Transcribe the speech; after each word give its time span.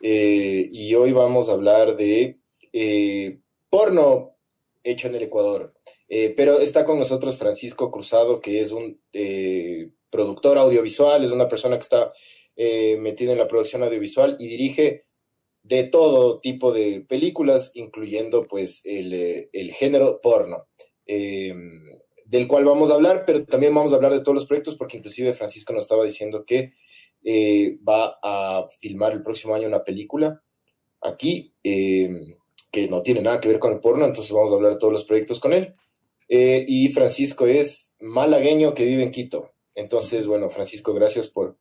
Eh, 0.00 0.68
y 0.70 0.94
hoy 0.94 1.12
vamos 1.12 1.48
a 1.48 1.52
hablar 1.52 1.96
de 1.96 2.38
eh, 2.72 3.40
porno 3.68 4.36
hecho 4.82 5.08
en 5.08 5.16
el 5.16 5.22
Ecuador. 5.22 5.74
Eh, 6.08 6.32
pero 6.36 6.60
está 6.60 6.84
con 6.84 6.98
nosotros 6.98 7.36
Francisco 7.36 7.90
Cruzado, 7.90 8.40
que 8.40 8.60
es 8.60 8.70
un 8.72 9.00
productor 10.10 10.56
audiovisual, 10.58 11.24
es 11.24 11.30
una 11.30 11.48
persona 11.48 11.76
que 11.76 11.82
está 11.82 12.12
metida 12.98 13.32
en 13.32 13.38
la 13.38 13.46
producción 13.46 13.82
audiovisual 13.82 14.36
y 14.38 14.48
dirige 14.48 15.04
de 15.62 15.84
todo 15.84 16.40
tipo 16.40 16.72
de 16.72 17.04
películas, 17.06 17.70
incluyendo 17.74 18.46
pues 18.46 18.80
el, 18.84 19.48
el 19.52 19.72
género 19.72 20.20
porno 20.20 20.66
del 22.28 22.46
cual 22.46 22.64
vamos 22.64 22.90
a 22.90 22.94
hablar, 22.94 23.24
pero 23.26 23.44
también 23.44 23.74
vamos 23.74 23.92
a 23.92 23.96
hablar 23.96 24.12
de 24.12 24.20
todos 24.20 24.34
los 24.34 24.46
proyectos, 24.46 24.76
porque 24.76 24.98
inclusive 24.98 25.32
Francisco 25.32 25.72
nos 25.72 25.84
estaba 25.84 26.04
diciendo 26.04 26.44
que 26.44 26.74
eh, 27.24 27.78
va 27.86 28.18
a 28.22 28.68
filmar 28.80 29.12
el 29.12 29.22
próximo 29.22 29.54
año 29.54 29.68
una 29.68 29.84
película 29.84 30.42
aquí, 31.00 31.52
eh, 31.62 32.08
que 32.70 32.88
no 32.88 33.02
tiene 33.02 33.22
nada 33.22 33.40
que 33.40 33.48
ver 33.48 33.58
con 33.58 33.72
el 33.72 33.80
porno, 33.80 34.04
entonces 34.04 34.32
vamos 34.32 34.52
a 34.52 34.56
hablar 34.56 34.72
de 34.72 34.78
todos 34.78 34.92
los 34.92 35.04
proyectos 35.04 35.40
con 35.40 35.52
él. 35.52 35.74
Eh, 36.28 36.64
y 36.66 36.88
Francisco 36.88 37.46
es 37.46 37.96
malagueño 38.00 38.74
que 38.74 38.84
vive 38.84 39.02
en 39.02 39.10
Quito. 39.10 39.50
Entonces, 39.74 40.26
bueno, 40.26 40.50
Francisco, 40.50 40.92
gracias 40.92 41.28
por, 41.28 41.56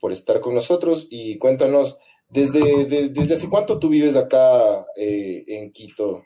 por 0.00 0.12
estar 0.12 0.40
con 0.40 0.54
nosotros 0.54 1.06
y 1.10 1.38
cuéntanos, 1.38 1.98
¿desde, 2.28 2.86
desde 3.08 3.34
hace 3.34 3.48
cuánto 3.48 3.78
tú 3.78 3.88
vives 3.88 4.16
acá 4.16 4.86
en 4.96 5.72
Quito 5.72 6.24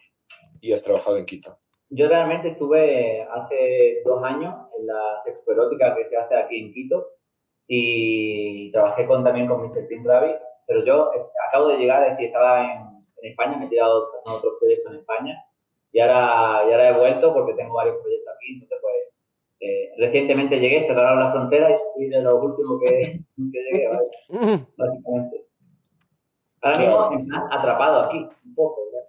y 0.60 0.72
has 0.72 0.82
trabajado 0.82 1.16
en 1.16 1.26
Quito? 1.26 1.58
Yo 1.88 2.08
realmente 2.08 2.50
estuve 2.50 3.22
hace 3.22 4.02
dos 4.04 4.22
años 4.22 4.54
en 4.78 4.86
la 4.86 5.20
sexoerótica 5.24 5.94
que 5.94 6.08
se 6.08 6.16
hace 6.16 6.36
aquí 6.36 6.60
en 6.60 6.72
Quito 6.72 7.06
y 7.66 8.70
trabajé 8.72 9.06
con, 9.06 9.24
también 9.24 9.48
con 9.48 9.62
Mr. 9.62 9.86
Tim 9.88 10.04
Ravi, 10.04 10.32
pero 10.66 10.84
yo 10.84 11.10
acabo 11.48 11.68
de 11.68 11.78
llegar, 11.78 12.04
es 12.04 12.10
decir, 12.12 12.26
estaba 12.26 12.64
en, 12.64 12.82
en 13.22 13.30
España, 13.30 13.56
me 13.56 13.66
he 13.66 13.68
tirado 13.68 14.08
en 14.24 14.32
otros 14.32 14.54
proyectos 14.60 14.92
en 14.92 14.98
España 15.00 15.44
y 15.92 16.00
ahora, 16.00 16.68
y 16.68 16.72
ahora 16.72 16.88
he 16.88 16.98
vuelto 16.98 17.34
porque 17.34 17.54
tengo 17.54 17.74
varios 17.74 17.96
proyectos 18.00 18.34
aquí, 18.34 18.54
entonces 18.54 18.78
pues 18.80 18.94
eh, 19.60 19.92
recientemente 19.98 20.58
llegué, 20.58 20.86
cerraron 20.86 21.20
la 21.20 21.32
frontera 21.32 21.70
y 21.70 21.74
fui 21.94 22.08
de 22.08 22.22
los 22.22 22.42
últimos 22.42 22.80
que, 22.80 23.20
que 23.36 23.58
llegué, 23.72 23.88
¿vale? 23.88 24.08
básicamente. 24.76 25.46
Ahora 26.62 27.10
mismo 27.10 27.48
atrapado 27.50 28.00
aquí, 28.02 28.18
un 28.44 28.54
poco. 28.54 28.80
¿verdad? 28.86 29.08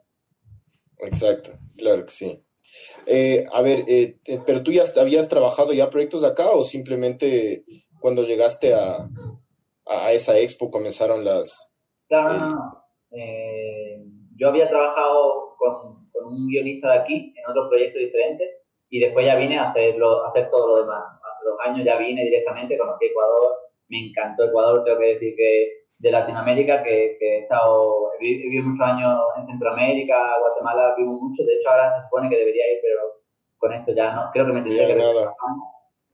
Exacto, 0.99 1.51
claro 1.77 2.03
que 2.05 2.11
sí. 2.11 2.43
Eh, 3.05 3.43
a 3.51 3.61
ver, 3.61 3.83
eh, 3.87 4.17
eh, 4.25 4.39
pero 4.45 4.63
tú 4.63 4.71
ya 4.71 4.83
habías 4.99 5.27
trabajado 5.27 5.73
ya 5.73 5.89
proyectos 5.89 6.21
de 6.21 6.27
acá 6.29 6.49
o 6.51 6.63
simplemente 6.63 7.63
cuando 8.03 8.23
llegaste 8.23 8.73
a, 8.73 9.07
a 9.87 10.11
esa 10.11 10.37
expo 10.37 10.69
comenzaron 10.69 11.23
las... 11.23 11.73
No, 12.09 12.33
no. 12.37 12.83
yo 14.35 14.49
había 14.49 14.67
trabajado 14.67 15.55
con, 15.57 16.09
con, 16.11 16.25
un 16.25 16.49
guionista 16.49 16.91
de 16.91 16.99
aquí 16.99 17.33
en 17.33 17.49
otros 17.49 17.69
proyectos 17.69 18.01
diferentes 18.01 18.49
y 18.89 18.99
después 18.99 19.25
ya 19.25 19.35
vine 19.35 19.57
a, 19.57 19.69
hacerlo, 19.69 20.25
a 20.25 20.31
hacer 20.31 20.49
todo 20.51 20.67
lo 20.67 20.81
demás. 20.81 21.01
Hace 21.15 21.45
dos 21.45 21.57
años 21.65 21.85
ya 21.85 21.97
vine 21.97 22.25
directamente, 22.25 22.77
conocí 22.77 23.05
Ecuador, 23.05 23.55
me 23.87 24.09
encantó 24.09 24.43
Ecuador, 24.43 24.83
tengo 24.83 24.99
que 24.99 25.13
decir 25.13 25.35
que 25.37 25.69
de 25.99 26.11
Latinoamérica, 26.11 26.83
que, 26.83 27.15
que 27.17 27.37
he 27.37 27.39
estado, 27.43 28.11
he 28.19 28.23
vivido 28.23 28.65
muchos 28.65 28.85
años 28.85 29.17
en 29.37 29.47
Centroamérica, 29.47 30.39
Guatemala, 30.41 30.93
vivo 30.97 31.13
mucho, 31.21 31.45
de 31.45 31.53
hecho 31.53 31.69
ahora 31.69 31.95
se 31.95 32.03
supone 32.03 32.29
que 32.29 32.37
debería 32.37 32.69
ir, 32.69 32.79
pero 32.81 32.99
con 33.57 33.71
esto 33.71 33.93
ya 33.93 34.13
no, 34.13 34.29
creo 34.33 34.45
que 34.47 34.51
me 34.51 34.61
tendría 34.61 34.87
que 34.87 34.95
ver. 34.95 35.05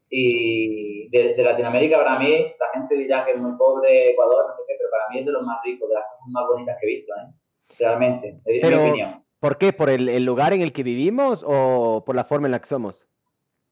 Y 0.09 1.09
de, 1.09 1.35
de, 1.35 1.43
Latinoamérica 1.43 1.97
para 1.97 2.19
mí, 2.19 2.31
la 2.31 2.67
gente 2.73 2.95
dirá 2.95 3.25
que 3.25 3.31
es 3.31 3.37
muy 3.37 3.55
pobre 3.57 4.11
Ecuador, 4.11 4.45
no 4.47 4.55
sé 4.55 4.63
qué, 4.67 4.75
pero 4.77 4.89
para 4.89 5.09
mí 5.09 5.19
es 5.19 5.25
de 5.25 5.31
los 5.31 5.43
más 5.43 5.59
ricos, 5.63 5.87
de 5.87 5.95
las 5.95 6.05
cosas 6.05 6.27
más 6.31 6.47
bonitas 6.47 6.77
que 6.79 6.87
he 6.87 6.95
visto, 6.95 7.13
¿eh? 7.13 7.33
realmente, 7.77 8.41
es 8.45 8.61
pero, 8.61 8.77
mi 8.77 8.89
opinión. 8.89 9.23
¿Por 9.39 9.57
qué? 9.57 9.71
¿Por 9.71 9.89
el, 9.89 10.09
el 10.09 10.25
lugar 10.25 10.53
en 10.53 10.61
el 10.61 10.73
que 10.73 10.83
vivimos 10.83 11.45
o 11.47 12.03
por 12.05 12.15
la 12.15 12.23
forma 12.23 12.47
en 12.47 12.53
la 12.53 12.59
que 12.59 12.65
somos? 12.65 13.05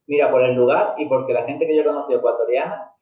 Mira, 0.05 0.31
por 0.31 0.43
el 0.43 0.55
lugar 0.55 0.93
y 0.97 1.05
porque 1.07 1.33
la 1.33 1.43
gente 1.43 1.67
que 1.67 1.75
yo 1.75 1.83
conocí 1.83 2.13
ecuatoriana 2.13 2.93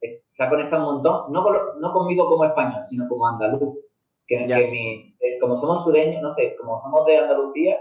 se 0.00 0.42
ha 0.42 0.48
conectado 0.48 0.88
un 0.88 0.94
montón, 0.94 1.32
no, 1.32 1.42
con, 1.42 1.56
no 1.80 1.92
conmigo 1.92 2.26
como 2.28 2.44
español, 2.44 2.82
sino 2.88 3.08
como 3.08 3.26
andaluz. 3.28 3.78
Que, 4.26 4.46
que 4.46 4.68
mi, 4.68 5.14
eh, 5.20 5.38
como 5.38 5.60
somos 5.60 5.84
sureños, 5.84 6.22
no 6.22 6.32
sé, 6.32 6.56
como 6.56 6.80
somos 6.80 7.04
de 7.04 7.18
Andalucía, 7.18 7.76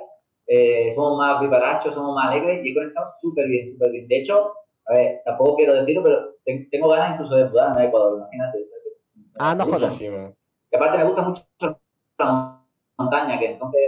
eh, 0.46 0.92
somos 0.94 1.18
más 1.18 1.40
vivarachos, 1.40 1.94
somos 1.94 2.14
más 2.14 2.32
alegres 2.32 2.66
y 2.66 2.72
he 2.72 2.74
conectado 2.74 3.14
súper 3.22 3.48
bien, 3.48 3.72
súper 3.72 3.92
bien. 3.92 4.08
De 4.10 4.18
hecho, 4.18 4.54
a 4.86 4.94
ver, 4.94 5.22
tampoco 5.26 5.56
quiero 5.58 5.74
decirlo, 5.76 6.04
pero 6.04 6.68
tengo 6.70 6.90
ganas 6.90 7.16
incluso 7.16 7.36
de 7.36 7.46
mudarme 7.46 7.82
a 7.82 7.86
Ecuador, 7.86 8.18
imagínate. 8.18 8.66
Ah, 9.40 9.56
no 9.56 9.66
jodas. 9.66 9.98
Que 9.98 10.78
aparte 10.78 10.98
me 10.98 11.06
gusta 11.06 11.22
mucho 11.22 11.48
la 12.20 12.64
montaña, 12.98 13.40
que 13.40 13.52
entonces 13.52 13.82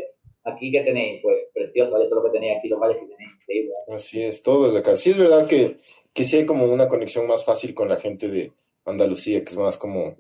aquí 0.44 0.72
que 0.72 0.82
tenéis, 0.82 1.22
pues 1.22 1.38
precioso, 1.54 1.92
vaya 1.92 2.10
todo 2.10 2.22
lo 2.22 2.26
que 2.26 2.38
tenéis 2.38 2.58
aquí, 2.58 2.70
los 2.70 2.80
valles 2.80 2.98
que 2.98 3.08
tenéis, 3.08 3.32
increíble. 3.42 3.74
Así 3.94 4.22
es, 4.22 4.42
todo 4.42 4.72
de 4.72 4.80
acá. 4.80 4.96
Sí 4.96 5.12
es 5.12 5.18
verdad 5.18 5.48
que 5.48 5.78
que 6.16 6.24
sí 6.24 6.38
hay 6.38 6.46
como 6.46 6.66
una 6.66 6.88
conexión 6.88 7.28
más 7.28 7.44
fácil 7.44 7.76
con 7.76 7.90
la 7.90 7.98
gente 7.98 8.30
de 8.30 8.54
Andalucía, 8.86 9.44
que 9.44 9.52
es 9.52 9.58
más 9.58 9.78
como, 9.78 10.16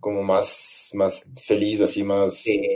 como 0.00 0.22
más, 0.22 0.90
más 0.94 1.30
feliz, 1.36 1.82
así 1.82 2.02
más, 2.02 2.36
sí. 2.36 2.66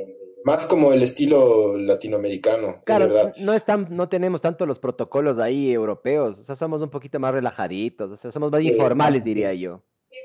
Más 0.49 0.65
como 0.65 0.95
el 0.95 1.03
estilo 1.03 1.77
latinoamericano. 1.77 2.81
Claro, 2.87 3.07
verdad. 3.09 3.35
no 3.37 3.53
es 3.53 3.67
tan, 3.67 3.87
no 3.91 4.09
tenemos 4.09 4.41
tanto 4.41 4.65
los 4.65 4.79
protocolos 4.79 5.39
ahí 5.39 5.71
europeos, 5.71 6.39
o 6.39 6.43
sea, 6.43 6.57
somos 6.57 6.81
un 6.81 6.89
poquito 6.89 7.21
más 7.21 7.35
relajaditos, 7.35 8.11
o 8.11 8.17
sea, 8.17 8.31
somos 8.31 8.51
más 8.51 8.63
sí, 8.63 8.69
informales, 8.69 9.23
diría 9.23 9.53
yo. 9.53 9.83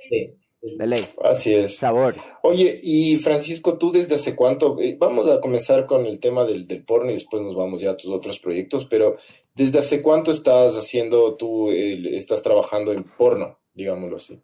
Sí. 0.10 0.34
De 0.62 0.88
ley. 0.88 1.04
Así 1.22 1.54
es. 1.54 1.76
Sabor. 1.76 2.16
Oye, 2.42 2.80
y 2.82 3.18
Francisco, 3.18 3.78
¿tú 3.78 3.92
desde 3.92 4.16
hace 4.16 4.34
cuánto? 4.34 4.80
Eh, 4.80 4.96
vamos 4.98 5.30
a 5.30 5.42
comenzar 5.42 5.86
con 5.86 6.06
el 6.06 6.22
tema 6.22 6.46
del, 6.46 6.66
del, 6.66 6.86
porno 6.86 7.12
y 7.12 7.16
después 7.16 7.44
nos 7.44 7.54
vamos 7.54 7.82
ya 7.82 7.92
a 7.92 7.98
tus 7.98 8.10
otros 8.10 8.40
proyectos, 8.40 8.86
pero 8.86 9.18
¿desde 9.54 9.80
hace 9.80 10.02
cuánto 10.02 10.32
estás 10.32 10.78
haciendo 10.78 11.36
tú, 11.36 11.70
eh, 11.70 12.16
estás 12.16 12.42
trabajando 12.42 12.94
en 12.94 13.04
porno, 13.04 13.60
digámoslo 13.74 14.16
así? 14.16 14.42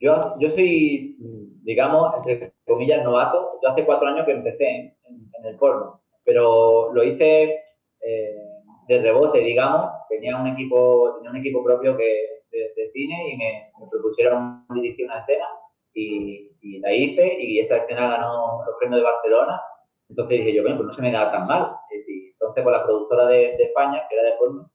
Yo, 0.00 0.20
yo 0.38 0.50
soy, 0.50 1.16
digamos, 1.62 2.14
entre 2.16 2.54
comillas, 2.66 3.02
novato. 3.02 3.58
Yo 3.62 3.70
hace 3.70 3.84
cuatro 3.84 4.08
años 4.08 4.26
que 4.26 4.32
empecé 4.32 4.64
en, 4.68 4.96
en 5.38 5.44
el 5.44 5.56
porno, 5.56 6.00
pero 6.24 6.92
lo 6.92 7.02
hice 7.02 7.64
eh, 8.00 8.48
de 8.88 9.02
rebote, 9.02 9.40
digamos. 9.40 9.90
Tenía 10.08 10.36
un 10.36 10.46
equipo, 10.48 11.14
tenía 11.16 11.30
un 11.30 11.36
equipo 11.36 11.64
propio 11.64 11.96
que 11.96 12.44
de, 12.50 12.58
de, 12.76 12.90
cine 12.92 13.30
y 13.32 13.36
me, 13.36 13.70
me, 13.78 13.86
propusieron 13.90 14.64
dirigir 14.74 15.04
una 15.04 15.20
escena 15.20 15.46
y, 15.92 16.50
y, 16.62 16.78
la 16.80 16.92
hice 16.92 17.36
y 17.40 17.60
esa 17.60 17.78
escena 17.78 18.08
ganó 18.08 18.64
los 18.66 18.76
premios 18.78 19.00
de 19.00 19.04
Barcelona. 19.04 19.60
Entonces 20.08 20.38
dije 20.38 20.54
yo, 20.54 20.62
bueno, 20.62 20.78
pues 20.78 20.86
no 20.86 20.94
se 20.94 21.02
me 21.02 21.12
da 21.12 21.30
tan 21.30 21.46
mal. 21.46 21.76
Y 22.06 22.30
entonces 22.30 22.64
con 22.64 22.72
la 22.72 22.84
productora 22.84 23.26
de, 23.26 23.56
de 23.56 23.64
España, 23.64 24.02
que 24.08 24.14
era 24.16 24.24
de 24.30 24.36
porno, 24.38 24.70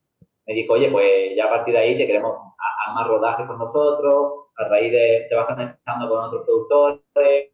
me 0.46 0.54
dijo, 0.54 0.74
oye, 0.74 0.90
pues 0.90 1.34
ya 1.34 1.46
a 1.46 1.50
partir 1.50 1.74
de 1.74 1.80
ahí 1.80 1.98
te 1.98 2.06
queremos 2.06 2.36
a, 2.36 2.90
a 2.90 2.94
más 2.94 3.08
rodajes 3.08 3.46
con 3.46 3.58
nosotros, 3.58 4.43
a 4.56 4.68
raíz 4.68 4.92
de 4.92 5.26
te 5.28 5.34
vas 5.34 5.46
conectando 5.46 6.08
con 6.08 6.24
otros 6.24 6.44
productores. 6.44 7.50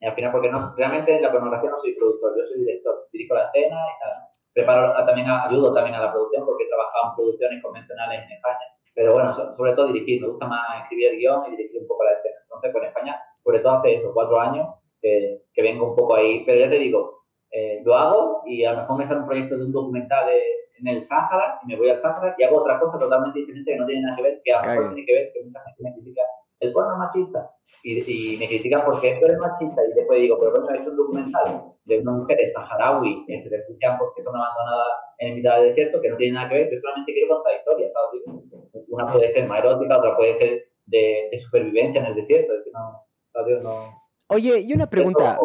Y 0.00 0.06
al 0.06 0.14
final, 0.14 0.30
porque 0.30 0.48
no, 0.48 0.74
realmente 0.76 1.16
en 1.16 1.22
la 1.22 1.32
pornografía 1.32 1.70
no 1.70 1.80
soy 1.80 1.94
productor, 1.94 2.32
yo 2.38 2.46
soy 2.46 2.60
director, 2.60 3.08
dirijo 3.12 3.34
la 3.34 3.46
escena 3.46 3.76
y 3.76 4.00
tal. 4.00 4.12
Preparo 4.54 4.94
también 5.06 5.28
ayudo 5.28 5.74
también 5.74 5.96
a 5.96 6.00
la 6.00 6.12
producción 6.12 6.46
porque 6.46 6.64
he 6.64 6.68
trabajado 6.68 7.10
en 7.10 7.16
producciones 7.16 7.62
convencionales 7.62 8.24
en 8.24 8.32
España. 8.32 8.66
Pero 8.94 9.12
bueno 9.12 9.56
sobre 9.56 9.72
todo 9.74 9.88
dirigir 9.88 10.20
me 10.20 10.28
gusta 10.28 10.46
más 10.46 10.82
escribir 10.82 11.12
el 11.12 11.18
guion 11.18 11.44
y 11.46 11.56
dirigir 11.56 11.82
un 11.82 11.88
poco 11.88 12.04
la 12.04 12.12
escena. 12.12 12.36
Entonces 12.42 12.72
con 12.72 12.84
España 12.84 13.20
sobre 13.42 13.60
todo 13.60 13.72
hace 13.74 13.94
eso 13.94 14.12
cuatro 14.14 14.40
años 14.40 14.68
que, 15.02 15.42
que 15.52 15.62
vengo 15.62 15.90
un 15.90 15.96
poco 15.96 16.14
ahí. 16.14 16.44
Pero 16.46 16.60
ya 16.60 16.70
te 16.70 16.78
digo 16.78 17.17
eh, 17.50 17.80
lo 17.84 17.94
hago 17.94 18.42
y 18.46 18.64
a 18.64 18.72
lo 18.72 18.80
mejor 18.80 18.98
me 18.98 19.06
sale 19.06 19.20
un 19.20 19.26
proyecto 19.26 19.56
de 19.56 19.64
un 19.64 19.72
documental 19.72 20.26
de, 20.26 20.40
en 20.78 20.88
el 20.88 21.02
Sáhara 21.02 21.58
y 21.62 21.66
me 21.66 21.76
voy 21.76 21.90
al 21.90 21.98
Sáhara 21.98 22.34
y 22.38 22.44
hago 22.44 22.60
otra 22.60 22.78
cosa 22.78 22.98
totalmente 22.98 23.38
diferente 23.38 23.72
que 23.72 23.78
no 23.78 23.86
tiene 23.86 24.02
nada 24.02 24.16
que 24.16 24.22
ver 24.22 24.40
que 24.44 24.52
a 24.52 24.62
lo 24.62 24.68
mejor 24.68 24.94
tiene 24.94 25.06
que 25.06 25.14
ver 25.14 25.32
que 25.32 25.44
mucha 25.44 25.60
gente 25.64 25.82
me 25.82 25.94
critica 25.94 26.22
el 26.60 26.72
porno 26.72 26.92
es 26.92 26.98
machista 26.98 27.50
y, 27.84 28.34
y, 28.34 28.36
me 28.36 28.48
critican 28.48 28.84
porque 28.84 29.10
esto 29.10 29.26
es 29.26 29.38
machista 29.38 29.80
y 29.84 29.94
después 29.94 30.20
digo, 30.20 30.38
pero 30.38 30.50
bueno, 30.50 30.70
he 30.70 30.78
hecho 30.78 30.90
un 30.90 30.96
documental 30.96 31.72
de 31.84 32.00
una 32.00 32.12
mujer 32.12 32.38
saharaui 32.52 33.24
que 33.26 33.40
se 33.40 33.48
refugian 33.48 33.96
porque 33.98 34.22
son 34.22 34.34
abandonadas 34.34 34.88
en 35.18 35.36
mitad 35.36 35.56
del 35.56 35.68
desierto 35.68 36.00
que 36.00 36.10
no 36.10 36.16
tiene 36.16 36.34
nada 36.34 36.48
que 36.48 36.54
ver, 36.56 36.70
yo 36.72 36.80
solamente 36.80 37.12
quiero 37.12 37.34
contar 37.34 37.56
historias, 37.56 37.92
¿sabes? 37.92 38.84
Una 38.88 39.12
puede 39.12 39.32
ser 39.32 39.46
más 39.46 39.60
erótica, 39.60 39.98
otra 39.98 40.16
puede 40.16 40.36
ser 40.36 40.68
de, 40.86 41.28
de 41.30 41.38
supervivencia 41.38 42.00
en 42.00 42.06
el 42.06 42.14
desierto, 42.14 42.52
es 42.54 42.64
que 42.64 42.70
no, 42.72 43.04
¿sabes? 43.32 43.62
No, 43.62 43.98
Oye, 44.28 44.60
y 44.60 44.72
una 44.74 44.88
pregunta. 44.88 45.38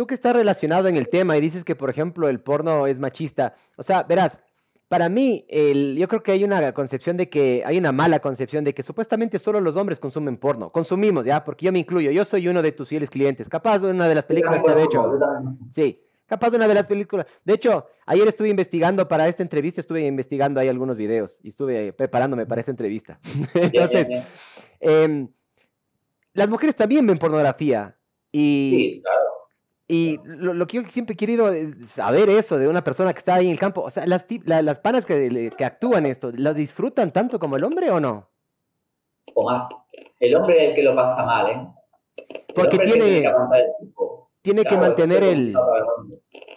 Tú 0.00 0.06
que 0.06 0.14
estás 0.14 0.34
relacionado 0.34 0.88
en 0.88 0.96
el 0.96 1.10
tema 1.10 1.36
y 1.36 1.42
dices 1.42 1.62
que, 1.62 1.76
por 1.76 1.90
ejemplo, 1.90 2.30
el 2.30 2.40
porno 2.40 2.86
es 2.86 2.98
machista. 2.98 3.54
O 3.76 3.82
sea, 3.82 4.02
verás, 4.02 4.40
para 4.88 5.10
mí, 5.10 5.44
el, 5.50 5.94
yo 5.98 6.08
creo 6.08 6.22
que 6.22 6.32
hay 6.32 6.42
una 6.42 6.72
concepción 6.72 7.18
de 7.18 7.28
que, 7.28 7.62
hay 7.66 7.76
una 7.76 7.92
mala 7.92 8.20
concepción 8.20 8.64
de 8.64 8.72
que 8.72 8.82
supuestamente 8.82 9.38
solo 9.38 9.60
los 9.60 9.76
hombres 9.76 10.00
consumen 10.00 10.38
porno. 10.38 10.72
Consumimos, 10.72 11.26
¿ya? 11.26 11.44
Porque 11.44 11.66
yo 11.66 11.72
me 11.72 11.80
incluyo, 11.80 12.10
yo 12.12 12.24
soy 12.24 12.48
uno 12.48 12.62
de 12.62 12.72
tus 12.72 12.88
fieles 12.88 13.10
clientes. 13.10 13.46
Capaz 13.50 13.80
de 13.80 13.90
una 13.90 14.08
de 14.08 14.14
las 14.14 14.24
películas 14.24 14.62
que 14.62 14.72
he 14.72 14.84
hecho. 14.84 15.18
Sí, 15.70 16.02
capaz 16.24 16.48
de 16.48 16.56
una 16.56 16.66
de 16.66 16.74
las 16.76 16.86
películas. 16.86 17.26
De 17.44 17.52
hecho, 17.52 17.84
ayer 18.06 18.26
estuve 18.26 18.48
investigando 18.48 19.06
para 19.06 19.28
esta 19.28 19.42
entrevista, 19.42 19.82
estuve 19.82 20.06
investigando 20.06 20.60
ahí 20.60 20.68
algunos 20.68 20.96
videos 20.96 21.38
y 21.42 21.50
estuve 21.50 21.92
preparándome 21.92 22.46
para 22.46 22.60
esta 22.60 22.70
entrevista. 22.70 23.20
Entonces, 23.54 24.24
em, 24.80 25.28
las 26.32 26.48
mujeres 26.48 26.74
también 26.74 27.06
ven 27.06 27.18
pornografía. 27.18 27.94
Y, 28.32 28.70
sí, 28.94 29.02
claro. 29.02 29.19
Y 29.92 30.20
lo, 30.24 30.68
que 30.68 30.76
yo 30.76 30.88
siempre 30.88 31.14
he 31.14 31.16
querido 31.16 31.52
saber 31.84 32.30
eso 32.30 32.58
de 32.58 32.68
una 32.68 32.84
persona 32.84 33.12
que 33.12 33.18
está 33.18 33.34
ahí 33.34 33.46
en 33.46 33.52
el 33.52 33.58
campo, 33.58 33.80
o 33.80 33.90
sea, 33.90 34.06
las, 34.06 34.24
las 34.44 34.78
panas 34.78 35.04
que, 35.04 35.50
que 35.58 35.64
actúan 35.64 36.06
esto, 36.06 36.30
¿lo 36.32 36.54
disfrutan 36.54 37.10
tanto 37.10 37.40
como 37.40 37.56
el 37.56 37.64
hombre 37.64 37.90
o 37.90 37.98
no? 37.98 38.30
O 39.34 39.50
más. 39.50 39.68
El 40.20 40.36
hombre 40.36 40.62
es 40.62 40.68
el 40.70 40.76
que 40.76 40.82
lo 40.84 40.94
pasa 40.94 41.24
mal, 41.24 41.50
¿eh? 41.50 41.66
Porque 42.54 42.78
tiene, 42.78 43.28
tiene 44.42 44.64
que 44.64 44.76
mantener 44.76 45.24
el... 45.24 45.54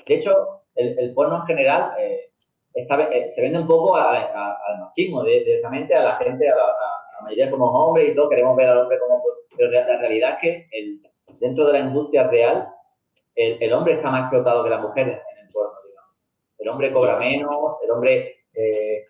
De 0.05 0.13
hecho, 0.13 0.65
el, 0.75 0.99
el 0.99 1.13
porno 1.15 1.37
en 1.37 1.45
general 1.47 1.95
eh, 1.97 2.29
eh, 2.75 3.29
se 3.31 3.41
vende 3.41 3.57
un 3.57 3.67
poco 3.67 3.95
al 3.95 4.79
machismo, 4.79 5.23
directamente 5.23 5.95
a 5.95 6.03
la 6.03 6.11
gente, 6.17 6.47
a 6.47 6.55
la, 6.55 6.61
a 6.65 7.15
la 7.17 7.21
mayoría 7.23 7.49
somos 7.49 7.71
hombres 7.73 8.11
y 8.11 8.15
todo, 8.15 8.29
queremos 8.29 8.55
ver 8.55 8.69
al 8.69 8.77
hombre 8.77 8.99
como... 8.99 9.23
Pues, 9.23 9.33
pero 9.57 9.71
la 9.71 9.97
realidad 9.97 10.33
es 10.33 10.39
que 10.39 10.67
el, 10.71 11.01
dentro 11.39 11.65
de 11.65 11.73
la 11.73 11.79
industria 11.79 12.27
real 12.27 12.69
el, 13.35 13.73
hombre 13.73 13.93
está 13.93 14.09
más 14.09 14.21
explotado 14.21 14.63
que 14.63 14.69
la 14.69 14.77
mujer 14.77 15.07
en 15.07 15.45
el 15.45 15.51
porno, 15.51 15.73
digamos. 15.85 16.11
El 16.57 16.69
hombre 16.69 16.93
cobra 16.93 17.17
menos, 17.17 17.77
el 17.83 17.91
hombre, 17.91 18.35
eh, 18.53 19.05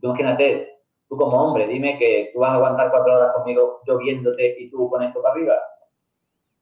tú 0.00 0.08
imagínate, 0.08 0.80
tú 1.08 1.16
como 1.16 1.40
hombre, 1.40 1.66
dime 1.66 1.98
que 1.98 2.30
tú 2.32 2.40
vas 2.40 2.50
a 2.50 2.54
aguantar 2.54 2.90
cuatro 2.90 3.14
horas 3.14 3.32
conmigo 3.34 3.80
lloviéndote 3.86 4.56
y 4.58 4.70
tú 4.70 4.88
con 4.88 5.02
esto 5.02 5.22
para 5.22 5.34
arriba. 5.34 5.54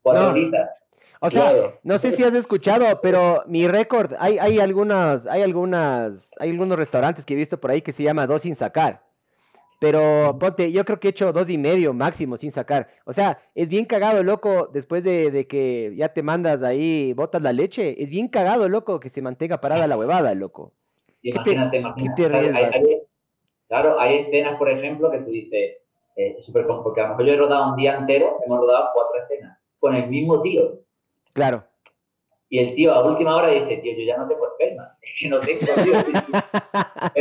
Cuatro 0.03 0.29
horitas. 0.29 0.71
O 1.21 1.31
sea, 1.31 1.75
no 1.83 1.99
sé 1.99 2.13
si 2.13 2.23
has 2.23 2.35
escuchado, 2.35 3.01
pero 3.01 3.43
mi 3.47 3.67
récord, 3.67 4.13
hay, 4.21 4.39
hay 4.39 4.61
algunas, 4.61 5.27
hay 5.27 5.43
algunas, 5.43 6.31
hay 6.39 6.51
algunos 6.51 6.79
restaurantes 6.79 7.25
que 7.25 7.35
he 7.35 7.37
visto 7.37 7.59
por 7.59 7.73
ahí 7.73 7.83
que 7.83 7.93
se 7.93 8.05
llama 8.05 8.27
dos 8.27 8.43
sin 8.43 8.55
sacar. 8.55 9.08
Pero 9.79 10.37
ponte, 10.41 10.73
yo 10.73 10.85
creo 10.85 10.99
que 10.99 11.09
he 11.09 11.11
hecho 11.11 11.33
dos 11.33 11.49
y 11.49 11.57
medio 11.57 11.93
máximo 11.95 12.37
sin 12.37 12.51
sacar. 12.51 12.89
O 13.05 13.13
sea, 13.13 13.41
es 13.55 13.69
bien 13.69 13.85
cagado, 13.85 14.25
loco, 14.25 14.69
después 14.73 15.05
de, 15.05 15.47
que 15.47 15.93
ya 15.97 16.09
te 16.09 16.23
mandas 16.23 16.63
ahí, 16.63 17.13
botas 17.13 17.43
la 17.43 17.53
leche. 17.53 18.03
Es 18.03 18.11
bien 18.11 18.27
cagado, 18.27 18.69
loco, 18.69 18.99
que 18.99 19.09
se 19.09 19.23
mantenga 19.23 19.61
parada 19.61 19.87
la 19.87 19.97
huevada, 19.97 20.35
loco. 20.35 20.73
Imagínate, 21.23 21.79
imagínate. 21.79 23.07
claro, 23.69 24.01
hay 24.01 24.19
escenas, 24.19 24.59
por 24.59 24.69
ejemplo, 24.69 25.11
que 25.13 25.19
tú 25.19 25.31
dices, 25.31 25.77
eh, 26.17 26.37
super, 26.41 26.67
porque 26.67 27.01
a 27.01 27.05
lo 27.05 27.09
mejor 27.11 27.27
yo 27.27 27.33
he 27.33 27.37
rodado 27.37 27.71
un 27.71 27.77
día 27.77 27.97
entero, 27.97 28.41
hemos 28.45 28.59
rodado 28.59 28.89
cuatro 28.95 29.23
escenas, 29.23 29.59
con 29.79 29.95
el 29.95 30.09
mismo 30.09 30.43
tío. 30.43 30.81
Claro. 31.35 31.68
Y 32.51 32.59
el 32.61 32.75
tío 32.75 32.93
a 32.93 33.05
última 33.05 33.37
hora 33.37 33.49
dice, 33.49 33.77
tío, 33.79 33.93
yo 33.93 34.05
ya 34.05 34.17
no 34.17 34.27
tengo 34.27 34.47
esperma, 34.49 34.97
es 35.03 35.11
que 35.21 35.29
no 35.29 35.41
tengo, 35.41 35.83
tío. 35.83 35.93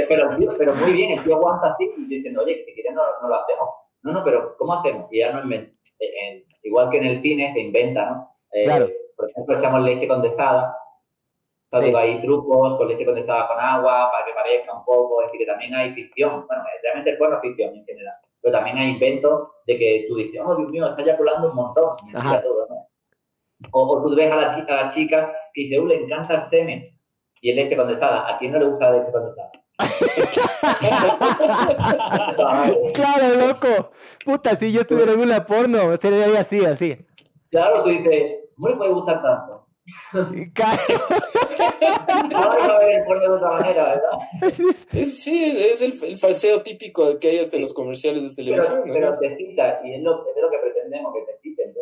pero, 0.08 0.38
pero 0.58 0.76
muy 0.76 0.94
bien, 0.94 1.12
el 1.12 1.24
tío 1.24 1.36
aguanta 1.36 1.74
así 1.74 1.92
y 1.98 2.06
dice, 2.06 2.38
oye, 2.38 2.64
si 2.66 2.74
quieres 2.74 2.94
no, 2.94 3.02
no, 3.22 3.28
lo 3.28 3.36
hacemos. 3.36 3.70
No, 4.04 4.14
no, 4.14 4.24
pero 4.24 4.56
¿cómo 4.58 4.76
hacemos? 4.76 5.08
Y 5.12 5.20
ya 5.20 5.34
no 5.34 5.44
inventa. 5.44 5.74
igual 6.64 6.90
que 6.90 6.98
en 6.98 7.06
el 7.06 7.22
cine 7.22 7.52
se 7.54 7.60
inventa, 7.60 8.10
¿no? 8.10 8.36
Eh, 8.52 8.62
claro. 8.64 8.88
Por 9.18 9.30
ejemplo, 9.30 9.58
echamos 9.58 9.82
leche 9.82 10.08
condensada. 10.08 10.78
O 11.72 11.82
sea, 11.82 12.00
hay 12.00 12.22
trucos 12.22 12.78
con 12.78 12.88
leche 12.88 13.06
condensada 13.06 13.48
con 13.48 13.60
agua 13.60 14.10
para 14.12 14.26
que 14.26 14.32
parezca 14.32 14.74
un 14.74 14.86
poco. 14.86 15.22
Es 15.22 15.28
decir, 15.28 15.46
que 15.46 15.52
también 15.52 15.74
hay 15.74 15.92
ficción. 15.94 16.46
Bueno, 16.48 16.64
realmente 16.82 17.10
el 17.10 17.18
porno 17.18 17.36
es 17.36 17.42
ficción 17.42 17.76
en 17.76 17.86
general. 17.86 18.16
Pero 18.42 18.54
también 18.54 18.78
hay 18.78 18.92
inventos 18.92 19.50
de 19.66 19.78
que 19.78 20.06
tú 20.08 20.16
dices, 20.16 20.40
oh, 20.46 20.56
Dios 20.56 20.70
mío, 20.70 20.88
está 20.88 21.02
eyaculando 21.02 21.50
un 21.50 21.56
montón. 21.56 21.98
Todo, 22.14 22.68
¿no? 22.70 22.88
O, 23.72 24.04
tú 24.04 24.16
ves 24.16 24.32
a 24.32 24.36
la, 24.36 24.56
chica, 24.56 24.80
a 24.80 24.86
la 24.86 24.92
chica 24.92 25.34
que 25.54 25.62
dice, 25.62 25.80
uh, 25.80 25.88
le 25.88 26.04
encanta 26.04 26.36
el 26.36 26.46
semen 26.46 26.96
y 27.42 27.50
el 27.50 27.56
leche 27.56 27.76
condensada. 27.76 28.30
¿A 28.30 28.38
quién 28.38 28.52
no 28.52 28.60
le 28.60 28.66
gusta 28.66 28.92
la 28.92 28.98
leche 28.98 29.12
condensada? 29.12 29.52
claro, 32.94 33.48
loco. 33.48 33.92
Puta, 34.26 34.56
si 34.58 34.72
yo 34.72 34.82
estuviera 34.82 35.14
en 35.14 35.20
una 35.20 35.46
porno, 35.46 35.96
sería 35.98 36.40
así, 36.40 36.66
así. 36.66 36.98
Claro, 37.50 37.84
tú 37.84 37.90
dices, 37.90 38.38
no 38.58 38.70
le 38.70 38.76
puede 38.76 38.94
gustar 38.94 39.22
tanto. 39.22 39.68
Ahora 42.36 42.80
ver 42.80 43.00
el 43.00 43.06
porno 43.06 43.22
de 43.22 43.30
otra 43.30 43.52
manera, 43.52 43.84
¿verdad? 43.84 44.12
Es, 44.92 45.24
sí, 45.24 45.54
es 45.58 45.82
el, 45.82 45.98
el, 46.04 46.18
falseo 46.18 46.62
típico 46.62 47.18
que 47.20 47.30
hay 47.30 47.40
hasta 47.40 47.56
en 47.56 47.62
los 47.62 47.74
comerciales 47.74 48.24
de 48.24 48.36
televisión. 48.36 48.82
Pero, 48.84 49.12
¿no? 49.12 49.14
pero 49.18 49.18
te 49.20 49.38
cita, 49.38 49.80
y 49.84 49.94
es 49.96 50.02
lo, 50.02 50.28
es 50.28 50.36
lo 50.42 50.50
que 50.50 50.58
pretendemos 50.58 51.14
que 51.14 51.22
te 51.22 51.38
citen. 51.42 51.74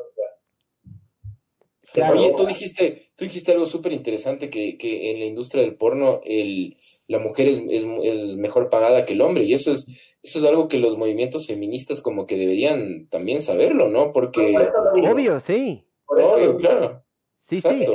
Oye, 2.11 2.33
tú 2.35 2.45
dijiste, 2.45 3.11
tú 3.15 3.25
dijiste 3.25 3.51
algo 3.51 3.65
súper 3.65 3.93
interesante, 3.93 4.49
que, 4.49 4.77
que, 4.77 5.11
en 5.11 5.19
la 5.19 5.25
industria 5.25 5.63
del 5.63 5.75
porno 5.75 6.21
el, 6.23 6.77
la 7.07 7.19
mujer 7.19 7.47
es, 7.47 7.59
es, 7.69 7.85
es, 8.03 8.35
mejor 8.37 8.69
pagada 8.69 9.05
que 9.05 9.13
el 9.13 9.21
hombre, 9.21 9.43
y 9.43 9.53
eso 9.53 9.71
es, 9.71 9.87
eso 10.21 10.39
es 10.39 10.45
algo 10.45 10.67
que 10.67 10.79
los 10.79 10.97
movimientos 10.97 11.47
feministas 11.47 12.01
como 12.01 12.25
que 12.25 12.37
deberían 12.37 13.07
también 13.09 13.41
saberlo, 13.41 13.87
¿no? 13.87 14.11
Porque... 14.11 14.55
Obvio, 14.93 15.39
sí. 15.39 15.85
Obvio, 16.07 16.57
claro. 16.57 17.03
Sí, 17.37 17.59
sí. 17.59 17.85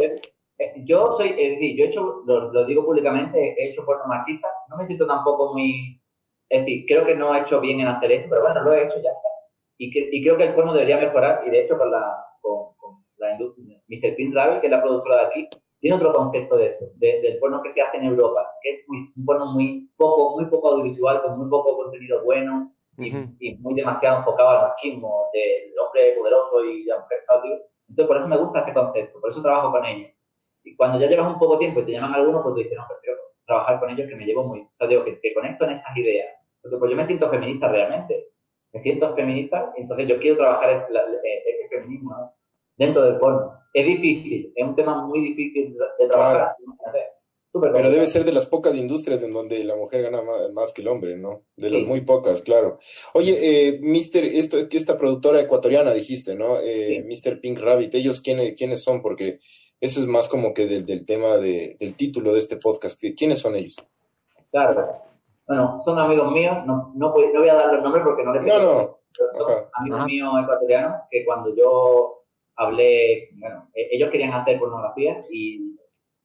Yo 0.84 1.16
soy, 1.16 1.30
es 1.30 1.52
decir, 1.52 1.76
yo 1.76 1.84
he 1.84 1.88
hecho, 1.88 2.22
lo, 2.26 2.52
lo, 2.52 2.66
digo 2.66 2.84
públicamente, 2.84 3.56
he 3.58 3.70
hecho 3.70 3.84
porno 3.84 4.04
machista, 4.06 4.48
no 4.68 4.76
me 4.76 4.86
siento 4.86 5.06
tampoco 5.06 5.52
muy, 5.54 6.00
es 6.48 6.60
decir, 6.60 6.84
creo 6.86 7.06
que 7.06 7.14
no 7.14 7.34
he 7.34 7.40
hecho 7.40 7.60
bien 7.60 7.80
en 7.80 7.88
hacer 7.88 8.12
eso, 8.12 8.26
pero 8.28 8.42
bueno, 8.42 8.62
lo 8.62 8.74
he 8.74 8.84
hecho 8.84 8.96
ya 8.96 9.10
está. 9.10 9.28
Y, 9.78 9.90
que, 9.90 10.08
y 10.12 10.22
creo 10.22 10.36
que 10.36 10.44
el 10.44 10.54
porno 10.54 10.74
debería 10.74 10.98
mejorar, 10.98 11.42
y 11.46 11.50
de 11.50 11.62
hecho 11.62 11.78
con 11.78 11.90
la, 11.90 12.14
con, 12.42 12.74
la 13.16 13.32
industria, 13.32 13.79
Mr. 13.90 14.14
Pin 14.14 14.34
Ravel, 14.34 14.60
que 14.60 14.68
es 14.68 14.70
la 14.70 14.82
productora 14.82 15.16
de 15.16 15.26
aquí, 15.26 15.48
tiene 15.80 15.96
otro 15.96 16.12
concepto 16.12 16.56
de 16.56 16.68
eso, 16.68 16.86
del 16.96 17.38
porno 17.38 17.62
que 17.62 17.72
se 17.72 17.80
hace 17.80 17.96
en 17.96 18.04
Europa, 18.04 18.46
que 18.62 18.70
es 18.70 18.88
muy, 18.88 19.12
un 19.16 19.24
porno 19.24 19.46
muy 19.46 19.90
poco, 19.96 20.38
muy 20.38 20.46
poco 20.46 20.72
audiovisual, 20.72 21.22
con 21.22 21.38
muy 21.38 21.48
poco 21.48 21.76
contenido 21.76 22.22
bueno 22.22 22.72
y, 22.98 23.08
y 23.38 23.56
muy 23.58 23.74
demasiado 23.74 24.18
enfocado 24.18 24.50
al 24.50 24.68
machismo 24.68 25.28
del 25.32 25.78
hombre 25.78 26.16
poderoso 26.18 26.64
y 26.64 26.84
la 26.84 27.00
mujer 27.00 27.20
Entonces, 27.88 28.06
por 28.06 28.16
eso 28.18 28.28
me 28.28 28.36
gusta 28.36 28.60
ese 28.60 28.74
concepto, 28.74 29.20
por 29.20 29.30
eso 29.30 29.42
trabajo 29.42 29.72
con 29.72 29.84
ellos. 29.86 30.10
Y 30.64 30.76
cuando 30.76 30.98
ya 31.00 31.06
llevas 31.06 31.32
un 31.32 31.38
poco 31.38 31.58
tiempo 31.58 31.80
y 31.80 31.86
te 31.86 31.92
llaman 31.92 32.12
algunos, 32.12 32.42
pues 32.42 32.54
tú 32.54 32.60
dices, 32.60 32.76
no, 32.76 32.86
prefiero 32.86 33.18
trabajar 33.46 33.80
con 33.80 33.90
ellos 33.90 34.06
que 34.06 34.16
me 34.16 34.26
llevo 34.26 34.44
muy. 34.44 34.60
O 34.60 34.70
sea, 34.76 34.86
digo, 34.86 35.04
que, 35.04 35.18
que 35.18 35.32
conecto 35.32 35.64
en 35.64 35.70
esas 35.70 35.96
ideas. 35.96 36.28
Porque 36.60 36.76
pues 36.76 36.90
yo 36.90 36.96
me 36.96 37.06
siento 37.06 37.30
feminista 37.30 37.68
realmente. 37.68 38.26
Me 38.72 38.80
siento 38.80 39.14
feminista, 39.16 39.72
entonces 39.76 40.06
yo 40.06 40.20
quiero 40.20 40.36
trabajar 40.36 40.70
ese, 40.70 40.92
ese 41.46 41.68
feminismo, 41.68 42.10
¿no? 42.10 42.32
Dentro 42.80 43.02
del 43.02 43.18
porno. 43.18 43.52
Es 43.72 43.86
difícil, 43.86 44.52
es 44.56 44.66
un 44.66 44.74
tema 44.74 45.06
muy 45.06 45.20
difícil 45.20 45.76
de 45.98 46.08
trabajar. 46.08 46.56
Pero 47.52 47.90
debe 47.90 48.06
ser 48.06 48.24
de 48.24 48.32
las 48.32 48.46
pocas 48.46 48.76
industrias 48.76 49.22
en 49.22 49.32
donde 49.32 49.62
la 49.64 49.76
mujer 49.76 50.02
gana 50.02 50.20
más, 50.52 50.72
que 50.72 50.82
el 50.82 50.88
hombre, 50.88 51.16
¿no? 51.16 51.42
De 51.56 51.68
las 51.68 51.82
muy 51.82 52.00
pocas, 52.00 52.42
claro. 52.42 52.78
Oye, 53.12 53.36
eh, 53.40 53.80
Mister, 53.82 54.24
esto, 54.24 54.56
esta 54.70 54.96
productora 54.96 55.40
ecuatoriana 55.40 55.92
dijiste, 55.92 56.36
¿no? 56.36 56.58
Eh, 56.60 57.04
Mr. 57.04 57.40
Pink 57.40 57.58
Rabbit, 57.58 57.94
¿ellos 57.94 58.20
quiénes, 58.20 58.54
quiénes 58.56 58.82
son? 58.82 59.02
Porque 59.02 59.40
eso 59.80 60.00
es 60.00 60.06
más 60.06 60.28
como 60.28 60.54
que 60.54 60.66
del, 60.66 60.86
del 60.86 61.04
tema 61.04 61.36
de, 61.38 61.76
del 61.78 61.94
título 61.96 62.32
de 62.32 62.38
este 62.38 62.56
podcast. 62.56 63.02
¿Quiénes 63.16 63.40
son 63.40 63.56
ellos? 63.56 63.76
Claro. 64.52 65.02
Bueno, 65.46 65.80
son 65.84 65.98
amigos 65.98 66.30
míos, 66.30 66.56
no, 66.66 66.92
no, 66.94 67.12
voy, 67.12 67.32
no 67.32 67.40
voy 67.40 67.48
a 67.48 67.54
dar 67.54 67.74
los 67.74 67.82
nombres 67.82 68.04
porque 68.04 68.22
no 68.22 68.32
les 68.32 68.42
No, 68.44 68.62
no. 68.62 69.00
Son 69.12 69.64
amigos 69.74 70.06
míos 70.06 70.32
ecuatorianos 70.44 71.02
que 71.10 71.24
cuando 71.24 71.54
yo 71.56 72.19
hablé, 72.60 73.30
bueno, 73.38 73.68
e-, 73.74 73.88
ellos 73.92 74.10
querían 74.10 74.32
hacer 74.32 74.58
pornografía 74.58 75.22
y 75.30 75.76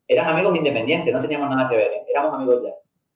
eran 0.07 0.27
amigos 0.27 0.55
independientes, 0.57 1.13
no 1.13 1.21
teníamos 1.21 1.49
nada 1.49 1.69
que 1.69 1.77
ver, 1.77 1.91
¿eh? 1.91 2.05
éramos 2.09 2.33
amigos 2.33 2.61
ya. 2.63 2.73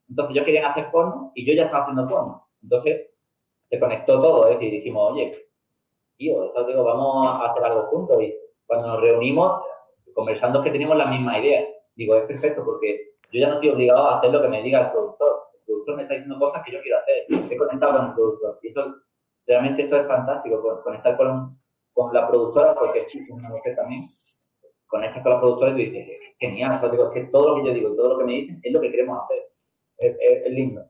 Entonces 0.09 0.35
ellos 0.35 0.45
querían 0.45 0.65
hacer 0.65 0.89
porno 0.91 1.31
y 1.35 1.45
yo 1.45 1.53
ya 1.53 1.65
estaba 1.65 1.83
haciendo 1.83 2.07
porno. 2.07 2.47
Entonces 2.63 3.11
se 3.69 3.79
conectó 3.79 4.19
todo, 4.21 4.47
es 4.47 4.55
decir, 4.55 4.71
dijimos, 4.71 5.11
oye, 5.11 5.47
tío, 6.17 6.51
digo, 6.67 6.83
vamos 6.83 7.27
a 7.27 7.51
hacer 7.51 7.63
algo 7.63 7.83
juntos. 7.83 8.23
Y 8.23 8.33
cuando 8.65 8.88
nos 8.88 9.01
reunimos, 9.01 9.61
conversando 10.15 10.63
que 10.63 10.71
teníamos 10.71 10.97
la 10.97 11.05
misma 11.05 11.38
idea. 11.38 11.67
Digo, 11.95 12.15
es 12.15 12.25
perfecto 12.25 12.63
porque 12.65 13.11
yo 13.31 13.39
ya 13.39 13.49
no 13.49 13.55
estoy 13.55 13.69
obligado 13.69 14.07
a 14.07 14.17
hacer 14.17 14.31
lo 14.31 14.41
que 14.41 14.47
me 14.47 14.63
diga 14.63 14.81
el 14.81 14.91
productor. 14.91 15.43
El 15.53 15.61
productor 15.65 15.95
me 15.95 16.01
está 16.03 16.15
diciendo 16.15 16.39
cosas 16.39 16.63
que 16.65 16.71
yo 16.71 16.81
quiero 16.81 16.97
hacer. 16.97 17.25
He 17.51 17.57
conectado 17.57 17.97
con 17.97 18.07
el 18.07 18.13
productor. 18.13 18.59
Y 18.63 18.67
eso, 18.69 18.95
realmente 19.45 19.83
eso 19.83 19.97
es 19.97 20.07
fantástico, 20.07 20.81
conectar 20.83 21.15
con, 21.15 21.59
con 22.00 22.13
la 22.13 22.27
productora, 22.27 22.75
porque 22.75 23.01
es 23.01 23.29
una 23.29 23.50
mujer 23.50 23.75
también, 23.75 24.03
conectas 24.88 25.22
con 25.22 25.34
la 25.34 25.39
productora 25.39 25.72
y 25.72 25.86
dices, 25.86 26.08
genial, 26.39 26.79
digo, 26.91 27.08
es 27.08 27.13
que 27.13 27.29
todo 27.29 27.50
lo 27.50 27.63
que 27.63 27.70
yo 27.70 27.74
digo, 27.74 27.96
todo 27.96 28.13
lo 28.13 28.20
que 28.20 28.25
me 28.25 28.34
dicen 28.34 28.60
es 28.63 28.72
lo 28.74 28.82
que 28.82 28.91
queremos 28.91 29.20
hacer. 29.24 29.50
Es, 29.98 30.51
lindo. 30.51 30.86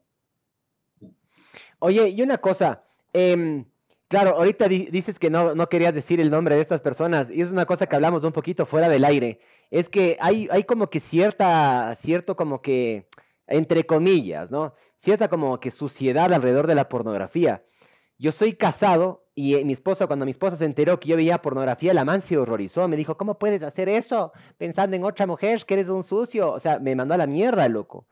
Oye, 1.80 2.10
y 2.10 2.22
una 2.22 2.38
cosa, 2.38 2.84
eh, 3.14 3.64
Claro, 4.10 4.32
ahorita 4.38 4.68
dices 4.68 5.20
que 5.20 5.30
no, 5.30 5.54
no 5.54 5.70
querías 5.70 5.94
decir 5.94 6.20
el 6.20 6.32
nombre 6.32 6.56
de 6.56 6.62
estas 6.62 6.82
personas 6.82 7.30
y 7.30 7.44
es 7.44 7.52
una 7.52 7.68
cosa 7.68 7.86
que 7.86 7.96
hablamos 7.96 8.24
un 8.24 8.32
poquito 8.32 8.66
fuera 8.66 8.90
del 8.90 9.06
aire. 9.06 9.40
Es 9.70 9.88
que 9.88 10.18
hay, 10.20 10.48
hay 10.50 10.64
como 10.64 10.90
que 10.90 11.00
cierta, 11.00 11.96
cierto 12.02 12.36
como 12.36 12.60
que, 12.60 13.08
entre 13.46 13.86
comillas, 13.86 14.50
¿no? 14.50 14.74
Cierta 14.98 15.28
como 15.28 15.60
que 15.60 15.70
suciedad 15.70 16.34
alrededor 16.34 16.66
de 16.66 16.74
la 16.74 16.90
pornografía. 16.90 17.64
Yo 18.18 18.32
soy 18.32 18.54
casado 18.54 19.29
y 19.40 19.56
eh, 19.56 19.64
mi 19.64 19.72
esposa, 19.72 20.06
cuando 20.06 20.26
mi 20.26 20.32
esposa 20.32 20.58
se 20.58 20.66
enteró 20.66 21.00
que 21.00 21.08
yo 21.08 21.16
veía 21.16 21.38
pornografía, 21.38 21.94
la 21.94 22.04
man 22.04 22.20
se 22.20 22.38
horrorizó. 22.38 22.90
Me 22.90 22.98
dijo, 22.98 23.16
¿cómo 23.16 23.40
puedes 23.40 23.64
hacer 23.64 23.88
eso 23.88 24.34
pensando 24.58 24.98
en 24.98 25.06
otra 25.06 25.26
mujer 25.28 25.64
que 25.66 25.76
eres 25.76 25.88
un 25.88 26.04
sucio? 26.04 26.52
O 26.52 26.60
sea, 26.60 26.78
me 26.80 26.94
mandó 26.94 27.14
a 27.14 27.18
la 27.18 27.26
mierda, 27.26 27.70
loco. 27.70 28.06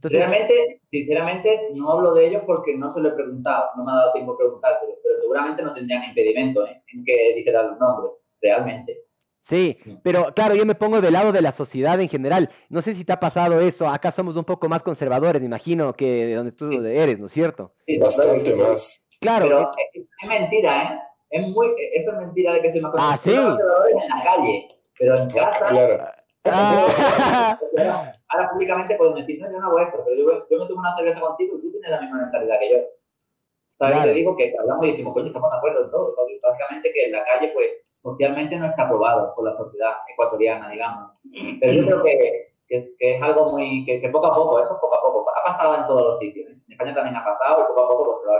Sinceramente, 0.00 0.80
sinceramente, 0.88 1.48
no 1.74 1.90
hablo 1.90 2.14
de 2.14 2.28
ellos 2.28 2.44
porque 2.46 2.76
no 2.76 2.94
se 2.94 3.00
lo 3.00 3.08
he 3.08 3.12
preguntado, 3.12 3.70
no 3.76 3.84
me 3.84 3.90
ha 3.90 3.96
dado 3.96 4.12
tiempo 4.12 4.34
a 4.34 4.38
preguntárselo, 4.38 4.92
pero 5.02 5.20
seguramente 5.20 5.62
no 5.64 5.74
tendrían 5.74 6.04
impedimento 6.04 6.64
¿eh? 6.64 6.80
en 6.92 7.04
que 7.04 7.34
dijera 7.34 7.64
los 7.64 7.80
nombres, 7.80 8.12
realmente. 8.40 9.02
Sí, 9.42 9.78
pero 10.04 10.32
claro, 10.32 10.54
yo 10.54 10.64
me 10.64 10.76
pongo 10.76 11.00
del 11.00 11.14
lado 11.14 11.32
de 11.32 11.42
la 11.42 11.50
sociedad 11.50 12.00
en 12.00 12.08
general. 12.08 12.50
No 12.68 12.82
sé 12.82 12.94
si 12.94 13.04
te 13.04 13.14
ha 13.14 13.18
pasado 13.18 13.60
eso. 13.60 13.88
Acá 13.88 14.12
somos 14.12 14.36
un 14.36 14.44
poco 14.44 14.68
más 14.68 14.84
conservadores, 14.84 15.40
me 15.40 15.46
imagino, 15.46 15.92
que 15.94 16.26
de 16.26 16.34
donde 16.34 16.52
tú 16.52 16.70
eres, 16.70 17.18
¿no 17.18 17.26
es 17.26 17.32
cierto? 17.32 17.74
Sí, 17.84 17.98
Bastante 17.98 18.54
más. 18.54 19.07
Claro. 19.20 19.46
Pero 19.48 19.60
eh, 19.60 20.06
es, 20.22 20.28
mentira, 20.28 20.82
¿eh? 20.82 21.00
Es 21.30 21.48
muy, 21.48 21.74
eso 21.92 22.12
es 22.12 22.16
mentira 22.18 22.52
de 22.54 22.62
que 22.62 22.70
soy 22.70 22.80
más 22.80 22.92
conservador. 22.92 23.58
Ah, 23.60 23.86
sí. 23.88 23.92
en 23.92 24.08
la 24.08 24.24
calle, 24.24 24.68
pero 24.98 25.16
en 25.16 25.28
casa. 25.28 25.64
Claro. 25.66 26.04
Ah. 26.44 27.58
Ahora 28.28 28.50
públicamente 28.52 28.96
puedo 28.96 29.14
decir, 29.14 29.40
no, 29.40 29.50
yo 29.50 29.58
no 29.58 29.66
hago 29.66 29.80
esto, 29.80 30.02
pero 30.04 30.16
yo, 30.16 30.46
yo 30.48 30.58
me 30.58 30.66
tomo 30.66 30.80
una 30.80 30.96
cerveza 30.96 31.20
contigo 31.20 31.58
y 31.58 31.62
tú 31.62 31.72
tienes 31.72 31.90
la 31.90 32.00
misma 32.00 32.18
mentalidad 32.22 32.58
que 32.60 32.72
yo. 32.72 32.78
¿Sabes? 33.78 34.02
Te 34.02 34.12
digo 34.12 34.36
que 34.36 34.54
hablamos 34.58 34.86
y 34.86 34.90
decimos, 34.90 35.14
coño, 35.14 35.26
estamos 35.26 35.50
de 35.50 35.56
acuerdo 35.56 35.84
en 35.84 35.90
todo. 35.90 36.14
Básicamente 36.42 36.92
que 36.92 37.06
en 37.06 37.12
la 37.12 37.24
calle, 37.24 37.52
pues, 37.54 37.70
socialmente 38.02 38.56
no 38.56 38.66
está 38.66 38.84
aprobado 38.84 39.34
por 39.34 39.44
la 39.44 39.52
sociedad 39.52 39.92
ecuatoriana, 40.12 40.70
digamos. 40.70 41.12
Pero 41.60 41.72
yo 41.72 41.84
creo 41.84 42.02
que, 42.02 42.52
que, 42.68 42.94
es 42.98 43.22
algo 43.22 43.52
muy, 43.52 43.84
que, 43.86 44.08
poco 44.08 44.26
a 44.26 44.34
poco, 44.34 44.60
eso 44.60 44.78
poco 44.80 44.96
a 44.96 45.02
poco, 45.02 45.30
ha 45.30 45.44
pasado 45.44 45.76
en 45.76 45.86
todos 45.86 46.02
los 46.02 46.18
sitios. 46.18 46.50
En 46.50 46.72
España 46.72 46.94
también 46.94 47.16
ha 47.16 47.24
pasado 47.24 47.62
y 47.62 47.66
poco 47.68 47.84
a 47.84 47.88
poco 47.88 48.04
pues, 48.04 48.22
se 48.22 48.28
va 48.28 48.38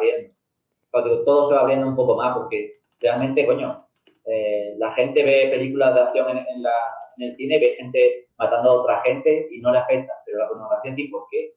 abriendo. 0.93 1.25
todo 1.25 1.49
se 1.49 1.55
va 1.55 1.61
abriendo 1.61 1.87
un 1.87 1.97
poco 1.97 2.17
más 2.17 2.37
porque 2.37 2.81
realmente, 3.01 3.47
coño, 3.47 3.87
eh, 4.25 4.75
la 4.79 4.93
gente 4.93 5.23
ve 5.23 5.49
películas 5.51 5.95
de 5.95 6.01
acción 6.01 6.39
en, 6.39 6.63
la, 6.63 6.75
en 7.17 7.31
el 7.31 7.37
cine, 7.37 7.59
ve 7.59 7.77
gente 7.79 8.29
matando 8.37 8.71
a 8.71 8.75
otra 8.83 9.01
gente 9.03 9.49
y 9.51 9.61
no 9.61 9.73
le 9.73 9.79
afecta, 9.79 10.13
pero 10.25 10.39
la 10.39 10.49
pornografía 10.49 10.95
sí, 10.95 11.09
porque 11.09 11.55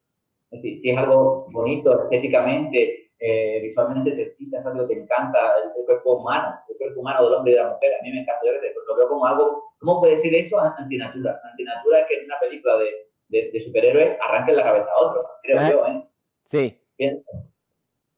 es 0.52 0.62
decir, 0.62 0.82
si 0.82 0.90
es 0.90 0.98
algo 0.98 1.48
bonito 1.52 2.04
estéticamente, 2.04 3.12
eh, 3.20 3.60
visualmente 3.62 4.12
te 4.12 4.22
excita, 4.24 4.60
es 4.60 4.66
algo 4.66 4.88
que 4.88 4.96
te 4.96 5.02
encanta, 5.02 5.40
el, 5.64 5.86
cuerpo 5.86 6.18
humano, 6.18 6.56
el 6.68 6.78
cuerpo 6.78 7.02
humano 7.02 7.24
del 7.24 7.34
hombre 7.36 7.52
y 7.52 7.56
de 7.56 7.62
la 7.62 7.70
mujer, 7.70 7.92
a 7.94 8.04
mí 8.04 8.12
me 8.12 8.22
encanta, 8.22 8.42
yo 8.46 8.52
lo 8.88 8.96
veo 8.96 9.08
como 9.08 9.26
algo, 9.26 9.74
¿cómo 9.80 10.00
puede 10.00 10.16
decir 10.16 10.34
eso? 10.36 10.60
Antinatura. 10.60 11.40
Antinatura 11.44 12.00
es 12.00 12.08
que 12.08 12.16
en 12.16 12.26
una 12.26 12.40
película 12.40 12.78
de, 12.78 13.52
de, 13.52 13.62
superhéroes 13.62 14.18
arranque 14.28 14.54
la 14.54 14.64
cabeza 14.64 14.90
a 14.92 15.02
otro, 15.02 15.26
creo 15.44 15.58
ah, 15.60 15.70
yo, 15.70 15.86
¿eh? 15.88 16.04
Sí. 16.46 16.82
Bien, 16.98 17.24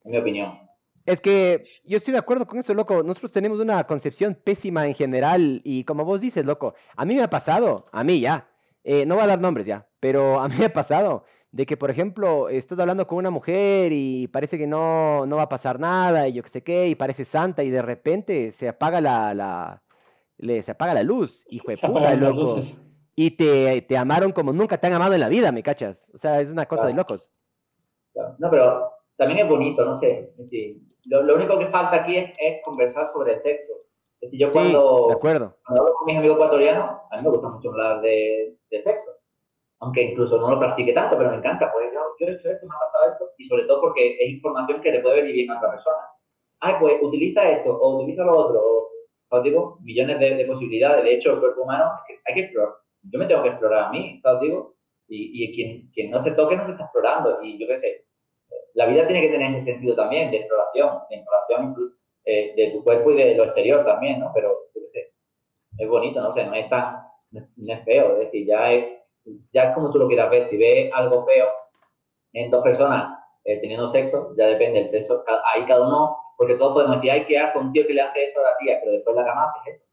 en 0.05 0.12
mi 0.12 0.17
opinión. 0.17 0.62
Es 1.05 1.19
que 1.19 1.62
yo 1.86 1.98
estoy 1.98 2.13
de 2.13 2.19
acuerdo 2.19 2.48
con 2.48 2.60
eso, 2.60 2.74
loco. 2.74 3.03
Nosotros 3.03 3.31
tenemos 3.31 3.60
una 3.60 3.83
concepción 3.86 4.36
pésima 4.36 4.86
en 4.86 4.95
general 4.95 5.62
y 5.63 5.83
como 5.83 6.05
vos 6.05 6.22
dices, 6.22 6.45
loco, 6.45 6.75
a 6.95 7.05
mí 7.05 7.15
me 7.15 7.24
ha 7.24 7.29
pasado, 7.29 7.88
a 7.91 8.03
mí 8.03 8.22
ya, 8.22 8.50
eh, 8.83 9.05
no 9.05 9.15
voy 9.15 9.25
a 9.25 9.27
dar 9.27 9.41
nombres 9.41 9.65
ya, 9.65 9.88
pero 10.00 10.39
a 10.39 10.48
mí 10.48 10.55
me 10.57 10.65
ha 10.65 10.74
pasado 10.74 11.25
de 11.51 11.65
que, 11.65 11.77
por 11.77 11.91
ejemplo, 11.91 12.50
estás 12.50 12.79
hablando 12.79 13.05
con 13.05 13.19
una 13.19 13.29
mujer 13.29 13.91
y 13.93 14.27
parece 14.27 14.57
que 14.57 14.65
no, 14.65 15.25
no 15.25 15.36
va 15.36 15.43
a 15.43 15.50
pasar 15.50 15.79
nada 15.79 16.27
y 16.27 16.33
yo 16.33 16.43
qué 16.43 16.50
sé 16.50 16.63
qué, 16.63 16.88
y 16.88 16.95
parece 16.95 17.25
santa 17.25 17.63
y 17.63 17.69
de 17.69 17.81
repente 17.81 18.51
se 18.51 18.69
apaga 18.69 19.01
la, 19.01 19.36
la 19.36 19.83
le, 20.38 20.62
se 20.62 20.72
apaga 20.72 20.93
la 20.93 21.03
luz, 21.03 21.45
hijo 21.50 21.69
de 21.69 21.77
puta, 21.77 22.15
loco. 22.15 22.60
Y 23.15 23.31
te, 23.31 23.81
te 23.83 23.98
amaron 23.98 24.31
como 24.31 24.51
nunca 24.51 24.79
te 24.79 24.88
han 24.88 24.93
amado 24.93 25.13
en 25.13 25.19
la 25.19 25.29
vida, 25.29 25.51
¿me 25.51 25.62
cachas? 25.62 26.03
O 26.13 26.17
sea, 26.17 26.41
es 26.41 26.50
una 26.50 26.65
cosa 26.65 26.88
de 26.88 26.93
locos. 26.93 27.29
No, 28.39 28.50
pero 28.50 28.91
también 29.15 29.45
es 29.45 29.50
bonito, 29.50 29.86
no 29.86 29.95
sé. 29.98 30.33
Lo, 31.05 31.36
único 31.36 31.60
que 31.60 31.67
falta 31.67 31.98
aquí 31.98 32.17
es, 32.17 32.62
conversar 32.63 33.05
sobre 33.07 33.33
el 33.33 33.39
sexo. 33.39 33.74
Es 34.22 34.31
decir, 34.31 34.39
yo 34.39 34.51
cuando, 34.51 35.07
de 35.10 35.15
acuerdo. 35.15 35.57
cuando 35.65 35.81
hablo 35.81 35.95
con 35.95 36.05
mis 36.05 36.17
amigos 36.17 36.38
ecuatorianos, 36.38 37.01
a 37.12 37.17
mí 37.17 37.24
me 37.24 37.29
gusta 37.29 37.50
mucho 37.50 37.69
hablar 37.72 38.01
de, 38.01 38.57
sexo. 38.69 39.12
Aunque 39.79 40.01
incluso 40.01 40.38
no 40.38 40.50
lo 40.50 40.60
practique 40.60 40.93
tanto, 40.93 41.17
pero 41.17 41.31
me 41.31 41.38
encanta. 41.38 41.72
Pues 41.74 41.91
yo, 41.93 42.00
yo 42.19 42.27
he 42.27 42.36
hecho 42.36 42.50
esto, 42.50 42.65
me 42.65 42.74
ha 42.74 42.79
pasado 42.79 43.12
esto. 43.12 43.25
Y 43.38 43.48
sobre 43.48 43.65
todo 43.65 43.81
porque 43.81 44.15
es 44.17 44.29
información 44.29 44.81
que 44.81 44.91
le 44.91 45.01
puede 45.01 45.17
venir 45.17 45.33
bien 45.33 45.51
a 45.51 45.57
otra 45.57 45.72
persona. 45.72 45.98
Ay, 46.62 46.75
pues 46.79 46.95
utiliza 47.01 47.50
esto 47.50 47.75
o 47.75 47.98
utiliza 47.98 48.24
lo 48.24 48.31
otro. 48.31 48.62
O, 48.62 48.89
os 49.29 49.43
digo, 49.43 49.79
millones 49.81 50.19
de, 50.19 50.45
posibilidades. 50.45 51.03
De 51.03 51.15
hecho, 51.15 51.33
el 51.33 51.39
cuerpo 51.41 51.63
humano 51.63 51.91
hay 52.25 52.33
que 52.33 52.41
explorar. 52.41 52.75
Yo 53.01 53.19
me 53.19 53.25
tengo 53.25 53.43
que 53.43 53.50
explorar 53.50 53.83
a 53.86 53.89
mí, 53.89 54.22
¿sabes? 54.24 54.41
Digo, 54.41 54.75
y, 55.10 55.43
y 55.43 55.53
quien, 55.53 55.91
quien 55.91 56.12
no 56.12 56.24
se 56.24 56.31
toque 56.31 56.55
no 56.55 56.63
se 56.63 56.72
está 56.72 56.83
explorando. 56.83 57.41
Y 57.41 57.60
yo 57.60 57.67
qué 57.67 57.77
sé, 57.77 58.02
la 58.74 58.86
vida 58.88 59.06
tiene 59.08 59.22
que 59.22 59.30
tener 59.30 59.50
ese 59.51 59.62
sentido 59.62 59.96
también 59.96 60.32
de 60.32 60.38
exploración, 60.38 61.00
de 61.10 61.15
exploración 61.18 61.96
eh, 62.25 62.53
de 62.56 62.72
tu 62.72 62.84
cuerpo 62.84 63.12
y 63.12 63.18
de 63.18 63.36
lo 63.36 63.46
exterior 63.46 63.86
también, 63.86 64.20
¿no? 64.20 64.32
Pero, 64.34 64.58
qué 64.92 65.12
es 65.77 65.89
bonito, 65.89 66.22
no 66.22 66.32
sé, 66.34 66.46
no 66.46 66.53
es 66.53 66.70
tan, 66.70 67.03
no 67.32 67.74
es 67.74 67.84
feo, 67.84 68.13
es 68.13 68.20
decir, 68.25 68.48
ya 68.48 68.72
es, 68.72 68.86
ya 69.51 69.63
es 69.63 69.74
como 69.74 69.92
tú 69.92 70.00
lo 70.00 70.08
quieras 70.08 70.30
ver, 70.30 70.50
si 70.50 70.58
ves 70.58 70.92
algo 70.94 71.25
feo 71.25 71.48
en 72.34 72.51
dos 72.51 72.63
personas 72.63 73.20
eh, 73.44 73.60
teniendo 73.60 73.89
sexo, 73.89 74.34
ya 74.38 74.48
depende 74.48 74.82
del 74.82 74.89
sexo, 74.89 75.24
ahí 75.53 75.65
cada 75.65 75.88
uno, 75.88 76.18
porque 76.38 76.56
todos 76.56 76.74
podemos 76.74 76.96
decir, 76.98 77.12
hay 77.12 77.25
que 77.25 77.38
hacer 77.38 77.62
un 77.62 77.72
tío 77.72 77.86
que 77.86 77.94
le 77.94 78.01
hace 78.01 78.25
eso 78.25 78.39
a 78.39 78.44
la 78.44 78.58
tía, 78.58 78.80
pero 78.80 78.94
después 78.94 79.15
la 79.15 79.25
cama 79.25 79.51
hace 79.60 79.72
eso. 79.72 79.84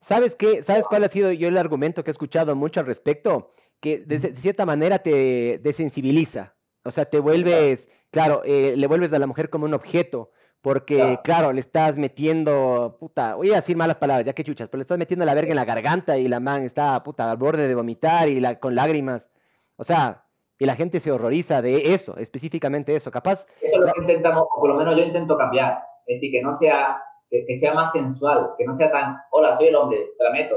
¿Sabes 0.00 0.34
qué? 0.34 0.62
¿Sabes 0.62 0.86
cuál 0.86 1.04
ha 1.04 1.08
sido 1.08 1.30
yo 1.32 1.48
el 1.48 1.58
argumento 1.58 2.02
que 2.02 2.10
he 2.10 2.12
escuchado 2.12 2.54
mucho 2.56 2.80
al 2.80 2.86
respecto? 2.86 3.52
Que 3.80 3.98
de 3.98 4.18
cierta 4.36 4.66
manera 4.66 4.98
te 4.98 5.58
desensibiliza. 5.58 6.54
O 6.84 6.90
sea, 6.90 7.04
te 7.04 7.20
vuelves, 7.20 7.88
claro, 8.10 8.42
eh, 8.44 8.74
le 8.76 8.86
vuelves 8.86 9.12
a 9.12 9.18
la 9.18 9.26
mujer 9.26 9.50
como 9.50 9.66
un 9.66 9.74
objeto, 9.74 10.30
porque, 10.62 11.18
claro. 11.24 11.52
le 11.52 11.60
estás 11.60 11.96
metiendo, 11.96 12.96
puta, 13.00 13.34
voy 13.34 13.52
a 13.52 13.56
decir 13.56 13.76
malas 13.76 13.96
palabras, 13.96 14.26
ya 14.26 14.34
que 14.34 14.44
chuchas, 14.44 14.68
pero 14.68 14.78
le 14.78 14.82
estás 14.82 14.98
metiendo 14.98 15.24
la 15.24 15.34
verga 15.34 15.50
en 15.50 15.56
la 15.56 15.64
garganta 15.64 16.18
y 16.18 16.28
la 16.28 16.40
man 16.40 16.64
está, 16.64 17.02
puta, 17.02 17.30
al 17.30 17.36
borde 17.38 17.66
de 17.66 17.74
vomitar 17.74 18.28
y 18.28 18.40
la, 18.40 18.58
con 18.58 18.74
lágrimas. 18.74 19.30
O 19.76 19.84
sea, 19.84 20.24
y 20.58 20.66
la 20.66 20.74
gente 20.74 21.00
se 21.00 21.10
horroriza 21.10 21.62
de 21.62 21.94
eso, 21.94 22.16
específicamente 22.18 22.94
eso, 22.94 23.10
capaz. 23.10 23.46
Eso 23.62 23.80
es 23.80 23.80
lo 23.80 23.92
que 23.92 24.00
intentamos, 24.02 24.42
o 24.54 24.60
por 24.60 24.68
lo 24.68 24.76
menos 24.76 24.96
yo 24.96 25.02
intento 25.02 25.36
cambiar, 25.38 25.82
es 26.06 26.16
decir, 26.16 26.30
que 26.30 26.42
no 26.42 26.54
sea, 26.54 27.02
que, 27.30 27.56
sea 27.58 27.72
más 27.72 27.92
sensual, 27.92 28.50
que 28.58 28.66
no 28.66 28.74
sea 28.74 28.90
tan, 28.90 29.16
hola, 29.30 29.56
soy 29.56 29.68
el 29.68 29.76
hombre, 29.76 30.10
te 30.18 30.24
la 30.24 30.30
meto. 30.30 30.56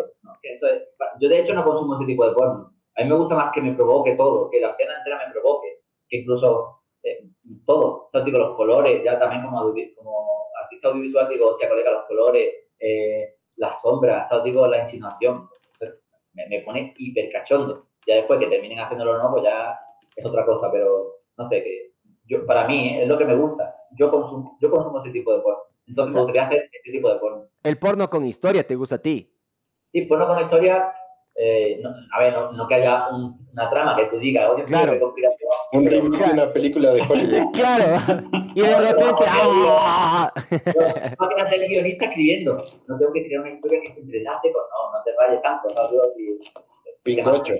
yo 1.22 1.30
de 1.30 1.40
hecho 1.40 1.54
no 1.54 1.64
consumo 1.64 1.96
ese 1.96 2.06
tipo 2.06 2.28
de 2.28 2.34
porno. 2.34 2.74
A 2.98 3.02
mí 3.02 3.10
me 3.10 3.16
gusta 3.16 3.36
más 3.36 3.52
que 3.54 3.62
me 3.62 3.74
provoque 3.74 4.16
todo, 4.16 4.50
que 4.50 4.60
la 4.60 4.72
escena 4.72 4.98
entera 4.98 5.26
me 5.26 5.32
provoque 5.32 5.63
incluso 6.18 6.84
eh, 7.04 7.28
todo, 7.66 8.10
o 8.12 8.22
digo, 8.22 8.40
los 8.40 8.56
colores, 8.56 9.04
ya 9.04 9.20
también 9.20 9.44
como, 9.44 9.74
como 9.96 10.48
artista 10.62 10.90
audiovisual 10.90 11.30
digo, 11.30 11.52
hostia, 11.52 11.70
colega, 11.70 11.92
los 11.92 12.06
colores, 12.06 12.54
eh, 12.80 13.36
las 13.58 13.82
sombras, 13.82 14.30
¿sabes? 14.30 14.46
digo, 14.46 14.68
la 14.68 14.84
insinuación, 14.84 15.50
me, 16.34 16.48
me, 16.48 16.62
pone 16.62 16.94
hiper 16.98 17.32
cachondo. 17.32 17.88
Ya 18.08 18.16
después 18.16 18.40
que 18.40 18.48
terminen 18.48 18.80
haciéndolo 18.80 19.14
o 19.14 19.18
no, 19.18 19.32
pues 19.32 19.44
ya 19.44 19.78
es 20.16 20.26
otra 20.26 20.46
cosa, 20.46 20.72
pero 20.72 21.20
no 21.38 21.48
sé, 21.48 21.64
que 21.64 21.94
yo, 22.26 22.46
para 22.46 22.68
mí 22.68 23.02
es 23.02 23.08
lo 23.08 23.18
que 23.18 23.26
me 23.26 23.36
gusta. 23.36 23.76
Yo 23.98 24.10
consumo, 24.10 24.58
yo 24.60 24.72
consumo 24.72 25.00
ese 25.02 25.12
tipo 25.12 25.34
de 25.36 25.42
porno. 25.42 25.64
Entonces 25.88 26.16
me 26.16 26.22
gustaría 26.22 26.48
hacer 26.48 26.70
ese 26.72 26.92
tipo 26.92 27.10
de 27.10 27.20
porno. 27.20 27.48
¿El 27.64 27.78
porno 27.78 28.10
con 28.10 28.26
historia 28.26 28.66
te 28.66 28.76
gusta 28.76 28.96
a 28.96 29.02
ti? 29.02 29.30
Sí, 29.92 30.02
porno 30.04 30.28
con 30.28 30.40
historia 30.40 30.94
eh, 31.36 31.80
no, 31.82 31.90
a 32.14 32.20
ver, 32.20 32.34
no, 32.54 32.68
que 32.68 32.76
haya 32.76 33.10
una 33.10 33.70
trama 33.70 33.96
que 33.96 34.06
tú 34.06 34.18
digas, 34.20 34.50
oye, 34.52 34.66
claro. 34.66 35.14
un 35.72 35.86
remake 35.86 36.26
de 36.26 36.34
una 36.34 36.54
película 36.54 36.92
de 36.92 37.02
Hollywood. 37.02 37.52
claro, 37.54 38.24
y 38.54 38.62
de 38.62 38.80
repente. 38.80 39.26
¡ah! 39.28 40.32
No, 40.50 41.48
el 41.52 41.68
guionista 41.68 42.06
escribiendo, 42.06 42.64
no 42.88 42.98
tengo 42.98 43.14
que 43.14 43.26
crear 43.26 43.42
una 43.42 43.52
historia 43.52 43.82
que 43.82 43.92
se 43.92 44.00
entrelace 44.02 44.52
con. 44.52 44.62
No, 44.62 44.98
no 44.98 45.04
te 45.04 45.12
vayas 45.16 45.42
tanto, 45.42 45.70
¿no? 45.70 45.90
Pingocho. 47.02 47.54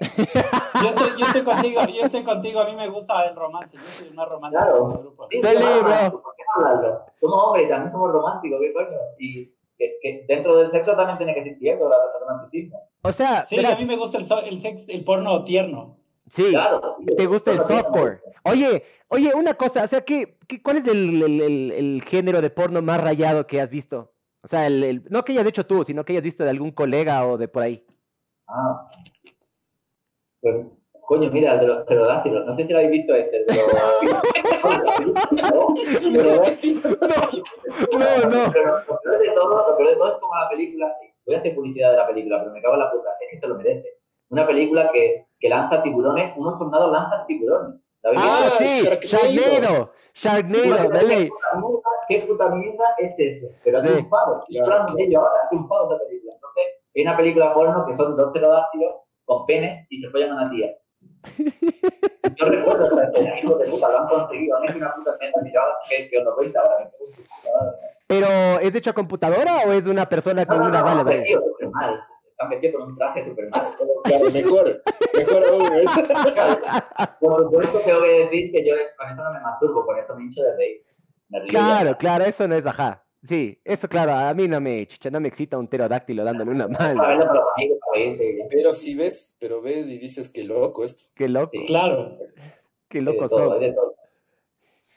yo, 0.82 0.88
estoy, 0.88 1.10
yo 1.18 1.26
estoy 1.26 1.42
contigo, 1.44 1.82
yo 1.94 2.04
estoy 2.04 2.24
contigo, 2.24 2.60
a 2.60 2.64
mí 2.64 2.74
me 2.74 2.88
gusta 2.88 3.26
el 3.26 3.36
romance, 3.36 3.76
yo 3.76 3.84
soy 3.84 4.08
una 4.08 4.24
romántica 4.24 4.64
claro. 4.64 4.86
grupo. 4.98 5.28
Sí, 5.30 5.40
¿Por 5.42 5.52
qué 5.52 6.42
hablarlo? 6.56 7.04
Somos 7.20 7.44
hombres, 7.44 7.68
también 7.68 7.90
somos 7.92 8.10
románticos, 8.10 8.60
¿qué 8.62 8.72
coño? 8.72 8.96
Y 9.18 9.52
que, 9.76 10.24
dentro 10.26 10.56
del 10.56 10.70
sexo 10.70 10.96
también 10.96 11.18
tiene 11.18 11.34
que 11.34 11.40
existir 11.40 11.72
el 11.72 11.78
romanticismo. 11.78 12.89
O 13.02 13.12
sea, 13.12 13.46
sí, 13.46 13.58
a 13.64 13.76
mí 13.76 13.84
me 13.86 13.96
gusta 13.96 14.18
el, 14.18 14.26
el, 14.26 14.84
el 14.88 15.04
porno 15.04 15.44
tierno. 15.44 15.96
Sí, 16.28 16.50
claro, 16.50 16.96
te 17.16 17.26
gusta 17.26 17.52
el 17.52 17.58
softcore. 17.58 18.20
Oye, 18.44 18.84
oye, 19.08 19.34
una 19.34 19.54
cosa, 19.54 19.84
o 19.84 19.86
sea, 19.86 20.02
¿qué, 20.02 20.38
qué 20.46 20.62
cuál 20.62 20.78
es 20.78 20.86
el, 20.86 21.22
el, 21.22 21.70
el, 21.72 22.02
género 22.02 22.40
de 22.40 22.50
porno 22.50 22.82
más 22.82 23.02
rayado 23.02 23.46
que 23.46 23.60
has 23.60 23.70
visto? 23.70 24.12
O 24.42 24.48
sea, 24.48 24.66
el, 24.66 25.02
no 25.10 25.24
que 25.24 25.32
hayas 25.32 25.46
hecho 25.46 25.66
tú, 25.66 25.84
sino 25.84 26.04
que 26.04 26.12
hayas 26.12 26.24
visto 26.24 26.44
de 26.44 26.50
algún 26.50 26.70
colega 26.70 27.26
o 27.26 27.36
de 27.36 27.48
por 27.48 27.62
ahí. 27.62 27.84
Ah. 28.46 28.88
Pues, 30.40 30.66
Coño, 31.10 31.28
mira, 31.32 31.54
el 31.54 31.60
de 31.62 31.66
los 31.66 31.84
pterodáctilos. 31.86 32.46
No 32.46 32.54
sé 32.54 32.64
si 32.64 32.72
lo 32.72 32.78
habéis 32.78 32.92
visto 32.92 33.12
ese. 33.16 33.40
Los... 33.40 33.56
No, 37.90 38.30
no. 38.30 38.52
Pero 38.52 38.76
lo 38.76 39.00
peor 39.00 39.18
de 39.18 39.30
todo, 39.34 39.70
lo 39.70 39.76
peor 39.76 39.88
de 39.88 39.96
todo 39.96 40.12
es 40.12 40.20
como 40.20 40.34
la 40.36 40.48
película. 40.48 40.96
Voy 41.30 41.36
a 41.36 41.38
hacer 41.38 41.54
publicidad 41.54 41.92
de 41.92 41.96
la 41.96 42.08
película, 42.08 42.40
pero 42.40 42.50
me 42.52 42.60
cago 42.60 42.74
en 42.74 42.80
la 42.80 42.90
puta. 42.90 43.10
Es 43.20 43.28
que 43.30 43.38
se 43.38 43.46
lo 43.46 43.54
merece. 43.54 43.86
Una 44.30 44.44
película 44.48 44.90
que, 44.90 45.26
que 45.38 45.48
lanza 45.48 45.80
tiburones, 45.80 46.32
unos 46.36 46.58
soldados 46.58 46.90
lanzan 46.90 47.24
tiburones. 47.28 47.80
¿La 48.02 48.10
habéis 48.10 48.24
Ah, 48.26 48.50
sí, 48.58 49.06
Sharknado. 49.06 49.92
Sharknado, 50.12 51.06
ley. 51.06 51.30
¿Qué 52.08 52.18
puta 52.26 52.48
mierda 52.48 52.84
es 52.98 53.14
eso? 53.16 53.46
Pero 53.62 53.78
ha 53.78 53.82
triunfado. 53.84 54.40
Estoy 54.40 54.56
Claro. 54.56 54.72
hablando 54.72 54.94
de 54.96 55.02
ello 55.04 55.20
ahora, 55.20 55.40
ha 55.44 55.48
triunfado 55.50 55.94
esa 55.94 56.04
película. 56.04 56.32
Entonces, 56.34 56.64
hay 56.96 57.02
una 57.02 57.16
película 57.16 57.54
porno 57.54 57.86
que 57.86 57.94
son 57.94 58.16
dos 58.16 58.32
pterodáctilos 58.32 58.94
con 59.24 59.46
penes 59.46 59.86
y 59.88 60.00
se 60.00 60.10
follan 60.10 60.30
a 60.30 60.34
una 60.34 60.50
tía. 60.50 60.74
Yo 62.36 62.44
recuerdo 62.44 62.86
esta 62.86 63.04
escena, 63.04 63.38
hijo 63.38 63.54
de 63.54 63.68
puta, 63.68 63.88
lo 63.88 63.98
han 64.00 64.08
conseguido. 64.08 64.56
Han 64.56 64.64
hecho 64.64 64.76
una 64.78 64.94
puta 64.96 65.12
escena, 65.20 65.62
que, 65.88 66.08
que 66.08 66.18
os 66.18 66.24
lo 66.24 66.34
cuento 66.34 66.58
ahora. 66.58 66.90
Pero, 68.10 68.26
¿es 68.60 68.74
hecho 68.74 68.90
a 68.90 68.92
computadora 68.92 69.58
o 69.68 69.72
es 69.72 69.86
una 69.86 70.04
persona 70.08 70.44
con 70.44 70.58
No, 70.58 70.64
unas 70.66 70.80
no, 70.80 70.84
balas 70.84 71.04
no, 71.04 71.10
vestido 71.10 71.40
súper 71.46 71.68
mal. 71.70 72.02
Están 72.28 72.50
vestidos 72.50 72.74
con 72.80 72.90
un 72.90 72.98
traje 72.98 73.24
súper 73.24 73.48
mal. 73.50 73.62
Claro, 74.04 74.30
mejor, 74.32 74.82
mejor 75.16 75.44
aún. 75.46 75.62
¿eh? 75.62 75.84
Por 77.20 77.42
supuesto, 77.44 77.78
tengo 77.84 78.02
que 78.02 78.08
decir 78.08 78.50
que 78.50 78.66
yo 78.66 78.74
con 78.98 79.08
eso 79.12 79.22
no 79.22 79.32
me 79.32 79.40
masturbo, 79.40 79.86
con 79.86 79.96
eso 79.98 80.16
me 80.16 80.24
hincho 80.24 80.42
de 80.42 80.56
reír. 80.56 80.82
Me 81.28 81.46
Claro, 81.46 81.90
ya. 81.90 81.96
claro, 81.96 82.24
eso 82.24 82.48
no 82.48 82.56
es 82.56 82.66
ajá. 82.66 83.04
Sí, 83.22 83.60
eso 83.64 83.86
claro, 83.86 84.12
a 84.12 84.32
mí 84.34 84.48
no 84.48 84.60
me, 84.60 84.86
chicha, 84.86 85.10
no 85.10 85.20
me 85.20 85.28
excita 85.28 85.56
un 85.58 85.68
pterodáctilo 85.68 86.24
dándole 86.24 86.50
una 86.50 86.66
ya. 86.68 86.94
Pero 88.50 88.74
si 88.74 88.96
ves, 88.96 89.36
pero 89.38 89.60
ves 89.62 89.86
y 89.86 89.98
dices 89.98 90.30
que 90.30 90.42
loco 90.42 90.82
esto. 90.82 91.04
Qué 91.14 91.28
loco, 91.28 91.50
Sí. 91.52 91.66
Claro. 91.66 92.16
qué 92.88 92.98
de 92.98 93.04
loco 93.04 93.28
son. 93.28 93.60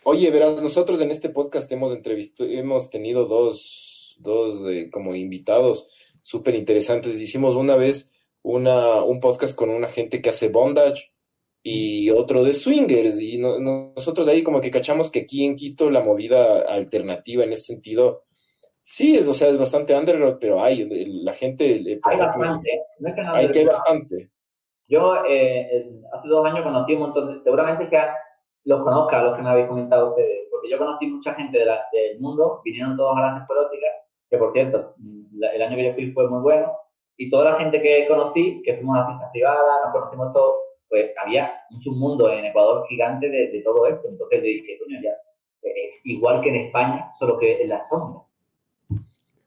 Oye, 0.06 0.32
verás, 0.32 0.62
nosotros 0.62 1.00
en 1.02 1.12
este 1.12 1.30
podcast 1.30 1.72
hemos 1.72 1.94
entrevistado, 1.94 2.50
hemos 2.50 2.90
tenido 2.90 3.26
dos, 3.26 4.16
dos 4.20 4.70
eh, 4.70 4.90
como 4.92 5.16
invitados 5.16 5.88
súper 6.22 6.56
interesantes. 6.56 7.20
Hicimos 7.22 7.56
una 7.56 7.76
vez 7.76 8.12
una, 8.42 9.02
un 9.04 9.20
podcast 9.20 9.56
con 9.56 9.70
una 9.70 9.88
gente 9.88 10.22
que 10.22 10.30
hace 10.30 10.50
bondage 10.50 11.12
y 11.62 12.10
otro 12.10 12.44
de 12.44 12.54
swingers. 12.54 13.20
Y 13.22 13.38
no- 13.38 13.60
no- 13.60 13.94
nosotros 13.96 14.28
ahí 14.28 14.44
como 14.44 14.60
que 14.60 14.72
cachamos 14.72 15.10
que 15.10 15.20
aquí 15.22 15.46
en 15.46 15.56
Quito 15.56 15.90
la 15.90 16.02
movida 16.02 16.62
alternativa 16.62 17.46
en 17.46 17.54
ese 17.54 17.74
sentido, 17.74 18.26
sí, 18.82 19.16
es, 19.16 19.26
o 19.28 19.34
sea, 19.34 19.48
es 19.48 19.58
bastante 19.58 19.96
underground, 19.96 20.38
pero 20.40 20.62
hay, 20.62 20.86
la 21.24 21.34
gente, 21.34 21.76
eh, 21.76 22.00
Hay 22.04 22.16
ejemplo, 22.18 22.40
bastante. 22.40 22.82
No 23.00 23.10
es 23.10 23.16
que 23.16 23.22
no 23.22 23.34
hay 23.36 23.52
que 23.52 23.60
hay 23.60 23.66
bastante. 23.66 24.30
Yo 24.90 25.14
eh, 25.30 26.02
hace 26.12 26.28
dos 26.28 26.46
años 26.46 26.62
conocí 26.64 26.92
un 26.94 27.00
montón 27.00 27.34
de, 27.34 27.42
seguramente 27.42 27.88
sean, 27.88 28.10
los 28.66 28.82
conozca 28.84 29.22
los 29.24 29.36
que 29.36 29.42
me 29.44 29.50
habéis 29.50 29.68
comentado 29.68 30.10
ustedes, 30.12 30.48
porque 30.50 30.70
yo 30.70 30.78
conocí 30.78 31.08
mucha 31.08 31.34
gente 31.36 31.60
de 31.60 31.66
la- 31.66 31.84
del 31.92 32.20
mundo, 32.20 32.62
vinieron 32.64 32.96
todos 32.98 33.18
a 33.18 33.22
las 33.22 33.42
escuelóticas, 33.42 33.92
que 34.30 34.38
por 34.38 34.54
cierto, 34.54 34.96
la- 35.36 35.52
el 35.54 35.62
año 35.62 35.76
que 35.76 35.86
yo 35.86 35.94
fui 35.94 36.12
fue 36.12 36.30
muy 36.30 36.42
bueno, 36.42 36.72
y 37.18 37.30
toda 37.30 37.52
la 37.52 37.60
gente 37.60 37.82
que 37.82 38.08
conocí, 38.08 38.62
que 38.64 38.76
fuimos 38.76 38.98
a 38.98 39.06
fiestas 39.08 39.30
privadas, 39.32 39.82
nos 39.86 39.94
conocimos 39.94 40.34
todos, 40.34 40.56
pues 40.90 41.12
había 41.24 41.52
un 41.72 41.82
submundo 41.82 42.32
en 42.32 42.46
Ecuador 42.46 42.86
gigante 42.88 43.30
de, 43.30 43.52
de 43.52 43.62
todo 43.62 43.86
esto, 43.88 44.08
entonces 44.08 44.40
yo 44.40 44.44
dije, 44.46 44.78
coño, 44.80 45.00
ya, 45.04 45.12
es 45.62 46.02
igual 46.06 46.42
que 46.42 46.50
en 46.50 46.56
España, 46.68 47.12
solo 47.20 47.38
que 47.40 47.62
en 47.64 47.70
la 47.70 47.84
sombra. 47.90 48.22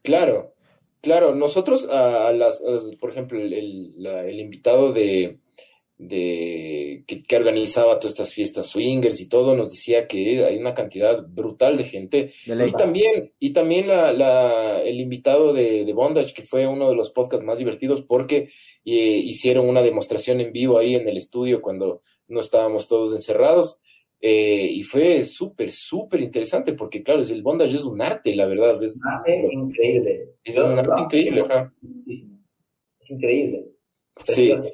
Claro, 0.03 0.53
claro. 1.01 1.35
Nosotros, 1.35 1.89
a 1.91 2.33
las, 2.33 2.63
a 2.65 2.71
las- 2.71 2.93
por 3.01 3.11
ejemplo, 3.11 3.39
el, 3.39 3.53
el- 3.53 4.03
la- 4.03 4.25
el 4.25 4.41
invitado 4.41 4.93
de, 4.93 5.39
de 5.99 7.05
que, 7.07 7.23
que 7.23 7.37
organizaba 7.37 7.99
todas 7.99 8.13
estas 8.13 8.33
fiestas 8.35 8.67
swingers 8.67 9.21
y 9.21 9.29
todo, 9.29 9.57
nos 9.57 9.73
decía 9.73 10.07
que 10.07 10.45
hay 10.45 10.59
una 10.59 10.75
cantidad 10.75 11.27
brutal 11.27 11.77
de 11.79 11.85
gente. 11.85 12.31
De. 12.47 12.69
Y 12.69 12.73
también, 12.73 13.33
y 13.39 13.53
también 13.53 13.89
la, 13.89 14.13
la- 14.13 14.83
el 14.83 15.01
invitado 15.01 15.53
de, 15.55 15.85
de 15.85 15.93
Bondage, 15.95 16.35
que 16.35 16.43
fue 16.43 16.67
uno 16.67 16.91
de 16.91 16.97
los 16.97 17.11
podcasts 17.11 17.45
más 17.47 17.59
divertidos 17.59 18.03
porque 18.03 18.49
eh, 18.85 19.21
hicieron 19.25 19.69
una 19.69 19.83
demostración 19.83 20.41
en 20.41 20.53
vivo 20.53 20.79
ahí 20.79 20.95
en 20.95 21.09
el 21.09 21.17
estudio 21.17 21.63
cuando 21.63 22.03
no 22.29 22.41
estábamos 22.41 22.87
todos 22.89 23.13
encerrados. 23.13 23.81
Eh, 24.21 24.71
y 24.73 24.83
fue 24.83 25.25
súper, 25.27 25.71
súper 25.71 26.21
interesante 26.21 26.73
porque, 26.73 27.03
claro, 27.03 27.21
es- 27.21 27.31
el 27.31 27.43
bondage 27.43 27.75
es 27.77 27.85
un 27.85 28.01
arte, 28.03 28.35
la 28.35 28.47
verdad. 28.47 28.83
Es, 28.83 29.01
Es 29.27 29.53
increíble. 29.53 30.31
es 30.45 30.57
un 30.57 30.79
arte 30.79 31.03
increíble, 31.03 31.41
ajá. 31.43 31.73
Es 33.01 33.11
increíble. 33.11 33.67
Sí, 34.23 34.51
Precioso. 34.53 34.71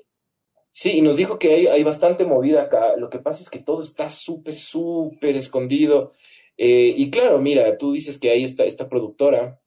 Sí, 0.73 0.99
y 0.99 1.01
nos 1.03 1.17
dijo 1.17 1.39
que 1.39 1.53
hay, 1.55 1.67
hay 1.69 1.83
bastante 1.85 2.25
movida 2.25 2.63
acá. 2.63 2.97
Lo 2.97 3.09
que 3.11 3.19
pasa 3.21 3.43
es 3.43 3.51
que 3.51 3.61
todo 3.61 3.83
está 3.83 4.11
súper, 4.11 4.55
súper 4.55 5.37
escondido. 5.37 6.11
Eh, 6.57 6.93
y 6.97 7.11
claro, 7.11 7.39
mira, 7.39 7.79
tú 7.79 7.93
dices 7.93 8.19
que 8.19 8.31
hay 8.31 8.45
esta, 8.45 8.65
esta 8.65 8.89
productora 8.89 9.61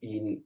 y 0.00 0.44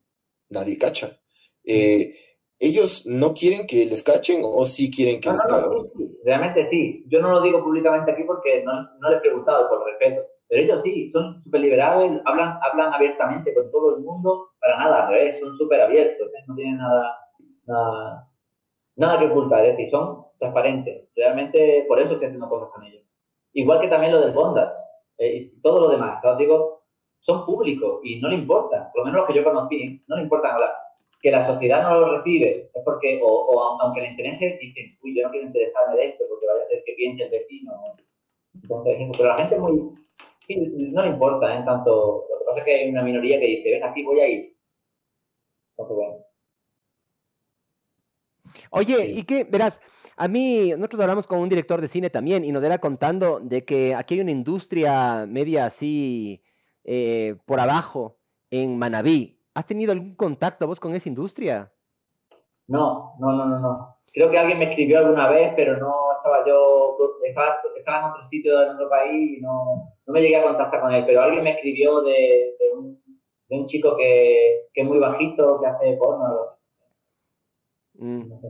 nadie 0.50 0.78
cacha. 0.78 1.20
Eh, 1.64 2.14
¿ellos 2.58 3.06
no 3.06 3.34
quieren 3.34 3.66
que 3.66 3.86
les 3.86 4.02
cachen 4.02 4.40
o 4.44 4.64
sí 4.66 4.90
quieren 4.90 5.20
que 5.20 5.28
No, 5.28 5.34
les 5.34 5.44
no, 5.48 5.60
no, 5.60 5.70
cachen? 5.70 5.90
sí, 5.96 6.18
realmente 6.24 6.66
sí. 6.70 7.04
Yo 7.08 7.20
no 7.20 7.32
lo 7.32 7.42
digo 7.42 7.62
públicamente 7.62 8.12
aquí 8.12 8.22
porque 8.24 8.62
no, 8.64 8.72
no 9.00 9.10
le 9.10 9.16
he 9.16 9.20
preguntado 9.20 9.68
por 9.68 9.84
respeto. 9.84 10.22
Pero 10.48 10.62
ellos 10.62 10.82
sí, 10.84 11.10
son 11.10 11.42
súper 11.42 11.62
liberables, 11.62 12.20
hablan, 12.26 12.58
hablan 12.62 12.92
abiertamente 12.92 13.54
con 13.54 13.70
todo 13.70 13.96
el 13.96 14.02
mundo, 14.02 14.50
para 14.60 14.78
nada, 14.78 15.06
al 15.06 15.14
revés, 15.14 15.40
son 15.40 15.56
súper 15.56 15.80
abiertos, 15.80 16.28
¿eh? 16.28 16.44
no 16.46 16.54
tienen 16.54 16.76
nada, 16.76 17.16
nada, 17.66 18.28
nada 18.96 19.18
que 19.18 19.26
ocultar, 19.26 19.64
es 19.66 19.72
decir, 19.76 19.90
son 19.90 20.24
transparentes. 20.38 21.08
Realmente 21.16 21.84
por 21.88 22.00
eso 22.00 22.12
estoy 22.12 22.26
haciendo 22.26 22.48
cosas 22.48 22.70
con 22.70 22.84
ellos. 22.84 23.02
Igual 23.52 23.80
que 23.80 23.88
también 23.88 24.12
lo 24.12 24.20
del 24.20 24.32
bondage 24.32 24.74
eh, 25.18 25.36
y 25.54 25.60
todo 25.60 25.80
lo 25.80 25.88
demás, 25.90 26.24
os 26.24 26.38
digo, 26.38 26.82
son 27.20 27.46
públicos 27.46 28.00
y 28.04 28.20
no 28.20 28.28
le 28.28 28.36
importa, 28.36 28.90
por 28.92 29.00
lo 29.00 29.06
menos 29.06 29.20
los 29.20 29.28
que 29.28 29.34
yo 29.34 29.44
conocí, 29.44 30.02
no 30.08 30.16
le 30.16 30.22
importa 30.22 30.54
hablar. 30.54 30.72
Que 31.22 31.30
la 31.30 31.46
sociedad 31.46 31.82
no 31.82 32.00
lo 32.00 32.18
recibe 32.18 32.70
es 32.74 32.82
porque, 32.84 33.20
o, 33.22 33.26
o 33.28 33.60
aun- 33.60 33.78
aunque 33.80 34.02
le 34.02 34.10
interese, 34.10 34.58
dicen, 34.60 34.96
uy, 35.02 35.16
yo 35.16 35.24
no 35.24 35.30
quiero 35.30 35.46
interesarme 35.46 35.96
de 35.96 36.06
esto 36.08 36.24
porque 36.28 36.46
vaya 36.46 36.64
a 36.64 36.68
ser 36.68 36.82
que 36.84 36.92
piense 36.94 37.24
el 37.24 37.30
vecino. 37.30 37.72
Entonces, 38.54 38.96
pero 39.16 39.28
la 39.30 39.38
gente 39.38 39.58
muy, 39.58 39.90
sí, 40.46 40.56
no 40.56 41.02
le 41.02 41.10
importa, 41.10 41.54
¿eh? 41.54 41.58
En 41.58 41.64
tanto, 41.64 42.26
lo 42.30 42.38
que 42.40 42.44
pasa 42.46 42.58
es 42.60 42.64
que 42.64 42.74
hay 42.74 42.90
una 42.90 43.02
minoría 43.02 43.38
que 43.40 43.46
dice, 43.46 43.70
ven, 43.72 43.84
así 43.84 44.02
voy 44.02 44.20
a 44.20 44.28
ir. 44.28 44.54
Entonces, 45.76 45.96
bueno. 45.96 46.23
Oye, 48.70 48.96
Sí. 48.96 49.18
y 49.18 49.22
que, 49.24 49.44
verás, 49.44 49.80
a 50.16 50.28
mí, 50.28 50.70
nosotros 50.70 51.00
hablamos 51.02 51.26
con 51.26 51.40
un 51.40 51.48
director 51.48 51.80
de 51.80 51.88
cine 51.88 52.10
también 52.10 52.44
y 52.44 52.52
nos 52.52 52.62
era 52.62 52.78
contando 52.78 53.40
de 53.40 53.64
que 53.64 53.94
aquí 53.94 54.14
hay 54.14 54.20
una 54.20 54.30
industria 54.30 55.26
media 55.26 55.66
así 55.66 56.42
eh, 56.84 57.36
por 57.46 57.60
abajo 57.60 58.18
en 58.50 58.78
Manabí. 58.78 59.40
¿Has 59.54 59.66
tenido 59.66 59.92
algún 59.92 60.14
contacto 60.14 60.66
vos 60.66 60.80
con 60.80 60.94
esa 60.94 61.08
industria? 61.08 61.72
No, 62.66 63.14
no, 63.18 63.32
no, 63.32 63.46
no, 63.46 63.58
no. 63.58 63.96
Creo 64.12 64.30
que 64.30 64.38
alguien 64.38 64.58
me 64.58 64.70
escribió 64.70 64.98
alguna 65.00 65.28
vez, 65.28 65.52
pero 65.56 65.76
no 65.78 66.12
estaba 66.16 66.46
yo, 66.46 66.96
estaba, 67.24 67.56
estaba 67.76 67.98
en 67.98 68.04
otro 68.12 68.24
sitio, 68.28 68.62
en 68.62 68.70
otro 68.70 68.88
país, 68.88 69.38
y 69.38 69.40
no, 69.40 69.92
no 70.06 70.12
me 70.12 70.20
llegué 70.20 70.36
a 70.36 70.44
contactar 70.44 70.80
con 70.80 70.92
él, 70.92 71.04
pero 71.04 71.20
alguien 71.22 71.42
me 71.42 71.52
escribió 71.54 72.00
de, 72.02 72.12
de, 72.12 72.72
un, 72.76 73.02
de 73.48 73.56
un 73.56 73.66
chico 73.66 73.96
que, 73.96 74.68
que 74.72 74.82
es 74.82 74.86
muy 74.86 74.98
bajito, 74.98 75.60
que 75.60 75.66
hace 75.66 75.96
porno. 75.96 76.26
Mm. 77.94 78.28
No. 78.28 78.40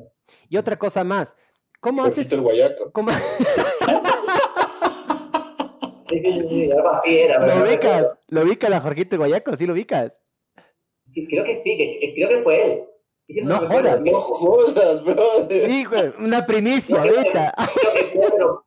Y 0.48 0.56
otra 0.56 0.76
cosa 0.78 1.04
más, 1.04 1.34
¿cómo 1.80 2.04
haces? 2.04 2.30
El 2.32 2.40
Guayaco. 2.40 2.90
cómo- 2.92 3.10
¿Lo 6.14 7.46
no 7.46 7.64
ubicas? 7.64 8.06
¿Lo 8.28 8.42
ubicas 8.42 8.70
a 8.72 8.80
Jorgito 8.80 9.14
el 9.16 9.18
Guayaco? 9.18 9.56
¿Sí 9.56 9.66
lo 9.66 9.72
ubicas? 9.72 10.12
Sí, 11.12 11.26
creo 11.26 11.44
que 11.44 11.62
sí, 11.62 11.76
que, 11.76 12.12
creo 12.14 12.28
que 12.28 12.42
fue 12.42 12.64
él. 12.72 12.84
No 13.44 13.56
jodas. 13.58 14.00
No 14.00 14.20
jodas, 14.20 15.04
brother. 15.04 15.70
Sí, 15.70 15.84
güey, 15.84 16.12
una 16.18 16.44
primicia 16.46 17.00
creo 17.02 17.12
que- 17.14 17.18
ahorita. 17.38 17.54
creo 17.80 17.94
que 17.94 18.04
fue, 18.16 18.30
pero, 18.30 18.64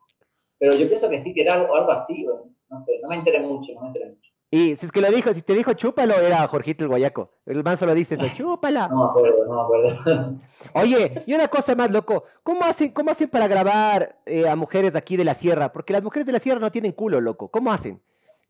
pero 0.58 0.74
yo 0.74 0.88
pienso 0.88 1.08
que 1.08 1.22
sí, 1.22 1.32
que 1.32 1.42
era 1.42 1.54
algo, 1.54 1.74
algo 1.74 1.92
así, 1.92 2.24
güey. 2.24 2.38
no 2.70 2.82
sé, 2.84 2.98
no 3.02 3.08
me 3.08 3.16
enteré 3.16 3.40
mucho, 3.40 3.72
no 3.74 3.80
me 3.82 3.86
enteré 3.88 4.06
mucho. 4.06 4.30
Y 4.50 4.76
si 4.76 4.86
es 4.86 4.92
que 4.92 5.02
lo 5.02 5.08
dijo, 5.10 5.32
si 5.34 5.42
te 5.42 5.52
dijo 5.54 5.74
chúpalo, 5.74 6.14
era 6.14 6.46
Jorgito 6.48 6.82
el 6.84 6.88
Guayaco. 6.88 7.32
El 7.44 7.62
man 7.62 7.76
solo 7.76 7.94
dice 7.94 8.14
eso, 8.14 8.24
chúpala. 8.34 8.88
No 8.88 8.96
me 8.96 9.10
acuerdo, 9.10 9.44
no 9.46 9.54
me 9.56 9.62
acuerdo. 9.62 10.34
Oye, 10.74 11.22
y 11.26 11.34
una 11.34 11.48
cosa 11.48 11.74
más, 11.74 11.90
loco, 11.90 12.24
¿cómo 12.42 12.64
hacen, 12.64 12.92
cómo 12.92 13.10
hacen 13.10 13.28
para 13.28 13.46
grabar 13.46 14.16
eh, 14.24 14.48
a 14.48 14.56
mujeres 14.56 14.92
de 14.94 14.98
aquí 14.98 15.16
de 15.18 15.24
la 15.24 15.34
sierra? 15.34 15.70
Porque 15.70 15.92
las 15.92 16.02
mujeres 16.02 16.24
de 16.26 16.32
la 16.32 16.38
sierra 16.38 16.60
no 16.60 16.72
tienen 16.72 16.92
culo, 16.92 17.20
loco. 17.20 17.48
¿Cómo 17.48 17.70
hacen? 17.70 18.00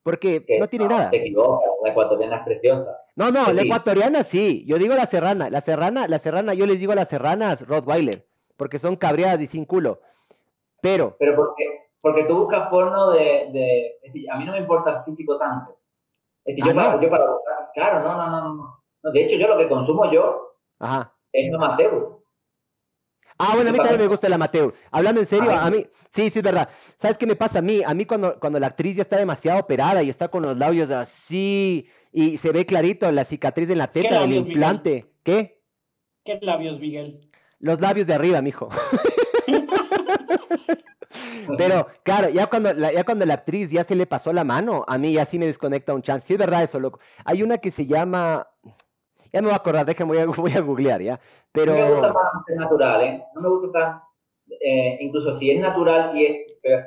Porque 0.05 0.45
Que 0.47 0.59
no 0.61 0.69
tienen 0.69 0.89
nada. 0.89 1.11
Te 1.11 1.17
equivocas, 1.19 1.69
la 1.83 1.91
ecuatoriana 1.91 2.37
es 2.37 2.45
preciosa. 2.45 2.97
No, 3.17 3.33
no, 3.33 3.53
la 3.53 3.63
Sí. 3.63 3.67
ecuatoriana 3.67 4.23
sí. 4.23 4.65
Yo 4.67 4.79
digo 4.79 4.95
la 4.95 5.07
serrana. 5.07 5.51
La 5.51 5.61
serrana, 5.61 6.07
la 6.07 6.21
serrana, 6.21 6.55
yo 6.55 6.65
les 6.67 6.79
digo 6.79 6.93
a 6.93 6.95
las 6.95 7.09
serranas 7.09 7.67
Rottweiler, 7.67 8.25
porque 8.57 8.79
son 8.79 8.95
cabreadas 8.95 9.41
y 9.41 9.49
sin 9.49 9.65
culo. 9.65 10.01
Pero, 10.81 11.17
Pero 11.19 11.35
porque, 11.35 11.65
porque 12.01 12.23
tú 12.25 12.37
buscas 12.39 12.69
porno 12.69 13.11
de, 13.11 13.49
de... 13.53 13.97
A 14.33 14.39
mí 14.39 14.45
no 14.45 14.53
me 14.53 14.59
importa 14.59 14.99
el 14.99 15.05
físico 15.05 15.37
tanto. 15.37 15.77
Es 16.49 16.57
Ah, 16.63 16.67
yo, 16.69 16.75
para, 16.75 16.97
¿no? 16.97 17.03
yo 17.03 17.11
para 17.11 17.31
buscar... 17.31 17.71
Claro, 17.75 18.03
no, 18.03 18.17
no, 18.17 18.31
no, 18.57 18.83
no, 19.03 19.11
De 19.13 19.25
hecho, 19.25 19.37
yo 19.37 19.49
lo 19.49 19.59
que 19.59 19.69
consumo 19.69 20.11
yo 20.11 20.55
ajá. 20.79 21.15
es 21.33 21.53
amateur. 21.55 22.19
Ah, 23.39 23.53
bueno, 23.55 23.71
a 23.71 23.73
mí 23.73 23.79
también 23.79 24.01
me 24.01 24.07
gusta 24.09 24.27
el 24.27 24.33
amateur. 24.33 24.75
Hablando 24.91 25.21
en 25.21 25.29
serio, 25.29 25.53
a 25.53 25.71
mí, 25.71 25.87
sí, 26.11 26.31
sí, 26.31 26.39
es 26.41 26.43
verdad. 26.43 26.69
¿Sabes 26.97 27.19
qué 27.19 27.27
me 27.27 27.37
pasa 27.37 27.61
a 27.61 27.63
mí? 27.63 27.83
A 27.87 27.95
mí 27.95 28.05
cuando, 28.05 28.41
cuando 28.41 28.59
la 28.59 28.67
actriz 28.69 28.97
ya 28.97 29.03
está 29.03 29.17
demasiado 29.17 29.61
operada 29.61 30.03
y 30.03 30.11
está 30.11 30.29
con 30.29 30.43
los 30.43 30.57
labios 30.57 30.91
así 30.91 31.87
y 32.13 32.39
se 32.39 32.51
ve 32.51 32.67
clarito 32.67 33.13
la 33.13 33.25
cicatriz 33.25 33.71
en 33.71 33.79
la 33.79 33.93
teta 33.93 34.21
del 34.21 34.33
implante. 34.33 35.13
¿Qué? 35.23 35.61
¿Qué 36.25 36.39
labios, 36.43 36.81
Miguel? 36.81 37.31
Los 37.61 37.81
labios 37.81 38.07
de 38.09 38.15
arriba, 38.15 38.41
mijo. 38.43 38.69
Pero, 41.57 41.87
claro, 42.03 42.29
ya 42.29 42.47
cuando, 42.47 42.73
la, 42.75 42.93
ya 42.93 43.05
cuando 43.05 43.25
la 43.25 43.35
actriz 43.35 43.71
ya 43.71 43.85
se 43.85 43.95
le 43.95 44.07
pasó 44.07 44.33
la 44.33 44.45
mano, 44.45 44.85
a 44.87 44.99
mí 44.99 45.13
ya 45.13 45.25
sí 45.25 45.39
me 45.39 45.47
desconecta 45.47 45.95
un 45.95 46.03
chance. 46.03 46.27
Sí, 46.27 46.35
es 46.35 46.39
verdad 46.39 46.63
eso, 46.63 46.79
loco. 46.79 47.01
Hay 47.25 47.43
una 47.43 47.59
que 47.59 47.71
se 47.71 47.87
llama. 47.87 48.47
Ya 49.33 49.41
me 49.41 49.49
voy 49.49 49.55
a 49.55 49.57
acordar, 49.57 49.87
déjame, 49.87 50.09
voy 50.09 50.19
a, 50.19 50.27
voy 50.41 50.53
a 50.53 50.61
googlear, 50.61 51.03
¿ya? 51.03 51.21
Pero... 51.53 51.73
No 51.73 51.85
me 51.85 51.91
gusta 51.91 52.13
más 52.13 52.33
natural, 52.57 53.01
¿eh? 53.03 53.25
No 53.35 53.41
me 53.41 53.49
gusta 53.49 53.73
tan... 53.73 54.03
Eh, 54.61 54.97
incluso 55.01 55.35
si 55.35 55.51
es 55.51 55.61
natural 55.61 56.17
y 56.17 56.25
es, 56.25 56.37
es, 56.63 56.85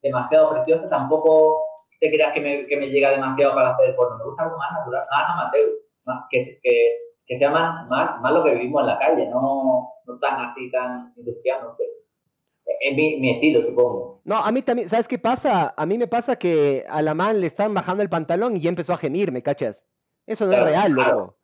demasiado 0.00 0.50
preciosa, 0.50 0.88
tampoco 0.88 1.60
te 1.98 2.10
creas 2.10 2.32
que 2.32 2.40
me, 2.40 2.66
que 2.66 2.76
me, 2.76 2.88
llega 2.88 3.10
demasiado 3.10 3.54
para 3.54 3.70
hacer 3.70 3.96
porno. 3.96 4.18
Me 4.18 4.24
gusta 4.24 4.44
algo 4.44 4.56
más 4.56 4.72
natural, 4.72 5.06
más 5.10 5.30
amateur, 5.30 5.68
más, 6.04 6.24
que, 6.30 6.58
que, 6.62 6.96
que 7.26 7.38
sea 7.38 7.50
más, 7.50 7.88
más, 7.88 8.20
más, 8.20 8.32
lo 8.32 8.44
que 8.44 8.54
vivimos 8.54 8.82
en 8.82 8.86
la 8.86 8.98
calle, 8.98 9.28
no, 9.28 9.92
no 10.06 10.18
tan 10.18 10.40
así, 10.40 10.70
tan 10.70 11.12
industrial, 11.16 11.60
no 11.64 11.74
sé. 11.74 11.84
Es 12.80 12.94
mi, 12.94 13.18
mi, 13.18 13.30
estilo, 13.30 13.62
supongo. 13.62 14.20
No, 14.24 14.36
a 14.36 14.52
mí 14.52 14.62
también, 14.62 14.88
¿sabes 14.88 15.08
qué 15.08 15.18
pasa? 15.18 15.74
A 15.76 15.86
mí 15.86 15.98
me 15.98 16.06
pasa 16.06 16.36
que 16.36 16.84
a 16.88 17.02
la 17.02 17.14
man 17.14 17.40
le 17.40 17.46
están 17.46 17.74
bajando 17.74 18.02
el 18.02 18.08
pantalón 18.08 18.56
y 18.56 18.60
ya 18.60 18.68
empezó 18.68 18.92
a 18.92 18.98
gemir, 18.98 19.32
¿me 19.32 19.42
cachas? 19.42 19.86
Eso 20.26 20.44
no 20.44 20.50
Claro, 20.52 20.66
es 20.66 20.70
real, 20.70 20.94
claro. 20.94 21.18
loco. 21.18 21.36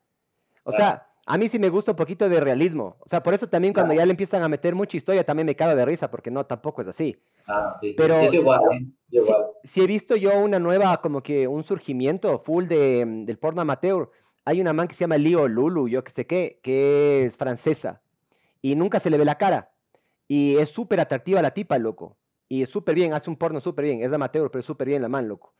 O 0.64 0.72
sea, 0.72 1.06
a 1.26 1.38
mí 1.38 1.48
sí 1.48 1.58
me 1.58 1.68
gusta 1.68 1.90
un 1.92 1.96
poquito 1.96 2.28
de 2.28 2.40
realismo. 2.40 2.96
O 3.00 3.08
sea, 3.08 3.22
por 3.22 3.34
eso 3.34 3.48
también 3.48 3.74
cuando 3.74 3.94
ya 3.94 4.04
le 4.06 4.12
empiezan 4.12 4.42
a 4.42 4.48
meter 4.48 4.74
mucha 4.74 4.96
historia 4.96 5.24
también 5.24 5.46
me 5.46 5.56
cago 5.56 5.74
de 5.74 5.84
risa, 5.84 6.10
porque 6.10 6.30
no, 6.30 6.46
tampoco 6.46 6.82
es 6.82 6.88
así. 6.88 7.16
Ah, 7.48 7.76
sí. 7.80 7.94
Pero- 7.96 8.32
igual, 8.32 8.60
¿eh? 8.72 8.86
Sí 9.64 9.80
he 9.82 9.86
visto 9.86 10.16
yo 10.16 10.38
una 10.38 10.58
nueva, 10.58 11.00
como 11.00 11.22
que 11.22 11.48
un 11.48 11.64
surgimiento 11.64 12.38
full 12.40 12.66
de, 12.66 13.04
mm, 13.06 13.24
del 13.24 13.38
porno 13.38 13.62
amateur. 13.62 14.10
Hay 14.44 14.60
una 14.60 14.72
man 14.72 14.86
que 14.88 14.94
se 14.94 15.00
llama 15.00 15.18
Leo 15.18 15.48
Lulu, 15.48 15.88
yo 15.88 16.04
que 16.04 16.12
sé 16.12 16.26
qué, 16.26 16.60
que 16.62 17.24
es 17.24 17.36
francesa. 17.36 18.02
Y 18.62 18.74
nunca 18.76 19.00
se 19.00 19.10
le 19.10 19.18
ve 19.18 19.24
la 19.24 19.36
cara. 19.38 19.70
Y 20.28 20.56
es 20.56 20.68
súper 20.70 21.00
atractiva 21.00 21.42
la 21.42 21.52
tipa, 21.52 21.78
loco. 21.78 22.16
Y 22.48 22.62
es 22.62 22.68
súper 22.70 22.94
bien, 22.94 23.14
hace 23.14 23.30
un 23.30 23.36
porno 23.36 23.60
súper 23.60 23.84
bien. 23.84 24.02
Es 24.02 24.12
amateur, 24.12 24.50
pero 24.50 24.60
es 24.60 24.66
súper 24.66 24.88
bien 24.88 25.02
la 25.02 25.08
man, 25.08 25.28
loco. 25.28 25.54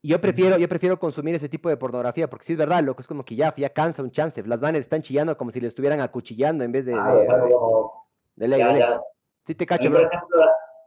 Y 0.00 0.08
yo 0.08 0.20
prefiero, 0.20 0.58
yo 0.58 0.68
prefiero 0.68 0.98
consumir 0.98 1.36
ese 1.36 1.48
tipo 1.48 1.68
de 1.68 1.76
pornografía, 1.76 2.28
porque 2.28 2.44
sí 2.44 2.52
es 2.54 2.58
verdad, 2.58 2.82
loco, 2.82 3.00
es 3.00 3.06
como 3.06 3.24
que 3.24 3.36
ya, 3.36 3.54
ya 3.56 3.68
cansa 3.70 4.02
un 4.02 4.10
chance. 4.10 4.42
Las 4.44 4.60
manes 4.60 4.80
están 4.80 5.02
chillando 5.02 5.36
como 5.36 5.52
si 5.52 5.60
le 5.60 5.68
estuvieran 5.68 6.00
acuchillando 6.00 6.64
en 6.64 6.72
vez 6.72 6.84
de, 6.86 6.94
Ah, 6.94 7.14
de, 7.14 7.22
es 7.22 8.50
de 8.50 8.58
ya, 8.58 8.72
de 8.72 8.78
ya. 8.78 9.00
Sí 9.46 9.54
te 9.54 9.66
cacho, 9.66 9.88
mí, 9.90 9.96
por 9.96 10.06
ejemplo, 10.06 10.42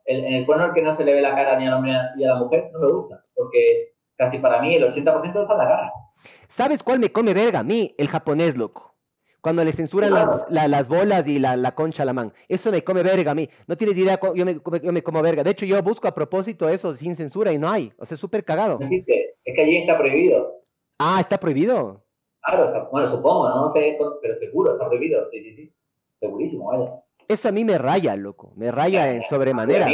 el- 0.05 0.25
el 0.25 0.45
porno 0.45 0.73
que 0.73 0.81
no 0.81 0.95
se 0.95 1.03
le 1.05 1.13
ve 1.13 1.21
la 1.21 1.33
cara 1.33 1.57
ni 1.57 1.67
al 1.67 1.75
hombre 1.75 1.93
ni 2.17 2.25
a 2.25 2.29
la 2.29 2.35
mujer, 2.35 2.69
no 2.73 2.79
me 2.79 2.91
gusta, 2.91 3.23
porque 3.35 3.95
casi 4.17 4.37
para 4.39 4.61
mí 4.61 4.75
el 4.75 4.83
80% 4.83 5.41
está 5.41 5.53
en 5.53 5.59
la 5.59 5.67
cara. 5.67 5.91
¿Sabes 6.49 6.83
cuál 6.83 6.99
me 6.99 7.11
come 7.11 7.33
verga? 7.33 7.59
A 7.59 7.63
mí, 7.63 7.93
el 7.97 8.07
japonés, 8.07 8.57
loco. 8.57 8.94
Cuando 9.45 9.63
le 9.63 9.73
censuran 9.73 10.09
Claro. 10.09 10.31
las, 10.31 10.45
la- 10.49 10.67
las 10.67 10.87
bolas 10.87 11.27
y 11.27 11.37
la, 11.37 11.55
la 11.55 11.75
concha 11.75 12.01
a 12.01 12.05
la 12.07 12.13
man. 12.13 12.33
Eso 12.49 12.71
me 12.71 12.83
come 12.83 13.03
verga 13.03 13.29
a 13.29 13.35
mí. 13.35 13.47
No 13.67 13.77
tienes 13.77 13.95
idea, 13.95 14.19
yo 14.33 14.43
me, 14.43 14.59
yo 14.81 14.91
me 14.91 15.03
como 15.03 15.21
verga. 15.21 15.43
De 15.43 15.51
hecho, 15.51 15.67
yo 15.67 15.79
busco 15.83 16.07
a 16.07 16.15
propósito 16.15 16.67
eso 16.67 16.95
sin 16.95 17.15
censura 17.15 17.53
y 17.53 17.59
no 17.59 17.69
hay. 17.69 17.93
O 17.99 18.07
sea, 18.07 18.17
súper 18.17 18.43
cagado. 18.43 18.79
¿No 18.79 18.87
existe? 18.87 19.35
Es 19.45 19.55
que 19.55 19.61
allí 19.61 19.77
está 19.77 19.99
prohibido. 19.99 20.63
Ah, 20.97 21.19
¿está 21.21 21.39
prohibido? 21.39 22.03
Claro, 22.41 22.65
está- 22.65 22.89
bueno, 22.91 23.11
supongo, 23.11 23.47
no 23.49 23.71
sé, 23.71 23.99
pero 24.19 24.39
seguro 24.39 24.71
está 24.71 24.87
prohibido. 24.87 25.29
Sí, 25.29 25.43
sí, 25.43 25.55
sí. 25.55 25.73
Segurísimo, 26.19 26.65
vaya. 26.65 27.03
Eso 27.27 27.47
a 27.47 27.51
mí 27.51 27.63
me 27.63 27.77
raya, 27.77 28.15
loco. 28.15 28.51
Me 28.55 28.71
raya 28.71 29.11
en 29.11 29.21
sobremanera. 29.29 29.87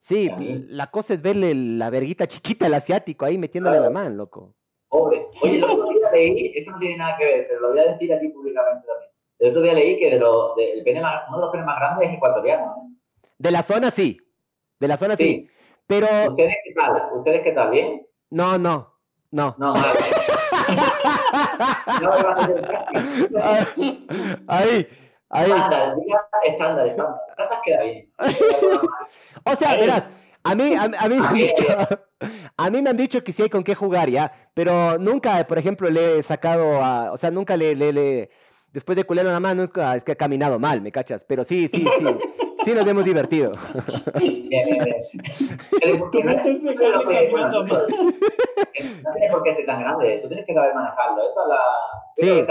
Sí, 0.00 0.28
la 0.68 0.90
cosa 0.90 1.14
es 1.14 1.22
verle 1.22 1.54
la 1.54 1.90
verguita 1.90 2.26
chiquita 2.26 2.66
al 2.66 2.74
asiático 2.74 3.24
ahí 3.24 3.38
metiéndole 3.38 3.78
la 3.78 3.90
man, 3.90 4.16
loco. 4.16 4.56
Pobre. 4.94 5.26
Oye, 5.42 5.56
el 5.56 5.64
otro 5.64 5.88
día 5.88 6.08
leí, 6.12 6.52
esto 6.54 6.70
no 6.70 6.78
tiene 6.78 6.98
nada 6.98 7.16
que 7.18 7.24
ver, 7.24 7.46
pero 7.48 7.60
lo 7.62 7.70
voy 7.70 7.80
a 7.80 7.90
decir 7.92 8.12
aquí 8.14 8.28
públicamente 8.28 8.86
también. 8.86 9.10
El 9.40 9.50
otro 9.50 9.62
día 9.62 9.72
leí 9.74 9.98
que 9.98 10.08
de 10.10 10.20
lo, 10.20 10.54
de- 10.54 10.72
el 10.74 10.84
pene 10.84 11.00
más, 11.00 11.24
uno 11.28 11.38
de 11.38 11.42
los 11.42 11.50
penes 11.50 11.66
más 11.66 11.80
grandes 11.80 12.08
es 12.10 12.14
ecuatoriano. 12.14 12.66
¿no? 12.66 12.90
De 13.36 13.50
la 13.50 13.64
zona 13.64 13.90
sí. 13.90 14.20
De 14.78 14.86
la 14.86 14.96
zona 14.96 15.16
sí. 15.16 15.24
Sí. 15.24 15.50
Pero, 15.88 16.06
¿Ustedes 16.30 16.54
qué 16.64 16.74
tal? 16.74 17.08
¿Ustedes 17.12 17.42
qué 17.42 17.50
tal? 17.50 17.70
¿Bien? 17.72 18.06
no, 18.30 18.56
no. 18.56 18.94
No. 19.32 19.56
No, 19.58 19.72
mal. 19.74 19.82
no 22.00 22.12
a 22.12 22.24
casting. 22.24 22.54
ahí, 24.46 24.86
ahí. 25.30 25.50
Estándar, 25.50 25.96
estándar, 26.46 26.86
estándar. 26.86 27.20
Estándar 27.30 27.58
queda 27.64 27.82
bien. 27.82 28.08
O 29.44 29.56
sea, 29.56 29.76
verás, 29.76 30.04
a 30.44 30.54
mí, 30.54 30.72
a, 30.76 30.84
a 30.84 31.08
mí 31.08 31.16
Ey. 31.40 31.48
dicho, 31.48 31.64
a 32.56 32.70
mí 32.70 32.82
me 32.82 32.90
han 32.90 32.96
dicho 32.96 33.22
que 33.24 33.32
sí 33.32 33.42
hay 33.42 33.48
con 33.48 33.64
qué 33.64 33.74
jugar 33.74 34.08
ya, 34.10 34.32
pero 34.54 34.98
nunca, 34.98 35.46
por 35.46 35.58
ejemplo, 35.58 35.90
le 35.90 36.18
he 36.18 36.22
sacado 36.22 36.82
a, 36.82 37.12
o 37.12 37.16
sea, 37.18 37.30
nunca 37.30 37.56
le, 37.56 37.74
le, 37.74 37.92
le- 37.92 38.30
después 38.72 38.96
de 38.96 39.04
culear 39.04 39.26
una 39.26 39.40
mano, 39.40 39.62
nunca 39.62 39.96
es 39.96 40.04
que 40.04 40.12
ha 40.12 40.16
caminado 40.16 40.58
mal, 40.58 40.80
¿me 40.80 40.92
cachas? 40.92 41.24
Pero 41.24 41.44
sí, 41.44 41.68
sí, 41.68 41.86
sí, 41.98 42.04
sí 42.64 42.74
nos 42.74 42.86
hemos 42.86 43.04
divertido. 43.04 43.52
Bien, 44.20 44.48
bien, 44.48 44.78
bien. 44.84 44.96
Pero 45.80 45.98
¿por 45.98 46.10
qué 46.10 46.24
no- 46.24 46.32
no 46.34 46.42
tienes 46.42 46.62
por 49.32 49.42
qué 49.42 49.54
ser 49.54 49.66
tan 49.66 49.80
grande, 49.80 50.18
tú 50.22 50.28
tienes 50.28 50.46
que 50.46 50.54
saber 50.54 50.74
manejarlo. 50.74 51.22
Esa 51.30 51.42
es 51.42 51.48
la, 51.48 51.58
Sí. 52.16 52.44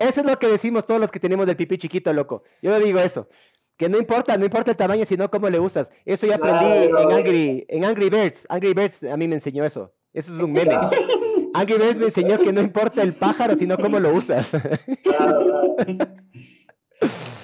Eso 0.00 0.20
es 0.20 0.26
lo 0.26 0.38
que 0.38 0.46
decimos 0.48 0.86
todos 0.86 1.00
los 1.00 1.10
que 1.10 1.18
tenemos 1.20 1.46
del 1.46 1.56
pipí 1.56 1.78
chiquito, 1.78 2.12
loco. 2.12 2.42
Yo 2.60 2.78
digo 2.78 2.98
eso. 3.00 3.28
Que 3.82 3.88
no 3.88 3.98
importa, 3.98 4.36
no 4.36 4.44
importa 4.44 4.70
el 4.70 4.76
tamaño, 4.76 5.04
sino 5.04 5.28
cómo 5.28 5.50
le 5.50 5.58
usas. 5.58 5.90
Eso 6.04 6.24
ya 6.24 6.36
aprendí 6.36 6.88
Claro. 6.88 7.10
en 7.10 7.16
Angry, 7.16 7.64
en 7.68 7.84
Angry 7.84 8.10
Birds. 8.10 8.46
Angry 8.48 8.74
Birds 8.74 9.02
a 9.10 9.16
mí 9.16 9.26
me 9.26 9.34
enseñó 9.34 9.64
eso. 9.64 9.92
Eso 10.12 10.32
es 10.32 10.40
un 10.40 10.52
meme. 10.52 10.78
Angry 11.52 11.78
Birds 11.78 11.96
me 11.96 12.04
enseñó 12.06 12.38
que 12.38 12.52
no 12.52 12.60
importa 12.60 13.02
el 13.02 13.12
pájaro, 13.12 13.56
sino 13.58 13.76
cómo 13.76 13.98
lo 13.98 14.12
usas. 14.14 14.50
Claro, 15.02 15.74
claro. 15.76 16.14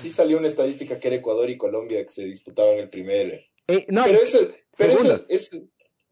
Sí 0.01 0.11
salió 0.11 0.39
una 0.39 0.47
estadística 0.47 1.01
que 1.01 1.09
era 1.09 1.17
Ecuador 1.17 1.51
y 1.51 1.57
Colombia 1.59 2.05
que 2.05 2.09
se 2.11 2.25
disputaban 2.25 2.75
el 2.79 2.89
primer. 2.89 3.45
Eh, 3.67 3.85
no, 3.89 4.05
Pero 4.05 4.19
eso, 4.21 4.39
pero 4.77 4.93
eso, 4.93 5.21
eso, 5.29 5.57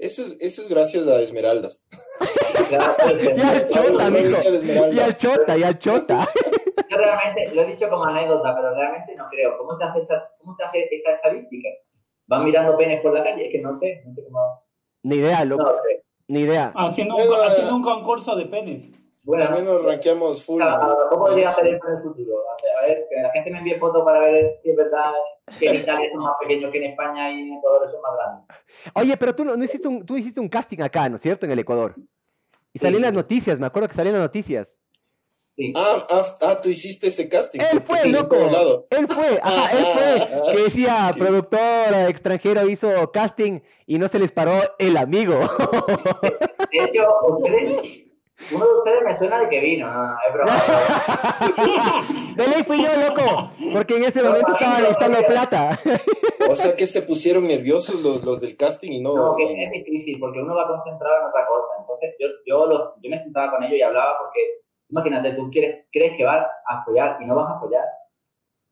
eso, 0.01 0.23
es- 0.25 0.37
eso 0.41 0.62
es 0.62 0.69
gracias 0.69 1.07
a 1.07 1.21
Esmeraldas. 1.21 1.87
Y 2.69 2.75
al 2.75 3.69
chota, 3.69 4.11
de 4.11 4.93
Y 4.93 4.99
al 4.99 5.17
chota, 5.17 5.57
y 5.57 5.62
al 5.62 5.79
chota. 5.79 6.29
Yo 6.96 7.02
realmente 7.04 7.54
lo 7.54 7.62
he 7.62 7.66
dicho 7.66 7.88
como 7.88 8.04
anécdota, 8.04 8.54
pero 8.54 8.74
realmente 8.74 9.14
no 9.16 9.28
creo. 9.28 9.59
¿Cómo 9.59 9.76
se 9.76 9.85
hace 9.85 10.00
esa, 10.00 10.30
cómo 10.38 10.54
se 10.56 10.64
hace 10.64 10.88
esa 10.90 11.12
estadística? 11.12 11.68
¿Van 12.26 12.44
mirando 12.44 12.76
penes 12.76 13.00
por 13.02 13.12
la 13.12 13.22
calle? 13.22 13.46
Es 13.46 13.52
que 13.52 13.61
no 13.61 13.76
sé, 13.78 14.02
no 14.06 14.14
sé 14.14 14.24
cómo. 14.24 14.62
Ni 15.02 15.16
idea, 15.16 15.44
No 15.44 15.56
loco. 15.56 15.62
lo 15.72 15.82
sé. 15.82 16.02
Ni 16.28 16.40
idea. 16.40 16.72
Haciendo 16.74 17.16
un, 17.16 17.26
Bueno, 17.28 17.42
haciendo 17.44 17.76
un 17.76 17.82
concurso 17.82 18.35
de 18.35 18.46
penes. 18.46 18.85
Al 18.92 19.00
Bueno, 19.22 19.50
menos 19.50 19.85
rankeamos 19.85 20.44
full. 20.44 20.61
claro, 20.61 20.96
¿cómo 21.11 21.26
podría 21.26 21.48
hacer 21.48 21.66
esto 21.68 21.87
en 21.88 21.96
el 21.96 22.02
futuro? 22.02 22.32
A 22.50 22.62
ver, 22.62 22.76
a 22.76 22.87
ver, 22.94 23.06
que 23.09 23.20
la 23.22 23.30
gente 23.32 23.50
me 23.50 23.59
envíe 23.59 23.78
fotos 23.78 24.02
para 24.04 24.20
ver 24.20 24.59
si 24.62 24.70
es 24.70 24.76
verdad 24.76 25.12
que 25.59 25.66
en 25.68 25.76
Italia 25.76 26.09
son 26.11 26.22
más 26.22 26.37
pequeños 26.40 26.70
que 26.70 26.78
en 26.78 26.85
España 26.92 27.30
y 27.30 27.40
en 27.42 27.54
Ecuador 27.59 27.90
son 27.90 28.00
más 28.02 28.12
grandes. 28.16 28.56
Oye, 28.94 29.16
pero 29.16 29.35
tú 29.35 29.44
no, 29.44 29.56
no 29.56 29.64
hiciste 29.64 29.87
un, 29.88 30.04
tú 30.06 30.16
hiciste 30.16 30.40
un 30.40 30.48
casting 30.48 30.80
acá, 30.82 31.09
¿no 31.09 31.16
es 31.16 31.22
cierto? 31.22 31.46
En 31.46 31.52
el 31.52 31.59
Ecuador. 31.61 31.94
Y 32.72 32.78
Sí. 32.78 32.85
salían 32.85 33.02
las 33.02 33.12
noticias, 33.14 33.59
me 33.59 33.66
acuerdo 33.66 33.88
que 33.88 33.94
salían 33.94 34.14
las 34.14 34.22
noticias. 34.24 34.76
Sí. 35.57 35.73
Ah, 35.75 36.07
ah, 36.11 36.23
ah, 36.42 36.61
tú 36.61 36.69
hiciste 36.69 37.07
ese 37.07 37.29
casting. 37.31 37.61
Él 37.73 37.81
fue, 37.81 37.97
Sí, 37.99 38.11
loco. 38.11 38.37
lado. 38.37 38.87
Él 38.90 39.09
fue, 39.09 39.40
ajá, 39.42 39.71
él 39.79 39.87
fue. 39.95 40.53
Que 40.55 40.62
decía, 40.64 41.11
productor 41.16 41.59
eh, 41.95 42.09
extranjero 42.09 42.69
hizo 42.69 43.11
casting 43.11 43.61
y 43.87 43.99
no 43.99 44.07
se 44.09 44.19
les 44.19 44.33
paró 44.33 44.53
el 44.79 44.97
amigo. 44.99 45.35
De 46.71 46.79
hecho, 46.85 47.03
ustedes, 47.29 48.03
uno 48.53 48.66
de 48.66 48.73
ustedes 48.79 49.03
me 49.07 49.16
suena 49.19 49.40
de 49.40 49.49
que 49.49 49.61
vino, 49.61 49.90
no, 49.90 50.14
es 50.29 50.35
broma. 50.35 52.05
De 52.37 52.49
ley 52.49 52.62
fui 52.64 52.83
yo, 52.83 52.90
loco. 53.09 53.51
Porque 53.73 53.97
en 53.97 54.05
ese 54.05 54.23
momento 54.23 54.53
estaba 54.53 54.79
necesitando 54.81 55.19
plata. 55.27 55.79
O 56.51 56.55
sea 56.57 56.77
que 56.77 56.87
se 56.87 57.03
pusieron 57.03 57.47
nerviosos 57.49 58.01
los, 58.03 58.23
los 58.25 58.40
del 58.40 58.57
casting 58.57 58.92
y 58.92 59.01
no. 59.01 59.14
No, 59.14 59.37
que 59.37 59.45
es 59.64 59.71
difícil 59.73 60.19
porque 60.21 60.40
uno 60.40 60.55
va 60.55 60.66
concentrado 60.69 61.16
en 61.23 61.29
otra 61.29 61.47
cosa. 61.47 61.69
Entonces, 61.81 62.14
yo, 62.21 62.27
yo, 62.47 62.66
los- 62.66 62.90
yo 63.03 63.11
me 63.11 63.23
sentaba 63.23 63.53
con 63.53 63.62
ellos 63.64 63.79
y 63.79 63.83
hablaba 63.83 64.19
porque, 64.19 64.40
imagínate, 64.88 65.33
tú 65.33 65.51
quieres, 65.51 65.87
crees 65.92 66.16
que 66.16 66.25
vas 66.25 66.46
a 66.68 66.81
apoyar 66.81 67.18
y 67.20 67.27
no 67.27 67.37
vas 67.37 67.51
a 67.51 67.57
apoyar. 67.57 67.85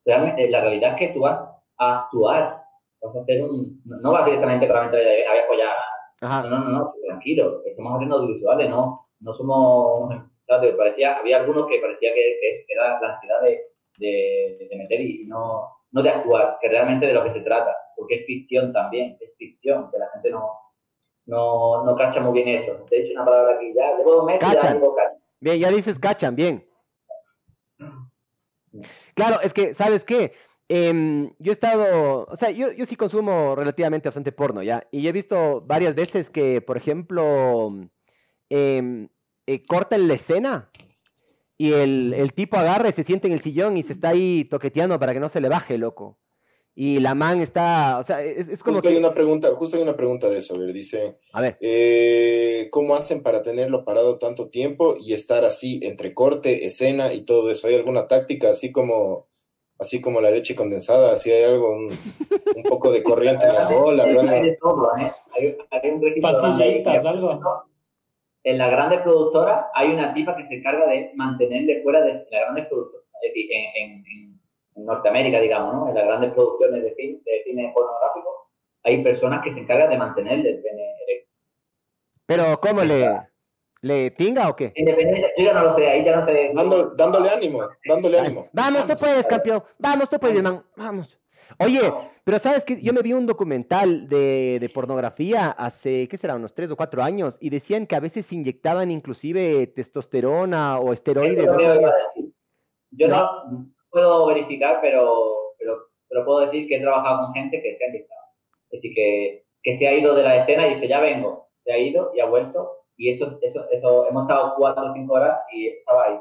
Realmente, 0.05 0.48
la 0.50 0.61
realidad 0.61 0.92
es 0.92 0.98
que 0.98 1.14
tú 1.14 1.20
vas 1.20 1.40
a 1.79 2.03
actuar. 2.03 2.62
Vas 3.03 3.16
a 3.16 3.20
hacer 3.20 3.42
un. 3.42 3.83
No, 3.85 4.12
vas 4.12 4.24
directamente 4.24 4.66
de 4.66 4.70
voy 4.70 5.38
a 5.38 5.44
apoyar. 5.44 5.77
No, 6.22 6.29
Ajá. 6.29 6.48
no, 6.48 6.59
no, 6.59 6.70
no, 6.70 6.94
tranquilo. 7.07 7.62
Estamos 7.64 7.94
haciendo 7.94 8.16
audiovisuales, 8.16 8.70
no, 8.70 9.07
no 9.20 9.35
somos. 9.35 10.14
Parecía, 10.46 11.16
había 11.16 11.38
algunos 11.38 11.66
que 11.66 11.81
parecía 11.81 12.12
que, 12.12 12.37
que 12.40 12.66
era 12.68 13.00
la 13.00 13.14
ansiedad 13.14 13.40
de, 13.40 13.62
de, 13.98 14.68
de 14.70 14.77
meter 14.77 15.00
y, 15.00 15.24
no, 15.27 15.70
no 15.92 16.03
de 16.03 16.11
actuar, 16.11 16.59
que 16.61 16.68
realmente 16.68 17.07
de 17.07 17.14
lo 17.14 17.24
que 17.24 17.33
se 17.33 17.40
trata, 17.40 17.74
porque 17.96 18.16
es 18.16 18.27
ficción 18.27 18.72
también, 18.72 19.16
es 19.20 19.35
ficción, 19.38 19.90
que 19.90 19.98
la 19.98 20.11
gente 20.11 20.31
no, 20.31 20.53
no, 21.27 21.85
no 21.85 21.96
cacha 21.96 22.20
muy 22.20 22.33
bien 22.42 22.62
eso. 22.62 22.85
Te 22.88 22.96
he 22.96 23.03
dicho 23.03 23.14
una 23.14 23.24
palabra 23.24 23.55
aquí 23.57 23.72
ya, 23.74 23.96
llevo 23.96 24.16
dos 24.16 24.27
meses 24.27 24.48
y 24.48 24.61
ya 24.61 24.74
digo 24.74 24.94
cacha. 24.94 25.23
Bien, 25.44 25.61
ya 25.61 25.70
dices 25.70 25.98
cachan, 25.98 26.35
bien. 26.35 26.66
Claro, 29.14 29.42
es 29.42 29.52
que, 29.52 29.74
¿sabes 29.74 30.02
qué? 30.02 30.33
em, 30.68 31.35
yo 31.38 31.52
he 31.52 31.59
estado, 31.59 32.24
o 32.24 32.35
sea, 32.37 32.50
yo, 32.50 32.72
yo 32.72 32.87
sí 32.87 32.96
consumo 32.96 33.54
relativamente 33.54 34.09
bastante 34.09 34.33
porno, 34.33 34.62
¿ya? 34.62 34.88
Y 34.90 35.07
he 35.07 35.12
visto 35.12 35.61
varias 35.66 35.94
veces 35.94 36.30
que, 36.30 36.62
por 36.62 36.78
ejemplo, 36.78 37.90
em, 38.48 39.09
eh, 39.46 39.66
cortan 39.66 40.09
la 40.09 40.14
escena 40.14 40.70
y 41.59 41.74
el, 41.74 42.14
el 42.14 42.33
tipo 42.33 42.57
agarra 42.57 42.88
y 42.88 42.92
se 42.92 43.04
siente 43.04 43.28
en 43.28 43.35
el 43.35 43.42
sillón 43.42 43.76
y 43.76 43.83
se 43.83 43.92
está 43.92 44.09
ahí 44.09 44.46
toqueteando 44.46 44.98
para 44.98 45.12
que 45.12 45.20
no 45.20 45.28
se 45.28 45.42
le 45.42 45.50
baje, 45.50 45.76
loco. 45.76 46.18
Y 46.76 46.98
la 46.98 47.14
man 47.14 47.40
está, 47.40 47.98
o 48.00 48.02
sea, 48.02 48.20
es, 48.22 48.48
es 48.48 48.60
como 48.62 48.74
Justo 48.76 48.88
que... 48.88 48.94
hay 48.94 49.00
una 49.00 49.14
pregunta, 49.14 49.48
justo 49.54 49.76
hay 49.76 49.82
una 49.84 49.94
pregunta 49.96 50.28
de 50.28 50.38
eso, 50.38 50.56
a 50.56 50.58
ver, 50.58 50.72
dice, 50.72 51.18
A 51.32 51.40
ver, 51.40 51.56
eh, 51.60 52.68
¿cómo 52.72 52.96
hacen 52.96 53.22
para 53.22 53.42
tenerlo 53.42 53.84
parado 53.84 54.18
tanto 54.18 54.48
tiempo 54.48 54.96
y 54.98 55.12
estar 55.12 55.44
así 55.44 55.78
entre 55.84 56.12
corte, 56.14 56.66
escena 56.66 57.12
y 57.12 57.24
todo 57.24 57.48
eso? 57.52 57.68
¿Hay 57.68 57.76
alguna 57.76 58.08
táctica 58.08 58.50
así 58.50 58.72
como, 58.72 59.28
así 59.78 60.00
como 60.00 60.20
la 60.20 60.32
leche 60.32 60.56
condensada? 60.56 61.12
¿Así 61.12 61.30
hay 61.30 61.44
algo, 61.44 61.70
un, 61.76 61.88
un 62.56 62.62
poco 62.64 62.90
de 62.90 63.04
corriente 63.04 63.46
en 63.46 63.54
la 63.54 63.68
bola? 63.68 64.02
Hay 64.04 64.42
de 64.42 64.56
todo, 64.60 64.88
¿eh? 64.98 65.12
Hay, 65.38 65.56
hay 65.70 65.90
un 65.90 66.02
registro 66.02 66.32
grande 66.40 66.64
ahí 66.64 66.70
que- 66.78 66.82
Pastillitas, 66.82 67.06
algo. 67.06 67.40
En 68.42 68.58
las 68.58 68.70
grandes 68.72 69.00
productoras 69.02 69.66
hay 69.74 69.90
una 69.90 70.12
tipa 70.12 70.37
que 70.37 70.46
se 70.48 70.54
encarga 70.56 70.87
de 70.90 71.12
mantenerle 71.14 71.82
fuera 71.84 72.02
de. 72.02 72.10
Es 72.10 72.28
decir, 73.22 73.46
en, 73.52 73.64
en- 73.76 74.04
en- 74.04 74.04
en 74.06 74.34
Norteamérica, 74.76 75.40
digamos, 75.40 75.74
¿no? 75.74 75.88
En 75.88 75.94
las 75.94 76.04
grandes 76.04 76.32
producciones 76.32 76.82
de 76.82 76.94
cine, 76.94 77.18
de 77.24 77.42
cine 77.44 77.70
pornográfico, 77.74 78.50
hay 78.82 79.02
personas 79.02 79.42
que 79.44 79.52
se 79.54 79.60
encargan 79.60 79.90
de 79.90 79.96
mantenerle 79.98 80.50
el 80.50 80.62
pene 80.62 80.82
erecto. 81.08 81.30
pero 82.26 82.60
¿cómo 82.60 82.82
le, 82.82 83.08
le 83.82 84.10
tinga 84.10 84.48
o 84.48 84.56
qué? 84.56 84.72
Independiente, 84.74 85.32
yo 85.38 85.44
ya 85.44 85.54
no 85.54 85.62
lo 85.64 85.74
sé, 85.76 85.88
ahí 85.88 86.04
ya 86.04 86.16
no 86.16 86.26
sé. 86.26 86.50
Dando- 86.54 86.90
dándole 86.96 87.30
ánimo, 87.30 87.62
dándole 87.88 88.18
ánimo. 88.20 88.48
Vamos, 88.52 88.87
tú 88.87 88.94
puedes, 88.98 89.26
campeón. 89.26 89.62
Vamos, 89.78 90.08
tú 90.10 90.18
puedes, 90.18 90.42
man. 90.42 90.62
Vamos. 90.76 91.18
Oye, 91.58 91.80
pero 92.24 92.38
sabes 92.38 92.64
que 92.64 92.80
yo 92.82 92.92
me 92.94 93.02
vi 93.02 93.12
un 93.12 93.26
documental 93.26 94.08
de, 94.08 94.58
de 94.58 94.68
pornografía 94.70 95.50
hace, 95.50 96.08
¿qué 96.08 96.16
será? 96.16 96.34
Unos 96.34 96.54
tres 96.54 96.70
o 96.70 96.76
cuatro 96.76 97.02
años 97.02 97.37
y 97.38 97.50
decían 97.50 97.87
que 97.87 97.94
a 97.96 98.00
veces 98.00 98.24
se 98.26 98.34
inyectaban 98.34 98.90
inclusive 98.90 99.66
testosterona 99.68 100.78
o 100.78 100.92
esteroides. 100.94 101.46
Yo 102.90 103.08
no 103.08 103.70
puedo 103.94 104.26
verificar, 104.26 104.80
pero, 104.83 105.54
pero, 105.59 105.78
pero 106.09 106.24
puedo 106.24 106.40
decir 106.40 106.68
que 106.68 106.76
he 106.76 106.80
trabajado 106.80 107.24
con 107.24 107.35
gente 107.35 107.62
que 107.62 107.74
se 107.74 107.85
ha 107.85 107.88
inyectado. 107.88 108.20
Es 108.70 108.83
decir, 108.83 108.94
que, 108.94 109.44
que 109.62 109.78
se 109.78 109.88
ha 109.88 109.94
ido 109.94 110.14
de 110.14 110.24
la 110.24 110.37
escena 110.38 110.66
y 110.66 110.74
dice, 110.74 110.88
ya 110.88 111.00
vengo. 111.00 111.48
Se 111.64 111.72
ha 111.72 111.78
ido 111.78 112.12
y 112.14 112.20
ha 112.20 112.26
vuelto. 112.26 112.83
Y 112.96 113.11
eso, 113.11 113.38
eso, 113.40 113.64
eso 113.70 114.09
hemos 114.09 114.24
estado 114.24 114.54
cuatro 114.57 114.90
o 114.90 114.92
cinco 114.92 115.14
horas 115.14 115.38
y 115.52 115.68
estaba 115.68 116.04
ahí. 116.04 116.18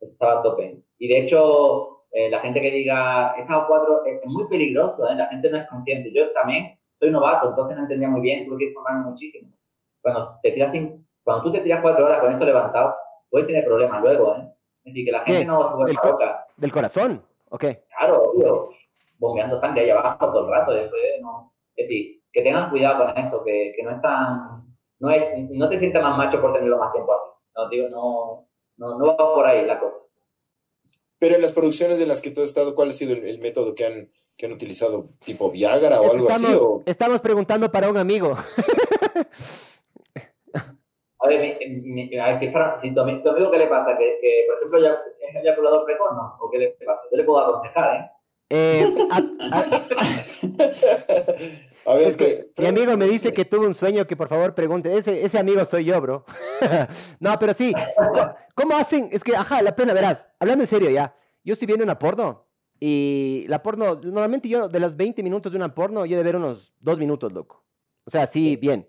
Estaba 0.00 0.40
a 0.40 0.42
tope. 0.42 0.82
Y 0.98 1.08
de 1.08 1.18
hecho, 1.18 2.04
eh, 2.12 2.30
la 2.30 2.40
gente 2.40 2.60
que 2.60 2.70
diga, 2.70 3.34
he 3.36 3.42
estado 3.42 3.66
cuatro, 3.66 4.04
es, 4.04 4.22
es 4.22 4.26
muy 4.26 4.46
peligroso, 4.48 5.08
¿eh? 5.08 5.14
la 5.16 5.26
gente 5.26 5.50
no 5.50 5.56
es 5.58 5.66
consciente. 5.68 6.12
Yo 6.12 6.30
también 6.32 6.78
soy 6.98 7.10
novato, 7.10 7.48
entonces 7.48 7.76
no 7.76 7.82
entendía 7.82 8.08
muy 8.08 8.20
bien, 8.20 8.46
tuve 8.46 8.58
que 8.58 8.64
informarme 8.66 9.10
muchísimo. 9.10 9.50
Cuando, 10.02 10.38
te 10.42 10.52
tiras 10.52 10.72
cuando 11.24 11.42
tú 11.42 11.52
te 11.52 11.60
tiras 11.60 11.80
cuatro 11.82 12.06
horas 12.06 12.20
con 12.20 12.32
esto 12.32 12.44
levantado, 12.44 12.94
puedes 13.30 13.46
tener 13.46 13.64
problemas 13.64 14.02
luego, 14.02 14.36
¿eh? 14.36 14.48
Es 14.84 14.92
decir, 14.92 15.04
que 15.04 15.12
la 15.12 15.20
gente 15.22 15.40
¿Qué? 15.40 15.46
no 15.46 15.68
se 15.68 15.74
vuelva 15.74 16.00
loca. 16.04 16.45
¿Del 16.56 16.72
corazón? 16.72 17.24
¿O 17.50 17.58
qué? 17.58 17.84
Claro, 17.96 18.22
obvio, 18.22 18.70
bombeando 19.18 19.60
sangre 19.60 19.82
ahí 19.82 19.90
abajo 19.90 20.32
todo 20.32 20.46
el 20.46 20.50
rato. 20.50 20.72
Eso 20.72 20.94
es, 20.96 21.20
no. 21.20 21.52
es 21.76 21.88
decir, 21.88 22.22
que 22.32 22.42
tengan 22.42 22.70
cuidado 22.70 23.06
con 23.06 23.18
eso, 23.24 23.44
que, 23.44 23.72
que 23.76 23.82
no 23.82 23.90
es 23.90 24.00
tan. 24.00 24.66
No, 24.98 25.10
es, 25.10 25.50
no 25.50 25.68
te 25.68 25.78
sientas 25.78 26.02
más 26.02 26.16
macho 26.16 26.40
por 26.40 26.52
tenerlo 26.54 26.78
más 26.78 26.92
tiempo 26.92 27.12
así. 27.12 27.30
No, 27.54 27.68
digo, 27.68 27.88
no, 27.88 28.48
no, 28.76 28.98
no 28.98 29.06
va 29.06 29.16
por 29.16 29.46
ahí 29.46 29.64
la 29.66 29.78
cosa. 29.78 29.96
Pero 31.18 31.34
en 31.34 31.42
las 31.42 31.52
producciones 31.52 32.00
en 32.00 32.08
las 32.08 32.20
que 32.20 32.30
tú 32.30 32.42
has 32.42 32.48
estado, 32.48 32.74
¿cuál 32.74 32.90
ha 32.90 32.92
sido 32.92 33.14
el, 33.14 33.26
el 33.26 33.38
método 33.38 33.74
que 33.74 33.86
han, 33.86 34.10
que 34.36 34.46
han 34.46 34.52
utilizado? 34.52 35.10
¿Tipo 35.24 35.50
Viagra 35.50 36.00
o 36.00 36.10
algo 36.10 36.28
así? 36.30 36.46
O... 36.46 36.82
estamos 36.86 37.20
preguntando 37.20 37.70
para 37.70 37.88
un 37.88 37.96
amigo. 37.96 38.36
A 41.18 41.28
ver, 41.28 41.58
mi- 41.68 41.80
mi- 42.08 42.18
a 42.18 42.26
ver, 42.28 42.38
si, 42.38 42.46
es 42.46 42.52
para, 42.52 42.80
si 42.80 42.92
tu, 42.94 43.00
ami- 43.00 43.22
tu 43.22 43.30
amigo, 43.30 43.50
¿qué 43.50 43.58
le 43.58 43.66
pasa? 43.68 43.96
Que, 43.96 44.18
que, 44.20 44.44
por 44.46 44.56
ejemplo, 44.58 44.80
ya, 44.80 44.98
es 45.28 45.36
eyaculador 45.42 45.84
precoz, 45.86 46.12
¿no? 46.14 46.36
¿O 46.40 46.50
qué 46.50 46.58
le 46.58 46.68
pasa? 46.84 47.00
Yo 47.10 47.16
le 47.16 47.24
puedo 47.24 47.38
aconsejar, 47.40 47.96
¿eh? 47.96 48.10
Eh, 48.50 48.94
a- 49.10 49.56
a- 49.56 49.64
A 51.86 51.94
ver, 51.94 52.08
es 52.08 52.16
que 52.16 52.50
mi 52.58 52.66
amigo 52.66 52.96
me 52.96 53.06
dice 53.06 53.32
que 53.32 53.44
tuvo 53.44 53.64
un 53.66 53.74
sueño 53.74 54.06
que 54.06 54.16
por 54.16 54.28
favor 54.28 54.54
pregunte. 54.54 54.94
Ese, 54.96 55.24
ese 55.24 55.38
amigo 55.38 55.64
soy 55.64 55.84
yo, 55.84 56.00
bro. 56.00 56.24
no, 57.20 57.36
pero 57.38 57.54
sí. 57.54 57.72
¿Cómo 58.54 58.76
hacen? 58.76 59.08
Es 59.12 59.22
que, 59.22 59.36
ajá, 59.36 59.62
la 59.62 59.74
pena, 59.74 59.94
verás. 59.94 60.28
Hablando 60.40 60.64
en 60.64 60.68
serio 60.68 60.90
ya. 60.90 61.14
Yo 61.44 61.52
estoy 61.52 61.66
viendo 61.66 61.84
una 61.84 61.98
porno. 61.98 62.44
Y 62.80 63.46
la 63.48 63.62
porno, 63.62 63.94
normalmente 64.02 64.48
yo 64.48 64.68
de 64.68 64.80
los 64.80 64.96
20 64.96 65.22
minutos 65.22 65.50
de 65.52 65.56
una 65.58 65.74
porno, 65.74 66.04
yo 66.06 66.16
de 66.16 66.22
ver 66.24 66.36
unos 66.36 66.74
2 66.80 66.98
minutos, 66.98 67.32
loco. 67.32 67.64
O 68.04 68.10
sea, 68.10 68.26
sí, 68.26 68.56
bien. 68.56 68.88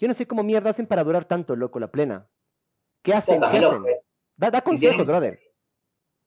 Yo 0.00 0.08
no 0.08 0.14
sé 0.14 0.26
cómo 0.26 0.42
mierda 0.42 0.70
hacen 0.70 0.86
para 0.86 1.04
durar 1.04 1.26
tanto, 1.26 1.54
loco, 1.54 1.78
la 1.78 1.88
plena. 1.88 2.26
¿Qué 3.02 3.12
hacen? 3.12 3.38
Sé. 3.50 4.02
Da, 4.34 4.50
da 4.50 4.62
consejos, 4.62 5.06
brother. 5.06 5.38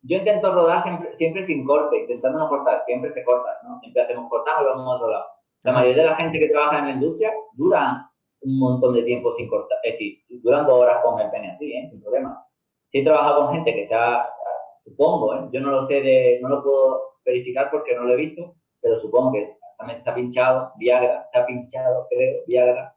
Yo 0.03 0.17
intento 0.17 0.53
rodar 0.53 0.83
siempre, 0.83 1.15
siempre 1.15 1.45
sin 1.47 1.65
corte, 1.65 2.01
intentando 2.01 2.38
no 2.38 2.49
cortar, 2.49 2.83
siempre 2.86 3.12
se 3.13 3.23
corta, 3.23 3.49
¿no? 3.63 3.79
Siempre 3.79 4.03
hacemos 4.03 4.29
cortamos 4.29 4.62
y 4.62 4.65
vamos 4.65 4.86
a 4.86 4.95
otro 4.97 5.09
lado. 5.09 5.25
La 5.63 5.71
mayoría 5.71 6.03
de 6.03 6.09
la 6.09 6.15
gente 6.17 6.39
que 6.39 6.49
trabaja 6.49 6.79
en 6.79 6.86
la 6.86 6.91
industria 6.91 7.33
dura 7.53 8.12
un 8.41 8.59
montón 8.59 8.93
de 8.93 9.03
tiempo 9.03 9.33
sin 9.33 9.47
cortar, 9.47 9.79
es 9.83 9.93
decir, 9.93 10.19
duran 10.43 10.67
dos 10.67 10.75
horas 10.75 11.01
con 11.03 11.19
el 11.19 11.31
pene 11.31 11.51
así, 11.51 11.73
¿eh? 11.73 11.88
Sin 11.89 12.01
problema. 12.01 12.45
Sí 12.91 12.99
he 12.99 13.03
trabajado 13.03 13.45
con 13.45 13.55
gente 13.55 13.73
que 13.73 13.88
se 13.88 13.95
ha, 13.95 14.29
supongo, 14.83 15.33
¿eh? 15.36 15.49
Yo 15.51 15.62
no 15.62 15.71
lo 15.71 15.88
sé 15.88 16.01
de, 16.01 16.39
no 16.41 16.49
lo 16.49 16.63
puedo 16.63 17.13
verificar 17.25 17.71
porque 17.71 17.95
no 17.95 18.03
lo 18.03 18.13
he 18.13 18.17
visto, 18.17 18.55
pero 18.81 18.99
supongo 18.99 19.31
que 19.31 19.57
también 19.77 20.03
se 20.03 20.09
ha 20.09 20.13
pinchado 20.13 20.73
Viagra, 20.77 21.27
se 21.31 21.39
ha 21.39 21.45
pinchado, 21.45 22.07
creo, 22.09 22.43
Viagra, 22.45 22.92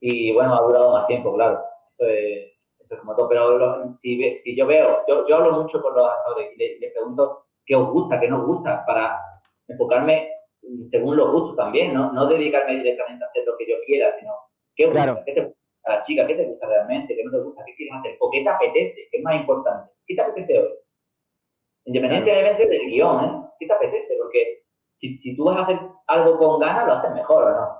y 0.00 0.32
bueno, 0.32 0.54
ha 0.56 0.62
durado 0.62 0.92
más 0.92 1.06
tiempo, 1.06 1.34
claro. 1.34 1.62
Eso 1.92 2.06
es, 2.06 2.52
eso 2.80 2.94
es 2.94 3.00
como 3.00 3.14
todo. 3.16 3.28
Pero 3.28 3.58
lo- 3.58 3.96
si, 3.98 4.36
si 4.36 4.56
yo 4.56 4.66
veo, 4.66 5.00
yo, 5.08 5.26
yo 5.26 5.36
hablo 5.36 5.52
mucho 5.52 5.82
con 5.82 5.94
los 5.94 6.08
actores 6.08 6.52
y 6.54 6.58
le- 6.58 6.76
y 6.76 6.78
les 6.80 6.92
pregunto 6.92 7.44
qué 7.66 7.76
os 7.76 7.90
gusta, 7.90 8.18
qué 8.20 8.28
no 8.28 8.40
os 8.40 8.46
gusta, 8.46 8.84
para 8.86 9.18
enfocarme 9.68 10.30
según 10.86 11.16
los 11.16 11.32
gustos 11.32 11.56
también, 11.56 11.94
¿no? 11.94 12.12
No 12.12 12.26
dedicarme 12.26 12.76
directamente 12.76 13.24
a 13.24 13.28
hacer 13.28 13.44
lo 13.46 13.56
que 13.56 13.68
yo 13.68 13.76
quiera, 13.86 14.14
sino 14.18 14.32
qué 14.76 14.86
os 14.86 14.90
Claro. 14.92 15.12
gusta, 15.12 15.24
qué 15.24 15.32
te 15.32 15.40
gusta 15.44 15.58
a 15.84 15.96
la 15.96 16.02
chica, 16.02 16.26
qué 16.26 16.34
te 16.34 16.44
gusta 16.44 16.66
realmente, 16.66 17.16
qué 17.16 17.24
no 17.24 17.30
te 17.30 17.38
gusta, 17.40 17.64
qué 17.64 17.74
quieres 17.74 17.94
hacer, 17.98 18.16
o 18.20 18.30
qué 18.30 18.42
te 18.42 18.48
apetece, 18.48 19.08
qué 19.10 19.18
es 19.18 19.22
más 19.24 19.36
importante, 19.36 19.92
qué 20.06 20.14
te 20.14 20.20
apetece 20.22 20.58
hoy. 20.58 20.68
Independientemente 21.86 22.66
del 22.68 22.86
guion, 22.90 23.24
¿eh? 23.24 23.48
¿Qué 23.58 23.66
te 23.66 23.72
apetece? 23.72 24.14
Porque 24.18 24.62
si, 24.98 25.16
si 25.18 25.36
tú 25.36 25.44
vas 25.44 25.58
a 25.58 25.62
hacer 25.62 25.78
algo 26.06 26.38
con 26.38 26.60
ganas, 26.60 26.86
lo 26.86 26.92
haces 26.94 27.12
mejor, 27.12 27.44
¿o 27.44 27.50
no? 27.50 27.79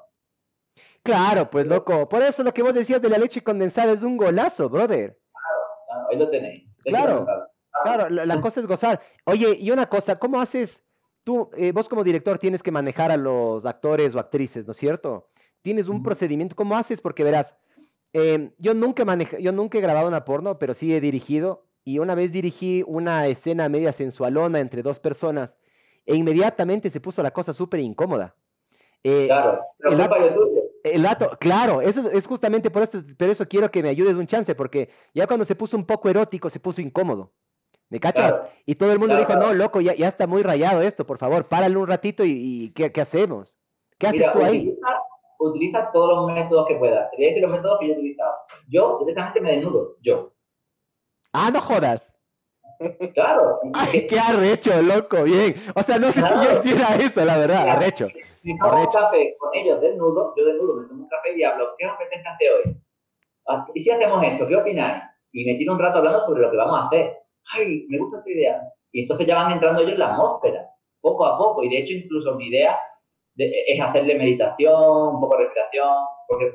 Claro, 1.02 1.50
pues 1.50 1.66
loco. 1.66 2.08
Por 2.08 2.22
eso 2.22 2.42
lo 2.42 2.52
que 2.52 2.62
vos 2.62 2.74
decías 2.74 3.00
de 3.00 3.08
la 3.08 3.18
leche 3.18 3.42
condensada 3.42 3.92
es 3.92 4.02
un 4.02 4.16
golazo, 4.16 4.68
brother. 4.68 5.18
Ah, 5.34 6.06
Ahí 6.10 6.18
lo 6.18 6.28
tenéis. 6.30 6.68
Claro. 6.84 7.26
Claro, 7.84 8.10
la, 8.10 8.26
la 8.26 8.40
cosa 8.40 8.60
es 8.60 8.66
gozar. 8.66 9.00
Oye, 9.24 9.56
y 9.58 9.70
una 9.70 9.86
cosa, 9.86 10.18
¿cómo 10.18 10.40
haces? 10.40 10.82
Tú, 11.24 11.50
eh, 11.56 11.72
vos 11.72 11.88
como 11.88 12.04
director 12.04 12.38
tienes 12.38 12.62
que 12.62 12.70
manejar 12.72 13.10
a 13.10 13.16
los 13.16 13.64
actores 13.64 14.14
o 14.14 14.18
actrices, 14.18 14.66
¿no 14.66 14.72
es 14.72 14.78
cierto? 14.78 15.28
Tienes 15.62 15.88
un 15.88 16.02
procedimiento, 16.02 16.56
¿cómo 16.56 16.76
haces? 16.76 17.00
Porque 17.00 17.24
verás, 17.24 17.56
eh, 18.12 18.52
yo 18.58 18.74
nunca 18.74 19.04
maneja, 19.04 19.38
yo 19.38 19.52
nunca 19.52 19.78
he 19.78 19.82
grabado 19.82 20.08
una 20.08 20.24
porno, 20.24 20.58
pero 20.58 20.74
sí 20.74 20.94
he 20.94 21.00
dirigido 21.00 21.66
y 21.84 21.98
una 21.98 22.14
vez 22.14 22.32
dirigí 22.32 22.82
una 22.86 23.26
escena 23.28 23.68
media 23.68 23.92
sensualona 23.92 24.58
entre 24.58 24.82
dos 24.82 25.00
personas 25.00 25.56
e 26.06 26.16
inmediatamente 26.16 26.90
se 26.90 27.00
puso 27.00 27.22
la 27.22 27.30
cosa 27.30 27.52
súper 27.52 27.80
incómoda. 27.80 28.34
Eh, 29.04 29.26
Claro, 29.26 29.60
pero 29.78 29.92
el. 30.24 30.69
El 30.84 31.02
dato, 31.02 31.36
claro, 31.40 31.80
eso 31.80 32.10
es 32.10 32.26
justamente 32.26 32.70
por 32.70 32.82
eso, 32.82 33.02
por 33.18 33.28
eso 33.28 33.46
quiero 33.46 33.70
que 33.70 33.82
me 33.82 33.88
ayudes 33.90 34.16
un 34.16 34.26
chance, 34.26 34.54
porque 34.54 34.90
ya 35.14 35.26
cuando 35.26 35.44
se 35.44 35.54
puso 35.56 35.76
un 35.76 35.84
poco 35.84 36.08
erótico, 36.08 36.48
se 36.50 36.60
puso 36.60 36.80
incómodo. 36.80 37.32
¿Me 37.88 37.98
cachas? 37.98 38.32
Claro. 38.32 38.48
Y 38.66 38.74
todo 38.76 38.92
el 38.92 38.98
mundo 39.00 39.16
Claro, 39.16 39.28
dijo, 39.28 39.38
claro. 39.38 39.52
no, 39.52 39.54
loco, 39.54 39.80
ya, 39.80 39.94
ya 39.94 40.08
está 40.08 40.26
muy 40.26 40.42
rayado 40.42 40.80
esto, 40.80 41.04
por 41.04 41.18
favor, 41.18 41.48
párale 41.48 41.76
un 41.76 41.88
ratito 41.88 42.24
y, 42.24 42.30
y 42.30 42.70
¿qué, 42.70 42.92
qué 42.92 43.00
hacemos? 43.00 43.58
¿Qué 43.98 44.06
haces 44.06 44.20
Mira, 44.20 44.32
tú 44.32 44.42
ahí? 44.44 44.58
Utiliza, 44.68 44.88
utiliza 45.38 45.90
todos 45.92 46.28
los 46.28 46.32
métodos 46.36 46.66
que 46.68 46.76
puedas. 46.76 47.10
Te 47.10 47.16
voy 47.16 47.26
a 47.26 47.28
decir 47.28 47.42
los 47.42 47.50
métodos 47.52 47.78
que 47.80 47.88
yo 47.88 47.94
he 47.94 47.96
utilizado. 47.98 48.32
Yo 48.68 48.98
directamente 49.00 49.40
me 49.40 49.52
desnudo. 49.56 49.96
Yo. 50.02 50.32
Ah, 51.32 51.50
no 51.52 51.60
jodas. 51.60 52.12
Claro. 53.14 53.58
Ay, 53.74 54.06
qué 54.06 54.18
arrecho, 54.18 54.80
loco, 54.82 55.24
bien. 55.24 55.56
O 55.74 55.82
sea, 55.82 55.98
no 55.98 56.12
sé 56.12 56.22
si 56.22 56.28
yo 56.28 56.60
hiciera 56.62 56.94
eso, 56.96 57.24
la 57.24 57.36
verdad, 57.38 57.68
arrecho. 57.68 58.08
Me 58.42 58.56
tomo 58.58 58.80
un 58.80 58.86
café 58.86 59.36
con 59.38 59.50
ellos 59.54 59.80
desnudo, 59.80 60.34
yo 60.36 60.44
desnudo, 60.44 60.74
me 60.80 60.88
tomo 60.88 61.02
un 61.04 61.08
café 61.08 61.36
y 61.36 61.42
hablo, 61.42 61.74
¿qué 61.78 61.86
os 61.86 61.92
apetece 61.92 62.26
hacer 62.28 62.48
hoy? 62.52 62.76
Ah, 63.48 63.66
¿Y 63.74 63.80
si 63.80 63.90
hacemos 63.90 64.24
esto? 64.24 64.46
¿Qué 64.46 64.56
opináis? 64.56 65.02
Y 65.32 65.44
me 65.44 65.58
tiro 65.58 65.72
un 65.74 65.78
rato 65.78 65.98
hablando 65.98 66.20
sobre 66.22 66.42
lo 66.42 66.50
que 66.50 66.56
vamos 66.56 66.80
a 66.80 66.86
hacer. 66.86 67.16
¡Ay, 67.52 67.86
me 67.88 67.98
gusta 67.98 68.18
esa 68.18 68.30
idea! 68.30 68.62
Y 68.92 69.02
entonces 69.02 69.26
ya 69.26 69.34
van 69.36 69.52
entrando 69.52 69.80
ellos 69.80 69.92
en 69.92 69.98
la 70.00 70.12
atmósfera, 70.14 70.68
poco 71.00 71.24
a 71.26 71.38
poco. 71.38 71.62
Y 71.62 71.68
de 71.68 71.78
hecho, 71.78 71.92
incluso 71.94 72.34
mi 72.36 72.48
idea 72.48 72.78
de- 73.34 73.64
es 73.68 73.80
hacerle 73.80 74.14
meditación, 74.16 75.14
un 75.14 75.20
poco 75.20 75.36
de 75.36 75.44
respiración, 75.44 75.88
porque 76.28 76.52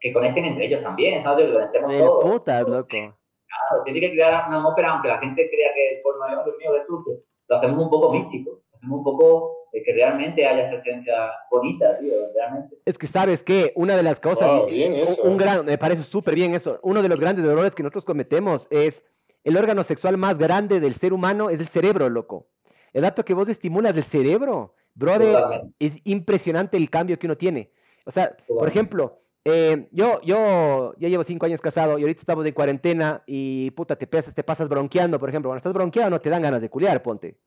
que 0.00 0.12
conecten 0.12 0.44
entre 0.46 0.66
ellos 0.66 0.82
también, 0.82 1.22
¿sabes? 1.22 1.46
Que 1.46 1.52
conectemos 1.52 1.92
De 1.92 1.98
todos. 1.98 2.24
putas, 2.24 2.68
loco. 2.68 2.88
Claro, 2.88 3.84
tiene 3.84 4.00
que 4.00 4.12
crear 4.12 4.48
una 4.48 4.58
atmósfera, 4.58 4.92
aunque 4.92 5.08
la 5.08 5.18
gente 5.18 5.50
crea 5.50 5.74
que 5.74 5.96
el 5.96 6.02
porno 6.02 6.26
es 6.26 6.44
Dios 6.44 6.56
mío, 6.58 6.72
de 6.72 6.84
sucio. 6.84 7.12
Lo 7.48 7.56
hacemos 7.56 7.82
un 7.84 7.90
poco 7.90 8.12
místico. 8.12 8.62
un 8.90 9.04
poco 9.04 9.59
de 9.72 9.82
que 9.82 9.92
realmente 9.92 10.46
haya 10.46 10.66
esa 10.66 10.76
esencia 10.76 11.14
bonita, 11.50 11.98
tío, 11.98 12.12
realmente. 12.34 12.76
Es 12.84 12.98
que 12.98 13.06
sabes 13.06 13.42
que 13.42 13.72
una 13.76 13.96
de 13.96 14.02
las 14.02 14.18
cosas, 14.20 14.48
Wow, 14.50 14.66
bien 14.66 14.94
eso. 14.94 15.22
un, 15.22 15.32
un 15.32 15.36
gran, 15.38 15.64
me 15.64 15.78
parece 15.78 16.02
súper 16.02 16.34
bien 16.34 16.54
eso, 16.54 16.80
uno 16.82 17.02
de 17.02 17.08
los 17.08 17.20
grandes 17.20 17.44
errores 17.44 17.74
que 17.74 17.82
nosotros 17.82 18.04
cometemos 18.04 18.66
es 18.70 19.02
el 19.44 19.56
órgano 19.56 19.84
sexual 19.84 20.18
más 20.18 20.36
grande 20.38 20.80
del 20.80 20.94
ser 20.94 21.12
humano 21.12 21.50
es 21.50 21.60
el 21.60 21.68
cerebro, 21.68 22.08
loco. 22.10 22.48
El 22.92 23.02
dato 23.02 23.24
que 23.24 23.32
vos 23.34 23.48
estimulas 23.48 23.96
el 23.96 24.02
cerebro, 24.04 24.74
brother, 24.94 25.34
Totalmente. 25.34 25.74
es 25.78 25.94
impresionante 26.04 26.76
el 26.76 26.90
cambio 26.90 27.18
que 27.18 27.26
uno 27.26 27.36
tiene. 27.36 27.70
O 28.04 28.10
sea, 28.10 28.36
por 28.48 28.68
ejemplo, 28.68 29.20
eh, 29.44 29.88
yo, 29.92 30.20
yo 30.22 30.94
ya 30.98 31.08
llevo 31.08 31.24
cinco 31.24 31.46
años 31.46 31.60
casado 31.60 31.98
y 31.98 32.02
ahorita 32.02 32.20
estamos 32.20 32.44
en 32.44 32.52
cuarentena 32.52 33.22
y 33.26 33.70
puta, 33.70 33.96
te, 33.96 34.06
pesas, 34.06 34.34
te 34.34 34.42
pasas 34.42 34.68
bronqueando, 34.68 35.18
por 35.18 35.28
ejemplo. 35.28 35.48
Cuando 35.48 35.58
estás 35.58 35.72
bronqueado 35.72 36.10
no 36.10 36.20
te 36.20 36.28
dan 36.28 36.42
ganas 36.42 36.60
de 36.60 36.68
culiar, 36.68 37.02
ponte. 37.02 37.38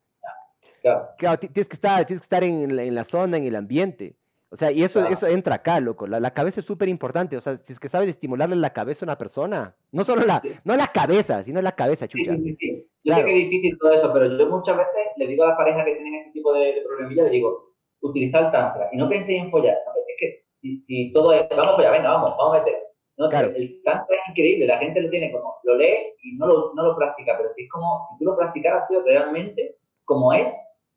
Claro. 0.83 1.07
Claro, 1.17 1.39
ti- 1.39 1.47
tienes 1.47 1.67
que 1.69 1.75
estar, 1.75 2.05
tienes 2.05 2.21
que 2.21 2.25
estar 2.25 2.43
en, 2.43 2.75
la- 2.75 2.83
en 2.83 2.93
la 2.93 3.03
zona, 3.05 3.37
en 3.37 3.47
el 3.47 3.55
ambiente. 3.55 4.15
O 4.51 4.55
sea, 4.55 4.71
y 4.71 4.83
eso, 4.83 4.99
Claro. 4.99 5.15
eso 5.15 5.25
entra 5.25 5.55
acá, 5.55 5.79
loco. 5.79 6.05
La, 6.05 6.19
la 6.19 6.29
cabeza 6.31 6.59
es 6.59 6.65
súper 6.67 6.87
importante. 6.87 7.35
O 7.35 7.41
sea, 7.41 7.57
si 7.57 7.73
es 7.73 7.79
que 7.79 7.89
sabes 7.89 8.09
estimularle 8.09 8.55
la 8.55 8.69
cabeza 8.71 9.03
a 9.03 9.07
una 9.07 9.17
persona, 9.17 9.75
no 9.91 10.03
solo 10.03 10.23
la, 10.27 10.43
no 10.63 10.75
la 10.75 10.87
cabeza, 10.87 11.43
sino 11.43 11.59
la 11.63 11.71
cabeza, 11.71 12.07
chucha. 12.07 12.35
sí, 12.35 12.43
sí, 12.43 12.55
sí. 12.59 12.87
Yo 13.03 13.13
Claro. 13.15 13.27
sé 13.27 13.33
que 13.33 13.37
es 13.43 13.49
difícil 13.49 13.77
todo 13.79 13.93
eso, 13.93 14.13
pero 14.13 14.37
yo 14.37 14.45
muchas 14.47 14.77
veces 14.77 14.93
le 15.17 15.25
digo 15.27 15.43
a 15.43 15.47
las 15.47 15.57
parejas 15.57 15.83
que 15.85 15.93
tienen 15.95 16.13
ese 16.21 16.31
tipo 16.31 16.53
de, 16.53 16.65
de 16.73 16.81
problemillas, 16.81 17.25
le 17.25 17.31
digo, 17.31 17.73
utilizar 18.01 18.45
el 18.45 18.51
tantra 18.51 18.89
y 18.91 18.97
no 18.97 19.09
penséis 19.09 19.41
en 19.41 19.49
follar. 19.49 19.75
Es 20.07 20.15
que 20.19 20.45
si, 20.61 20.83
si 20.85 21.11
todo 21.13 21.33
es, 21.33 21.47
vamos 21.49 21.73
a 21.73 21.75
follar, 21.75 21.91
venga, 21.93 22.11
vamos, 22.11 22.35
vamos 22.37 22.55
a 22.55 22.59
meter. 22.59 22.77
No, 23.17 23.29
Claro. 23.29 23.47
el, 23.49 23.55
el 23.55 23.81
tantra 23.83 24.15
es 24.15 24.29
increíble, 24.29 24.67
la 24.67 24.77
gente 24.77 25.01
lo 25.01 25.09
tiene 25.09 25.31
como, 25.31 25.55
lo 25.63 25.75
lee 25.77 26.13
y 26.23 26.35
no 26.37 26.45
lo, 26.47 26.73
no 26.75 26.83
lo 26.83 26.95
practica, 26.95 27.35
pero 27.37 27.49
si 27.53 27.63
es 27.63 27.69
como, 27.69 28.05
si 28.09 28.17
tú 28.19 28.25
lo 28.25 28.37
practicaras, 28.37 28.87
tío, 28.87 29.01
realmente, 29.03 29.77
como 30.05 30.31
es, 30.33 30.53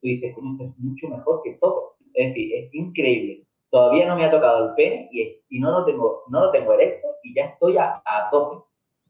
tú 0.06 0.10
dices, 0.10 0.34
"Coño, 0.36 0.52
esto 0.52 0.64
es 0.64 0.78
mucho 0.78 1.08
mejor 1.08 1.42
que 1.42 1.52
todo. 1.60 1.96
Es 2.14 2.28
decir, 2.28 2.54
es 2.54 2.74
increíble. 2.74 3.44
Todavía 3.70 4.06
no 4.06 4.16
me 4.16 4.24
ha 4.24 4.30
tocado 4.30 4.68
el 4.68 4.74
pene 4.74 5.08
y, 5.10 5.22
es- 5.22 5.36
y 5.48 5.58
no 5.60 5.72
lo 5.72 5.84
tengo, 5.84 6.22
no 6.28 6.40
lo 6.46 6.50
tengo 6.52 6.72
erecto 6.74 7.08
y 7.24 7.34
ya 7.34 7.46
estoy 7.46 7.76
a, 7.76 8.00
a 8.04 8.30
tope. 8.30 8.64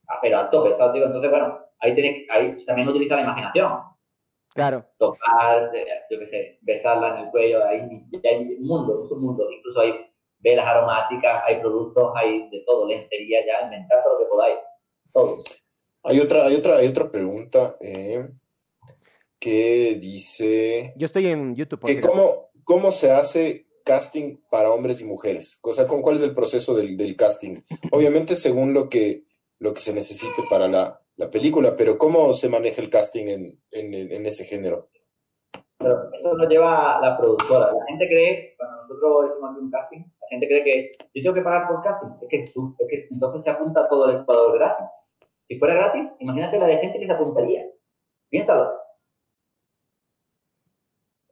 A- 0.08 0.18
pero 0.22 0.38
a 0.38 0.50
tope, 0.50 0.74
¿sabes? 0.76 0.94
Digo, 0.94 1.06
Entonces, 1.06 1.30
bueno, 1.30 1.58
ahí, 1.80 1.94
tenéis, 1.94 2.26
ahí 2.30 2.64
también 2.64 2.88
utiliza 2.88 3.16
la 3.16 3.22
imaginación. 3.22 3.72
Claro. 4.54 4.84
Tocar, 4.98 5.70
eh, 5.76 5.86
yo 6.10 6.18
qué 6.18 6.26
sé, 6.28 6.58
besarla 6.62 7.18
en 7.18 7.24
el 7.26 7.30
cuello, 7.30 7.62
hay, 7.66 7.80
ya 8.24 8.30
hay 8.30 8.54
un 8.58 8.66
mundo, 8.66 9.04
es 9.04 9.10
un 9.12 9.20
mundo. 9.20 9.46
Incluso 9.50 9.80
hay 9.82 9.92
velas 10.38 10.66
aromáticas, 10.66 11.42
hay 11.46 11.60
productos, 11.60 12.12
hay 12.16 12.48
de 12.48 12.60
todo, 12.60 12.86
lencería 12.88 13.40
ya, 13.46 13.64
inventad 13.66 14.02
todo 14.02 14.14
lo 14.14 14.18
que 14.20 14.24
podáis. 14.30 14.56
Todo. 15.12 15.36
Hay 16.04 16.20
otra, 16.20 16.44
hay 16.46 16.54
otra, 16.54 16.76
hay 16.78 16.86
otra 16.88 17.10
pregunta 17.10 17.76
eh, 17.80 18.28
que 19.38 19.96
dice 20.00 20.92
Yo 20.96 21.06
estoy 21.06 21.26
en 21.28 21.54
YouTube. 21.54 21.80
por 21.80 21.90
que 21.90 22.00
cómo, 22.00 22.50
cómo 22.64 22.90
se 22.92 23.12
hace 23.12 23.66
casting 23.84 24.38
para 24.50 24.72
hombres 24.72 25.00
y 25.00 25.04
mujeres. 25.04 25.58
O 25.62 25.72
sea, 25.72 25.86
¿con 25.86 26.02
¿cuál 26.02 26.16
es 26.16 26.22
el 26.22 26.34
proceso 26.34 26.74
del, 26.74 26.96
del 26.96 27.16
casting? 27.16 27.60
Obviamente 27.92 28.34
según 28.34 28.72
lo 28.74 28.88
que, 28.88 29.24
lo 29.60 29.72
que 29.74 29.80
se 29.80 29.92
necesite 29.92 30.42
para 30.50 30.66
la, 30.68 31.00
la 31.16 31.30
película, 31.30 31.76
pero 31.76 31.96
¿cómo 31.96 32.32
se 32.32 32.48
maneja 32.48 32.82
el 32.82 32.90
casting 32.90 33.26
en, 33.28 33.60
en, 33.70 33.94
en 34.12 34.26
ese 34.26 34.44
género? 34.44 34.88
Pero 35.78 36.10
eso 36.14 36.34
lo 36.34 36.48
lleva 36.48 36.98
la 37.00 37.16
productora. 37.18 37.70
La 37.72 37.84
gente 37.86 38.06
cree, 38.08 38.54
cuando 38.56 38.76
nosotros 38.82 39.26
hicimos 39.30 39.50
aquí 39.52 39.60
un 39.60 39.70
casting, 39.70 39.98
la 40.00 40.28
gente 40.30 40.46
cree 40.48 40.64
que 40.64 40.92
yo 41.14 41.22
tengo 41.22 41.34
que 41.34 41.42
pagar 41.42 41.68
por 41.68 41.82
casting. 41.82 42.08
Es 42.22 42.28
que, 42.28 42.44
tú- 42.52 42.74
es 42.78 42.88
que 42.88 43.06
entonces 43.10 43.42
se 43.42 43.50
apunta 43.50 43.86
todo 43.88 44.08
el 44.10 44.16
Ecuador 44.22 44.58
gratis. 44.58 44.86
Si 45.46 45.58
fuera 45.58 45.74
gratis, 45.74 46.02
imagínate 46.18 46.58
la 46.58 46.66
de 46.66 46.78
gente 46.78 46.98
que 46.98 47.06
se 47.06 47.12
apuntaría. 47.12 47.66
Piénsalo. 48.30 48.72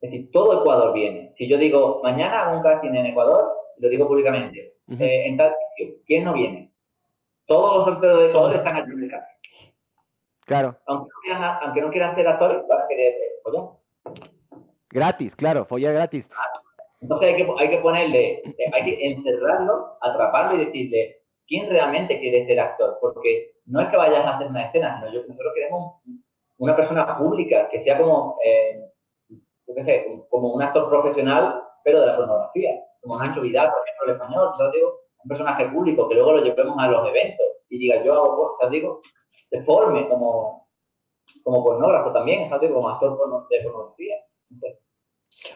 Es 0.05 0.11
decir, 0.11 0.31
todo 0.33 0.61
Ecuador 0.61 0.93
viene. 0.93 1.33
Si 1.39 1.49
yo 1.49 1.57
digo, 1.57 2.03
mañana 2.03 2.43
hago 2.43 2.59
un 2.59 2.63
casting 2.63 2.91
en 2.91 3.07
Ecuador, 3.07 3.55
lo 3.79 3.89
digo 3.89 4.07
públicamente, 4.07 4.75
Ujú. 4.87 5.03
eh, 5.03 5.29
en 5.29 5.39
tal 5.39 5.51
sitio, 5.79 5.95
¿quién 6.05 6.25
no 6.25 6.35
viene? 6.35 6.75
Todos 7.47 7.77
los 7.77 7.85
solteros 7.87 8.19
de 8.19 8.29
Ecuador 8.29 8.55
están 8.55 8.77
aquí 8.77 8.91
en 8.93 9.03
el 9.03 9.11
casting. 9.11 9.73
Claro. 10.45 10.77
Aunque 10.85 11.09
no 11.09 11.21
quieran, 11.23 11.59
aunque 11.63 11.81
no 11.81 11.91
quieran 11.91 12.15
ser 12.15 12.29
actores, 12.29 12.59
van 12.69 12.83
a 12.83 12.87
querer 12.87 13.15
eh, 13.15 13.41
follar. 13.43 13.65
Gratis, 14.91 15.35
claro. 15.37 15.65
Follar 15.65 15.95
gratis. 15.95 16.29
Entonces 17.01 17.29
hay 17.29 17.37
que, 17.37 17.53
hay 17.59 17.71
que 17.71 17.79
ponerle, 17.79 18.33
eh, 18.45 18.71
hay 18.75 18.85
que 18.85 19.07
encerrarlo, 19.07 19.97
atraparlo 20.03 20.61
y 20.61 20.67
decirle 20.67 21.23
quién 21.47 21.71
realmente 21.71 22.21
quiere 22.21 22.45
ser 22.45 22.61
actor. 22.61 22.99
Porque 23.01 23.55
no 23.65 23.81
es 23.81 23.89
que 23.89 23.97
vayas 23.97 24.27
a 24.27 24.37
hacer 24.37 24.49
una 24.49 24.67
escena, 24.67 24.99
sino 24.99 25.15
yo, 25.15 25.27
nosotros 25.27 25.53
queremos 25.55 25.95
una 26.59 26.77
persona 26.77 27.17
pública 27.17 27.71
que 27.71 27.81
sea 27.81 27.97
como, 27.97 28.37
eh, 28.45 28.91
yo 29.75 29.83
qué 29.83 29.85
sé, 29.85 30.07
como 30.31 30.55
un 30.55 30.63
actor 30.63 30.89
profesional, 30.89 31.61
pero 31.83 32.01
de 32.01 32.07
la 32.07 32.17
pornografía. 32.17 32.81
Como 33.01 33.19
Nacho 33.19 33.41
Vidal, 33.41 33.71
por 33.71 33.83
ejemplo, 33.83 34.07
el 34.07 34.13
español. 34.13 34.73
Digo, 34.73 35.01
un 35.23 35.29
personaje 35.29 35.67
público 35.67 36.09
que 36.09 36.15
luego 36.15 36.33
lo 36.33 36.45
llevemos 36.45 36.77
a 36.79 36.89
los 36.89 37.09
eventos 37.09 37.47
y 37.69 37.79
diga 37.79 38.05
yo 38.05 38.15
hago 38.15 38.37
cosas, 38.37 38.71
digo, 38.71 39.01
se 39.51 39.63
forme 39.63 40.09
como, 40.09 40.69
como 41.43 41.65
pornógrafo 41.65 42.13
también, 42.13 42.49
¿sabes? 42.49 42.71
Como 42.71 42.89
actor 42.89 43.13
de 43.51 43.63
pornografía. 43.63 44.17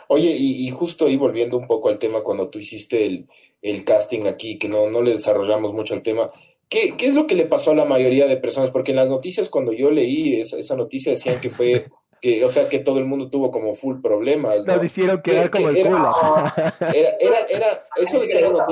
Oye, 0.09 0.35
y, 0.37 0.67
y 0.67 0.71
justo 0.71 1.07
ahí 1.07 1.17
volviendo 1.17 1.57
un 1.57 1.67
poco 1.67 1.89
al 1.89 1.99
tema 1.99 2.23
cuando 2.23 2.51
tú 2.51 2.59
hiciste 2.59 3.07
el, 3.07 3.29
el 3.63 3.85
casting 3.85 4.27
aquí, 4.27 4.59
que 4.59 4.69
no, 4.69 4.91
no 4.91 5.03
le 5.03 5.13
desarrollamos 5.13 5.73
mucho 5.73 5.95
el 5.95 6.03
tema, 6.03 6.31
¿qué, 6.69 6.97
qué 6.97 7.07
es 7.07 7.15
lo 7.15 7.27
que 7.27 7.37
le 7.37 7.47
pasó 7.47 7.71
a 7.71 7.77
la 7.77 7.85
mayoría 7.85 8.27
de 8.27 8.37
personas? 8.39 8.71
Porque 8.71 8.91
en 8.91 8.97
las 8.97 9.09
noticias 9.09 9.49
cuando 9.49 9.73
yo 9.73 9.91
leí 9.91 10.41
esa, 10.41 10.59
esa 10.59 10.77
noticia 10.77 11.13
decían 11.13 11.41
que 11.41 11.51
fue, 11.51 11.87
que, 12.21 12.45
o 12.45 12.51
sea, 12.51 12.69
que 12.69 12.79
todo 12.81 12.99
el 12.99 13.05
mundo 13.05 13.31
tuvo 13.31 13.51
como 13.51 13.75
full 13.75 14.01
problemas, 14.03 14.65
¿no? 14.65 14.75
Nos 14.77 14.85
hicieron 14.85 15.21
quedar 15.23 15.51
¿Qué- 15.51 15.59
como 15.59 15.69
el 15.69 15.75
qué 15.75 15.81
era? 15.83 15.91
culo. 15.91 16.13
Era, 16.95 17.11
era, 17.21 17.39
era, 17.49 17.67
eso 17.97 18.21
gente 18.21 18.27
decía 18.27 18.41
que 18.41 18.53
la 18.53 18.67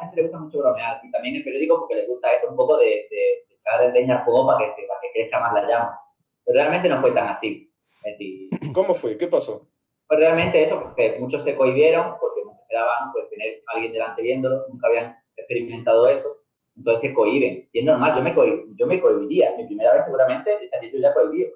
gente 0.00 0.16
le 0.16 0.22
gusta 0.22 0.38
mucho 0.38 0.58
bromear 0.58 1.00
y 1.04 1.10
también 1.10 1.36
el 1.36 1.44
periódico 1.44 1.80
porque 1.80 1.94
le 1.96 2.06
gusta 2.06 2.32
eso 2.32 2.48
un 2.48 2.56
poco 2.56 2.78
de, 2.78 2.86
de, 2.86 3.44
de 3.48 3.54
echar 3.54 3.82
el 3.84 3.92
leña 3.92 4.18
al 4.18 4.24
fuego 4.24 4.46
para 4.46 4.58
que, 4.74 4.82
para 4.88 5.00
que 5.00 5.12
crezca 5.12 5.40
más 5.40 5.52
la 5.54 5.68
llama. 5.68 6.00
Pero 6.44 6.58
realmente 6.58 6.88
no 6.88 7.00
fue 7.00 7.12
tan 7.12 7.28
así. 7.28 7.70
¿Cómo 8.74 8.94
fue? 8.94 9.16
¿Qué 9.16 9.26
pasó? 9.26 9.66
pues 10.08 10.18
realmente 10.18 10.60
eso, 10.64 10.80
porque 10.82 11.16
muchos 11.20 11.44
se 11.44 11.54
cohibieron 11.54 12.16
porque 12.20 12.40
no 12.44 12.52
se 12.52 12.60
esperaban 12.62 13.12
pues, 13.12 13.28
tener 13.30 13.62
a 13.68 13.74
alguien 13.76 13.92
delante 13.92 14.22
viéndolo, 14.22 14.66
nunca 14.68 14.88
habían 14.88 15.16
experimentado 15.36 16.08
eso, 16.08 16.36
entonces 16.76 17.02
se 17.10 17.14
cohiben. 17.14 17.68
Y 17.72 17.78
es 17.78 17.84
normal, 17.84 18.16
yo 18.16 18.22
me, 18.22 18.34
cohib- 18.34 18.64
yo 18.76 18.86
me 18.88 19.00
cohibiría. 19.00 19.54
Mi 19.56 19.66
primera 19.66 19.92
vez 19.94 20.04
seguramente 20.04 20.50
estaría 20.64 20.90
yo 20.90 20.98
ya 20.98 21.14
cohibido. 21.14 21.50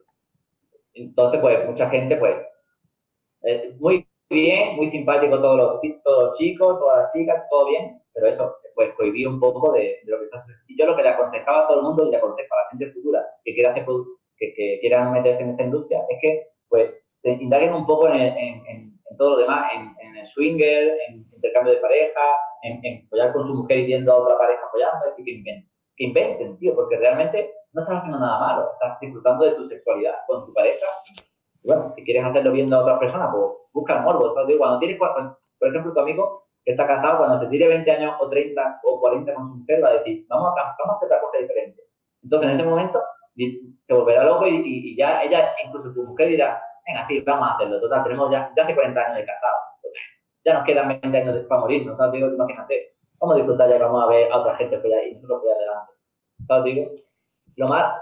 Entonces, 0.94 1.40
pues 1.40 1.66
mucha 1.68 1.90
gente, 1.90 2.16
pues, 2.16 2.36
eh, 3.42 3.74
muy 3.78 4.06
bien, 4.30 4.76
muy 4.76 4.90
simpático 4.90 5.38
todos 5.40 5.56
los, 5.56 5.80
todos 6.02 6.24
los 6.30 6.38
chicos, 6.38 6.78
todas 6.78 7.02
las 7.02 7.12
chicas, 7.12 7.44
todo 7.50 7.66
bien, 7.68 8.00
pero 8.12 8.26
eso, 8.28 8.56
pues, 8.74 8.94
cohibí 8.94 9.26
un 9.26 9.38
poco 9.40 9.72
de, 9.72 10.00
de 10.04 10.10
lo 10.10 10.18
que 10.18 10.24
está 10.24 10.40
sucediendo. 10.40 10.64
Y 10.68 10.78
yo 10.78 10.86
lo 10.86 10.96
que 10.96 11.02
le 11.02 11.08
aconsejaba 11.10 11.64
a 11.64 11.68
todo 11.68 11.78
el 11.78 11.84
mundo 11.84 12.06
y 12.06 12.10
le 12.10 12.16
aconsejo 12.16 12.54
a 12.54 12.62
la 12.64 12.70
gente 12.70 12.92
futura 12.92 13.24
que 13.44 13.54
quiera 13.54 13.70
hacer 13.70 13.84
que, 14.36 14.52
que 14.54 14.78
quieran 14.80 15.12
meterse 15.12 15.42
en 15.42 15.50
esta 15.50 15.62
industria 15.64 16.00
es 16.08 16.18
que, 16.20 16.46
pues, 16.68 16.92
se 17.22 17.30
indaguen 17.32 17.72
un 17.74 17.86
poco 17.86 18.08
en, 18.08 18.16
en, 18.20 18.66
en- 18.66 18.94
en 19.10 19.16
todo 19.18 19.30
lo 19.30 19.36
demás, 19.42 19.70
en, 19.74 20.16
el 20.16 20.26
swinger, 20.26 20.96
en 21.08 21.26
intercambio 21.34 21.74
de 21.74 21.80
pareja, 21.80 22.20
en 22.82 23.06
follar 23.08 23.32
con 23.32 23.46
su 23.46 23.54
mujer 23.54 23.78
y 23.80 23.86
viendo 23.86 24.12
a 24.12 24.16
otra 24.16 24.38
pareja 24.38 24.62
follando, 24.72 25.04
es 25.06 25.10
decir, 25.10 25.24
que 25.26 25.32
inventen, 25.32 25.70
que 25.96 26.04
inventen, 26.04 26.58
tío, 26.58 26.74
porque 26.74 26.96
realmente 26.96 27.52
no 27.74 27.82
estás 27.82 27.96
haciendo 27.98 28.18
nada 28.20 28.38
malo, 28.38 28.70
estás 28.72 29.00
disfrutando 29.00 29.44
de 29.44 29.52
tu 29.52 29.68
sexualidad 29.68 30.14
con 30.26 30.46
tu 30.46 30.52
pareja. 30.54 30.86
Y 31.62 31.66
bueno, 31.66 31.92
si 31.96 32.04
quieres 32.04 32.24
hacerlo 32.24 32.52
viendo 32.52 32.76
a 32.76 32.80
otra 32.82 32.98
persona, 32.98 33.30
pues 33.30 33.44
busca 33.72 33.96
el 33.98 34.02
morbo. 34.02 34.32
¿sabes? 34.34 34.48
Digo, 34.48 34.58
Cuando 34.60 34.78
tienes, 34.78 34.98
por 34.98 35.68
ejemplo, 35.68 35.92
tu 35.92 36.00
amigo 36.00 36.44
que 36.64 36.70
está 36.72 36.86
casado, 36.86 37.18
cuando 37.18 37.40
se 37.40 37.48
tire 37.48 37.68
20 37.68 37.90
años 37.90 38.14
o 38.20 38.28
30 38.28 38.80
o 38.84 39.00
40 39.00 39.34
con 39.34 39.48
su 39.50 39.54
mujer, 39.58 39.84
va 39.84 39.88
a 39.88 39.92
decir, 39.94 40.24
vamos 40.28 40.52
a, 40.56 40.76
vamos 40.78 40.94
a 40.94 40.96
hacer 40.96 41.06
otra 41.06 41.20
cosa 41.20 41.38
diferente. 41.38 41.82
Entonces, 42.22 42.48
en 42.50 42.54
ese 42.60 42.68
momento, 42.68 43.02
se 43.36 43.92
volverá 43.94 44.24
loco 44.24 44.46
y, 44.46 44.54
y- 44.56 44.92
y 44.92 44.96
ya 44.96 45.22
ella, 45.22 45.52
incluso 45.64 45.92
tu 45.92 46.04
mujer 46.04 46.28
dirá, 46.28 46.62
venga, 46.86 47.06
sí, 47.08 47.20
vamos 47.20 47.48
a 47.48 47.54
hacerlo. 47.54 47.80
Total, 47.80 48.02
tenemos 48.04 48.30
ya, 48.30 48.50
ya 48.56 48.62
hace 48.62 48.74
40 48.74 49.00
años 49.00 49.16
de 49.18 49.24
casado. 49.26 49.56
Ya 50.44 50.54
nos 50.54 50.64
quedan 50.64 50.88
20 50.88 51.18
años 51.18 51.34
de- 51.34 51.40
para 51.42 51.60
morirnos, 51.62 51.96
¿sabes? 51.96 52.12
Digo, 52.12 52.28
imagínate. 52.28 52.94
Vamos 53.20 53.34
a 53.34 53.38
disfrutar 53.38 53.68
ya 53.70 53.78
vamos 53.78 54.04
a 54.04 54.06
ver 54.06 54.30
a 54.32 54.38
otra 54.38 54.56
gente 54.56 54.78
follar 54.80 55.06
y 55.06 55.14
nosotros 55.14 55.40
follar 55.42 55.56
adelante. 55.56 55.92
¿Sabes? 56.46 56.64
Digo, 56.64 56.90
lo 57.56 57.68
más, 57.68 57.94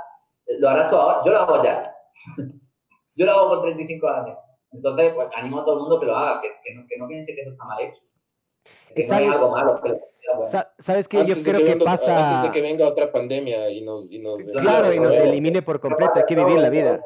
lo 0.59 0.69
harás 0.69 0.91
tú 0.91 0.97
ahora, 0.97 1.23
yo 1.25 1.33
lo 1.33 1.39
hago 1.39 1.65
ya. 1.65 1.95
yo 3.15 3.27
lo 3.27 3.33
hago 3.33 3.49
con 3.49 3.63
35 3.63 4.09
años. 4.09 4.39
Entonces, 4.73 5.13
pues 5.15 5.29
animo 5.37 5.61
a 5.61 5.65
todo 5.65 5.75
el 5.75 5.81
mundo 5.81 6.01
que 6.01 6.07
lo 6.07 6.17
haga, 6.17 6.41
que, 6.41 6.49
que 6.65 6.75
no, 6.75 6.87
que 6.89 6.97
no 6.97 7.07
piense 7.09 7.35
que 7.35 7.43
eso 7.43 7.51
está 7.51 7.65
mal 7.65 7.81
hecho. 7.83 8.01
Que 8.95 9.07
no 9.07 9.15
hay 9.15 9.25
¿Sabes? 9.25 9.33
algo 9.33 9.51
malo. 9.51 9.81
Bueno. 9.81 9.99
Sa- 10.51 10.73
¿Sabes 10.79 11.09
qué? 11.09 11.19
Yo 11.19 11.23
Antes 11.23 11.45
creo 11.45 11.59
que 11.59 11.79
que 11.79 11.85
pasa... 11.85 12.37
Antes 12.37 12.51
de 12.51 12.51
que 12.53 12.63
venga 12.63 12.87
otra 12.89 13.13
pandemia 13.13 13.69
y 13.71 13.83
nos... 13.83 14.11
Y 14.11 14.19
nos 14.19 14.39
Claro, 14.63 14.93
y 14.93 14.99
nos 15.01 15.13
elimine 15.13 15.63
por 15.63 15.81
completo, 15.81 16.13
hay 16.17 16.25
que 16.25 16.37
vivir 16.37 16.59
la 16.59 16.71
vida. 16.71 17.01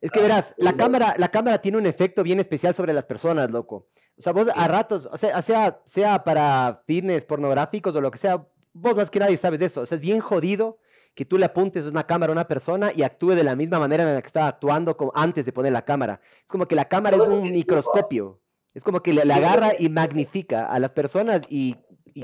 Es 0.00 0.10
que 0.10 0.20
verás, 0.20 0.54
la 0.56 0.72
cámara, 0.74 1.14
la 1.16 1.28
cámara 1.28 1.58
tiene 1.60 1.78
un 1.78 1.86
efecto 1.86 2.22
bien 2.22 2.40
especial 2.40 2.74
sobre 2.74 2.92
las 2.92 3.04
personas, 3.04 3.50
loco. 3.50 3.86
O 4.18 4.22
sea, 4.22 4.32
vos 4.32 4.48
a 4.54 4.68
ratos, 4.68 5.08
o 5.10 5.16
sea, 5.16 5.40
sea, 5.42 5.80
sea 5.84 6.24
para 6.24 6.82
fitness 6.86 7.24
pornográficos 7.24 7.94
o 7.94 8.00
lo 8.00 8.10
que 8.10 8.18
sea, 8.18 8.44
vos 8.72 8.94
más 8.94 9.10
que 9.10 9.18
nadie 9.18 9.36
sabes 9.36 9.58
de 9.58 9.66
eso. 9.66 9.82
O 9.82 9.86
sea, 9.86 9.96
es 9.96 10.02
bien 10.02 10.20
jodido 10.20 10.78
que 11.16 11.24
tú 11.24 11.38
le 11.38 11.46
apuntes 11.46 11.86
una 11.86 12.06
cámara 12.06 12.30
a 12.30 12.34
una 12.34 12.46
persona 12.46 12.92
y 12.94 13.02
actúe 13.02 13.30
de 13.30 13.42
la 13.42 13.56
misma 13.56 13.78
manera 13.78 14.02
en 14.02 14.14
la 14.14 14.20
que 14.20 14.26
estaba 14.26 14.48
actuando 14.48 14.94
antes 15.14 15.46
de 15.46 15.52
poner 15.52 15.72
la 15.72 15.80
cámara. 15.82 16.20
Es 16.44 16.52
como 16.52 16.66
que 16.66 16.76
la 16.76 16.84
cámara 16.84 17.16
es 17.16 17.22
un 17.22 17.50
microscopio. 17.50 18.38
Es 18.74 18.84
como 18.84 19.00
que 19.00 19.14
le, 19.14 19.22
agarra 19.32 19.70
y 19.78 19.88
magnifica 19.88 20.66
a 20.66 20.78
las 20.78 20.92
personas 20.92 21.46
y, 21.48 21.74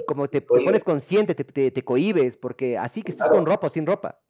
como 0.06 0.28
te, 0.28 0.42
pones 0.42 0.84
consciente, 0.84 1.34
te, 1.34 1.42
te, 1.42 1.70
te, 1.70 1.82
cohibes, 1.82 2.36
porque 2.36 2.76
así 2.76 3.02
que 3.02 3.12
estás 3.12 3.30
con 3.30 3.46
ropa 3.46 3.68
o 3.68 3.70
sin 3.70 3.86
ropa. 3.86 4.20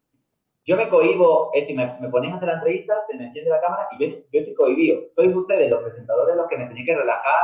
Yo 0.64 0.76
me 0.76 0.88
cohibo, 0.88 1.50
decir, 1.52 1.74
me, 1.74 1.98
me 2.00 2.08
pones 2.08 2.32
a 2.32 2.36
hacer 2.36 2.46
la 2.46 2.54
entrevista, 2.54 2.94
se 3.10 3.16
me 3.16 3.26
enciende 3.26 3.50
la 3.50 3.60
cámara 3.60 3.88
y 3.98 4.04
yo, 4.04 4.16
yo 4.32 4.40
estoy 4.40 4.54
cohibido. 4.54 5.00
Soy 5.16 5.34
ustedes, 5.34 5.70
los 5.70 5.82
presentadores, 5.82 6.36
los 6.36 6.46
que 6.46 6.58
me 6.58 6.66
tenéis 6.66 6.86
que 6.86 6.94
relajar, 6.94 7.42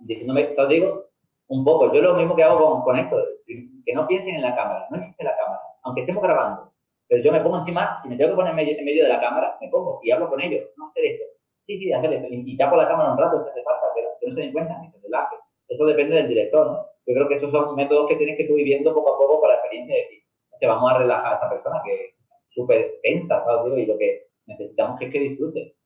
diciéndome, 0.00 0.54
os 0.56 0.68
digo, 0.70 1.10
un 1.48 1.62
poco. 1.62 1.92
Yo 1.92 2.00
lo 2.00 2.14
mismo 2.14 2.34
que 2.34 2.42
hago 2.42 2.58
con, 2.58 2.82
con 2.84 2.98
esto, 2.98 3.22
que 3.46 3.92
no 3.92 4.08
piensen 4.08 4.36
en 4.36 4.42
la 4.42 4.56
cámara, 4.56 4.86
no 4.90 4.96
existe 4.96 5.22
la 5.22 5.36
cámara, 5.36 5.60
aunque 5.84 6.02
estemos 6.02 6.22
grabando. 6.22 6.72
Pero 7.08 7.22
yo 7.22 7.32
me 7.32 7.40
pongo 7.40 7.58
encima, 7.58 8.00
si 8.02 8.08
me 8.08 8.16
tengo 8.16 8.30
que 8.30 8.36
poner 8.36 8.50
en 8.50 8.84
medio, 8.84 9.04
de 9.04 9.08
la 9.08 9.20
cámara, 9.20 9.56
me 9.60 9.68
pongo 9.68 10.00
y 10.02 10.10
hablo 10.10 10.28
con 10.28 10.40
ellos, 10.40 10.68
no 10.76 10.88
hacer 10.88 11.04
esto. 11.04 11.24
Sí, 11.66 11.78
sí, 11.78 11.92
hacer 11.92 12.12
esto. 12.12 12.28
Y 12.30 12.56
tapo 12.56 12.76
la 12.76 12.88
cámara 12.88 13.12
un 13.12 13.18
rato, 13.18 13.44
si 13.44 13.50
hace 13.50 13.62
falta, 13.62 13.86
pero 13.94 14.08
que 14.20 14.28
no 14.28 14.34
se 14.34 14.40
den 14.40 14.52
cuenta 14.52 14.78
ni 14.80 14.90
se 14.90 14.98
relaje. 15.02 15.36
Eso 15.68 15.86
depende 15.86 16.16
del 16.16 16.28
director, 16.28 16.66
¿no? 16.66 16.86
Yo 17.06 17.14
creo 17.14 17.28
que 17.28 17.34
esos 17.34 17.50
son 17.50 17.76
métodos 17.76 18.08
que 18.08 18.16
tienes 18.16 18.36
que 18.36 18.44
ir 18.44 18.54
viviendo 18.54 18.94
poco 18.94 19.14
a 19.14 19.18
poco 19.18 19.40
con 19.40 19.48
la 19.50 19.56
experiencia 19.56 19.94
de 19.94 20.02
decir, 20.02 20.22
que 20.58 20.66
vamos 20.66 20.90
a 20.90 20.98
relajar 20.98 21.32
a 21.32 21.34
esta 21.36 21.50
persona 21.50 21.82
que 21.84 22.14
súper 22.48 23.00
tensa, 23.02 23.44
¿sabes? 23.44 23.78
Y 23.78 23.86
lo 23.86 23.98
que 23.98 24.28
necesitamos 24.46 25.00
es 25.00 25.12
que 25.12 25.20
disfrute. 25.20 25.76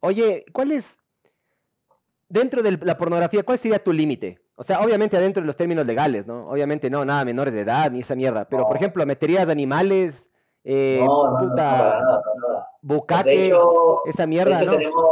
Oye, 0.00 0.44
¿cuál 0.52 0.72
es, 0.72 0.98
dentro 2.28 2.62
de 2.62 2.78
la 2.82 2.98
pornografía, 2.98 3.42
cuál 3.42 3.58
sería 3.58 3.82
tu 3.82 3.92
límite? 3.92 4.41
O 4.54 4.64
sea, 4.64 4.80
obviamente 4.80 5.16
adentro 5.16 5.40
de 5.40 5.46
los 5.46 5.56
términos 5.56 5.86
legales, 5.86 6.26
¿no? 6.26 6.48
Obviamente 6.48 6.90
no, 6.90 7.04
nada 7.04 7.24
menores 7.24 7.54
de 7.54 7.62
edad 7.62 7.90
ni 7.90 8.00
esa 8.00 8.14
mierda. 8.14 8.44
Pero, 8.44 8.66
por 8.66 8.76
ejemplo, 8.76 9.04
meterías 9.06 9.46
de 9.46 9.52
animales, 9.52 10.26
eh, 10.64 11.02
no, 11.04 11.36
puta, 11.38 12.00
bucaque, 12.82 13.52
esa 14.06 14.26
mierda, 14.26 14.62
¿no? 14.62 14.76
Tenemos, 14.76 15.04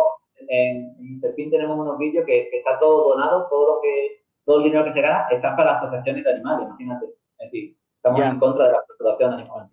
en 0.49 0.97
Interpin 1.01 1.51
tenemos 1.51 1.79
unos 1.79 1.99
vídeos 1.99 2.25
que, 2.27 2.51
está 2.53 2.79
todo 2.79 3.11
donado, 3.11 3.49
todo 3.49 3.77
lo 3.77 3.81
que, 3.81 4.25
todo 4.45 4.59
el 4.59 4.65
dinero 4.65 4.85
que 4.85 4.93
se 4.93 5.01
gana 5.01 5.27
está 5.31 5.57
para 5.57 5.75
asociaciones 5.75 6.25
de 6.25 6.33
animales, 6.33 6.67
imagínate. 6.67 7.07
Es 7.39 7.51
decir, 7.51 7.77
estamos 7.97 8.23
en 8.23 8.39
contra 8.39 8.67
de 8.67 8.73
la 8.73 8.79
explotación 8.79 9.31
de 9.31 9.43
animales. 9.43 9.71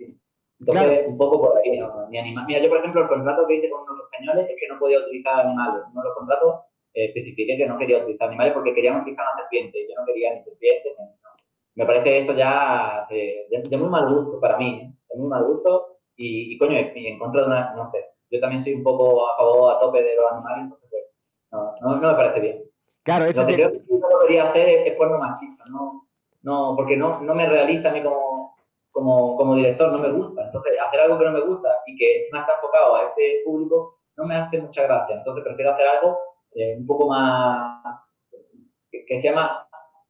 Entonces, 0.59 1.07
un 1.07 1.17
poco 1.17 1.41
por 1.41 1.57
ahí, 1.57 1.79
¿no? 1.79 2.07
Ni 2.09 2.21
Mira, 2.21 2.59
yo, 2.59 2.69
por 2.69 2.79
ejemplo, 2.79 3.01
el 3.01 3.07
contrato 3.07 3.45
que 3.45 3.55
hice 3.55 3.69
con 3.69 3.81
unos 3.81 4.05
españoles 4.05 4.49
es 4.49 4.55
que 4.59 4.67
no 4.67 4.79
podía 4.79 4.99
utilizar 4.99 5.45
animales. 5.45 5.83
Uno 5.91 6.01
de 6.01 6.07
los 6.07 6.17
contratos 6.17 6.55
eh, 6.97 7.05
especifiqué 7.05 7.57
que 7.57 7.67
no 7.67 7.77
quería 7.77 7.99
utilizar 7.99 8.27
animales 8.27 8.53
porque 8.53 8.73
queríamos 8.73 9.03
utilizar 9.03 9.23
una 9.31 9.43
serpiente. 9.43 9.87
Yo 9.87 9.95
no 9.99 10.05
quería 10.05 10.33
ni 10.33 10.43
serpientes. 10.43 10.93
Ni, 10.97 11.05
Me 11.75 11.85
parece 11.85 12.17
eso 12.17 12.33
ya 12.33 13.05
de, 13.07 13.77
muy 13.77 13.89
mal 13.89 14.11
gusto 14.11 14.39
para 14.39 14.57
mí, 14.57 14.81
¿eh? 14.81 14.91
de 15.09 15.19
muy 15.19 15.29
mal 15.29 15.43
gusto. 15.45 15.99
Y, 16.15 16.55
y, 16.55 16.57
coño, 16.57 16.73
y 16.95 17.07
en 17.07 17.19
contra 17.19 17.41
de 17.41 17.47
una, 17.47 17.75
no 17.75 17.87
sé, 17.87 18.03
yo 18.31 18.39
también 18.39 18.63
soy 18.63 18.73
un 18.73 18.81
poco 18.81 19.29
a 19.29 19.37
favor, 19.37 19.75
a 19.75 19.79
tope 19.79 20.01
de 20.01 20.15
los 20.15 20.31
animales, 20.31 20.63
entonces, 20.63 20.89
pues, 20.89 21.03
no, 21.51 21.75
no, 21.81 22.01
no 22.01 22.11
me 22.11 22.17
parece 22.17 22.39
bien. 22.39 22.63
Claro, 23.03 23.25
eso 23.25 23.41
Lo 23.41 23.47
que 23.47 23.53
creo 23.53 23.71
que 23.71 23.79
no 23.87 24.07
debería 24.19 24.49
hacer 24.49 24.67
es, 24.67 24.87
es 24.87 24.95
porno 24.95 25.19
machista, 25.19 25.65
no, 25.69 26.07
no, 26.41 26.73
porque 26.75 26.97
no, 26.97 27.21
no 27.21 27.35
me 27.35 27.47
realiza 27.47 27.89
a 27.89 27.93
mí 27.93 28.01
como, 28.01 28.55
como, 28.89 29.37
como 29.37 29.55
director, 29.55 29.91
no 29.91 29.99
me 29.99 30.09
gusta. 30.09 30.45
Entonces, 30.45 30.79
hacer 30.81 31.01
algo 31.01 31.19
que 31.19 31.25
no 31.25 31.31
me 31.31 31.41
gusta 31.41 31.69
y 31.85 31.95
que 31.95 32.27
no 32.33 32.39
está 32.39 32.55
enfocado 32.55 32.95
a 32.95 33.03
ese 33.03 33.43
público 33.45 33.99
no 34.17 34.25
me 34.25 34.35
hace 34.35 34.59
mucha 34.59 34.81
gracia. 34.81 35.17
Entonces, 35.17 35.43
prefiero 35.43 35.73
hacer 35.73 35.85
algo 35.85 36.17
eh, 36.57 36.75
un 36.77 36.87
poco 36.87 37.07
más, 37.07 37.83
que, 38.91 39.21
sea 39.21 39.33
más, 39.33 39.51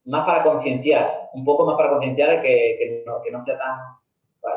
más 0.05 0.25
para 0.25 0.43
concienciar, 0.43 1.29
un 1.33 1.43
poco 1.43 1.65
más 1.65 1.75
para 1.75 1.89
concienciar 1.89 2.41
que, 2.41 2.75
que, 2.79 3.03
no, 3.05 3.21
que 3.21 3.31
no 3.31 3.43
sea 3.43 3.57
tan, 3.57 3.79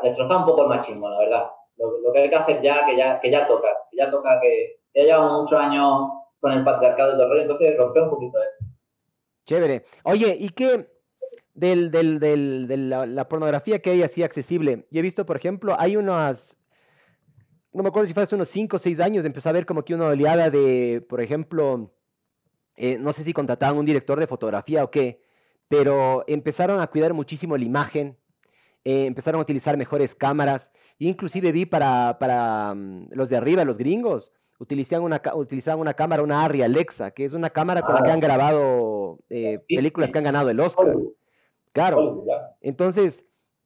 destrozar 0.03 0.37
un 0.37 0.45
poco 0.45 0.63
el 0.63 0.69
machismo, 0.69 1.09
la 1.09 1.19
verdad. 1.19 1.51
Lo, 1.77 2.13
que 2.13 2.19
hay 2.19 2.29
que 2.29 2.35
hacer 2.35 2.61
ya, 2.61 2.85
que 2.85 2.95
ya, 2.95 3.19
que 3.19 3.29
ya 3.29 3.47
toca, 3.47 3.67
que 3.89 3.97
ya 3.97 4.09
toca, 4.09 4.39
que 4.39 4.79
ya 4.93 5.03
llevamos 5.03 5.41
muchos 5.41 5.59
años 5.59 6.11
con 6.39 6.51
el 6.51 6.63
patriarcado 6.63 7.11
del 7.11 7.21
horror, 7.21 7.39
entonces 7.39 7.77
romper 7.77 8.03
un 8.03 8.09
poquito 8.09 8.37
eso. 8.41 8.65
Chévere. 9.45 9.83
Oye, 10.03 10.35
¿y 10.39 10.49
qué, 10.49 10.87
del, 11.53 11.91
del, 11.91 12.19
del, 12.19 12.67
de 12.67 12.77
la, 12.77 13.27
pornografía 13.27 13.79
que 13.79 13.91
hay 13.91 14.03
así 14.03 14.23
accesible. 14.23 14.85
Yo 14.91 14.99
he 14.99 15.03
visto, 15.03 15.25
por 15.25 15.35
ejemplo, 15.37 15.75
hay 15.77 15.97
unas, 15.97 16.57
no 17.73 17.83
me 17.83 17.89
acuerdo 17.89 18.07
si 18.07 18.13
fue 18.13 18.23
hace 18.23 18.35
unos 18.35 18.49
5 18.49 18.75
o 18.75 18.79
6 18.79 18.99
años, 18.99 19.25
empezó 19.25 19.49
a 19.49 19.53
ver 19.53 19.65
como 19.65 19.83
que 19.83 19.95
una 19.95 20.07
oleada 20.07 20.49
de, 20.49 21.05
por 21.07 21.21
ejemplo, 21.21 21.93
eh, 22.75 22.97
no 22.97 23.13
sé 23.13 23.23
si 23.23 23.33
contrataban 23.33 23.77
un 23.77 23.85
director 23.85 24.19
de 24.19 24.27
fotografía 24.27 24.83
o 24.83 24.91
qué, 24.91 25.21
pero 25.67 26.23
empezaron 26.27 26.81
a 26.81 26.87
cuidar 26.87 27.13
muchísimo 27.13 27.57
la 27.57 27.63
imagen, 27.63 28.17
eh, 28.83 29.05
empezaron 29.05 29.39
a 29.39 29.43
utilizar 29.43 29.77
mejores 29.77 30.15
cámaras, 30.15 30.71
inclusive 30.99 31.51
vi 31.51 31.65
para, 31.65 32.17
para 32.19 32.73
um, 32.73 33.07
los 33.11 33.29
de 33.29 33.37
arriba, 33.37 33.63
los 33.63 33.77
gringos, 33.77 34.31
utilizaban 34.59 35.05
una, 35.05 35.21
utilizaban 35.33 35.79
una 35.79 35.93
cámara, 35.93 36.21
una 36.21 36.43
Arri 36.43 36.61
Alexa, 36.61 37.11
que 37.11 37.25
es 37.25 37.33
una 37.33 37.49
cámara 37.49 37.81
con 37.81 37.95
la 37.95 38.03
que 38.03 38.11
ah. 38.11 38.13
han 38.13 38.19
grabado 38.19 39.19
eh, 39.29 39.59
películas 39.67 40.11
que 40.11 40.17
han 40.19 40.23
ganado 40.23 40.49
el 40.49 40.59
Oscar. 40.59 40.93
Claro. 41.71 42.25
Entonces, 42.61 43.23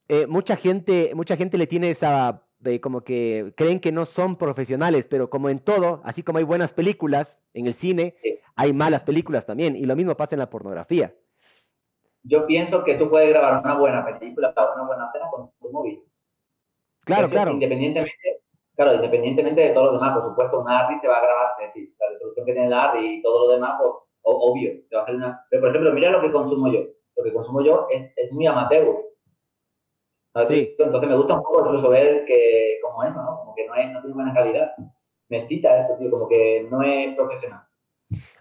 eh, 0.08 0.26
mucha 0.26 0.56
gente, 0.56 1.12
mucha 1.14 1.36
gente 1.36 1.58
le 1.58 1.66
tiene 1.66 1.90
esa 1.90 2.45
de 2.58 2.80
como 2.80 3.02
que 3.02 3.52
creen 3.56 3.80
que 3.80 3.92
no 3.92 4.04
son 4.04 4.36
profesionales, 4.36 5.06
pero 5.08 5.30
como 5.30 5.48
en 5.48 5.58
todo, 5.58 6.00
así 6.04 6.22
como 6.22 6.38
hay 6.38 6.44
buenas 6.44 6.72
películas 6.72 7.42
en 7.54 7.66
el 7.66 7.74
cine, 7.74 8.16
hay 8.56 8.72
malas 8.72 9.04
películas 9.04 9.46
también, 9.46 9.76
y 9.76 9.84
lo 9.84 9.96
mismo 9.96 10.16
pasa 10.16 10.34
en 10.34 10.40
la 10.40 10.50
pornografía. 10.50 11.14
Yo 12.22 12.46
pienso 12.46 12.82
que 12.82 12.94
tú 12.94 13.08
puedes 13.08 13.28
grabar 13.28 13.62
una 13.62 13.78
buena 13.78 14.04
película 14.04 14.52
o 14.56 14.74
una 14.74 14.86
buena 14.86 15.06
escena 15.06 15.30
con 15.30 15.50
tu 15.60 15.70
móvil. 15.70 16.02
Claro, 17.04 17.28
claro. 17.28 17.52
Independientemente, 17.52 18.42
claro, 18.74 18.94
independientemente 18.94 19.60
de 19.60 19.70
todo 19.70 19.86
lo 19.86 19.92
demás, 19.92 20.18
por 20.18 20.30
supuesto, 20.30 20.60
una 20.60 20.80
ARRI 20.80 21.00
te 21.00 21.06
va 21.06 21.18
a 21.18 21.22
grabar, 21.22 21.46
es 21.60 21.74
decir, 21.74 21.94
la 22.00 22.08
resolución 22.10 22.46
que 22.46 22.52
tiene 22.52 22.68
la 22.68 22.90
ARRI 22.90 23.18
y 23.18 23.22
todo 23.22 23.46
lo 23.46 23.54
demás, 23.54 23.74
pues, 23.80 23.92
obvio, 24.22 24.72
te 24.88 24.96
va 24.96 25.02
a 25.02 25.04
hacer 25.04 25.16
una... 25.16 25.46
Pero, 25.50 25.60
por 25.60 25.70
ejemplo, 25.70 25.92
mira 25.92 26.10
lo 26.10 26.20
que 26.20 26.32
consumo 26.32 26.72
yo 26.72 26.80
lo 27.16 27.24
que 27.24 27.32
consumo 27.32 27.62
yo 27.62 27.88
es, 27.90 28.12
es 28.16 28.32
muy 28.32 28.46
amateur. 28.46 28.86
Sí. 30.46 30.74
Entonces 30.78 31.08
me 31.08 31.16
gusta 31.16 31.34
un 31.34 31.42
poco 31.42 31.66
incluso 31.66 31.88
ver 31.88 32.24
que, 32.26 32.78
como 32.82 33.04
eso, 33.04 33.22
¿no? 33.22 33.38
Como 33.38 33.54
que 33.54 33.66
no, 33.66 33.74
es, 33.74 33.92
no 33.92 34.00
tiene 34.00 34.14
buena 34.14 34.34
calidad. 34.34 34.72
Me 35.28 35.38
excita 35.38 35.84
eso, 35.84 35.96
tío, 35.98 36.10
como 36.10 36.28
que 36.28 36.66
no 36.70 36.82
es 36.82 37.16
profesional. 37.16 37.62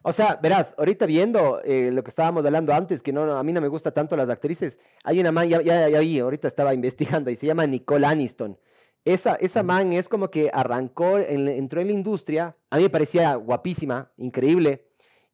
O 0.04 0.14
sea, 0.14 0.38
verás, 0.42 0.76
ahorita 0.78 1.08
viendo 1.08 1.62
eh, 1.64 1.90
lo 1.92 2.04
que 2.04 2.10
estábamos 2.10 2.46
hablando 2.46 2.74
antes, 2.74 3.02
que 3.02 3.12
no, 3.12 3.24
a 3.36 3.44
mí 3.44 3.52
no 3.52 3.62
me 3.62 3.68
gusta 3.68 3.92
tanto 3.92 4.16
las 4.16 4.30
actrices, 4.30 4.78
hay 5.04 5.20
una 5.20 5.32
man, 5.32 5.50
ya, 5.50 5.62
ya, 5.64 5.90
ya 5.90 6.00
vi, 6.00 6.20
ahorita 6.20 6.48
estaba 6.48 6.76
investigando, 6.76 7.32
y 7.32 7.36
se 7.36 7.48
llama 7.48 7.66
Nicole 7.66 8.06
Aniston. 8.06 8.60
Esa, 9.04 9.36
esa 9.36 9.64
man 9.64 9.94
es 9.94 10.08
como 10.08 10.30
que 10.30 10.52
arrancó, 10.54 11.18
entró 11.18 11.82
en 11.82 11.88
la 11.88 11.94
industria, 11.94 12.56
a 12.70 12.78
mí 12.78 12.84
me 12.84 12.90
parecía 12.90 13.34
guapísima, 13.36 14.12
increíble, 14.18 14.86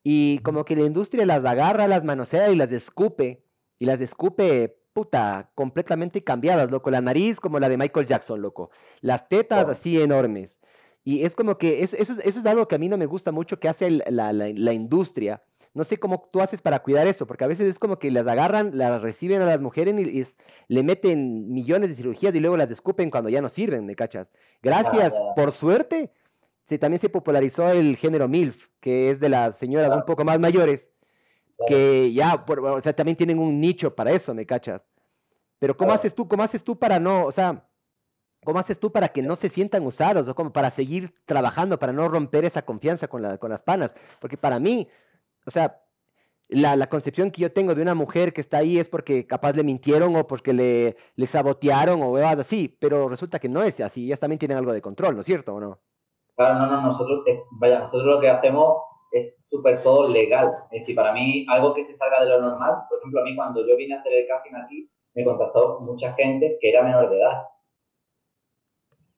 y 0.04 0.40
como 0.40 0.64
que 0.64 0.78
la 0.78 0.84
industria 0.84 1.26
las 1.26 1.44
agarra, 1.44 1.90
las 1.90 2.06
manosea 2.06 2.50
y 2.50 2.56
las 2.56 2.72
escupe, 2.72 3.44
y 3.78 3.86
las 3.86 4.00
escupe, 4.00 4.78
puta, 4.94 5.52
completamente 5.56 6.24
cambiadas, 6.24 6.70
loco. 6.72 6.92
La 6.92 7.02
nariz 7.02 7.40
como 7.40 7.60
la 7.60 7.70
de 7.70 7.78
Michael 7.78 8.08
Jackson, 8.08 8.42
loco. 8.42 8.72
Las 9.02 9.28
tetas 9.30 9.68
así 9.70 10.02
enormes. 10.02 10.60
Y 11.04 11.24
es 11.24 11.36
como 11.36 11.58
que 11.58 11.84
eso, 11.84 11.96
eso, 11.98 12.14
eso, 12.24 12.40
es 12.40 12.46
algo 12.46 12.68
que 12.68 12.76
a 12.76 12.78
mí 12.78 12.88
no 12.88 12.98
me 12.98 13.08
gusta 13.08 13.32
mucho 13.32 13.60
que 13.60 13.68
hace 13.68 13.90
la, 13.90 14.34
la, 14.34 14.34
la, 14.34 14.74
industria. 14.74 15.42
No 15.74 15.84
sé 15.84 15.98
cómo 15.98 16.30
tú 16.32 16.42
haces 16.42 16.62
para 16.62 16.84
cuidar 16.84 17.08
eso, 17.08 17.26
porque 17.26 17.44
a 17.44 17.48
veces 17.48 17.68
es 17.68 17.80
como 17.80 17.98
que 17.98 18.12
las 18.12 18.28
agarran, 18.28 18.78
las 18.78 19.02
reciben 19.02 19.42
a 19.42 19.46
las 19.46 19.62
mujeres 19.62 19.96
y, 19.98 20.26
le 20.68 20.84
meten 20.84 21.52
millones 21.52 21.90
de 21.90 21.96
cirugías 21.96 22.36
y 22.36 22.40
luego 22.40 22.58
las 22.58 22.70
escupen 22.70 23.10
cuando 23.10 23.30
ya 23.30 23.42
no 23.42 23.50
sirven, 23.50 23.86
¿me 23.86 23.96
cachas? 23.96 24.32
Gracias, 24.62 25.14
por 25.36 25.52
suerte, 25.54 26.12
Sí, 26.72 26.78
también 26.78 27.02
se 27.02 27.10
popularizó 27.10 27.70
el 27.70 27.98
género 27.98 28.28
MILF, 28.30 28.68
que 28.80 29.10
es 29.10 29.20
de 29.20 29.30
las 29.30 29.58
señoras 29.58 29.92
un 29.92 30.06
poco 30.06 30.24
más 30.24 30.40
mayores, 30.40 30.90
que 31.68 32.12
ya, 32.14 32.44
o 32.48 32.82
sea, 32.82 32.94
también 32.94 33.18
tienen 33.18 33.40
un 33.40 33.60
nicho 33.60 33.96
para 33.96 34.12
eso, 34.12 34.34
¿me 34.34 34.46
cachas? 34.46 34.86
Pero 35.60 35.78
¿cómo 35.78 35.92
haces 35.92 36.16
tú, 36.16 36.28
cómo 36.28 36.44
haces 36.44 36.64
tú 36.64 36.78
para 36.78 37.00
no, 37.00 37.26
o 37.26 37.32
sea, 37.32 37.68
cómo 38.44 38.60
haces 38.60 38.80
tú 38.80 38.92
para 38.92 39.10
que 39.10 39.22
no 39.22 39.36
se 39.36 39.50
sientan 39.50 39.86
usados 39.86 40.28
o 40.28 40.36
como 40.36 40.52
para 40.52 40.72
seguir 40.72 41.14
trabajando, 41.26 41.78
para 41.78 41.94
no 41.94 42.08
romper 42.08 42.46
esa 42.46 42.64
confianza 42.64 43.08
con, 43.08 43.22
la, 43.22 43.38
con 43.38 43.52
las 43.52 43.62
panas? 43.62 43.96
Porque 44.20 44.38
para 44.38 44.60
mí, 44.60 44.88
o 45.46 45.52
sea, 45.52 45.80
la, 46.48 46.76
la, 46.76 46.88
concepción 46.88 47.32
que 47.32 47.44
yo 47.44 47.52
tengo 47.52 47.76
de 47.76 47.82
una 47.82 47.96
mujer 47.96 48.34
que 48.34 48.42
está 48.42 48.58
ahí 48.58 48.78
es 48.78 48.90
porque 48.90 49.26
capaz 49.26 49.54
le 49.54 49.64
mintieron 49.64 50.16
o 50.16 50.28
porque 50.28 50.52
le, 50.52 50.98
le 51.16 51.28
sabotearon 51.28 52.02
o 52.02 52.18
algo 52.18 52.42
así, 52.42 52.76
pero 52.80 53.08
resulta 53.08 53.40
que 53.40 53.48
no 53.48 53.62
es 53.64 53.80
así, 53.80 54.06
ellas 54.06 54.20
también 54.20 54.40
tienen 54.40 54.58
algo 54.58 54.74
de 54.74 54.82
control, 54.82 55.16
¿no 55.16 55.22
es 55.22 55.28
cierto 55.28 55.56
o 55.56 55.60
no? 55.60 55.80
Claro, 56.36 56.60
no, 56.60 56.68
no, 56.68 56.82
nosotros, 56.88 57.24
vaya, 57.52 57.80
nosotros 57.80 58.16
lo 58.16 58.20
que 58.20 58.30
hacemos 58.30 58.78
súper 59.52 59.84
todo 59.84 60.08
legal. 60.08 60.52
Es 60.72 60.82
decir, 60.82 60.96
para 60.96 61.14
mí, 61.14 61.46
algo 61.50 61.76
que 61.76 61.86
se 61.86 61.96
salga 61.98 62.24
de 62.24 62.30
lo 62.30 62.42
normal, 62.42 62.76
por 62.90 62.98
ejemplo, 62.98 63.22
a 63.22 63.26
mí 63.26 63.36
cuando 63.36 63.68
yo 63.68 63.76
vine 63.76 63.96
a 63.96 64.00
hacer 64.00 64.14
el 64.14 64.28
casting 64.28 64.56
aquí, 64.56 64.90
me 65.14 65.26
contactó 65.26 65.80
mucha 65.82 66.14
gente 66.14 66.58
que 66.60 66.70
era 66.70 66.82
menor 66.82 67.10
de 67.10 67.18
edad. 67.18 67.44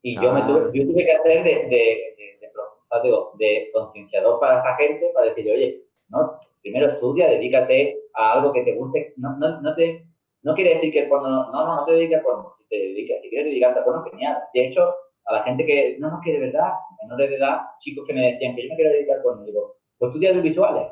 Y 0.01 0.19
yo, 0.19 0.33
me 0.33 0.41
ah. 0.41 0.47
tuve, 0.47 0.77
yo 0.77 0.91
tuve 0.91 1.05
que 1.05 1.11
hacer 1.13 1.43
de, 1.43 1.49
de, 1.49 1.65
de, 1.69 2.39
de, 2.41 3.37
de 3.37 3.71
concienciador 3.71 4.39
para 4.39 4.59
esa 4.59 4.75
gente, 4.75 5.11
para 5.13 5.27
decirle, 5.27 5.53
oye, 5.53 5.83
no, 6.09 6.39
primero 6.61 6.87
estudia, 6.87 7.29
dedícate 7.29 7.99
a 8.15 8.33
algo 8.33 8.51
que 8.51 8.63
te 8.63 8.75
guste, 8.75 9.13
no, 9.17 9.37
no, 9.37 9.61
no 9.61 9.75
te 9.75 10.05
no 10.43 10.53
quiere 10.55 10.75
decir 10.75 10.91
que 10.91 11.07
cuando 11.07 11.29
no, 11.29 11.51
no, 11.51 11.75
no 11.75 11.85
te 11.85 11.93
dediques 11.93 12.19
a 12.19 12.23
porno, 12.23 12.53
si 12.57 12.67
te 12.67 12.75
dedicas, 12.75 13.21
si 13.21 13.29
quieres 13.29 13.47
dedicarte 13.47 13.79
a 13.79 13.85
porno, 13.85 14.03
genial. 14.11 14.37
De 14.53 14.67
hecho, 14.67 14.93
a 15.25 15.33
la 15.33 15.43
gente 15.43 15.65
que, 15.65 15.97
no, 15.99 16.11
no, 16.11 16.19
que 16.21 16.33
de 16.33 16.39
verdad, 16.39 16.73
menores 17.01 17.29
de 17.29 17.37
edad, 17.37 17.61
chicos 17.79 18.05
que 18.05 18.13
me 18.13 18.33
decían 18.33 18.53
que 18.53 18.63
yo 18.63 18.69
me 18.69 18.75
quiero 18.75 18.91
dedicar 18.91 19.19
a 19.19 19.23
porno, 19.23 19.45
digo, 19.45 19.77
pues 20.03 20.09
estudia 20.15 20.29
audiovisuales. 20.31 20.87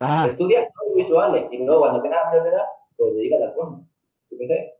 Ah. 0.00 0.26
Estudia 0.28 0.68
audiovisuales 0.82 1.46
y 1.52 1.58
luego 1.58 1.82
cuando 1.82 2.02
tengas 2.02 2.32
de 2.32 2.38
edad, 2.38 2.66
pues 2.96 3.14
dedícate 3.14 3.44
al 3.44 3.54
porno. 3.54 3.86
Yo 4.32 4.38
qué 4.38 4.46
sé. 4.48 4.74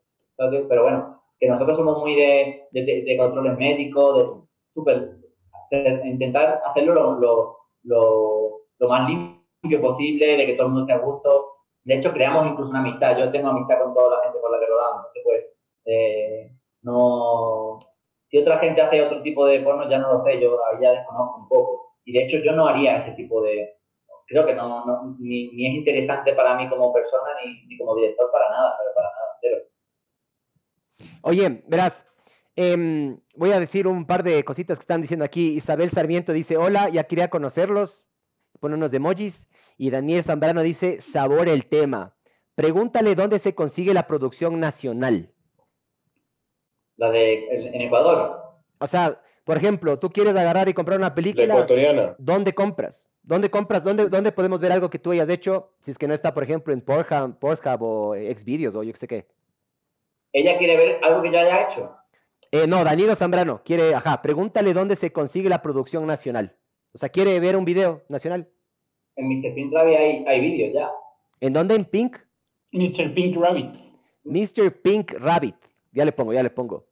pero 0.68 0.82
bueno, 0.82 1.22
que 1.38 1.48
nosotros 1.48 1.76
somos 1.76 2.00
muy 2.00 2.16
de, 2.16 2.66
de, 2.72 2.82
de 2.82 3.16
controles 3.16 3.56
médicos, 3.56 4.18
de 4.18 4.40
súper, 4.74 5.16
intentar 6.06 6.60
hacerlo 6.66 6.94
lo, 7.20 7.56
lo, 7.84 8.62
lo, 8.80 8.88
más 8.88 9.08
limpio 9.08 9.80
posible, 9.80 10.36
de 10.36 10.46
que 10.46 10.54
todo 10.54 10.66
el 10.66 10.72
mundo 10.72 10.92
esté 10.92 11.00
a 11.00 11.06
gusto. 11.06 11.52
De 11.84 11.98
hecho, 11.98 12.12
creamos 12.12 12.48
incluso 12.48 12.70
una 12.70 12.80
amistad. 12.80 13.16
Yo 13.16 13.30
tengo 13.30 13.50
amistad 13.50 13.80
con 13.80 13.94
toda 13.94 14.16
la 14.16 14.24
gente 14.24 14.40
con 14.40 14.50
la 14.50 14.58
que 14.58 14.66
rodamos. 14.66 15.06
Pues, 15.22 15.44
eh, 15.84 16.50
no... 16.82 17.78
Si 18.26 18.38
otra 18.38 18.58
gente 18.58 18.80
hace 18.80 19.02
otro 19.02 19.22
tipo 19.22 19.46
de 19.46 19.60
porno, 19.60 19.88
ya 19.88 19.98
no 19.98 20.14
lo 20.14 20.24
sé, 20.24 20.40
yo 20.40 20.58
ahí 20.66 20.82
ya 20.82 20.90
desconozco 20.90 21.42
un 21.42 21.48
poco. 21.48 21.89
Y 22.10 22.12
de 22.12 22.24
hecho, 22.24 22.38
yo 22.38 22.50
no 22.50 22.66
haría 22.66 22.96
ese 22.96 23.12
tipo 23.12 23.40
de... 23.40 23.76
Creo 24.26 24.44
que 24.44 24.52
no, 24.52 24.84
no 24.84 25.16
ni, 25.20 25.52
ni, 25.52 25.68
es 25.68 25.74
interesante 25.74 26.32
para 26.32 26.56
mí 26.56 26.68
como 26.68 26.92
persona, 26.92 27.30
ni, 27.44 27.66
ni 27.66 27.78
como 27.78 27.94
director 27.94 28.28
para 28.32 28.50
nada, 28.50 28.74
pero 28.78 28.94
para 28.96 29.08
nada, 29.10 29.38
cero. 29.40 29.56
Oye, 31.22 31.62
verás, 31.68 32.04
eh, 32.56 33.16
voy 33.36 33.52
a 33.52 33.60
decir 33.60 33.86
un 33.86 34.06
par 34.06 34.24
de 34.24 34.42
cositas 34.42 34.78
que 34.78 34.82
están 34.82 35.02
diciendo 35.02 35.24
aquí. 35.24 35.50
Isabel 35.50 35.90
Sarmiento 35.90 36.32
dice, 36.32 36.56
hola, 36.56 36.88
ya 36.88 37.04
quería 37.04 37.30
conocerlos. 37.30 38.04
Pone 38.58 38.74
unos 38.74 38.92
emojis. 38.92 39.46
Y 39.78 39.90
Daniel 39.90 40.24
Zambrano 40.24 40.62
dice, 40.62 41.00
sabor 41.00 41.48
el 41.48 41.66
tema. 41.66 42.16
Pregúntale 42.56 43.14
dónde 43.14 43.38
se 43.38 43.54
consigue 43.54 43.94
la 43.94 44.08
producción 44.08 44.58
nacional. 44.58 45.32
La 46.96 47.08
de 47.10 47.68
en 47.68 47.82
Ecuador. 47.82 48.58
O 48.80 48.86
sea, 48.88 49.20
por 49.44 49.56
ejemplo, 49.56 49.98
tú 49.98 50.10
quieres 50.10 50.36
agarrar 50.36 50.68
y 50.68 50.74
comprar 50.74 50.98
una 50.98 51.14
película. 51.14 51.46
La 51.46 51.54
ecuatoriana. 51.54 52.14
¿Dónde 52.18 52.52
compras? 52.52 53.08
¿Dónde 53.22 53.50
compras? 53.50 53.82
¿Dónde, 53.82 54.08
¿Dónde 54.08 54.32
podemos 54.32 54.60
ver 54.60 54.72
algo 54.72 54.90
que 54.90 54.98
tú 54.98 55.12
hayas 55.12 55.28
hecho? 55.28 55.72
Si 55.80 55.90
es 55.90 55.98
que 55.98 56.08
no 56.08 56.14
está, 56.14 56.34
por 56.34 56.42
ejemplo, 56.42 56.72
en 56.72 56.80
Pornhub, 56.80 57.38
Pornhub 57.38 57.82
o 57.82 58.14
Xvideos 58.14 58.74
o 58.74 58.82
yo 58.82 58.92
qué 58.92 58.98
sé 58.98 59.08
qué. 59.08 59.26
Ella 60.32 60.58
quiere 60.58 60.76
ver 60.76 61.04
algo 61.04 61.22
que 61.22 61.32
ya 61.32 61.40
haya 61.40 61.68
hecho. 61.68 61.96
Eh, 62.52 62.66
no, 62.66 62.82
Danilo 62.84 63.14
Zambrano 63.14 63.62
quiere, 63.64 63.94
ajá, 63.94 64.22
pregúntale 64.22 64.72
dónde 64.72 64.96
se 64.96 65.12
consigue 65.12 65.48
la 65.48 65.62
producción 65.62 66.06
nacional. 66.06 66.56
O 66.92 66.98
sea, 66.98 67.08
quiere 67.08 67.38
ver 67.38 67.56
un 67.56 67.64
video 67.64 68.02
nacional. 68.08 68.48
En 69.16 69.28
Mr. 69.28 69.54
Pink 69.54 69.72
Rabbit 69.72 69.96
hay, 69.96 70.24
hay 70.26 70.40
vídeos 70.40 70.72
ya. 70.74 70.90
¿En 71.40 71.52
dónde? 71.52 71.74
¿En 71.74 71.84
Pink? 71.84 72.16
Mr. 72.72 73.14
Pink 73.14 73.36
Rabbit. 73.36 73.74
Mr. 74.24 74.72
Pink 74.82 75.12
Rabbit. 75.12 75.56
Ya 75.92 76.04
le 76.04 76.12
pongo, 76.12 76.32
ya 76.32 76.42
le 76.42 76.50
pongo. 76.50 76.89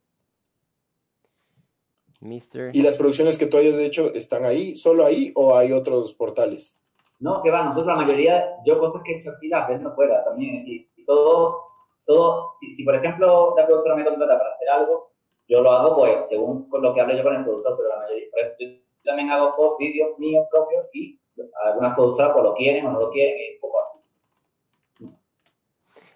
Mr. 2.21 2.71
¿Y 2.73 2.83
las 2.83 2.97
producciones 2.97 3.39
que 3.39 3.47
tú 3.47 3.57
hayas 3.57 3.79
hecho 3.79 4.13
están 4.13 4.45
ahí, 4.45 4.75
solo 4.75 5.05
ahí 5.05 5.33
o 5.35 5.57
hay 5.57 5.73
otros 5.73 6.15
portales? 6.15 6.81
No, 7.21 7.43
que 7.43 7.51
va, 7.51 7.65
nosotros 7.65 7.87
la 7.87 7.97
mayoría, 7.97 8.45
yo 8.65 8.79
cosas 8.79 9.03
que 9.05 9.13
he 9.13 9.21
hecho 9.21 9.31
aquí 9.31 9.49
las 9.49 9.69
vendo 9.69 9.95
fuera 9.95 10.25
también. 10.25 10.65
Y, 10.67 10.89
y 10.97 11.05
todo, 11.05 11.63
todo 12.05 12.55
si, 12.61 12.75
si, 12.75 12.85
por 12.85 12.95
ejemplo 12.95 13.55
la 13.57 13.67
productora 13.67 13.97
me 13.97 14.05
contrata 14.05 14.39
para 14.39 14.55
hacer 14.55 14.69
algo, 14.69 15.13
yo 15.49 15.63
lo 15.63 15.73
hago 15.73 15.97
pues 15.97 16.15
según 16.29 16.69
con 16.69 16.83
lo 16.83 16.95
que 16.95 17.01
hable 17.01 17.17
yo 17.17 17.23
con 17.23 17.35
el 17.35 17.45
productor, 17.45 17.77
pero 17.77 17.89
la 17.89 17.97
mayoría, 18.01 18.27
yo 18.59 18.69
también 19.05 19.31
hago 19.31 19.77
vídeos 19.79 20.19
míos 20.19 20.47
propios 20.51 20.87
y 20.93 21.19
algunas 21.65 21.95
productoras 21.95 22.33
pues 22.33 22.45
lo 22.45 22.55
quieren 22.55 22.87
o 22.87 22.93
no 22.93 23.01
lo 23.01 23.11
quieren 23.11 23.37
y 23.39 23.59
poco 23.59 23.81
así. 23.81 23.88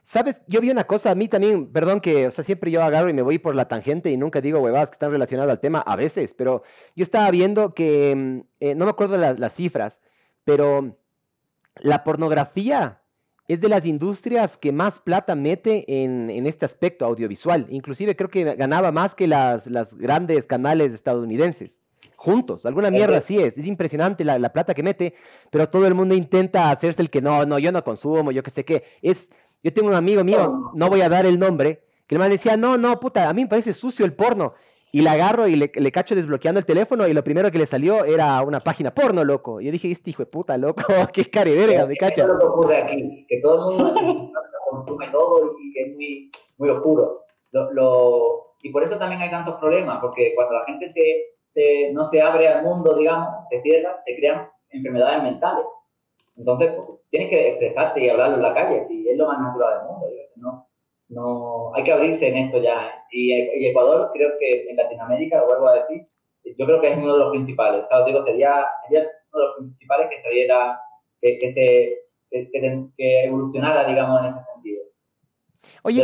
Sabes, 0.04 0.40
yo 0.48 0.60
vi 0.60 0.70
una 0.70 0.84
cosa, 0.84 1.12
a 1.12 1.14
mí 1.14 1.28
también, 1.28 1.68
perdón 1.72 2.00
que, 2.00 2.26
o 2.26 2.30
sea, 2.30 2.42
siempre 2.42 2.70
yo 2.70 2.82
agarro 2.82 3.08
y 3.08 3.12
me 3.12 3.22
voy 3.22 3.38
por 3.38 3.54
la 3.54 3.68
tangente 3.68 4.10
y 4.10 4.16
nunca 4.16 4.40
digo 4.40 4.58
huevadas 4.58 4.90
que 4.90 4.94
están 4.94 5.12
relacionadas 5.12 5.50
al 5.50 5.60
tema, 5.60 5.78
a 5.78 5.94
veces, 5.94 6.34
pero 6.34 6.64
yo 6.96 7.04
estaba 7.04 7.30
viendo 7.30 7.72
que, 7.72 8.14
mm, 8.14 8.40
eh, 8.60 8.74
no 8.74 8.84
me 8.84 8.90
acuerdo 8.90 9.16
las, 9.16 9.38
las 9.38 9.54
cifras, 9.54 10.00
pero 10.44 10.96
la 11.76 12.04
pornografía 12.04 13.02
es 13.48 13.60
de 13.60 13.68
las 13.68 13.86
industrias 13.86 14.56
que 14.56 14.72
más 14.72 14.98
plata 14.98 15.34
mete 15.34 16.04
en, 16.04 16.46
este 16.46 16.64
aspecto 16.64 17.04
audiovisual. 17.04 17.66
Inclusive 17.70 18.16
creo 18.16 18.30
que 18.30 18.54
ganaba 18.54 18.92
más 18.92 19.14
que 19.14 19.26
las, 19.26 19.66
las 19.66 19.94
grandes 19.94 20.46
canales 20.46 20.92
estadounidenses. 20.92 21.80
Juntos, 22.16 22.64
alguna 22.66 22.90
mierda 22.90 23.18
así 23.18 23.38
es. 23.38 23.58
Es 23.58 23.66
impresionante 23.66 24.24
la, 24.24 24.38
la, 24.38 24.52
plata 24.52 24.74
que 24.74 24.82
mete, 24.82 25.14
pero 25.50 25.68
todo 25.68 25.86
el 25.88 25.94
mundo 25.94 26.14
intenta 26.14 26.70
hacerse 26.70 27.02
el 27.02 27.10
que 27.10 27.20
no, 27.20 27.44
no, 27.44 27.58
yo 27.58 27.72
no 27.72 27.82
consumo, 27.82 28.30
yo 28.30 28.44
qué 28.44 28.50
sé 28.50 28.64
qué. 28.64 28.84
Es, 29.02 29.28
yo 29.62 29.72
tengo 29.72 29.88
un 29.88 29.94
amigo 29.94 30.24
mío, 30.24 30.72
no 30.74 30.88
voy 30.88 31.02
a 31.02 31.08
dar 31.08 31.26
el 31.26 31.38
nombre, 31.38 31.82
que 32.06 32.14
el 32.14 32.18
man 32.18 32.30
decía, 32.30 32.56
no, 32.56 32.76
no, 32.76 32.98
puta, 32.98 33.28
a 33.28 33.32
mí 33.32 33.42
me 33.42 33.48
parece 33.48 33.72
sucio 33.72 34.04
el 34.04 34.14
porno. 34.14 34.54
Y 34.94 35.00
la 35.00 35.12
agarro 35.12 35.48
y 35.48 35.56
le, 35.56 35.70
cacho 35.90 36.14
desbloqueando 36.14 36.58
el 36.58 36.66
teléfono 36.66 37.08
y 37.08 37.14
lo 37.14 37.24
primero 37.24 37.50
que 37.50 37.56
le 37.56 37.64
salió 37.64 38.04
era 38.04 38.42
una 38.42 38.60
página 38.60 38.92
porno, 38.92 39.24
loco. 39.24 39.58
Y 39.58 39.64
yo 39.64 39.72
dije, 39.72 39.90
este 39.90 40.10
hijo 40.10 40.22
de 40.22 40.26
puta, 40.26 40.58
loco, 40.58 40.82
qué 41.14 41.26
verga, 41.32 41.86
me 41.86 41.96
cacha. 41.96 42.22
es 42.22 42.28
lo 42.28 42.38
que 42.38 42.44
ocurre 42.44 42.82
aquí, 42.82 43.24
que 43.26 43.40
todo 43.40 43.70
el 43.70 43.78
mundo 43.78 44.32
consume 44.70 45.08
todo 45.08 45.56
y 45.58 45.72
que 45.72 45.80
es 45.80 45.94
muy, 45.94 46.30
muy 46.58 46.68
oscuro. 46.68 47.24
Lo, 47.52 48.54
y 48.62 48.70
por 48.70 48.82
eso 48.82 48.98
también 48.98 49.22
hay 49.22 49.30
tantos 49.30 49.56
problemas, 49.60 49.98
porque 50.00 50.34
cuando 50.34 50.54
la 50.54 50.64
gente 50.66 50.92
se, 50.92 51.36
se, 51.46 51.92
no 51.92 52.04
se 52.06 52.20
abre 52.20 52.48
al 52.48 52.62
mundo, 52.62 52.94
digamos, 52.94 53.28
se 53.50 53.62
cierra, 53.62 53.96
se 54.04 54.14
crean 54.16 54.48
enfermedades 54.70 55.22
mentales. 55.22 55.64
Entonces, 56.36 56.72
pues, 56.74 57.00
tienes 57.10 57.30
que 57.30 57.48
expresarte 57.50 58.04
y 58.04 58.08
hablarlo 58.08 58.36
en 58.36 58.42
la 58.42 58.54
calle, 58.54 58.86
si 58.88 59.08
es 59.08 59.16
lo 59.16 59.28
más 59.28 59.40
natural 59.40 59.80
del 59.80 59.88
mundo. 59.88 60.06
¿no? 60.36 60.68
no 61.12 61.74
hay 61.74 61.84
que 61.84 61.92
abrirse 61.92 62.28
en 62.28 62.36
esto 62.36 62.62
ya. 62.62 62.86
¿eh? 62.86 62.92
Y, 63.12 63.66
Ecuador, 63.66 64.10
creo 64.12 64.30
que 64.38 64.68
en 64.68 64.76
Latinoamérica, 64.76 65.38
lo 65.38 65.46
vuelvo 65.46 65.68
a 65.68 65.74
decir, 65.74 66.06
yo 66.44 66.66
creo 66.66 66.80
que 66.80 66.92
es 66.92 66.98
uno 66.98 67.12
de 67.12 67.18
los 67.18 67.30
principales. 67.30 67.84
O 67.90 68.04
digo, 68.04 68.24
sería, 68.24 68.66
sería 68.82 69.08
uno 69.32 69.42
de 69.42 69.48
los 69.48 69.56
principales 69.58 70.08
que 70.10 70.22
saliera, 70.22 70.80
que, 71.20 71.38
que 71.38 71.52
se, 71.52 72.50
que, 72.96 73.24
evolucionara, 73.24 73.86
digamos, 73.86 74.20
en 74.20 74.26
ese 74.26 74.42
sentido. 74.42 74.82
Oye, 75.84 76.02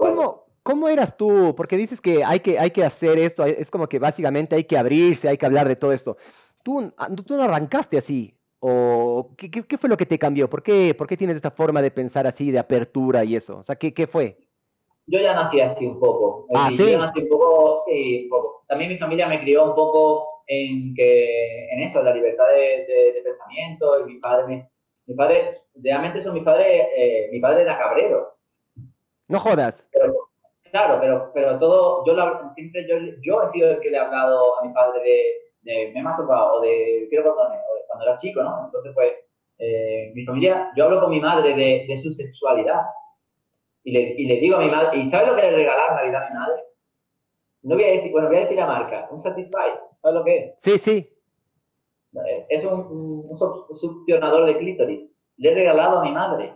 ¿cómo, 0.00 0.46
¿cómo, 0.62 0.88
eras 0.88 1.16
tú? 1.16 1.54
Porque 1.56 1.76
dices 1.76 2.00
que 2.00 2.24
hay, 2.24 2.40
que 2.40 2.58
hay 2.58 2.70
que 2.70 2.84
hacer 2.84 3.18
esto, 3.18 3.44
es 3.44 3.70
como 3.70 3.88
que 3.88 3.98
básicamente 3.98 4.56
hay 4.56 4.64
que 4.64 4.78
abrirse, 4.78 5.28
hay 5.28 5.36
que 5.36 5.46
hablar 5.46 5.68
de 5.68 5.76
todo 5.76 5.92
esto. 5.92 6.16
Tú, 6.62 6.92
tú 7.26 7.36
no 7.36 7.42
arrancaste 7.42 7.98
así, 7.98 8.34
¿O 8.66 9.34
qué, 9.36 9.50
qué, 9.50 9.76
fue 9.76 9.90
lo 9.90 9.96
que 9.98 10.06
te 10.06 10.18
cambió? 10.18 10.48
¿Por 10.48 10.62
qué, 10.62 10.94
¿Por 10.94 11.06
qué 11.06 11.18
tienes 11.18 11.36
esta 11.36 11.50
forma 11.50 11.82
de 11.82 11.90
pensar 11.90 12.26
así, 12.26 12.50
de 12.50 12.58
apertura 12.58 13.22
y 13.22 13.36
eso? 13.36 13.58
O 13.58 13.62
sea, 13.62 13.76
¿qué, 13.76 13.92
qué 13.92 14.06
fue? 14.06 14.38
Yo 15.06 15.20
ya 15.20 15.34
nací 15.34 15.60
así 15.60 15.84
un 15.84 16.00
poco. 16.00 16.46
Ah, 16.54 16.70
¿sí? 16.70 16.92
Yo 16.92 16.98
nací 16.98 17.20
un 17.20 17.28
poco, 17.28 17.84
sí, 17.86 18.22
un 18.22 18.30
poco. 18.30 18.64
También 18.66 18.88
mi 18.90 18.96
familia 18.96 19.28
me 19.28 19.38
crió 19.42 19.64
un 19.64 19.74
poco 19.74 20.44
en, 20.46 20.94
que, 20.94 21.68
en 21.72 21.82
eso, 21.82 21.98
en 21.98 22.06
la 22.06 22.14
libertad 22.14 22.46
de, 22.56 23.12
de, 23.12 23.20
pensamiento. 23.22 24.00
Y 24.00 24.14
mi 24.14 24.18
padre, 24.18 24.46
mi, 24.46 24.62
mi 25.08 25.14
padre, 25.14 25.60
realmente 25.74 26.22
son 26.22 26.32
mi 26.32 26.40
padre, 26.40 26.88
eh, 26.96 27.28
mi 27.32 27.40
padre 27.40 27.64
era 27.64 27.76
cabrero. 27.76 28.34
No 29.28 29.40
jodas. 29.40 29.86
claro, 30.70 30.98
pero, 31.02 31.30
pero 31.34 31.58
todo, 31.58 32.02
yo 32.06 32.14
siempre 32.54 32.88
yo, 32.88 32.96
yo 33.20 33.42
he 33.42 33.48
sido 33.50 33.72
el 33.72 33.80
que 33.80 33.90
le 33.90 33.98
he 33.98 34.00
hablado 34.00 34.58
a 34.58 34.64
mi 34.64 34.72
padre 34.72 35.02
de 35.02 35.44
de 35.64 35.90
me 35.92 36.00
he 36.00 36.02
masturbado 36.02 36.54
o 36.54 36.60
de 36.60 37.06
quiero 37.08 37.30
botones, 37.30 37.60
o 37.70 37.74
de 37.74 37.83
cuando 37.94 38.10
era 38.10 38.18
chico, 38.18 38.42
¿no? 38.42 38.66
Entonces, 38.66 38.92
pues, 38.94 39.12
eh, 39.58 40.12
mi 40.14 40.24
familia, 40.24 40.72
yo 40.76 40.84
hablo 40.84 41.00
con 41.00 41.10
mi 41.10 41.20
madre 41.20 41.54
de, 41.54 41.86
de 41.86 42.02
su 42.02 42.10
sexualidad 42.10 42.82
y 43.84 43.92
le, 43.92 44.14
y 44.16 44.26
le, 44.26 44.36
digo 44.40 44.56
a 44.56 44.60
mi 44.60 44.70
madre, 44.70 44.98
¿y 44.98 45.10
sabes 45.10 45.28
lo 45.28 45.36
que 45.36 45.42
le 45.42 45.50
regalar 45.52 45.94
Navidad 45.94 46.24
a 46.24 46.30
mi 46.30 46.36
madre? 46.36 46.62
No 47.62 47.74
voy 47.76 47.84
a 47.84 47.92
decir, 47.92 48.10
bueno, 48.10 48.28
voy 48.28 48.38
a 48.38 48.40
decir 48.40 48.56
la 48.56 48.66
marca, 48.66 49.08
un 49.10 49.20
Satisfy, 49.20 49.70
¿sabes 50.02 50.18
lo 50.18 50.24
que 50.24 50.36
es? 50.36 50.54
Sí, 50.58 50.78
sí. 50.78 51.10
Es 52.48 52.64
un, 52.64 52.72
un, 52.72 53.26
un 53.28 53.78
succionador 53.78 54.46
de 54.46 54.58
clítoris. 54.58 55.10
Le 55.36 55.50
he 55.50 55.54
regalado 55.54 55.98
a 55.98 56.04
mi 56.04 56.12
madre. 56.12 56.54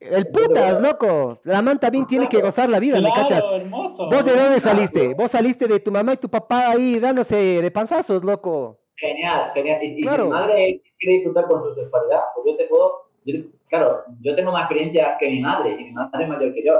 El 0.00 0.26
putas, 0.28 0.80
loco. 0.80 1.40
La 1.44 1.62
man 1.62 1.78
también 1.78 2.06
tiene 2.06 2.28
que 2.28 2.40
gozar 2.40 2.68
la 2.68 2.78
vida, 2.78 3.00
¿me 3.00 3.12
cachas? 3.12 3.42
¿Vos 3.42 4.24
de 4.24 4.36
dónde 4.36 4.60
saliste? 4.60 5.14
Vos 5.14 5.30
saliste 5.30 5.66
de 5.66 5.80
tu 5.80 5.90
mamá 5.90 6.14
y 6.14 6.18
tu 6.18 6.28
papá 6.28 6.70
ahí 6.70 6.98
dándose 6.98 7.62
de 7.62 7.70
panzazos, 7.70 8.22
loco. 8.22 8.83
Genial, 8.96 9.50
genial. 9.54 9.82
Y, 9.82 9.96
si 9.96 10.08
mi 10.08 10.28
madre 10.28 10.82
quiere 10.98 11.16
disfrutar 11.16 11.46
con 11.46 11.62
su 11.62 11.74
sexualidad, 11.74 12.20
pues 12.34 12.46
yo 12.46 12.56
te 12.56 12.64
puedo. 12.66 13.08
claro, 13.68 14.04
yo 14.20 14.34
tengo 14.36 14.52
más 14.52 14.62
experiencia 14.62 15.16
que 15.18 15.30
mi 15.30 15.40
madre, 15.40 15.76
y 15.78 15.84
mi 15.84 15.92
madre 15.92 16.24
es 16.24 16.28
mayor 16.28 16.54
que 16.54 16.64
yo. 16.64 16.74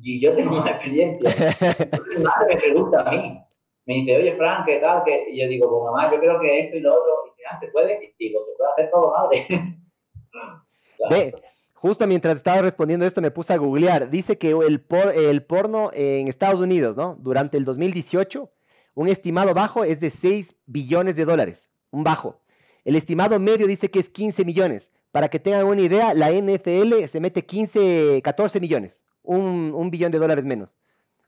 Y 0.00 0.20
yo 0.20 0.34
tengo 0.34 0.52
más 0.52 0.70
experiencia. 0.70 1.28
mi 2.16 2.22
madre 2.22 2.54
me 2.54 2.60
pregunta 2.60 3.02
a 3.02 3.10
mí. 3.10 3.40
Me 3.86 3.94
dice, 3.94 4.16
oye, 4.16 4.36
Frank, 4.36 4.66
¿qué 4.66 4.78
tal? 4.78 5.02
Y 5.30 5.40
yo 5.40 5.48
digo, 5.48 5.68
pues 5.70 5.84
mamá, 5.90 6.12
yo 6.12 6.20
creo 6.20 6.38
que 6.40 6.60
esto 6.60 6.76
y 6.76 6.80
lo 6.80 6.92
otro. 6.92 7.26
Y 7.26 7.30
dice, 7.30 7.42
ah, 7.50 7.58
se 7.58 7.68
puede. 7.68 8.14
Y 8.18 8.28
digo, 8.28 8.40
se 8.44 8.52
puede 8.56 8.72
hacer 8.72 8.90
todo, 8.90 9.12
madre. 9.12 9.46
claro. 10.98 11.38
Justo 11.80 12.08
mientras 12.08 12.36
estaba 12.36 12.60
respondiendo 12.60 13.06
esto 13.06 13.20
me 13.20 13.30
puse 13.30 13.52
a 13.52 13.56
googlear. 13.56 14.10
Dice 14.10 14.36
que 14.36 14.50
el, 14.50 14.84
el 15.14 15.42
porno 15.44 15.90
en 15.94 16.26
Estados 16.26 16.60
Unidos, 16.60 16.96
¿no? 16.96 17.16
Durante 17.20 17.56
el 17.56 17.64
2018, 17.64 18.50
un 18.98 19.06
estimado 19.06 19.54
bajo 19.54 19.84
es 19.84 20.00
de 20.00 20.10
6 20.10 20.56
billones 20.66 21.14
de 21.14 21.24
dólares. 21.24 21.70
Un 21.92 22.02
bajo. 22.02 22.40
El 22.84 22.96
estimado 22.96 23.38
medio 23.38 23.68
dice 23.68 23.92
que 23.92 24.00
es 24.00 24.08
15 24.08 24.44
millones. 24.44 24.90
Para 25.12 25.28
que 25.28 25.38
tengan 25.38 25.66
una 25.66 25.82
idea, 25.82 26.14
la 26.14 26.32
NFL 26.32 27.04
se 27.06 27.20
mete 27.20 27.46
15, 27.46 28.20
14 28.24 28.58
millones, 28.58 29.04
un, 29.22 29.72
un 29.72 29.90
billón 29.92 30.10
de 30.10 30.18
dólares 30.18 30.44
menos. 30.44 30.76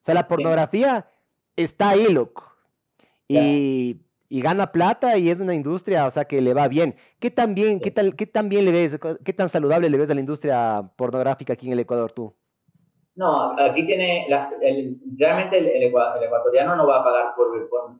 O 0.00 0.04
sea, 0.04 0.14
la 0.14 0.26
pornografía 0.26 1.06
está 1.54 1.90
ahí, 1.90 2.12
loco. 2.12 2.42
Y, 3.28 4.00
y, 4.28 4.40
gana 4.40 4.72
plata 4.72 5.16
y 5.16 5.30
es 5.30 5.38
una 5.38 5.54
industria, 5.54 6.08
o 6.08 6.10
sea, 6.10 6.24
que 6.24 6.40
le 6.40 6.54
va 6.54 6.66
bien. 6.66 6.96
¿Qué 7.20 7.30
tan 7.30 7.54
bien, 7.54 7.78
qué, 7.78 7.92
tal, 7.92 8.16
qué 8.16 8.26
tan 8.26 8.48
bien 8.48 8.64
le 8.64 8.72
ves, 8.72 8.98
qué 9.24 9.32
tan 9.32 9.48
saludable 9.48 9.88
le 9.88 9.98
ves 9.98 10.10
a 10.10 10.14
la 10.14 10.20
industria 10.20 10.90
pornográfica 10.96 11.52
aquí 11.52 11.68
en 11.68 11.74
el 11.74 11.78
Ecuador 11.78 12.10
tú? 12.10 12.34
No, 13.16 13.58
aquí 13.58 13.84
tiene, 13.86 14.26
realmente 15.18 15.58
el, 15.58 15.82
ecuatoriano 15.82 16.76
no 16.76 16.86
va 16.86 17.00
a 17.00 17.04
pagar 17.04 17.34
por, 17.34 17.48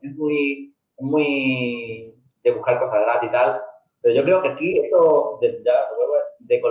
es 0.01 0.15
muy, 0.15 0.73
muy 0.99 2.15
de 2.43 2.51
buscar 2.51 2.79
cosas 2.79 3.01
gratis 3.01 3.29
y 3.29 3.31
tal, 3.31 3.61
pero 4.01 4.15
yo 4.15 4.23
creo 4.23 4.41
que 4.41 4.49
aquí 4.49 4.79
esto, 4.79 5.39
de, 5.41 6.61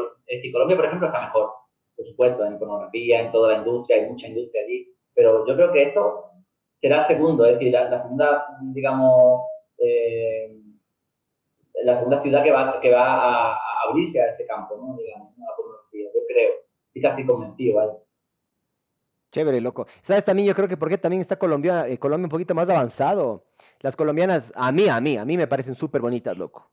Colombia, 0.53 0.77
por 0.77 0.87
ejemplo, 0.87 1.07
está 1.07 1.21
mejor, 1.21 1.51
por 1.97 2.05
supuesto, 2.05 2.45
en 2.45 2.59
pornografía, 2.59 3.21
en 3.21 3.31
toda 3.31 3.53
la 3.53 3.59
industria, 3.59 3.99
hay 3.99 4.09
mucha 4.09 4.27
industria 4.27 4.63
allí, 4.65 4.93
pero 5.15 5.47
yo 5.47 5.55
creo 5.55 5.73
que 5.73 5.83
esto 5.85 6.31
será 6.81 7.07
segundo, 7.07 7.45
es 7.45 7.53
decir, 7.59 7.73
la, 7.73 8.01
segunda, 8.01 8.47
digamos, 8.73 9.43
eh, 9.79 10.57
la 11.85 11.99
segunda 11.99 12.23
ciudad 12.23 12.43
que 12.43 12.53
va, 12.53 12.81
que 12.81 12.91
va 12.91 13.53
a, 13.53 13.59
abrirse 13.89 14.21
a 14.21 14.33
ese 14.33 14.47
campo, 14.47 14.77
¿no? 14.77 14.97
Digamos, 14.97 15.33
la 15.39 15.55
pornografía, 15.57 16.11
yo 16.13 16.21
creo, 16.27 16.51
estoy 16.87 17.03
casi 17.03 17.27
convencido, 17.27 17.77
¿vale? 17.77 17.93
Chévere, 19.33 19.61
loco. 19.61 19.87
¿Sabes 20.03 20.25
también? 20.25 20.49
Yo 20.49 20.55
creo 20.55 20.69
que 20.69 20.77
porque 20.77 20.99
también 20.99 21.21
está 21.21 21.39
Colombia, 21.39 21.87
eh, 21.89 21.99
Colombia 21.99 22.27
un 22.27 22.31
poquito 22.31 22.55
más 22.55 22.69
avanzado. 22.69 23.47
Las 23.81 23.97
colombianas, 23.97 24.53
a 24.57 24.73
mí, 24.73 24.89
a 24.89 25.01
mí, 25.01 25.17
a 25.17 25.25
mí 25.25 25.37
me 25.37 25.47
parecen 25.47 25.75
súper 25.75 26.01
bonitas, 26.01 26.37
loco. 26.37 26.71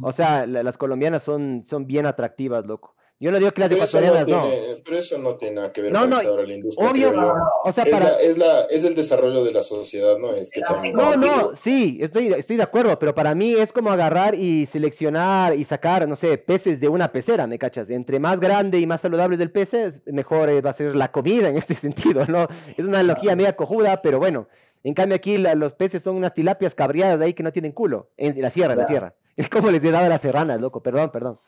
O 0.00 0.12
sea, 0.12 0.46
las 0.46 0.78
colombianas 0.78 1.24
son, 1.24 1.64
son 1.64 1.86
bien 1.88 2.06
atractivas, 2.06 2.64
loco. 2.66 2.94
Yo 3.22 3.30
no 3.30 3.38
digo 3.38 3.52
que 3.52 3.60
las 3.60 3.70
ecuatorianas 3.70 4.26
no, 4.26 4.48
Pero 4.84 4.98
eso 4.98 5.16
no 5.16 5.36
tiene 5.36 5.54
nada 5.54 5.72
que 5.72 5.80
ver 5.80 5.92
con 5.92 6.10
la 6.10 6.54
industria. 6.54 6.90
Obvio, 6.90 7.34
o 7.62 7.70
sea, 7.70 7.84
es, 7.84 7.92
la, 7.92 8.16
es, 8.20 8.36
la, 8.36 8.60
es, 8.62 8.82
el 8.82 8.96
desarrollo 8.96 9.44
de 9.44 9.52
la 9.52 9.62
sociedad, 9.62 10.18
¿no? 10.18 10.32
Es 10.32 10.50
que 10.50 10.60
también... 10.60 10.92
No, 10.96 11.14
no, 11.14 11.54
sí, 11.54 11.98
estoy, 12.00 12.32
estoy 12.32 12.56
de 12.56 12.64
acuerdo, 12.64 12.98
pero 12.98 13.14
para 13.14 13.36
mí 13.36 13.52
es 13.52 13.72
como 13.72 13.92
agarrar 13.92 14.34
y 14.34 14.66
seleccionar 14.66 15.54
y 15.54 15.64
sacar, 15.64 16.08
no 16.08 16.16
sé, 16.16 16.36
peces 16.36 16.80
de 16.80 16.88
una 16.88 17.12
pecera, 17.12 17.46
¿me 17.46 17.60
cachas? 17.60 17.90
Entre 17.90 18.18
más 18.18 18.40
grande 18.40 18.80
y 18.80 18.88
más 18.88 19.00
saludable 19.00 19.36
del 19.36 19.52
pez, 19.52 20.02
mejor 20.06 20.48
eh, 20.48 20.60
va 20.60 20.70
a 20.70 20.74
ser 20.74 20.96
la 20.96 21.12
comida 21.12 21.48
en 21.48 21.56
este 21.56 21.74
sentido, 21.76 22.26
¿no? 22.26 22.48
Es 22.76 22.84
una 22.84 22.98
analogía 22.98 23.36
media 23.36 23.54
cojuda, 23.54 24.02
pero 24.02 24.18
bueno. 24.18 24.48
En 24.82 24.94
cambio 24.94 25.14
aquí 25.14 25.38
los 25.38 25.74
peces 25.74 26.02
son 26.02 26.16
unas 26.16 26.34
tilapias 26.34 26.74
cabriadas 26.74 27.20
de 27.20 27.26
ahí 27.26 27.34
que 27.34 27.44
no 27.44 27.52
tienen 27.52 27.70
culo. 27.70 28.10
En 28.16 28.42
la 28.42 28.50
sierra, 28.50 28.72
en 28.72 28.80
la 28.80 28.88
sierra. 28.88 29.14
Es 29.36 29.48
como 29.48 29.70
les 29.70 29.82
he 29.84 29.92
dado 29.92 30.06
a 30.06 30.08
las 30.08 30.20
serranas, 30.20 30.60
loco. 30.60 30.82
Perdón, 30.82 31.10
perdón. 31.12 31.38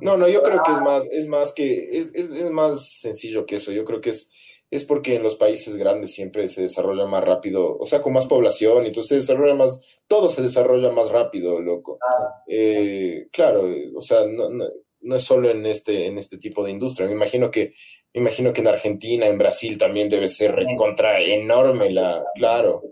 No, 0.00 0.16
no, 0.16 0.28
yo 0.28 0.42
creo 0.42 0.62
que 0.62 0.72
es 0.72 0.80
más, 0.80 1.04
es 1.10 1.26
más 1.26 1.52
que, 1.52 1.98
es, 1.98 2.14
es, 2.14 2.50
más 2.50 3.00
sencillo 3.00 3.46
que 3.46 3.56
eso. 3.56 3.72
Yo 3.72 3.84
creo 3.84 4.00
que 4.00 4.10
es, 4.10 4.30
es 4.70 4.84
porque 4.84 5.16
en 5.16 5.22
los 5.22 5.36
países 5.36 5.76
grandes 5.76 6.12
siempre 6.12 6.46
se 6.48 6.62
desarrolla 6.62 7.06
más 7.06 7.24
rápido, 7.24 7.76
o 7.76 7.86
sea, 7.86 8.00
con 8.00 8.12
más 8.12 8.26
población, 8.26 8.86
entonces 8.86 9.08
se 9.08 9.14
desarrolla 9.16 9.54
más, 9.54 10.02
todo 10.06 10.28
se 10.28 10.42
desarrolla 10.42 10.90
más 10.92 11.10
rápido, 11.10 11.60
loco. 11.60 11.98
Eh, 12.46 13.28
claro, 13.32 13.64
o 13.94 14.02
sea, 14.02 14.24
no, 14.26 14.50
no, 14.50 14.66
no, 15.00 15.16
es 15.16 15.22
solo 15.22 15.50
en 15.50 15.66
este, 15.66 16.06
en 16.06 16.18
este 16.18 16.38
tipo 16.38 16.64
de 16.64 16.70
industria. 16.70 17.06
Me 17.06 17.14
imagino 17.14 17.50
que, 17.50 17.72
me 18.14 18.20
imagino 18.20 18.52
que 18.52 18.60
en 18.60 18.68
Argentina, 18.68 19.26
en 19.26 19.38
Brasil 19.38 19.78
también 19.78 20.08
debe 20.08 20.28
ser 20.28 20.54
contra 20.76 21.20
enorme 21.20 21.90
la, 21.90 22.24
claro, 22.34 22.82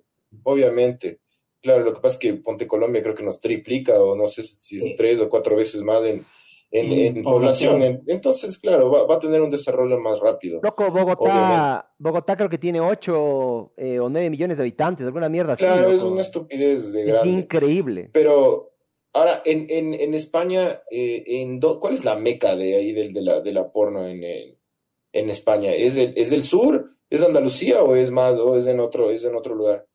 obviamente. 0.43 1.21
Claro, 1.61 1.83
lo 1.83 1.93
que 1.93 2.01
pasa 2.01 2.15
es 2.15 2.21
que 2.21 2.35
Ponte 2.35 2.67
Colombia 2.67 3.03
creo 3.03 3.15
que 3.15 3.25
nos 3.25 3.41
triplica, 3.41 4.01
o 4.01 4.15
no 4.15 4.27
sé 4.29 4.43
si 4.45 4.77
es 4.77 4.95
tres 4.97 5.19
o 5.21 5.29
cuatro 5.29 5.57
veces 5.57 5.83
más 5.83 6.05
en, 6.05 6.25
en, 6.71 7.23
población. 7.23 8.03
Entonces, 8.07 8.59
claro, 8.59 8.91
va, 8.91 9.15
a 9.15 9.19
tener 9.19 9.41
un 9.41 9.51
desarrollo 9.51 9.99
más 9.99 10.21
rápido. 10.21 10.61
Loco, 10.63 10.91
Bogotá, 10.91 11.93
Bogotá 11.99 12.37
creo 12.37 12.49
que 12.49 12.59
tiene 12.59 12.81
8 12.81 13.73
eh, 13.77 13.99
o 13.99 14.09
9 14.09 14.31
millones 14.31 14.57
de 14.57 14.63
habitantes, 14.63 15.07
alguna 15.07 15.29
mierda 15.29 15.57
claro, 15.57 15.89
es 15.89 16.03
una 16.03 16.23
estupidez 16.23 16.93
de 16.93 17.05
grande. 17.05 17.31
Es 17.31 17.45
increíble. 17.45 18.11
Pero 18.13 18.73
ahora, 19.13 19.43
en, 19.45 19.67
en, 19.71 19.95
en 19.95 20.15
España, 20.15 20.83
eh, 20.91 21.23
en 21.27 21.61
¿cuál 21.61 21.95
es 21.95 22.05
la 22.05 22.17
meca 22.17 22.57
de 22.57 22.75
ahí 22.75 22.93
del, 22.93 23.13
de, 23.13 23.23
la, 23.23 23.41
de 23.41 23.53
la 23.53 23.71
porno 23.71 24.07
en, 24.07 24.23
en 24.25 25.31
España? 25.31 25.73
¿Es, 25.73 25.97
¿Es 25.97 26.31
del 26.31 26.43
sur? 26.43 26.93
¿Es 27.09 27.23
Andalucía 27.23 27.83
o 27.83 27.95
es 27.95 28.11
más, 28.11 28.37
o 28.37 28.57
es 28.57 28.67
en 28.67 28.81
otro, 28.81 29.11
es 29.11 29.25
en 29.25 29.37
otro 29.37 29.55
lugar? 29.55 29.87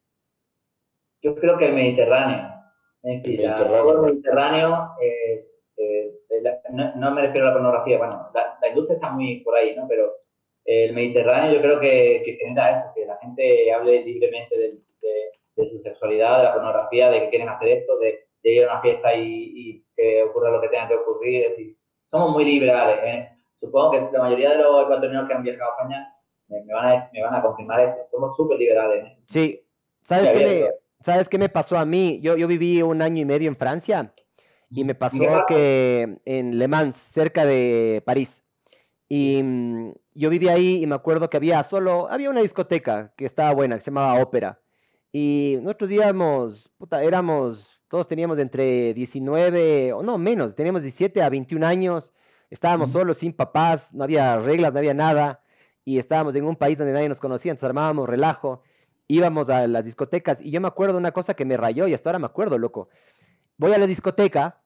Yo 1.21 1.35
creo 1.35 1.57
que 1.57 1.65
el 1.65 1.73
Mediterráneo. 1.73 2.49
el 3.03 3.21
Mediterráneo. 3.21 3.91
El 3.91 4.13
Mediterráneo 4.13 4.89
eh, 5.03 5.50
no, 6.71 7.11
me 7.11 7.21
refiero 7.21 7.47
a 7.47 7.49
la 7.49 7.53
pornografía, 7.55 7.97
bueno, 7.97 8.29
la, 8.33 8.67
industria 8.67 8.95
está 8.95 9.09
muy 9.11 9.41
por 9.41 9.55
ahí, 9.55 9.75
¿no? 9.75 9.87
Pero 9.87 10.13
el 10.65 10.93
Mediterráneo 10.93 11.53
yo 11.53 11.61
creo 11.61 11.79
que, 11.79 12.21
que 12.25 12.37
genera 12.39 12.79
eso, 12.79 12.93
que 12.95 13.05
la 13.05 13.17
gente 13.17 13.73
hable 13.73 14.03
libremente 14.03 14.57
de, 14.57 14.77
su 15.69 15.79
sexualidad, 15.83 16.37
de 16.37 16.43
la 16.45 16.53
pornografía, 16.53 17.11
de 17.11 17.21
que 17.21 17.29
quieren 17.29 17.49
hacer 17.49 17.69
esto, 17.69 17.97
de, 17.99 18.25
ir 18.43 18.63
a 18.63 18.71
una 18.71 18.81
fiesta 18.81 19.13
y, 19.15 19.85
que 19.95 20.23
ocurra 20.23 20.49
lo 20.49 20.61
que 20.61 20.69
tenga 20.69 20.87
que 20.87 20.95
ocurrir. 20.95 21.43
Es 21.43 21.49
decir, 21.51 21.77
somos 22.09 22.31
muy 22.31 22.45
liberales. 22.45 22.99
¿eh? 23.03 23.29
Supongo 23.59 23.91
que 23.91 24.09
la 24.11 24.23
mayoría 24.23 24.51
de 24.51 24.57
los 24.57 24.83
ecuatorianos 24.83 25.27
que 25.27 25.33
han 25.35 25.43
viajado 25.43 25.69
a 25.69 25.73
España 25.75 26.15
me, 26.47 26.73
van, 26.73 26.85
a, 26.85 27.09
me 27.13 27.21
van 27.21 27.35
a 27.35 27.41
confirmar 27.43 27.79
esto. 27.81 28.01
Somos 28.09 28.35
súper 28.35 28.57
liberales. 28.57 29.05
¿eh? 29.05 29.17
Sí. 29.27 29.61
¿Sabes 30.01 30.31
qué, 30.31 30.43
me, 30.43 30.69
¿Sabes 31.05 31.29
qué 31.29 31.37
me 31.37 31.49
pasó 31.49 31.77
a 31.77 31.85
mí? 31.85 32.19
Yo, 32.23 32.35
yo 32.35 32.47
viví 32.47 32.81
un 32.81 33.03
año 33.03 33.21
y 33.21 33.25
medio 33.25 33.47
en 33.47 33.55
Francia 33.55 34.11
y 34.73 34.83
me 34.85 34.95
pasó 34.95 35.45
que 35.47 36.19
en 36.25 36.57
Le 36.57 36.67
Mans, 36.67 36.95
cerca 36.95 37.45
de 37.45 38.01
París. 38.05 38.43
Y 39.09 39.43
mm, 39.43 39.91
yo 40.13 40.29
vivía 40.29 40.53
ahí 40.53 40.81
y 40.81 40.87
me 40.87 40.95
acuerdo 40.95 41.29
que 41.29 41.37
había 41.37 41.61
solo, 41.63 42.07
había 42.09 42.29
una 42.29 42.41
discoteca 42.41 43.13
que 43.17 43.25
estaba 43.25 43.53
buena, 43.53 43.75
que 43.75 43.81
se 43.81 43.91
llamaba 43.91 44.21
Ópera. 44.21 44.61
Y 45.11 45.57
nosotros 45.61 45.91
íbamos, 45.91 46.71
puta, 46.77 47.03
éramos, 47.03 47.69
todos 47.89 48.07
teníamos 48.07 48.39
entre 48.39 48.93
19, 48.93 49.91
o 49.91 50.01
no, 50.01 50.17
menos, 50.17 50.55
teníamos 50.55 50.81
17 50.83 51.21
a 51.21 51.29
21 51.29 51.67
años, 51.67 52.13
estábamos 52.49 52.91
solos, 52.91 53.17
sin 53.17 53.33
papás, 53.33 53.89
no 53.91 54.05
había 54.05 54.39
reglas, 54.39 54.71
no 54.71 54.79
había 54.79 54.93
nada, 54.93 55.43
y 55.83 55.99
estábamos 55.99 56.33
en 56.35 56.45
un 56.45 56.55
país 56.55 56.77
donde 56.77 56.93
nadie 56.93 57.09
nos 57.09 57.19
conocía, 57.19 57.51
entonces 57.51 57.67
armábamos 57.67 58.07
relajo, 58.07 58.61
íbamos 59.09 59.49
a 59.49 59.67
las 59.67 59.83
discotecas, 59.83 60.39
y 60.39 60.51
yo 60.51 60.61
me 60.61 60.69
acuerdo 60.69 60.97
una 60.97 61.11
cosa 61.11 61.33
que 61.33 61.43
me 61.43 61.57
rayó, 61.57 61.87
y 61.87 61.93
hasta 61.93 62.09
ahora 62.09 62.19
me 62.19 62.27
acuerdo, 62.27 62.57
loco. 62.57 62.87
Voy 63.57 63.73
a 63.73 63.77
la 63.77 63.87
discoteca, 63.87 64.60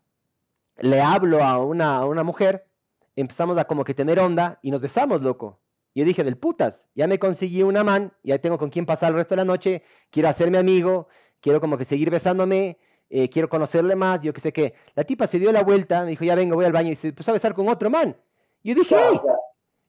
le 0.78 1.02
hablo 1.02 1.44
a 1.44 1.60
una, 1.60 1.98
a 1.98 2.06
una 2.06 2.24
mujer, 2.24 2.68
empezamos 3.16 3.58
a 3.58 3.66
como 3.66 3.84
que 3.84 3.94
tener 3.94 4.20
onda 4.20 4.60
y 4.62 4.72
nos 4.72 4.82
besamos, 4.82 5.22
loco. 5.22 5.60
Yo 5.94 6.04
dije, 6.04 6.24
del 6.24 6.38
putas, 6.38 6.88
ya 6.94 7.08
me 7.08 7.20
conseguí 7.20 7.64
una 7.64 7.84
man, 7.84 8.12
ya 8.22 8.38
tengo 8.40 8.58
con 8.58 8.70
quién 8.70 8.86
pasar 8.86 9.12
el 9.12 9.18
resto 9.18 9.34
de 9.34 9.38
la 9.38 9.46
noche, 9.46 9.84
quiero 10.10 10.28
hacerme 10.28 10.58
amigo, 10.58 11.08
quiero 11.40 11.62
como 11.62 11.78
que 11.78 11.86
seguir 11.86 12.12
besándome, 12.12 12.78
eh, 13.10 13.30
quiero 13.30 13.48
conocerle 13.48 13.96
más, 13.96 14.20
yo 14.22 14.34
qué 14.34 14.42
sé 14.42 14.52
qué. 14.52 14.74
La 14.96 15.06
tipa 15.06 15.28
se 15.28 15.40
dio 15.40 15.54
la 15.54 15.64
vuelta, 15.64 16.04
me 16.04 16.10
dijo, 16.10 16.26
ya 16.26 16.36
vengo, 16.36 16.56
voy 16.56 16.66
al 16.66 16.74
baño, 16.74 16.92
y 16.92 16.96
se 16.96 17.14
puso 17.14 17.32
a 17.32 17.34
besar 17.34 17.54
con 17.54 17.70
otro 17.70 17.90
man. 17.90 18.16
Yo 18.64 18.76
dije, 18.76 18.96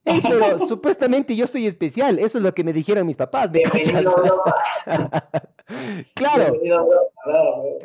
pero 0.07 0.59
supuestamente 0.67 1.35
yo 1.35 1.47
soy 1.47 1.67
especial, 1.67 2.19
eso 2.19 2.37
es 2.37 2.43
lo 2.43 2.53
que 2.53 2.63
me 2.63 2.73
dijeron 2.73 3.07
mis 3.07 3.17
papás. 3.17 3.49
claro, 6.15 6.59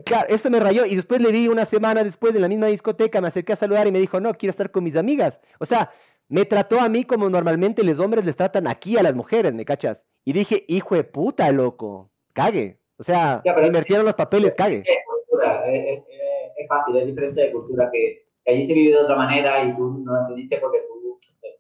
claro, 0.05 0.29
eso 0.29 0.51
me 0.51 0.61
rayó 0.61 0.87
y 0.87 0.97
después 0.97 1.21
le 1.21 1.33
vi 1.33 1.49
una 1.49 1.65
semana 1.65 2.05
después 2.05 2.35
en 2.35 2.43
la 2.43 2.49
misma 2.49 2.67
discoteca, 2.67 3.21
me 3.21 3.29
acerqué 3.29 3.55
a 3.55 3.57
saludar 3.57 3.87
y 3.87 3.93
me 3.93 4.01
dijo, 4.01 4.21
no, 4.21 4.35
quiero 4.35 4.51
estar 4.51 4.71
con 4.71 4.85
mis 4.85 4.97
amigas. 4.97 5.41
O 5.59 5.67
sea, 5.67 5.91
me 6.29 6.45
trató 6.45 6.81
a 6.81 6.89
mí 6.89 7.05
como 7.05 7.29
normalmente 7.29 7.83
los 7.83 7.99
hombres 7.99 8.25
les 8.25 8.37
tratan 8.37 8.67
aquí 8.67 8.97
a 8.97 9.03
las 9.03 9.15
mujeres, 9.15 9.53
¿me 9.53 9.65
cachas? 9.65 10.07
Y 10.25 10.33
dije, 10.33 10.65
hijo 10.69 10.95
de 10.95 11.05
puta, 11.05 11.51
loco, 11.53 12.11
cague. 12.33 12.79
O 12.99 13.03
sea, 13.03 13.43
me 13.57 13.67
invirtieron 13.67 14.07
los 14.07 14.15
papeles, 14.15 14.55
cague. 14.55 14.85
Es, 15.67 16.03
es, 16.57 16.69
fácil, 16.69 16.97
es 16.97 17.07
diferente 17.07 17.41
de 17.41 17.53
cultura 17.53 17.91
que, 17.93 18.27
que 18.45 18.53
allí 18.53 18.67
se 18.67 18.75
vive 18.75 18.93
de 18.93 19.01
otra 19.01 19.17
manera 19.17 19.65
y 19.65 19.77
tú 19.77 20.03
no 20.05 20.13
lo 20.13 20.21
entendiste 20.21 20.59
porque 20.59 20.79
tú 20.87 21.02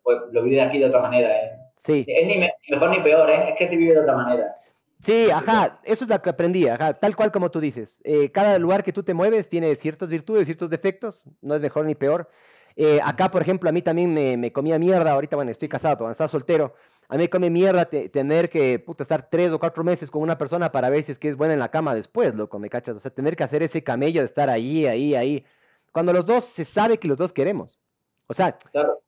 pues 0.03 0.18
lo 0.32 0.42
vive 0.42 0.61
aquí 0.61 0.78
de 0.78 0.86
otra 0.86 1.03
manera, 1.03 1.28
¿eh? 1.28 1.53
Sí. 1.76 2.05
Es 2.07 2.26
ni 2.26 2.38
mejor 2.70 2.90
ni 2.90 3.00
peor, 3.00 3.28
¿eh? 3.30 3.50
Es 3.50 3.57
que 3.59 3.68
se 3.68 3.76
vive 3.76 3.94
de 3.94 4.00
otra 4.00 4.16
manera. 4.16 4.57
Sí, 5.03 5.30
ajá, 5.30 5.80
eso 5.82 6.05
es 6.05 6.11
lo 6.11 6.22
que 6.22 6.30
aprendí, 6.30 6.68
ajá, 6.68 6.94
tal 6.94 7.16
cual 7.16 7.32
como 7.32 7.50
tú 7.50 7.59
dices. 7.59 8.00
Eh, 8.05 8.30
cada 8.30 8.59
lugar 8.61 8.84
que 8.84 8.92
tú 8.92 9.03
te 9.03 9.14
mueves 9.14 9.48
tiene 9.48 9.74
ciertas 9.74 10.09
virtudes, 10.09 10.44
ciertos 10.46 10.70
defectos, 10.70 11.24
no 11.40 11.57
es 11.57 11.61
mejor 11.61 11.86
ni 11.86 11.96
peor. 11.96 12.30
Eh, 12.76 13.00
acá, 13.03 13.28
por 13.30 13.42
ejemplo, 13.42 13.68
a 13.68 13.72
mí 13.72 13.82
también 13.82 14.14
me, 14.14 14.53
comía 14.53 14.78
mierda, 14.78 15.12
ahorita, 15.12 15.34
bueno, 15.34 15.50
estoy 15.50 15.68
casado, 15.68 15.96
pero 15.96 16.05
cuando 16.05 16.12
estaba 16.12 16.28
soltero, 16.28 16.74
a 17.09 17.16
mí 17.16 17.24
me 17.24 17.30
come 17.30 17.50
mierda 17.50 17.84
tener 17.84 18.48
que, 18.48 18.78
puta, 18.78 19.03
estar 19.03 19.28
tres 19.28 19.50
o 19.50 19.59
cuatro 19.59 19.82
meses 19.82 20.11
con 20.11 20.22
una 20.22 20.38
persona 20.38 20.70
para 20.70 20.88
ver 20.88 21.05
si 21.05 21.12
es 21.12 21.18
que 21.18 21.28
es 21.28 21.36
buena 21.36 21.55
en 21.55 21.61
la 21.61 21.70
cama 21.70 21.94
después, 21.96 22.34
loco, 22.34 22.61
me 22.61 22.70
cachas. 22.70 22.96
O 22.96 22.98
sea, 23.00 23.11
tener 23.11 23.36
que 23.36 23.44
hacer 23.44 23.62
ese 23.62 23.82
camello 23.82 24.20
de 24.20 24.26
estar 24.26 24.48
ahí, 24.48 24.86
ahí, 24.86 25.14
ahí. 25.16 25.44
Cuando 25.92 26.12
los 26.12 26.24
dos 26.26 26.44
se 26.44 26.64
sabe 26.64 26.98
que 26.98 27.09
los 27.09 27.18
dos 27.18 27.32
queremos. 27.32 27.80
O 28.29 28.35
sea, 28.35 28.57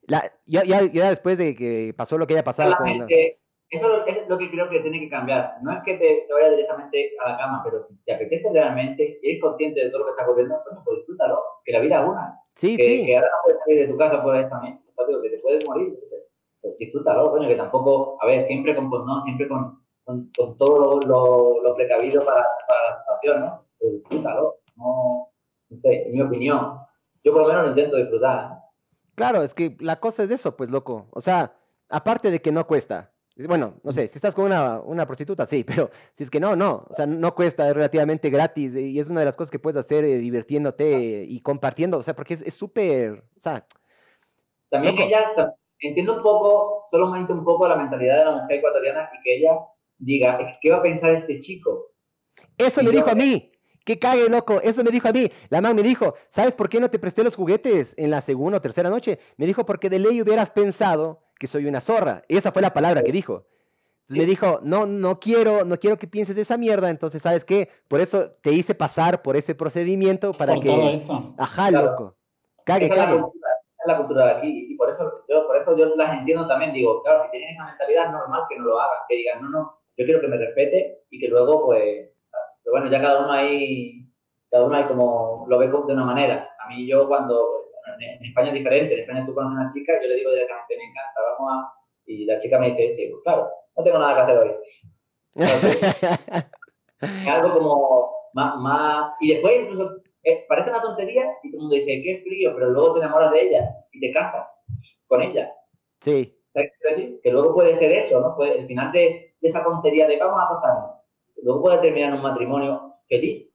la, 0.07 0.31
ya, 0.45 0.63
ya, 0.63 1.09
después 1.09 1.37
de 1.37 1.55
que 1.55 1.93
pasó 1.97 2.17
lo 2.17 2.27
que 2.27 2.33
haya 2.33 2.43
pasado 2.43 2.75
con... 2.77 3.07
Eso 3.69 4.05
es 4.05 4.27
lo 4.29 4.37
que 4.37 4.51
creo 4.51 4.69
que 4.69 4.79
tiene 4.81 4.99
que 4.99 5.09
cambiar. 5.09 5.55
No 5.61 5.71
es 5.71 5.79
que 5.83 5.95
te, 5.95 6.27
vayas 6.31 6.51
directamente 6.51 7.11
a 7.23 7.31
la 7.31 7.37
cama, 7.37 7.61
pero 7.63 7.81
si 7.81 7.95
te 8.03 8.13
apetece 8.13 8.47
realmente 8.53 9.19
y 9.21 9.29
eres 9.29 9.41
consciente 9.41 9.83
de 9.83 9.89
todo 9.89 9.99
lo 9.99 10.05
que 10.05 10.11
está 10.11 10.23
ocurriendo, 10.23 10.55
pues 10.85 10.97
disfrútalo. 10.97 11.39
que 11.63 11.71
la 11.71 11.79
vida 11.79 12.01
es 12.01 12.07
una. 12.07 12.39
Sí, 12.55 12.77
que, 12.77 12.83
sí. 12.83 13.05
que 13.05 13.15
ahora 13.17 13.29
no 13.29 13.37
puedes 13.43 13.59
salir 13.59 13.79
de 13.79 13.87
tu 13.91 13.97
casa 13.97 14.23
por 14.23 14.35
esta 14.35 14.49
también, 14.49 14.79
¿sabes? 14.95 15.17
que 15.23 15.29
te 15.29 15.39
puedes 15.39 15.67
morir. 15.67 15.99
Pues 16.61 16.77
disfrútalo, 16.77 17.31
coño, 17.31 17.47
que 17.47 17.55
tampoco, 17.55 18.17
a 18.21 18.27
ver, 18.27 18.47
siempre 18.47 18.75
con, 18.75 18.89
pues, 18.89 19.03
no, 19.03 19.21
siempre 19.23 19.47
con, 19.47 19.83
con, 20.03 20.31
con 20.37 20.57
todo 20.57 20.79
lo, 20.79 20.99
lo, 21.07 21.61
lo, 21.61 21.75
precavido 21.75 22.23
para, 22.23 22.45
para 22.67 22.89
la 22.89 22.99
situación, 22.99 23.39
¿no? 23.41 23.65
Pues 23.79 23.93
disfrútalo, 23.93 24.55
no, 24.77 25.29
no 25.69 25.77
sé, 25.77 26.07
en 26.07 26.11
mi 26.11 26.21
opinión. 26.21 26.77
Yo 27.23 27.33
por 27.33 27.41
lo 27.41 27.47
menos 27.47 27.63
lo 27.63 27.69
intento 27.69 27.97
disfrutar. 27.97 28.54
¿Eh? 29.15 29.17
Claro, 29.17 29.43
es 29.43 29.53
que 29.53 29.75
la 29.79 29.99
cosa 29.99 30.23
es 30.23 30.31
eso, 30.31 30.55
pues, 30.55 30.69
loco. 30.69 31.07
O 31.11 31.21
sea, 31.21 31.55
aparte 31.89 32.31
de 32.31 32.41
que 32.41 32.51
no 32.51 32.67
cuesta. 32.67 33.11
Bueno, 33.37 33.81
no 33.83 33.91
sé, 33.91 34.07
si 34.07 34.17
estás 34.17 34.33
con 34.33 34.45
una, 34.45 34.79
una 34.79 35.05
prostituta, 35.05 35.45
sí, 35.45 35.63
pero 35.67 35.89
si 36.17 36.23
es 36.23 36.29
que 36.29 36.39
no, 36.39 36.55
no. 36.55 36.85
O 36.89 36.93
sea, 36.93 37.05
no 37.05 37.35
cuesta, 37.35 37.67
es 37.67 37.73
relativamente 37.73 38.29
gratis 38.29 38.75
y 38.75 38.99
es 38.99 39.09
una 39.09 39.21
de 39.21 39.25
las 39.25 39.35
cosas 39.35 39.51
que 39.51 39.59
puedes 39.59 39.79
hacer 39.79 40.05
eh, 40.05 40.17
divirtiéndote 40.17 41.25
y 41.27 41.41
compartiendo. 41.41 41.97
O 41.97 42.03
sea, 42.03 42.15
porque 42.15 42.35
es 42.35 42.53
súper, 42.53 43.23
o 43.35 43.39
sea... 43.39 43.65
También 44.69 44.95
loco. 44.95 45.07
ella, 45.07 45.55
entiendo 45.79 46.17
un 46.17 46.23
poco, 46.23 46.87
solamente 46.91 47.33
un 47.33 47.43
poco 47.43 47.67
la 47.67 47.75
mentalidad 47.75 48.19
de 48.19 48.25
la 48.25 48.31
mujer 48.41 48.57
ecuatoriana 48.57 49.09
y 49.13 49.23
que 49.23 49.37
ella 49.37 49.59
diga, 49.97 50.57
¿qué 50.61 50.71
va 50.71 50.77
a 50.77 50.81
pensar 50.81 51.11
este 51.11 51.39
chico? 51.39 51.91
Eso 52.57 52.81
y 52.81 52.85
yo, 52.85 52.91
dijo 52.91 53.09
a 53.09 53.15
mí. 53.15 53.51
Que 53.85 53.99
cague, 53.99 54.27
loco. 54.29 54.59
Eso 54.61 54.83
me 54.83 54.89
dijo 54.89 55.07
a 55.07 55.13
mí. 55.13 55.31
La 55.49 55.61
mamá 55.61 55.75
me 55.75 55.83
dijo, 55.83 56.15
¿sabes 56.29 56.55
por 56.55 56.69
qué 56.69 56.79
no 56.79 56.89
te 56.89 56.97
presté 56.97 57.23
los 57.23 57.35
juguetes 57.35 57.93
en 57.97 58.09
la 58.09 58.21
segunda 58.21 58.57
o 58.57 58.61
tercera 58.61 58.89
noche? 58.89 59.19
Me 59.37 59.45
dijo, 59.45 59.65
porque 59.65 59.91
de 59.91 59.99
ley 59.99 60.21
hubieras 60.21 60.49
pensado 60.49 61.21
que 61.39 61.47
soy 61.47 61.67
una 61.67 61.81
zorra. 61.81 62.23
Esa 62.27 62.51
fue 62.51 62.63
la 62.63 62.73
palabra 62.73 63.03
que 63.03 63.11
dijo. 63.11 63.45
Entonces 64.07 64.07
sí. 64.07 64.19
me 64.19 64.25
dijo, 64.25 64.59
no, 64.63 64.87
no 64.87 65.19
quiero, 65.19 65.65
no 65.65 65.77
quiero 65.77 65.97
que 65.97 66.07
pienses 66.07 66.35
de 66.35 66.41
esa 66.41 66.57
mierda. 66.57 66.89
Entonces, 66.89 67.21
¿sabes 67.21 67.45
qué? 67.45 67.69
Por 67.87 68.01
eso 68.01 68.31
te 68.41 68.51
hice 68.51 68.73
pasar 68.73 69.21
por 69.21 69.35
ese 69.35 69.53
procedimiento 69.53 70.33
para 70.33 70.55
por 70.55 70.63
que. 70.63 70.69
Todo 70.69 70.89
eso. 70.89 71.35
Ajá, 71.37 71.69
claro. 71.69 71.91
loco. 71.91 72.15
Cague, 72.65 72.87
esa 72.87 72.95
cague. 72.95 73.15
Es 73.15 73.17
la, 73.17 73.21
cultura, 73.21 73.49
es 73.79 73.87
la 73.87 73.97
cultura 73.97 74.25
de 74.25 74.31
aquí. 74.31 74.67
Y 74.71 74.77
por 74.77 74.89
eso, 74.89 75.25
yo, 75.29 75.45
por 75.45 75.57
eso 75.57 75.77
yo 75.77 75.95
las 75.95 76.17
entiendo 76.17 76.47
también. 76.47 76.73
Digo, 76.73 77.03
claro, 77.03 77.23
si 77.25 77.31
tienen 77.31 77.51
esa 77.51 77.65
mentalidad, 77.65 78.05
es 78.05 78.11
normal 78.13 78.41
que 78.49 78.57
no 78.57 78.65
lo 78.65 78.79
hagan. 78.79 78.97
Que 79.07 79.15
digan, 79.15 79.41
no, 79.43 79.49
no, 79.49 79.79
yo 79.95 80.05
quiero 80.05 80.21
que 80.21 80.27
me 80.27 80.37
respete 80.37 81.03
y 81.11 81.19
que 81.19 81.27
luego, 81.27 81.65
pues. 81.65 82.14
Pero 82.65 82.73
bueno, 82.73 82.91
ya 82.91 82.99
cada 82.99 83.23
uno 83.23 83.31
ahí 83.31 84.05
cada 84.55 84.67
uno 84.67 84.75
hay 84.77 84.85
como 84.85 85.45
lo 85.49 85.57
ve 85.57 85.67
de 85.67 85.93
una 85.93 86.05
manera. 86.05 86.49
A 86.59 86.69
mí 86.69 86.87
yo 86.87 87.07
cuando, 87.09 87.65
en 87.99 88.23
España 88.23 88.47
es 88.49 88.53
diferente, 88.53 88.93
en 88.93 88.99
España 89.01 89.25
tú 89.25 89.33
conoces 89.33 89.57
a 89.57 89.61
una 89.61 89.73
chica, 89.73 89.93
yo 90.01 90.07
le 90.07 90.15
digo 90.15 90.31
directamente, 90.31 90.77
me 90.77 90.83
encanta, 90.85 91.21
vamos 91.37 91.53
a... 91.53 91.73
Y 92.05 92.23
la 92.23 92.39
chica 92.39 92.57
me 92.57 92.71
dice, 92.71 92.95
sí, 92.95 93.07
pues 93.11 93.23
claro, 93.23 93.49
no 93.75 93.83
tengo 93.83 93.99
nada 93.99 94.15
que 94.15 94.21
hacer 94.21 94.37
hoy. 94.37 94.51
Entonces, 95.35 96.05
es 97.01 97.27
algo 97.27 97.53
como 97.53 98.11
más, 98.33 98.55
más... 98.57 99.13
Y 99.19 99.33
después 99.33 99.61
incluso, 99.61 100.01
es, 100.23 100.45
parece 100.47 100.69
una 100.69 100.81
tontería 100.81 101.25
y 101.43 101.51
todo 101.51 101.59
el 101.59 101.61
mundo 101.63 101.75
dice, 101.75 102.01
qué 102.01 102.21
frío, 102.23 102.53
pero 102.55 102.69
luego 102.69 102.93
te 102.93 102.99
enamoras 102.99 103.31
de 103.31 103.41
ella 103.41 103.75
y 103.91 103.99
te 103.99 104.13
casas 104.13 104.57
con 105.07 105.21
ella. 105.21 105.51
Sí. 105.99 106.33
¿Sabes 106.53 106.71
qué 106.79 106.95
decir? 106.95 107.19
Que 107.21 107.31
luego 107.31 107.55
puede 107.55 107.75
ser 107.77 107.91
eso, 107.91 108.21
¿no? 108.21 108.41
El 108.41 108.67
final 108.67 108.93
de, 108.93 109.35
de 109.41 109.47
esa 109.49 109.63
tontería 109.63 110.07
de 110.07 110.17
vamos 110.17 110.39
a 110.39 110.45
acostarnos, 110.45 110.94
luego 111.43 111.61
puede 111.61 111.79
terminar 111.79 112.09
en 112.09 112.15
un 112.15 112.23
matrimonio 112.23 112.95
feliz 113.07 113.49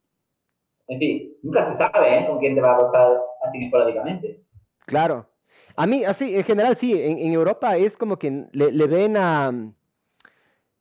en 0.91 0.99
fin, 0.99 1.37
nunca 1.45 1.71
se 1.71 1.77
sabe 1.77 2.19
¿eh? 2.19 2.27
con 2.27 2.41
quién 2.41 2.57
te 2.57 2.61
va 2.61 2.73
a 2.73 2.75
acostar 2.75 3.13
así 3.47 3.65
esporádicamente. 3.65 4.43
Claro. 4.87 5.31
A 5.77 5.87
mí, 5.87 6.05
así, 6.05 6.35
en 6.35 6.43
general, 6.43 6.77
sí, 6.77 7.01
en, 7.01 7.17
en 7.17 7.33
Europa 7.33 7.77
es 7.77 7.97
como 7.97 8.19
que 8.19 8.49
le, 8.51 8.73
le, 8.73 8.87
ven 8.89 9.17
a... 9.17 9.53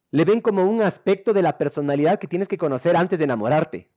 Le 0.10 0.26
ven 0.26 0.41
como 0.41 0.66
un 0.66 0.82
aspecto 0.82 1.32
de 1.32 1.43
la 1.43 1.60
personalidad 1.60 2.18
que 2.18 2.26
tienes 2.26 2.47
que 2.47 2.58
conocer 2.58 2.97
antes 2.97 3.20
de 3.20 3.26
enamorarte. 3.26 3.88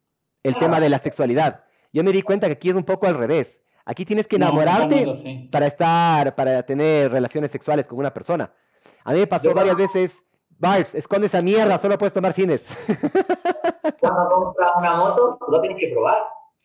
El 0.43 0.53
ah. 0.55 0.61
tema 0.61 0.81
de 0.81 0.91
la 0.91 0.99
sexualidad. 0.99 1.65
Yo 1.95 2.05
me 2.05 2.13
di 2.13 2.21
cuenta 2.21 2.47
que 2.47 2.55
aquí 2.55 2.69
es 2.69 2.77
un 2.77 2.85
poco 2.85 3.07
al 3.07 3.17
revés. 3.17 3.59
Aquí 3.87 4.05
tienes 4.05 4.29
que 4.29 4.37
enamorarte 4.37 5.07
no, 5.07 5.15
sí. 5.17 5.49
para 5.51 5.67
estar, 5.67 6.35
para 6.35 6.63
tener 6.65 7.11
relaciones 7.11 7.51
sexuales 7.51 7.87
con 7.87 7.99
una 7.99 8.13
persona. 8.13 8.53
A 9.03 9.15
mí 9.15 9.21
me 9.21 9.27
pasó 9.27 9.49
Yo, 9.49 9.55
varias 9.55 9.77
veces, 9.77 10.23
Barbs, 10.63 10.95
esconde 10.95 11.27
esa 11.27 11.43
mierda, 11.43 11.77
solo 11.81 11.99
puedes 11.99 12.13
tomar 12.13 12.35
cines. 12.35 12.69
cuando 14.01 14.29
compras 14.31 14.71
una 14.79 14.95
moto, 14.95 15.37
lo 15.49 15.61
tienes 15.61 15.77
que 15.81 15.89
probar. 15.89 16.19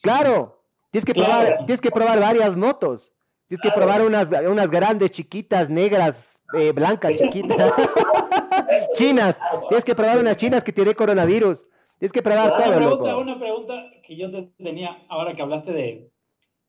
Claro, 0.03 0.61
tienes 0.91 1.03
que 1.03 1.15
probar, 1.15 1.47
claro. 1.47 1.65
tienes 1.65 1.81
que 1.81 1.89
probar 1.89 2.19
varias 2.19 2.55
motos. 2.55 3.11
Tienes 3.47 3.59
claro. 3.59 3.73
que 3.73 3.81
probar 3.81 4.05
unas, 4.05 4.29
unas 4.47 4.69
grandes, 4.69 5.09
chiquitas, 5.09 5.67
negras, 5.71 6.15
eh, 6.53 6.73
blancas, 6.73 7.15
chiquitas, 7.15 7.73
chinas. 8.93 9.39
Tienes 9.67 9.83
que 9.83 9.95
probar 9.95 10.19
unas 10.19 10.37
chinas 10.37 10.63
que 10.63 10.71
tiene 10.71 10.93
coronavirus. 10.93 11.65
Tienes 11.97 12.11
que 12.11 12.21
probar 12.21 12.53
una 12.53 12.57
todo. 12.63 12.75
Pregunta, 12.75 13.11
loco. 13.11 13.21
Una 13.21 13.39
pregunta 13.39 13.73
que 14.05 14.15
yo 14.15 14.29
te 14.29 14.43
tenía 14.63 14.95
ahora 15.09 15.33
que 15.33 15.41
hablaste 15.41 15.71
de, 15.71 16.11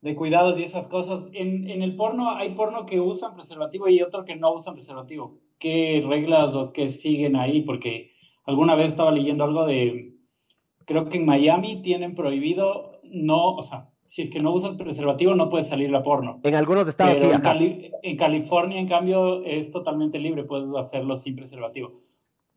de 0.01 0.17
cuidados 0.17 0.59
y 0.59 0.65
esas 0.65 0.89
cosas. 0.89 1.29
En, 1.35 1.69
en 1.69 1.83
el 1.83 1.95
porno 1.95 2.31
hay 2.31 2.55
porno 2.55 2.87
que 2.87 3.01
usan 3.01 3.35
preservativo 3.35 3.87
y 3.87 4.01
otro 4.01 4.25
que 4.25 4.35
no 4.35 4.55
usan 4.55 4.73
preservativo. 4.73 5.37
¿Qué 5.59 6.05
reglas 6.07 6.55
o 6.55 6.73
qué 6.73 6.91
siguen 6.91 7.37
ahí? 7.37 7.63
Porque 7.63 8.13
alguna 8.45 8.75
vez 8.75 8.89
estaba 8.89 9.11
leyendo 9.11 9.45
algo 9.45 9.67
de 9.67 10.15
creo 10.89 11.09
que 11.09 11.19
en 11.19 11.27
Miami 11.27 11.83
tienen 11.83 12.15
prohibido 12.15 12.93
no, 13.03 13.55
o 13.57 13.63
sea, 13.63 13.89
si 14.09 14.23
es 14.23 14.31
que 14.31 14.41
no 14.41 14.53
usas 14.53 14.77
preservativo 14.77 15.35
no 15.35 15.51
puedes 15.51 15.69
salir 15.69 15.95
a 15.95 16.03
porno. 16.03 16.41
En 16.43 16.55
algunos 16.55 16.89
estados 16.89 17.15
Pero 17.15 17.29
sí, 17.29 17.35
en. 17.35 17.41
Cali 17.43 17.93
en, 18.03 18.17
California, 18.17 18.81
en 18.81 18.89
cambio, 18.89 19.45
es 19.45 19.71
totalmente 19.71 20.19
libre, 20.19 20.45
puedes 20.45 20.69
hacerlo 20.77 21.19
sin 21.19 21.37
preservativo. 21.37 22.01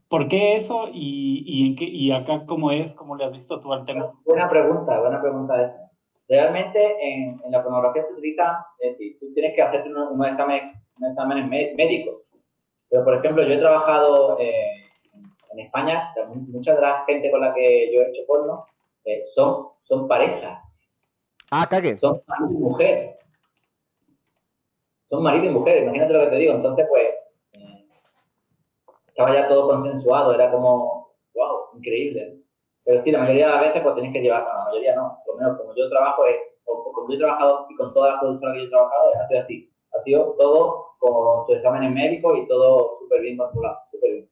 ¿Por 0.07 0.27
qué 0.27 0.55
eso 0.55 0.89
y, 0.91 1.43
y, 1.45 1.67
en 1.67 1.75
qué, 1.75 1.85
y 1.85 2.11
acá 2.11 2.45
cómo 2.45 2.71
es? 2.71 2.93
¿Cómo 2.93 3.15
le 3.15 3.25
has 3.25 3.31
visto 3.31 3.59
tú 3.59 3.71
al 3.71 3.85
tema? 3.85 4.11
Buena 4.25 4.49
pregunta, 4.49 4.99
buena 4.99 5.21
pregunta 5.21 5.61
esa. 5.61 5.91
Realmente 6.27 6.79
en, 7.01 7.41
en 7.43 7.51
la 7.51 7.61
pornografía 7.61 8.03
se 8.05 8.13
utiliza, 8.13 8.65
es 8.79 8.91
decir, 8.91 9.17
tú 9.19 9.33
tienes 9.33 9.53
que 9.55 9.61
hacerte 9.61 9.89
un, 9.89 9.97
un 9.97 10.25
examen, 10.25 10.71
un 10.99 11.07
examen 11.07 11.49
médico. 11.49 12.23
Pero, 12.91 13.03
por 13.03 13.15
ejemplo, 13.15 13.43
yo 13.43 13.53
he 13.53 13.57
trabajado... 13.57 14.37
Eh, 14.39 14.81
en 15.51 15.59
España, 15.59 16.13
mucha 16.47 16.75
de 16.75 16.81
la 16.81 17.03
gente 17.05 17.29
con 17.29 17.41
la 17.41 17.53
que 17.53 17.93
yo 17.93 18.01
he 18.01 18.09
hecho 18.09 18.25
porno 18.27 18.65
eh, 19.05 19.25
son, 19.35 19.67
son 19.83 20.07
parejas. 20.07 20.59
Ah, 21.51 21.67
cague. 21.69 21.97
Son 21.97 22.21
marido 22.27 22.51
y 22.51 22.61
mujer. 22.61 23.17
Son 25.09 25.23
marido 25.23 25.45
y 25.45 25.49
mujer, 25.49 25.83
imagínate 25.83 26.13
lo 26.13 26.19
que 26.21 26.27
te 26.27 26.35
digo. 26.37 26.53
Entonces, 26.53 26.85
pues, 26.89 27.07
eh, 27.53 27.85
estaba 29.07 29.33
ya 29.33 29.47
todo 29.49 29.67
consensuado, 29.67 30.33
era 30.33 30.49
como, 30.51 31.13
wow, 31.33 31.75
increíble. 31.75 32.37
Pero 32.85 33.01
sí, 33.01 33.11
la 33.11 33.19
mayoría 33.19 33.47
de 33.47 33.51
las 33.51 33.61
veces, 33.61 33.81
pues 33.83 33.95
tienes 33.95 34.13
que 34.13 34.21
llevar, 34.21 34.45
la 34.45 34.63
mayoría 34.65 34.95
no, 34.95 35.19
por 35.25 35.35
lo 35.35 35.41
menos 35.41 35.57
como 35.59 35.75
yo 35.75 35.89
trabajo 35.89 36.25
es, 36.25 36.41
o, 36.65 36.91
como 36.93 37.09
yo 37.09 37.15
he 37.15 37.19
trabajado 37.19 37.67
y 37.69 37.75
con 37.75 37.93
todas 37.93 38.13
las 38.13 38.21
productoras 38.21 38.55
que 38.55 38.61
yo 38.61 38.67
he 38.67 38.69
trabajado, 38.69 39.11
ha 39.21 39.27
sido 39.27 39.41
así. 39.41 39.70
Todo 40.05 40.95
con 40.99 41.45
sus 41.47 41.55
exámenes 41.57 41.91
médicos 41.91 42.37
y 42.37 42.47
todo 42.47 42.99
súper 42.99 43.21
bien 43.21 43.37
controlado, 43.37 43.77
súper 43.91 44.11
bien. 44.11 44.29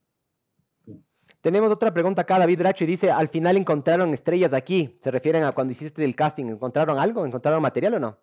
Tenemos 1.41 1.71
otra 1.71 1.93
pregunta 1.93 2.23
acá, 2.23 2.37
David 2.37 2.59
Bracho, 2.59 2.83
y 2.83 2.87
dice, 2.87 3.09
al 3.09 3.29
final 3.29 3.55
encontraron 3.55 4.13
estrellas 4.13 4.53
aquí. 4.53 4.97
¿Se 5.01 5.09
refieren 5.09 5.43
a 5.43 5.53
cuando 5.53 5.71
hiciste 5.71 6.03
el 6.03 6.15
casting? 6.15 6.45
¿Encontraron 6.45 6.99
algo? 6.99 7.25
¿Encontraron 7.25 7.61
material 7.61 7.93
o 7.93 7.99
no? 7.99 8.17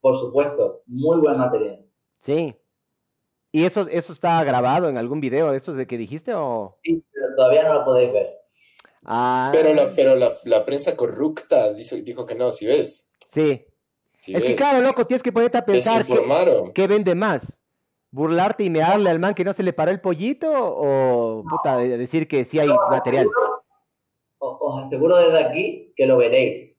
Por 0.00 0.18
supuesto, 0.18 0.82
muy 0.86 1.18
buen 1.18 1.36
material. 1.36 1.84
Sí. 2.20 2.54
¿Y 3.50 3.64
eso, 3.64 3.86
eso 3.90 4.12
está 4.12 4.42
grabado 4.44 4.88
en 4.88 4.98
algún 4.98 5.20
video 5.20 5.50
de 5.50 5.56
estos 5.56 5.76
de 5.76 5.86
que 5.86 5.98
dijiste 5.98 6.32
o...? 6.34 6.78
Sí, 6.82 7.04
pero 7.12 7.34
todavía 7.36 7.68
no 7.68 7.74
lo 7.74 7.84
podéis 7.84 8.12
ver. 8.12 8.38
Ah. 9.04 9.50
Pero 9.52 9.74
la, 9.74 9.90
pero 9.94 10.14
la, 10.14 10.32
la 10.44 10.64
prensa 10.64 10.96
corrupta 10.96 11.72
dijo, 11.72 11.96
dijo 11.96 12.24
que 12.24 12.34
no, 12.34 12.50
si 12.50 12.66
ves. 12.66 13.10
Sí. 13.26 13.66
Es 14.32 14.42
que 14.44 14.54
claro, 14.54 14.80
loco, 14.80 15.06
tienes 15.06 15.22
que 15.22 15.32
ponerte 15.32 15.58
a 15.58 15.64
pensar 15.66 15.98
Desinformaron. 15.98 16.72
qué 16.72 16.86
vende 16.86 17.14
más. 17.14 17.58
¿Burlarte 18.10 18.62
y 18.64 18.70
mearle 18.70 19.10
al 19.10 19.18
man 19.18 19.34
que 19.34 19.44
no 19.44 19.52
se 19.52 19.64
le 19.64 19.72
paró 19.72 19.90
el 19.90 20.00
pollito 20.00 20.48
o 20.54 21.42
puta, 21.42 21.78
de- 21.78 21.98
decir 21.98 22.28
que 22.28 22.44
sí 22.44 22.58
hay 22.60 22.68
material? 22.68 23.26
aseguro- 23.26 23.64
Os, 24.38 24.56
os 24.60 24.84
aseguro 24.84 25.16
desde 25.16 25.42
aquí 25.44 25.92
que 25.96 26.06
lo 26.06 26.16
veréis. 26.16 26.76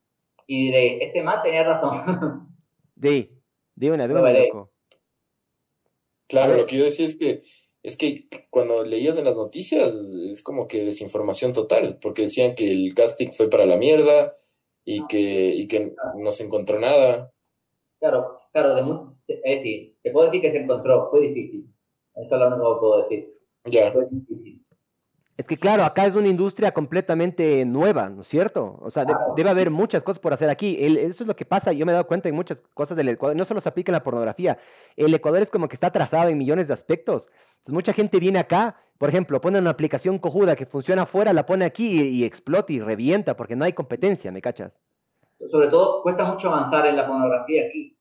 Y 0.48 0.66
diréis, 0.68 1.02
este 1.02 1.22
man 1.24 1.42
tenía 1.44 1.64
razón. 1.64 2.48
Sí, 3.02 3.30
de 3.76 3.92
una, 3.92 4.08
de 4.08 4.14
loco. 4.14 4.72
Claro, 6.30 6.56
lo 6.56 6.66
que 6.66 6.78
yo 6.78 6.86
decía 6.86 7.06
es 7.06 7.18
que 7.18 7.42
es 7.84 7.98
que 7.98 8.28
cuando 8.50 8.84
leías 8.84 9.16
en 9.18 9.26
las 9.26 9.36
noticias 9.36 9.94
es 10.32 10.42
como 10.42 10.68
que 10.68 10.86
desinformación 10.86 11.54
total, 11.54 12.00
porque 12.02 12.24
decían 12.24 12.56
que 12.56 12.72
el 12.72 12.94
casting 12.96 13.30
fue 13.30 13.48
para 13.50 13.66
la 13.68 13.78
mierda 13.78 14.34
y 14.84 15.06
que, 15.06 15.54
y 15.54 15.68
que 15.68 15.94
no 16.18 16.32
se 16.32 16.46
encontró 16.46 16.80
nada. 16.80 17.32
Claro, 18.00 18.40
claro, 18.52 18.76
de 18.76 18.82
mu- 18.82 19.14
es 19.28 19.42
decir, 19.44 19.98
te 20.04 20.12
puedo 20.12 20.28
decir 20.28 20.42
que 20.42 20.52
se 20.52 20.58
encontró, 20.58 21.10
fue 21.10 21.22
difícil. 21.22 21.68
Eso 22.16 22.36
es 22.36 22.42
lo 22.42 22.48
único 22.48 22.76
que 22.76 22.80
puedo 22.80 23.02
decir. 23.04 23.38
Fue 23.94 24.08
difícil. 24.10 24.62
Es 25.38 25.46
que 25.46 25.58
claro, 25.58 25.84
acá 25.84 26.06
es 26.06 26.16
una 26.16 26.30
industria 26.30 26.72
completamente 26.72 27.66
nueva, 27.66 28.10
¿no 28.10 28.22
es 28.22 28.28
cierto? 28.30 28.78
O 28.82 28.90
sea, 28.90 29.04
de- 29.04 29.14
debe 29.36 29.50
haber 29.50 29.70
muchas 29.70 30.02
cosas 30.02 30.20
por 30.20 30.32
hacer 30.32 30.50
aquí. 30.50 30.78
El- 30.80 30.96
eso 30.98 31.24
es 31.24 31.28
lo 31.28 31.36
que 31.36 31.44
pasa, 31.44 31.74
yo 31.74 31.86
me 31.86 31.92
he 31.92 31.94
dado 31.94 32.08
cuenta 32.08 32.30
en 32.30 32.36
muchas 32.36 32.62
cosas 32.74 32.96
del 32.96 33.10
Ecuador, 33.10 33.36
no 33.36 33.44
solo 33.44 33.60
se 33.60 33.68
aplica 33.68 33.92
en 33.92 33.96
la 33.96 34.04
pornografía, 34.04 34.58
el 34.96 35.14
Ecuador 35.14 35.42
es 35.42 35.50
como 35.50 35.68
que 35.68 35.76
está 35.76 35.88
atrasado 35.88 36.30
en 36.30 36.38
millones 36.38 36.70
de 36.70 36.74
aspectos. 36.74 37.28
Entonces, 37.58 37.74
mucha 37.74 37.92
gente 37.92 38.18
viene 38.20 38.40
acá, 38.40 38.78
por 38.98 39.10
ejemplo, 39.10 39.42
pone 39.42 39.60
una 39.60 39.72
aplicación 39.72 40.20
cojuda 40.20 40.56
que 40.56 40.66
funciona 40.66 41.02
afuera, 41.02 41.34
la 41.34 41.46
pone 41.46 41.66
aquí 41.66 42.02
y, 42.02 42.08
y 42.08 42.24
explota 42.24 42.72
y 42.72 42.80
revienta 42.80 43.36
porque 43.36 43.58
no 43.58 43.66
hay 43.66 43.74
competencia, 43.74 44.32
¿me 44.32 44.42
cachas? 44.42 44.80
Sobre 45.50 45.70
todo 45.70 46.02
cuesta 46.02 46.26
mucho 46.26 46.50
avanzar 46.50 46.86
en 46.88 46.98
la 46.98 47.08
pornografía 47.08 47.68
aquí. 47.68 47.98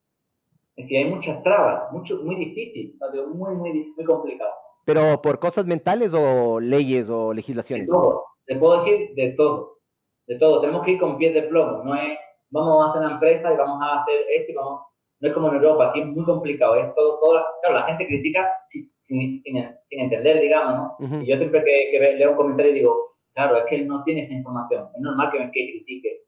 Es 0.75 0.87
que 0.87 0.97
hay 0.97 1.05
muchas 1.05 1.41
trabas, 1.43 1.91
mucho, 1.91 2.21
muy 2.23 2.35
difícil, 2.35 2.97
muy, 3.33 3.55
muy, 3.55 3.93
muy 3.95 4.05
complicado. 4.05 4.51
¿Pero 4.85 5.21
por 5.21 5.39
cosas 5.39 5.65
mentales 5.65 6.13
o 6.13 6.59
leyes 6.59 7.09
o 7.09 7.33
legislaciones? 7.33 7.87
De 7.87 7.93
todo, 7.93 8.25
te 8.45 8.55
puedo 8.55 8.83
decir 8.83 9.15
de 9.15 9.31
todo, 9.31 9.79
de 10.27 10.37
todo. 10.37 10.61
Tenemos 10.61 10.83
que 10.83 10.91
ir 10.91 10.99
con 10.99 11.17
pies 11.17 11.33
de 11.33 11.43
plomo, 11.43 11.83
no 11.83 11.95
es 11.95 12.17
vamos 12.51 12.85
a 12.85 12.89
hacer 12.89 13.01
una 13.01 13.13
empresa 13.13 13.53
y 13.53 13.57
vamos 13.57 13.81
a 13.81 14.01
hacer 14.01 14.15
esto 14.35 14.51
y 14.51 14.55
vamos... 14.55 14.81
No 15.21 15.29
es 15.29 15.33
como 15.33 15.47
en 15.47 15.55
Europa, 15.55 15.89
aquí 15.89 16.01
es 16.01 16.07
muy 16.07 16.25
complicado, 16.25 16.75
es 16.75 16.93
todo, 16.93 17.17
todo 17.19 17.41
claro, 17.61 17.75
la 17.75 17.83
gente 17.83 18.05
critica 18.05 18.51
sin, 18.67 18.91
sin, 18.99 19.41
sin 19.41 19.99
entender, 19.99 20.41
digamos, 20.41 20.97
¿no? 20.99 21.21
Y 21.21 21.25
yo 21.25 21.37
siempre 21.37 21.63
que, 21.63 21.89
que, 21.91 22.15
leo 22.17 22.31
un 22.31 22.37
comentario 22.37 22.73
digo, 22.73 23.15
claro, 23.33 23.55
es 23.55 23.65
que 23.65 23.75
él 23.75 23.87
no 23.87 24.03
tiene 24.03 24.21
esa 24.21 24.33
información, 24.33 24.89
es 24.93 25.01
normal 25.01 25.31
que, 25.31 25.37
que 25.37 25.71
critique, 25.71 26.25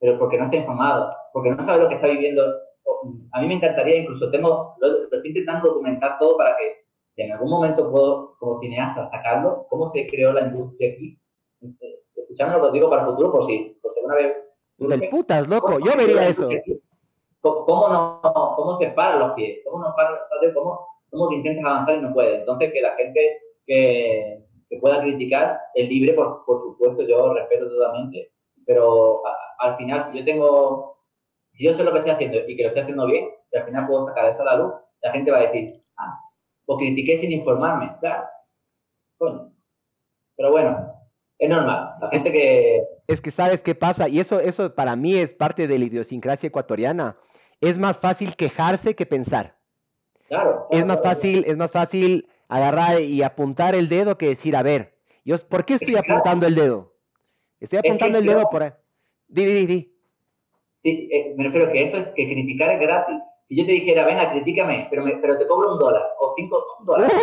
pero 0.00 0.18
porque 0.18 0.38
no 0.38 0.44
está 0.44 0.56
informado, 0.56 1.14
porque 1.32 1.50
no 1.50 1.64
sabe 1.64 1.82
lo 1.82 1.88
que 1.88 1.96
está 1.96 2.08
viviendo. 2.08 2.42
A 3.32 3.40
mí 3.40 3.46
me 3.46 3.54
encantaría, 3.54 3.96
incluso 3.96 4.30
tengo, 4.30 4.74
lo, 4.78 5.04
estoy 5.04 5.20
intentando 5.24 5.68
documentar 5.68 6.18
todo 6.18 6.36
para 6.36 6.56
que 6.56 6.80
en 7.22 7.32
algún 7.32 7.50
momento 7.50 7.90
puedo, 7.90 8.34
como 8.38 8.58
cineasta, 8.60 9.10
sacarlo, 9.10 9.66
cómo 9.68 9.90
se 9.90 10.06
creó 10.08 10.32
la 10.32 10.46
industria 10.46 10.94
aquí. 10.94 11.18
Escuchadme 12.16 12.54
lo 12.54 12.60
que 12.60 12.66
os 12.68 12.72
digo 12.72 12.90
para 12.90 13.02
el 13.02 13.08
futuro, 13.08 13.32
por 13.32 13.46
si, 13.46 13.76
por 13.82 13.92
si 13.92 14.00
alguna 14.00 14.14
vez... 14.16 14.36
Del 14.78 15.10
putas, 15.10 15.46
loco, 15.46 15.78
yo 15.78 15.92
vería 15.98 16.28
eso. 16.28 16.48
¿Cómo, 17.42 17.88
no, 17.88 18.20
cómo 18.56 18.78
se 18.78 18.86
paran 18.88 19.20
los 19.20 19.32
pies? 19.32 19.60
¿Cómo, 19.64 19.84
no 19.84 19.94
para, 19.94 20.18
¿Cómo, 20.54 20.86
cómo 21.10 21.28
te 21.28 21.34
intentas 21.34 21.64
avanzar 21.64 21.96
y 21.96 22.00
no 22.00 22.14
puedes? 22.14 22.40
Entonces, 22.40 22.72
que 22.72 22.80
la 22.80 22.96
gente 22.96 23.38
que, 23.66 24.42
que 24.70 24.76
pueda 24.78 25.02
criticar 25.02 25.58
es 25.74 25.88
libre, 25.88 26.14
por, 26.14 26.44
por 26.46 26.58
supuesto, 26.60 27.02
yo 27.02 27.34
respeto 27.34 27.68
totalmente, 27.68 28.32
pero 28.70 29.20
al 29.58 29.76
final, 29.78 30.12
si 30.12 30.18
yo 30.18 30.24
tengo, 30.24 30.96
si 31.54 31.64
yo 31.64 31.72
sé 31.72 31.82
lo 31.82 31.90
que 31.90 31.98
estoy 31.98 32.12
haciendo 32.12 32.38
y 32.46 32.56
que 32.56 32.62
lo 32.62 32.68
estoy 32.68 32.82
haciendo 32.82 33.04
bien, 33.04 33.28
y 33.50 33.58
al 33.58 33.64
final 33.64 33.88
puedo 33.88 34.06
sacar 34.06 34.26
eso 34.26 34.42
a 34.42 34.44
la 34.44 34.56
luz, 34.58 34.72
la 35.02 35.10
gente 35.10 35.32
va 35.32 35.38
a 35.38 35.46
decir, 35.48 35.82
ah, 35.96 36.20
o 36.66 36.78
critiqué 36.78 37.16
sin 37.16 37.32
informarme, 37.32 37.96
claro. 37.98 38.28
Bueno, 39.18 39.52
pero 40.36 40.52
bueno, 40.52 40.94
es 41.36 41.50
normal. 41.50 41.96
La 42.00 42.10
gente 42.10 42.30
que... 42.30 42.80
Es 43.08 43.20
que 43.20 43.32
sabes 43.32 43.60
qué 43.60 43.74
pasa, 43.74 44.08
y 44.08 44.20
eso, 44.20 44.38
eso 44.38 44.72
para 44.72 44.94
mí 44.94 45.16
es 45.16 45.34
parte 45.34 45.66
de 45.66 45.76
la 45.76 45.86
idiosincrasia 45.86 46.46
ecuatoriana. 46.46 47.16
Es 47.60 47.76
más 47.76 47.98
fácil 47.98 48.36
quejarse 48.36 48.94
que 48.94 49.04
pensar. 49.04 49.56
Claro. 50.28 50.68
es 50.70 50.86
más 50.86 51.02
fácil, 51.02 51.42
es 51.44 51.56
más 51.56 51.72
fácil 51.72 52.28
agarrar 52.46 53.00
y 53.00 53.24
apuntar 53.24 53.74
el 53.74 53.88
dedo 53.88 54.16
que 54.16 54.28
decir, 54.28 54.54
a 54.54 54.62
ver, 54.62 54.96
yo, 55.24 55.36
¿por 55.38 55.64
qué 55.64 55.74
estoy 55.74 55.96
apuntando 55.96 56.46
el 56.46 56.54
dedo? 56.54 56.89
Estoy 57.60 57.78
apuntando 57.78 58.18
el 58.18 58.26
dedo 58.26 58.48
por 58.50 58.62
ahí. 58.62 58.70
Di, 59.28 59.44
di, 59.44 59.66
di. 59.66 59.94
Sí, 60.82 61.08
eh, 61.12 61.34
me 61.36 61.44
refiero 61.44 61.68
a 61.68 61.72
que 61.72 61.84
eso 61.84 61.98
es 61.98 62.08
que 62.08 62.26
criticar 62.26 62.70
es 62.70 62.80
gratis. 62.80 63.18
Si 63.46 63.56
yo 63.56 63.66
te 63.66 63.72
dijera, 63.72 64.06
venga, 64.06 64.30
critícame, 64.32 64.86
pero, 64.88 65.04
me, 65.04 65.16
pero 65.16 65.36
te 65.38 65.46
cobro 65.46 65.72
un 65.72 65.78
dólar 65.78 66.02
o 66.20 66.32
cinco 66.36 66.64
dólares, 66.84 67.14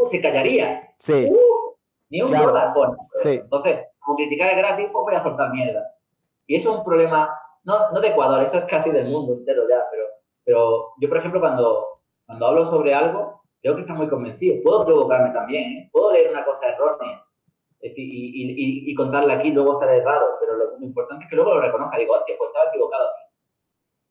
uh, 0.00 0.08
se 0.08 0.20
callaría. 0.20 0.94
Sí. 1.00 1.26
Uh, 1.28 1.74
ni 2.10 2.22
un 2.22 2.30
dólar 2.30 2.72
pone. 2.74 2.96
Sí. 3.22 3.40
Entonces, 3.42 3.86
como 3.98 4.16
criticar 4.16 4.50
es 4.50 4.56
gratis, 4.58 4.86
pues 4.92 5.04
voy 5.04 5.14
a 5.14 5.22
soltar 5.22 5.52
mierda. 5.52 5.94
Y 6.46 6.56
eso 6.56 6.70
es 6.70 6.78
un 6.78 6.84
problema, 6.84 7.30
no, 7.64 7.90
no 7.90 8.00
de 8.00 8.08
Ecuador, 8.08 8.42
eso 8.44 8.58
es 8.58 8.64
casi 8.66 8.90
del 8.90 9.08
mundo 9.08 9.34
entero 9.34 9.68
ya, 9.68 9.84
pero, 9.90 10.04
pero 10.44 10.92
yo, 11.00 11.08
por 11.08 11.18
ejemplo, 11.18 11.40
cuando, 11.40 12.00
cuando 12.26 12.46
hablo 12.46 12.70
sobre 12.70 12.94
algo, 12.94 13.42
tengo 13.62 13.76
que 13.76 13.82
estar 13.82 13.96
muy 13.96 14.08
convencido. 14.08 14.62
Puedo 14.62 14.86
provocarme 14.86 15.30
también, 15.30 15.72
¿eh? 15.72 15.88
puedo 15.92 16.12
leer 16.12 16.30
una 16.30 16.44
cosa 16.44 16.68
errónea 16.68 17.24
y, 17.82 17.92
y, 17.96 18.90
y, 18.90 18.94
contarla 18.94 19.34
aquí 19.34 19.52
luego 19.52 19.74
estar 19.74 19.94
errado, 19.94 20.36
pero 20.40 20.56
lo, 20.56 20.78
importante 20.80 21.24
es 21.24 21.30
que 21.30 21.36
luego 21.36 21.54
lo 21.54 21.60
reconozca. 21.60 21.98
Digo, 21.98 22.14
hostia, 22.14 22.34
pues 22.38 22.48
estaba 22.48 22.68
equivocado 22.68 23.08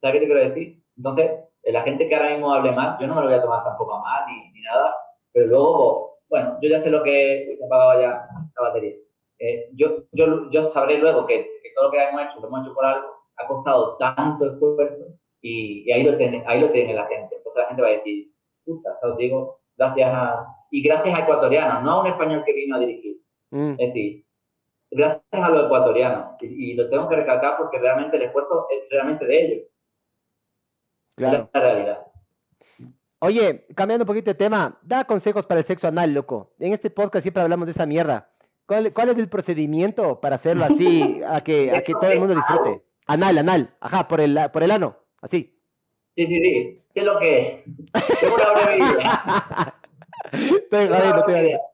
¿Sabes 0.01 0.13
qué 0.13 0.19
te 0.19 0.25
quiero 0.25 0.49
decir? 0.49 0.81
Entonces, 0.97 1.31
eh, 1.63 1.71
la 1.71 1.81
gente 1.83 2.07
que 2.07 2.15
ahora 2.15 2.31
mismo 2.31 2.53
hable 2.53 2.71
mal, 2.71 2.97
yo 2.99 3.07
no 3.07 3.15
me 3.15 3.21
lo 3.21 3.27
voy 3.27 3.35
a 3.35 3.41
tomar 3.41 3.63
tampoco 3.63 3.95
a 3.95 4.01
mal 4.01 4.23
ni, 4.27 4.51
ni 4.53 4.61
nada, 4.61 4.95
pero 5.33 5.47
luego, 5.47 6.19
bueno, 6.29 6.57
yo 6.61 6.69
ya 6.69 6.79
sé 6.79 6.89
lo 6.89 7.03
que 7.03 7.55
se 7.57 7.63
ha 7.63 7.67
apagado 7.67 8.01
ya 8.01 8.27
la 8.55 8.61
batería. 8.61 8.95
Eh, 9.39 9.69
yo, 9.73 10.03
yo, 10.11 10.49
yo 10.51 10.65
sabré 10.65 10.97
luego 10.97 11.25
que, 11.25 11.43
que, 11.63 11.69
todo 11.75 11.85
lo 11.85 11.91
que 11.91 12.01
hemos 12.01 12.21
hecho, 12.23 12.39
lo 12.39 12.47
hemos 12.47 12.65
hecho 12.65 12.73
por 12.73 12.85
algo, 12.85 13.07
ha 13.37 13.47
costado 13.47 13.97
tanto 13.97 14.45
esfuerzo 14.45 15.05
y, 15.41 15.83
y 15.85 15.91
ahí, 15.91 16.03
lo 16.03 16.17
tiene, 16.17 16.43
ahí 16.47 16.61
lo 16.61 16.71
tiene 16.71 16.93
la 16.93 17.07
gente. 17.07 17.35
Entonces 17.35 17.61
la 17.61 17.67
gente 17.67 17.81
va 17.81 17.87
a 17.87 17.91
decir, 17.91 18.31
puta, 18.65 18.97
os 19.01 19.17
digo, 19.17 19.59
gracias 19.77 20.13
a, 20.13 20.45
y 20.71 20.81
gracias 20.83 21.17
a 21.17 21.23
ecuatorianos, 21.23 21.83
no 21.83 21.91
a 21.91 22.01
un 22.01 22.07
español 22.07 22.43
que 22.45 22.53
vino 22.53 22.75
a 22.75 22.79
dirigir. 22.79 23.08
Mm. 23.51 23.71
Es 23.71 23.87
decir, 23.87 24.25
gracias 24.91 25.23
a 25.31 25.49
los 25.49 25.65
ecuatorianos, 25.65 26.35
y, 26.41 26.73
lo 26.75 26.89
tengo 26.89 27.09
que 27.09 27.15
recalcar 27.15 27.57
porque 27.57 27.79
realmente 27.79 28.17
el 28.17 28.23
esfuerzo 28.23 28.67
es 28.69 28.89
realmente 28.89 29.25
de 29.25 29.45
ellos. 29.45 29.67
Claro. 31.15 31.49
la 31.53 31.59
realidad. 31.59 32.05
Oye, 33.19 33.65
cambiando 33.75 34.03
un 34.03 34.07
poquito 34.07 34.31
de 34.31 34.35
tema, 34.35 34.79
da 34.81 35.03
consejos 35.03 35.45
para 35.45 35.59
el 35.59 35.65
sexo 35.65 35.87
anal, 35.87 36.13
loco. 36.13 36.53
En 36.59 36.71
este 36.71 36.89
podcast 36.89 37.23
siempre 37.23 37.43
hablamos 37.43 37.65
de 37.65 37.71
esa 37.71 37.85
mierda. 37.85 38.31
¿Cuál, 38.65 38.85
es 38.85 39.17
el 39.17 39.29
procedimiento 39.29 40.21
para 40.21 40.35
hacerlo 40.35 40.63
así, 40.63 41.21
a 41.27 41.41
que, 41.41 41.75
a 41.75 41.81
que 41.81 41.93
todo 41.93 42.11
el 42.11 42.19
mundo 42.19 42.35
disfrute? 42.35 42.83
Anal, 43.07 43.39
anal, 43.39 43.75
ajá, 43.81 44.07
por 44.07 44.21
el, 44.21 44.37
por 44.53 44.63
el 44.63 44.71
ano, 44.71 44.95
así. 45.21 45.59
Sí, 46.15 46.27
sí, 46.27 46.35
sí, 46.35 46.81
sé 46.85 47.01
lo 47.01 47.19
que 47.19 47.39
es. 47.39 48.19
Tengo 48.19 48.35
una 48.35 48.51
breve 48.53 48.77
idea. 48.77 49.73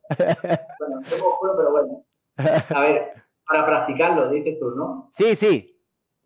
Bueno, 0.80 1.02
oscuro, 1.02 1.54
pero 1.58 1.72
bueno. 1.72 2.06
A 2.38 2.82
ver, 2.82 3.14
para 3.48 3.66
practicarlo, 3.66 4.30
dices 4.30 4.60
tú, 4.60 4.72
¿no? 4.72 5.12
Sí, 5.18 5.36
sí. 5.36 5.82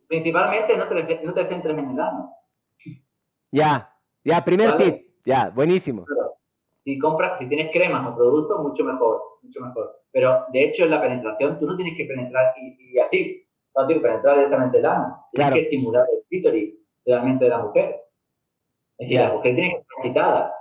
Principalmente 0.08 0.76
no 0.76 0.88
te, 0.88 1.22
no 1.24 1.34
te 1.34 1.48
centres 1.48 1.78
en 1.78 1.90
el 1.92 2.00
ano. 2.00 2.34
Ya, 3.52 3.96
ya, 4.24 4.44
primer 4.44 4.78
tip. 4.78 5.10
Ya, 5.26 5.50
buenísimo. 5.50 6.06
si 6.84 6.98
compras, 6.98 7.38
si 7.40 7.48
tienes 7.48 7.72
cremas 7.72 8.08
o 8.08 8.16
productos, 8.16 8.62
mucho 8.62 8.84
mejor, 8.84 9.22
mucho 9.44 9.62
mejor. 9.62 10.02
Pero 10.12 10.46
de 10.52 10.64
hecho, 10.64 10.86
en 10.86 10.92
la 10.92 11.02
penetración, 11.02 11.60
tú 11.60 11.68
no 11.68 11.76
tienes 11.76 11.96
que 11.96 12.06
penetrar 12.06 12.54
y, 12.58 12.94
y 12.94 13.00
así, 13.00 13.48
no 13.76 13.86
tienes 13.86 14.04
que 14.04 14.10
penetrar 14.10 14.36
directamente 14.36 14.78
el 14.80 14.86
ano. 14.86 15.28
Tienes 15.32 15.54
que 15.54 15.62
estimular 15.62 16.06
el 16.12 16.24
clítoris 16.28 16.76
realmente 17.06 17.46
de 17.46 17.50
la 17.50 17.60
mujer. 17.60 18.02
Es 18.98 19.08
decir, 19.08 19.20
la 19.20 19.34
mujer 19.34 19.56
tiene 19.56 19.70
que 19.70 19.78
estar 19.78 19.98
excitada. 19.98 20.56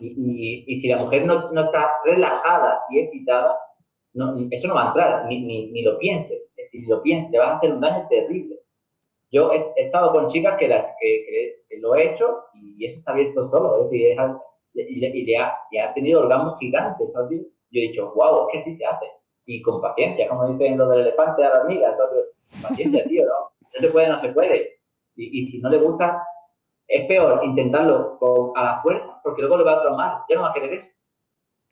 Y, 0.00 0.06
y, 0.06 0.64
y, 0.66 0.80
si 0.80 0.88
la 0.88 0.98
mujer 0.98 1.26
no, 1.26 1.50
no, 1.50 1.64
está 1.64 1.90
relajada 2.04 2.82
y 2.90 3.00
excitada, 3.00 3.58
no, 4.14 4.34
eso 4.50 4.68
no 4.68 4.74
va 4.74 4.84
a 4.84 4.88
entrar, 4.88 5.26
ni, 5.26 5.40
ni, 5.40 5.70
ni 5.70 5.82
lo 5.82 5.98
pienses. 5.98 6.50
Si 6.70 6.82
lo 6.86 7.02
pienses, 7.02 7.30
te 7.30 7.38
vas 7.38 7.50
a 7.50 7.56
hacer 7.56 7.72
un 7.72 7.80
daño 7.80 8.06
terrible. 8.08 8.60
Yo 9.30 9.52
he, 9.52 9.72
he 9.76 9.86
estado 9.86 10.12
con 10.12 10.28
chicas 10.28 10.56
que, 10.58 10.68
las, 10.68 10.84
que, 11.00 11.62
que, 11.68 11.78
lo 11.78 11.94
he 11.94 12.10
hecho 12.10 12.44
y 12.54 12.84
eso 12.84 13.00
se 13.00 13.10
ha 13.10 13.14
abierto 13.14 13.46
solo. 13.48 13.84
Es 13.84 13.90
decir, 13.90 14.16
y, 14.74 15.04
y, 15.04 15.24
le 15.26 15.36
ha, 15.38 15.58
y 15.70 15.78
ha 15.78 15.92
tenido 15.94 16.20
orgasmos 16.20 16.58
gigantes. 16.58 17.12
¿sabes? 17.12 17.30
Yo 17.30 17.80
he 17.80 17.88
dicho, 17.88 18.12
wow, 18.14 18.48
es 18.48 18.52
que 18.52 18.58
así 18.58 18.76
se 18.76 18.86
hace. 18.86 19.06
Y 19.46 19.62
con 19.62 19.80
paciencia, 19.80 20.28
como 20.28 20.48
dicen 20.48 20.78
lo 20.78 20.88
del 20.88 21.00
elefante 21.00 21.44
a 21.44 21.50
la 21.50 21.60
hormiga. 21.60 21.96
Paciencia, 22.62 23.04
tío, 23.04 23.24
¿no? 23.24 23.50
No 23.74 23.80
se 23.80 23.88
puede, 23.88 24.08
no 24.08 24.20
se 24.20 24.28
puede. 24.30 24.80
Y, 25.16 25.42
y 25.42 25.46
si 25.48 25.58
no 25.58 25.68
le 25.68 25.78
gusta, 25.78 26.22
es 26.88 27.06
peor 27.06 27.44
intentarlo 27.44 28.18
con, 28.18 28.52
a 28.56 28.64
la 28.64 28.82
fuerza, 28.82 29.17
porque 29.28 29.42
luego 29.42 29.58
le 29.58 29.64
va 29.64 29.74
a 29.74 29.82
traumar, 29.82 30.24
ya 30.26 30.36
no 30.36 30.42
va 30.42 30.50
a 30.50 30.54
querer 30.54 30.72
eso. 30.72 30.88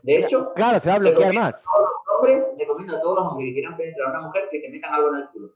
De 0.03 0.19
hecho, 0.19 0.53
claro, 0.55 0.79
se 0.79 0.91
va 0.91 0.97
a 0.97 0.99
bloquear 0.99 1.33
más. 1.33 1.55
A 1.55 1.61
todos 1.63 1.89
los 1.89 2.17
hombres, 2.17 2.47
recomiendo 2.59 2.97
a 2.97 3.01
todos 3.01 3.17
los 3.17 3.27
hombres 3.29 3.49
que 3.49 3.55
quieran 3.55 3.77
penetrar 3.79 4.09
a 4.09 4.11
una 4.11 4.21
mujer 4.27 4.49
que 4.51 4.61
se 4.61 4.69
metan 4.69 4.93
algo 4.93 5.09
en 5.09 5.23
el 5.23 5.29
culo. 5.31 5.55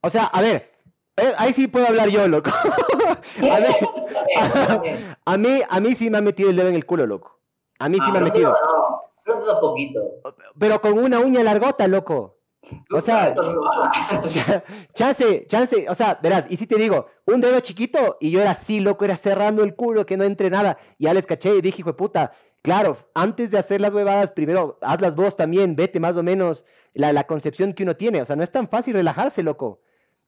O 0.00 0.10
sea, 0.10 0.24
a 0.24 0.42
ver, 0.42 0.72
eh, 1.16 1.32
ahí 1.38 1.52
sí 1.52 1.68
puedo 1.68 1.86
hablar 1.86 2.08
yo, 2.08 2.26
loco. 2.26 2.50
a, 2.50 3.60
ver, 3.60 3.76
a, 5.24 5.36
mí, 5.36 5.60
a 5.68 5.80
mí 5.80 5.94
sí 5.94 6.10
me 6.10 6.18
ha 6.18 6.22
metido 6.22 6.50
el 6.50 6.56
dedo 6.56 6.68
en 6.68 6.74
el 6.74 6.86
culo, 6.86 7.06
loco. 7.06 7.38
A 7.78 7.88
mí 7.88 7.98
sí 7.98 8.04
ah, 8.06 8.10
me 8.10 8.18
ha 8.18 8.22
metido. 8.22 8.52
No, 9.26 9.34
no, 9.34 9.46
no, 9.46 9.60
poquito. 9.60 10.00
Pero 10.58 10.80
con 10.80 10.98
una 10.98 11.20
uña 11.20 11.44
largota, 11.44 11.86
loco. 11.86 12.33
O 12.90 13.00
sea, 13.00 13.34
chance, 14.94 15.46
chance, 15.48 15.86
o 15.88 15.94
sea, 15.94 16.18
verás, 16.22 16.44
y 16.48 16.56
si 16.56 16.66
te 16.66 16.76
digo, 16.76 17.06
un 17.26 17.40
dedo 17.40 17.60
chiquito 17.60 18.16
y 18.20 18.30
yo 18.30 18.40
era 18.40 18.52
así, 18.52 18.80
loco, 18.80 19.04
era 19.04 19.16
cerrando 19.16 19.62
el 19.62 19.74
culo, 19.74 20.06
que 20.06 20.16
no 20.16 20.24
entre 20.24 20.50
nada, 20.50 20.78
y 20.98 21.04
ya 21.04 21.14
les 21.14 21.26
caché 21.26 21.54
y 21.56 21.60
dije, 21.60 21.80
hijo 21.80 21.90
de 21.90 21.96
puta, 21.96 22.32
claro, 22.62 22.96
antes 23.14 23.50
de 23.50 23.58
hacer 23.58 23.80
las 23.80 23.92
huevadas, 23.92 24.32
primero 24.32 24.78
hazlas 24.80 25.16
vos 25.16 25.36
también, 25.36 25.76
vete 25.76 26.00
más 26.00 26.16
o 26.16 26.22
menos 26.22 26.64
la, 26.92 27.12
la 27.12 27.24
concepción 27.24 27.72
que 27.72 27.82
uno 27.82 27.96
tiene, 27.96 28.22
o 28.22 28.24
sea, 28.24 28.36
no 28.36 28.42
es 28.42 28.50
tan 28.50 28.68
fácil 28.68 28.94
relajarse, 28.94 29.42
loco, 29.42 29.80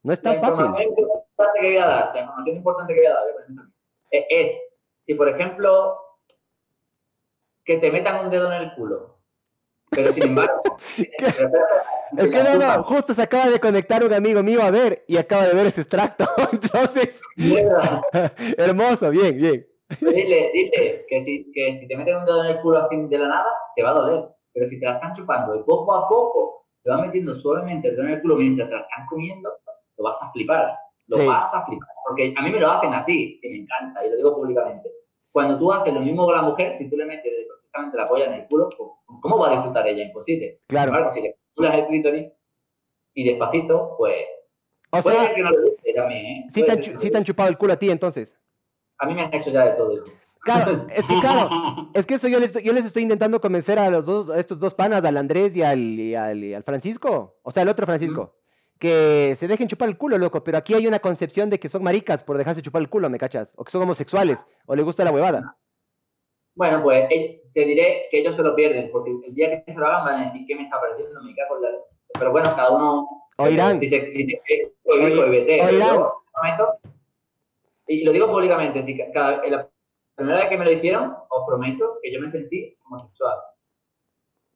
no 0.02 0.12
es 0.12 0.20
tan 0.20 0.40
fácil. 0.40 0.66
Importante 0.66 1.60
que 1.60 1.66
voy 1.66 1.76
a 1.76 1.86
dar, 1.86 2.14
la 2.14 2.20
información 2.20 2.56
importante 2.56 2.94
que 2.94 3.00
voy 3.00 3.08
a 3.08 3.14
dar, 3.14 3.24
es, 4.10 4.52
si 5.02 5.14
por 5.14 5.28
ejemplo, 5.28 5.98
que 7.64 7.78
te 7.78 7.90
metan 7.90 8.24
un 8.24 8.30
dedo 8.30 8.52
en 8.52 8.62
el 8.62 8.74
culo, 8.74 9.15
pero 9.96 10.12
sin 10.12 10.24
embargo. 10.24 10.62
es 10.98 12.28
que 12.28 12.42
no, 12.42 12.54
no, 12.58 12.82
justo 12.84 13.14
se 13.14 13.22
acaba 13.22 13.48
de 13.48 13.58
conectar 13.58 14.04
un 14.04 14.12
amigo 14.12 14.42
mío 14.42 14.62
a 14.62 14.70
ver 14.70 15.04
y 15.08 15.16
acaba 15.16 15.46
de 15.46 15.54
ver 15.54 15.66
ese 15.66 15.80
extracto. 15.80 16.24
Entonces. 16.52 17.18
hermoso, 18.58 19.10
bien, 19.10 19.36
bien. 19.36 19.66
Dile, 20.00 20.50
dile 20.52 21.06
que 21.08 21.24
si, 21.24 21.50
que 21.52 21.78
si 21.80 21.88
te 21.88 21.96
metes 21.96 22.14
un 22.14 22.24
dedo 22.24 22.44
en 22.44 22.56
el 22.56 22.60
culo 22.60 22.78
así 22.78 22.96
de 22.96 23.18
la 23.18 23.28
nada, 23.28 23.46
te 23.74 23.82
va 23.82 23.90
a 23.90 23.94
doler. 23.94 24.24
Pero 24.52 24.68
si 24.68 24.78
te 24.78 24.86
la 24.86 24.94
están 24.94 25.14
chupando 25.14 25.54
y 25.56 25.62
poco 25.64 25.94
a 25.94 26.08
poco 26.08 26.66
te 26.82 26.90
va 26.90 26.98
metiendo 26.98 27.34
suavemente 27.40 27.88
el 27.88 27.96
dedo 27.96 28.06
en 28.06 28.14
el 28.14 28.22
culo 28.22 28.36
mientras 28.36 28.68
te 28.68 28.74
la 28.74 28.82
están 28.82 29.06
comiendo, 29.08 29.50
lo 29.96 30.04
vas 30.04 30.22
a 30.22 30.30
flipar. 30.32 30.72
Lo 31.08 31.26
vas 31.26 31.52
a 31.54 31.64
flipar. 31.64 31.88
Porque 32.06 32.34
a 32.36 32.42
mí 32.42 32.50
me 32.50 32.60
lo 32.60 32.70
hacen 32.70 32.92
así, 32.94 33.38
que 33.40 33.48
me 33.48 33.56
encanta, 33.58 34.04
y 34.04 34.10
lo 34.10 34.16
digo 34.16 34.36
públicamente. 34.36 34.90
Cuando 35.32 35.58
tú 35.58 35.72
haces 35.72 35.92
lo 35.92 36.00
mismo 36.00 36.24
con 36.24 36.34
la 36.34 36.42
mujer, 36.42 36.76
si 36.78 36.88
tú 36.88 36.96
le 36.96 37.04
metes 37.04 37.32
perfectamente 37.76 37.96
la 37.96 38.08
polla 38.08 38.24
en 38.26 38.32
el 38.42 38.46
culo, 38.48 38.68
pues, 38.76 38.90
¿cómo 39.22 39.38
va 39.38 39.48
a 39.48 39.52
disfrutar 39.52 39.86
ella? 39.86 40.04
Imposible. 40.04 40.60
Claro. 40.66 41.12
si 41.12 41.20
le 41.20 41.36
culas 41.54 41.74
el 41.78 41.86
clítoris 41.86 42.32
y 43.14 43.28
despacito, 43.28 43.94
pues. 43.98 44.24
O 44.90 45.02
puede 45.02 45.16
sea, 45.16 45.26
ser 45.26 45.34
que 45.36 45.42
no 45.42 45.50
le 45.50 45.60
guste 45.70 45.92
también, 45.94 46.26
¿eh? 46.26 46.46
sí 46.54 46.62
te, 46.64 46.72
han, 46.72 46.82
sí 46.98 47.10
te 47.10 47.16
han 47.18 47.24
chupado 47.24 47.48
el 47.48 47.58
culo 47.58 47.72
a 47.72 47.76
ti 47.76 47.90
entonces. 47.90 48.38
A 48.98 49.06
mí 49.06 49.14
me 49.14 49.22
han 49.22 49.34
hecho 49.34 49.50
ya 49.50 49.64
de 49.66 49.72
todo. 49.72 49.92
hijo. 49.92 50.04
Claro, 50.40 50.86
es 50.94 51.04
que 51.04 51.18
claro, 51.18 51.50
es 51.94 52.06
que 52.06 52.14
eso 52.14 52.28
yo 52.28 52.38
les, 52.38 52.50
estoy- 52.50 52.62
yo 52.62 52.72
les 52.72 52.84
estoy 52.86 53.02
intentando 53.02 53.40
convencer 53.40 53.78
a 53.80 53.90
los 53.90 54.04
dos, 54.04 54.30
a 54.30 54.38
estos 54.38 54.60
dos 54.60 54.74
panas, 54.74 55.04
al 55.04 55.16
Andrés 55.16 55.56
y 55.56 55.62
al, 55.62 55.78
y 55.80 56.14
al, 56.14 56.42
y 56.44 56.54
al 56.54 56.62
Francisco, 56.62 57.36
o 57.42 57.50
sea, 57.50 57.64
el 57.64 57.68
otro 57.68 57.84
Francisco, 57.84 58.36
que 58.78 59.34
se 59.38 59.48
dejen 59.48 59.66
chupar 59.68 59.88
el 59.88 59.98
culo, 59.98 60.18
loco, 60.18 60.44
pero 60.44 60.56
aquí 60.58 60.74
hay 60.74 60.86
una 60.86 61.00
concepción 61.00 61.50
de 61.50 61.58
que 61.58 61.68
son 61.68 61.82
maricas 61.82 62.22
por 62.22 62.38
dejarse 62.38 62.62
chupar 62.62 62.80
el 62.82 62.88
culo, 62.88 63.10
¿me 63.10 63.18
cachas? 63.18 63.52
O 63.56 63.64
que 63.64 63.72
son 63.72 63.82
homosexuales, 63.82 64.46
o 64.66 64.76
les 64.76 64.84
gusta 64.84 65.02
la 65.04 65.10
huevada. 65.10 65.56
Bueno, 66.56 66.82
pues 66.82 67.06
eh, 67.10 67.42
te 67.54 67.64
diré 67.64 68.08
que 68.10 68.20
ellos 68.20 68.34
se 68.34 68.42
lo 68.42 68.54
pierden, 68.56 68.90
porque 68.90 69.10
el 69.10 69.34
día 69.34 69.62
que 69.64 69.72
se 69.72 69.78
lo 69.78 69.86
hagan 69.86 70.04
van 70.06 70.14
a 70.20 70.24
decir 70.32 70.46
que 70.46 70.56
me 70.56 70.62
está 70.64 70.80
pareciendo, 70.80 71.22
me 71.22 71.34
cago 71.34 71.56
en 71.56 71.62
la... 71.62 71.68
Pero 72.18 72.32
bueno, 72.32 72.50
cada 72.56 72.70
uno... 72.72 73.06
Oirán. 73.38 73.78
Si 73.78 73.88
se, 73.88 74.10
si 74.10 74.26
prohibete. 74.82 75.60
oirán. 75.62 76.00
Y 77.88 78.04
lo 78.04 78.12
digo 78.12 78.26
públicamente, 78.28 78.84
si 78.84 78.96
ca- 78.96 79.12
cada, 79.12 79.46
la 79.46 79.68
primera 80.16 80.38
vez 80.38 80.48
que 80.48 80.56
me 80.58 80.64
lo 80.64 80.72
hicieron, 80.72 81.14
os 81.28 81.46
prometo 81.46 81.98
que 82.02 82.12
yo 82.12 82.20
me 82.20 82.30
sentí 82.30 82.76
homosexual. 82.86 83.36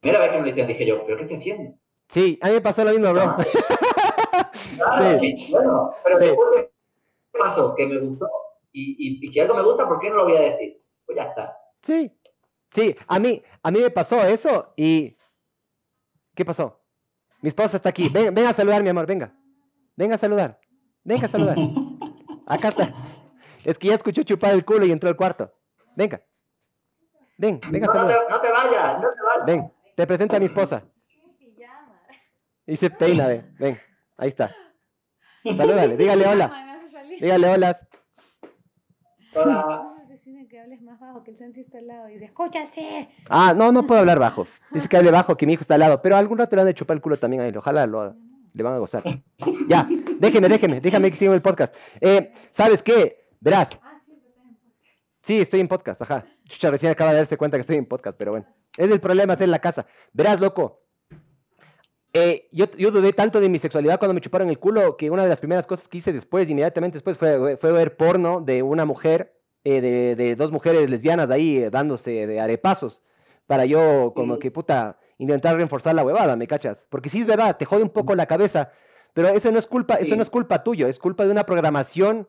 Primera 0.01 0.21
vez 0.23 0.31
que 0.31 0.37
me 0.37 0.43
lo 0.43 0.49
hicieron, 0.49 0.67
dije 0.67 0.85
yo, 0.85 1.05
¿pero 1.05 1.17
qué 1.17 1.23
estoy 1.23 1.37
haciendo? 1.37 1.73
Sí, 2.09 2.39
a 2.41 2.47
mí 2.47 2.53
me 2.53 2.61
pasó 2.61 2.83
lo 2.83 2.91
mismo, 2.91 3.13
bro. 3.13 3.35
Claro, 4.77 5.19
Sí. 5.19 5.47
bueno, 5.51 5.93
pero 6.03 6.17
Sí. 6.17 6.25
después 6.25 6.49
¿qué 6.55 7.39
pasó? 7.39 7.75
Que 7.75 7.85
me 7.85 7.99
gustó. 7.99 8.27
Y, 8.71 8.95
y, 8.97 9.27
y 9.27 9.31
si 9.31 9.39
algo 9.39 9.53
me 9.53 9.61
gusta, 9.63 9.87
¿por 9.87 9.99
qué 9.99 10.09
no 10.09 10.15
lo 10.17 10.23
voy 10.25 10.37
a 10.37 10.41
decir? 10.41 10.81
Pues 11.05 11.17
ya 11.17 11.23
está. 11.25 11.55
Sí, 11.83 12.11
sí, 12.71 12.95
a 13.07 13.19
mí, 13.19 13.41
a 13.63 13.71
mí 13.71 13.79
me 13.79 13.89
pasó 13.89 14.21
eso 14.23 14.73
y... 14.77 15.17
¿Qué 16.35 16.45
pasó? 16.45 16.79
Mi 17.41 17.49
esposa 17.49 17.77
está 17.77 17.89
aquí, 17.89 18.07
ven, 18.09 18.33
ven 18.33 18.45
a 18.45 18.53
saludar, 18.53 18.83
mi 18.83 18.89
amor, 18.89 19.05
venga. 19.05 19.33
Venga 19.95 20.15
a 20.15 20.17
saludar, 20.19 20.59
venga 21.03 21.25
a 21.27 21.29
saludar. 21.29 21.57
Acá 22.47 22.69
está. 22.69 22.93
Es 23.65 23.77
que 23.77 23.87
ya 23.89 23.95
escuchó 23.95 24.23
chupar 24.23 24.53
el 24.53 24.63
culo 24.65 24.85
y 24.85 24.91
entró 24.91 25.09
al 25.09 25.15
cuarto. 25.17 25.53
Venga. 25.95 26.21
Ven, 27.37 27.59
venga 27.69 27.91
a 27.91 27.93
No, 27.93 28.01
no, 28.03 28.09
saludar. 28.09 28.25
te, 28.27 28.31
no 28.31 28.41
te 28.41 28.51
vayas, 28.51 29.01
no 29.01 29.09
te 29.13 29.21
vayas. 29.21 29.45
Ven, 29.45 29.73
te 29.95 30.07
presento 30.07 30.35
a 30.35 30.39
mi 30.39 30.45
esposa. 30.45 30.83
Y 32.67 32.77
se 32.77 32.89
peina, 32.89 33.27
ve. 33.27 33.43
Ven, 33.59 33.79
ahí 34.17 34.29
está. 34.29 34.55
Salúdale, 35.43 35.97
dígale 35.97 36.27
hola. 36.27 36.79
Dígale 37.19 37.49
hola. 37.49 37.79
Hola. 39.33 39.87
Hables 40.61 40.81
más 40.83 40.99
bajo, 40.99 41.23
que 41.23 41.31
el 41.31 41.39
Santi 41.39 41.61
está 41.61 41.79
al 41.79 41.87
lado. 41.87 42.07
Y 42.07 42.13
dice, 42.13 42.25
escúchase. 42.25 43.09
Ah, 43.29 43.51
no, 43.57 43.71
no 43.71 43.87
puedo 43.87 43.99
hablar 43.99 44.19
bajo. 44.19 44.45
Dice 44.69 44.87
que 44.87 44.95
hable 44.95 45.09
bajo, 45.09 45.35
que 45.35 45.47
mi 45.47 45.53
hijo 45.53 45.61
está 45.61 45.73
al 45.73 45.79
lado. 45.79 46.03
Pero 46.03 46.15
algún 46.15 46.37
rato 46.37 46.55
le 46.55 46.61
han 46.61 46.67
de 46.67 46.75
chupar 46.75 46.97
el 46.97 47.01
culo 47.01 47.15
también 47.15 47.41
a 47.41 47.47
él. 47.47 47.57
Ojalá 47.57 47.87
lo, 47.87 48.15
le 48.53 48.63
van 48.63 48.75
a 48.75 48.77
gozar. 48.77 49.01
Ya, 49.67 49.89
déjeme, 50.19 50.47
déjeme, 50.49 50.79
déjame 50.79 51.09
que 51.09 51.17
siga 51.17 51.33
el 51.33 51.41
podcast. 51.41 51.75
Eh, 51.99 52.31
¿Sabes 52.51 52.83
qué? 52.83 53.25
Verás. 53.39 53.69
Sí, 55.23 55.41
estoy 55.41 55.61
en 55.61 55.67
podcast, 55.67 55.99
ajá. 56.03 56.25
Chucha, 56.45 56.69
recién 56.69 56.91
acaba 56.91 57.09
de 57.09 57.17
darse 57.17 57.37
cuenta 57.37 57.57
que 57.57 57.61
estoy 57.61 57.77
en 57.77 57.87
podcast, 57.87 58.15
pero 58.15 58.29
bueno. 58.29 58.45
Es 58.77 58.91
el 58.91 58.99
problema 58.99 59.33
hacer 59.33 59.49
la 59.49 59.59
casa. 59.59 59.87
Verás, 60.13 60.39
loco. 60.39 60.83
Eh, 62.13 62.49
yo, 62.51 62.69
yo 62.77 62.91
dudé 62.91 63.13
tanto 63.13 63.41
de 63.41 63.49
mi 63.49 63.57
sexualidad 63.57 63.97
cuando 63.97 64.13
me 64.13 64.21
chuparon 64.21 64.49
el 64.49 64.59
culo 64.59 64.95
que 64.95 65.09
una 65.09 65.23
de 65.23 65.29
las 65.29 65.39
primeras 65.39 65.65
cosas 65.65 65.87
que 65.87 65.97
hice 65.97 66.13
después, 66.13 66.47
inmediatamente 66.47 66.97
después, 66.97 67.17
fue, 67.17 67.57
fue 67.57 67.71
ver 67.71 67.97
porno 67.97 68.41
de 68.41 68.61
una 68.61 68.85
mujer, 68.85 69.40
eh, 69.63 69.81
de, 69.81 70.15
de 70.15 70.35
dos 70.35 70.51
mujeres 70.51 70.89
lesbianas 70.89 71.27
de 71.27 71.35
ahí 71.35 71.57
eh, 71.57 71.69
dándose 71.69 72.27
de 72.27 72.39
arepazos, 72.39 73.03
para 73.47 73.65
yo 73.65 74.13
como 74.15 74.39
que 74.39 74.51
puta 74.51 74.97
intentar 75.17 75.55
reforzar 75.55 75.93
la 75.93 76.03
huevada, 76.03 76.35
¿me 76.35 76.47
cachas? 76.47 76.85
Porque 76.89 77.09
sí 77.09 77.21
es 77.21 77.27
verdad, 77.27 77.57
te 77.57 77.65
jode 77.65 77.83
un 77.83 77.89
poco 77.89 78.15
la 78.15 78.25
cabeza, 78.25 78.71
pero 79.13 79.29
eso 79.29 79.51
no 79.51 79.59
es 79.59 79.67
culpa, 79.67 79.95
eso 79.95 80.15
no 80.15 80.23
es 80.23 80.29
culpa 80.29 80.63
tuyo, 80.63 80.87
es 80.87 80.97
culpa 80.97 81.25
de 81.25 81.31
una 81.31 81.45
programación 81.45 82.27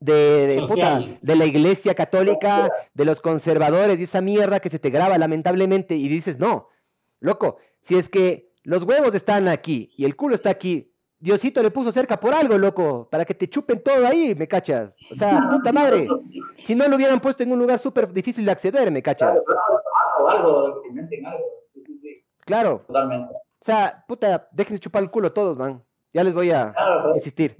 de, 0.00 0.46
de, 0.48 0.66
puta, 0.66 1.00
de 1.20 1.36
la 1.36 1.46
iglesia 1.46 1.94
católica, 1.94 2.68
de 2.94 3.04
los 3.04 3.20
conservadores 3.20 4.00
y 4.00 4.04
esa 4.04 4.20
mierda 4.20 4.58
que 4.58 4.70
se 4.70 4.80
te 4.80 4.90
graba 4.90 5.16
lamentablemente 5.18 5.94
y 5.94 6.08
dices, 6.08 6.40
no, 6.40 6.68
loco, 7.20 7.58
si 7.82 7.96
es 7.96 8.08
que 8.08 8.52
los 8.64 8.82
huevos 8.82 9.14
están 9.14 9.46
aquí 9.46 9.92
y 9.96 10.04
el 10.04 10.16
culo 10.16 10.34
está 10.34 10.50
aquí, 10.50 10.91
Diosito 11.22 11.62
le 11.62 11.70
puso 11.70 11.92
cerca 11.92 12.18
por 12.18 12.34
algo, 12.34 12.58
loco, 12.58 13.06
para 13.08 13.24
que 13.24 13.32
te 13.32 13.48
chupen 13.48 13.80
todo 13.80 14.04
ahí, 14.04 14.34
¿me 14.34 14.48
cachas? 14.48 14.90
O 15.08 15.14
sea, 15.14 15.38
puta 15.52 15.70
madre, 15.70 16.08
si 16.56 16.74
no 16.74 16.88
lo 16.88 16.96
hubieran 16.96 17.20
puesto 17.20 17.44
en 17.44 17.52
un 17.52 17.60
lugar 17.60 17.78
súper 17.78 18.12
difícil 18.12 18.44
de 18.44 18.50
acceder, 18.50 18.90
¿me 18.90 19.00
cachas? 19.00 19.38
Claro, 19.46 20.28
algo, 20.28 20.58
algo, 20.58 20.74
que 20.74 20.80
se 20.82 20.88
inventen 20.88 21.24
algo. 21.24 21.44
Sí, 21.72 21.84
sí, 21.86 21.98
sí, 22.02 22.24
Claro, 22.40 22.82
totalmente. 22.88 23.32
o 23.34 23.64
sea, 23.64 24.04
puta, 24.08 24.48
déjense 24.50 24.80
chupar 24.80 25.04
el 25.04 25.12
culo 25.12 25.32
todos, 25.32 25.56
man. 25.56 25.80
Ya 26.12 26.24
les 26.24 26.34
voy 26.34 26.50
a 26.50 26.74
insistir. 27.14 27.56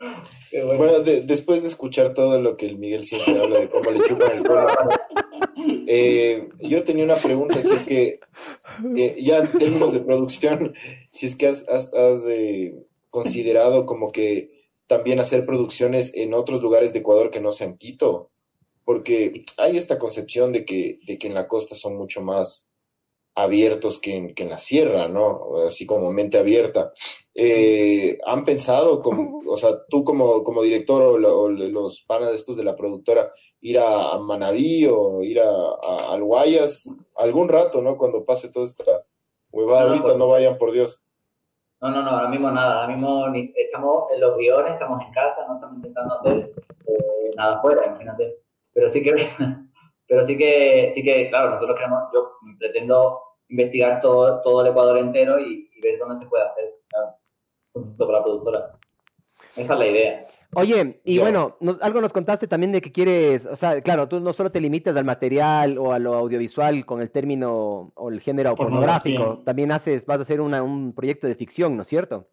Bueno. 0.00 0.76
Bueno, 0.76 1.00
de- 1.00 1.20
después 1.22 1.62
de 1.62 1.68
escuchar 1.68 2.14
todo 2.14 2.40
lo 2.40 2.56
que 2.56 2.66
el 2.66 2.78
Miguel 2.78 3.02
siempre 3.04 3.38
habla 3.38 3.60
de 3.60 3.68
cómo 3.68 3.90
le 3.90 4.00
chupan 4.08 4.32
el 4.38 4.42
culo, 4.42 4.66
eh, 5.86 6.48
yo 6.60 6.82
tenía 6.84 7.04
una 7.04 7.16
pregunta, 7.16 7.60
si 7.62 7.72
es 7.72 7.84
que, 7.84 8.20
eh, 8.96 9.16
ya 9.20 9.38
en 9.38 9.50
términos 9.58 9.92
de 9.92 10.00
producción, 10.00 10.74
si 11.10 11.26
es 11.26 11.36
que 11.36 11.46
has, 11.48 11.68
has- 11.68 11.92
has, 11.92 12.24
eh, 12.28 12.74
considerado 13.10 13.86
como 13.86 14.12
que 14.12 14.50
también 14.86 15.20
hacer 15.20 15.44
producciones 15.46 16.12
en 16.14 16.34
otros 16.34 16.62
lugares 16.62 16.92
de 16.92 17.00
Ecuador 17.00 17.30
que 17.30 17.40
no 17.40 17.52
sean 17.52 17.76
Quito, 17.76 18.30
porque 18.84 19.42
hay 19.56 19.76
esta 19.76 19.98
concepción 19.98 20.52
de 20.52 20.64
que, 20.64 20.98
de 21.06 21.18
que 21.18 21.26
en 21.28 21.34
la 21.34 21.46
costa 21.48 21.74
son 21.74 21.96
mucho 21.96 22.22
más 22.22 22.69
abiertos 23.34 23.98
que 24.00 24.16
en, 24.16 24.34
que 24.34 24.42
en 24.42 24.50
la 24.50 24.58
sierra, 24.58 25.08
¿no? 25.08 25.56
Así 25.66 25.86
como 25.86 26.12
mente 26.12 26.38
abierta. 26.38 26.92
Eh, 27.34 28.18
¿Han 28.26 28.44
pensado, 28.44 29.00
como, 29.00 29.40
o 29.48 29.56
sea, 29.56 29.70
tú 29.88 30.02
como, 30.04 30.42
como 30.44 30.62
director 30.62 31.02
o, 31.02 31.16
lo- 31.18 31.40
o 31.42 31.48
los 31.48 32.02
panas 32.02 32.30
estos 32.32 32.56
de 32.56 32.64
la 32.64 32.76
productora, 32.76 33.30
ir 33.60 33.78
a, 33.78 34.10
a 34.12 34.18
Manabí 34.18 34.86
o 34.86 35.22
ir 35.22 35.40
a, 35.40 36.12
al 36.12 36.22
Guayas 36.22 36.94
algún 37.16 37.48
rato, 37.48 37.80
¿no? 37.80 37.96
Cuando 37.96 38.24
pase 38.24 38.50
toda 38.50 38.66
esta 38.66 38.84
huevada, 39.52 39.82
No, 39.84 39.88
ahorita 39.88 40.04
pues- 40.06 40.18
no 40.18 40.28
vayan, 40.28 40.58
por 40.58 40.72
Dios. 40.72 41.02
No, 41.80 41.88
no, 41.90 42.02
no, 42.02 42.10
ahora 42.10 42.28
mismo 42.28 42.50
nada. 42.50 42.82
Ahora 42.82 42.94
mismo 42.94 43.26
estamos 43.56 44.04
en 44.12 44.20
los 44.20 44.36
guiones, 44.36 44.74
estamos 44.74 45.00
en 45.06 45.12
casa, 45.14 45.46
no 45.48 45.54
estamos 45.54 45.76
intentando 45.76 46.14
hacer 46.20 46.52
eh, 46.86 47.30
nada 47.36 47.56
afuera, 47.56 47.86
imagínate. 47.86 48.36
Pero 48.74 48.90
sí 48.90 49.02
que, 49.02 49.12
pero 50.10 50.26
sí 50.26 50.36
que, 50.36 50.90
sí 50.92 51.04
que, 51.04 51.28
claro, 51.30 51.50
nosotros 51.50 51.76
queremos, 51.76 52.02
yo 52.12 52.32
pretendo 52.58 53.20
investigar 53.48 54.00
todo, 54.00 54.42
todo 54.42 54.62
el 54.62 54.72
Ecuador 54.72 54.98
entero 54.98 55.38
y, 55.38 55.70
y 55.72 55.80
ver 55.80 56.00
dónde 56.00 56.18
se 56.18 56.26
puede 56.26 56.42
hacer, 56.44 56.64
claro, 56.90 57.14
junto 57.72 58.04
con 58.06 58.14
la 58.16 58.22
productora. 58.24 58.72
Esa 59.56 59.72
es 59.74 59.78
la 59.78 59.86
idea. 59.86 60.26
Oye, 60.56 61.00
y 61.04 61.16
Ya. 61.16 61.22
bueno, 61.22 61.56
nos- 61.60 61.80
algo 61.80 62.00
nos 62.00 62.12
contaste 62.12 62.48
también 62.48 62.72
de 62.72 62.80
que 62.80 62.90
quieres, 62.90 63.46
o 63.46 63.54
sea, 63.54 63.80
claro, 63.82 64.08
tú 64.08 64.18
no 64.18 64.32
solo 64.32 64.50
te 64.50 64.60
limitas 64.60 64.96
al 64.96 65.04
material 65.04 65.78
o 65.78 65.92
a 65.92 66.00
lo 66.00 66.14
audiovisual 66.14 66.84
con 66.84 67.00
el 67.00 67.12
término 67.12 67.92
o 67.94 68.08
el 68.10 68.20
género 68.20 68.56
pornográfico, 68.56 69.42
también 69.44 69.70
haces, 69.70 70.06
vas 70.06 70.18
a 70.18 70.22
hacer 70.22 70.40
una- 70.40 70.62
un 70.64 70.92
proyecto 70.92 71.28
de 71.28 71.36
ficción, 71.36 71.76
¿no 71.76 71.82
es 71.82 71.88
cierto? 71.88 72.26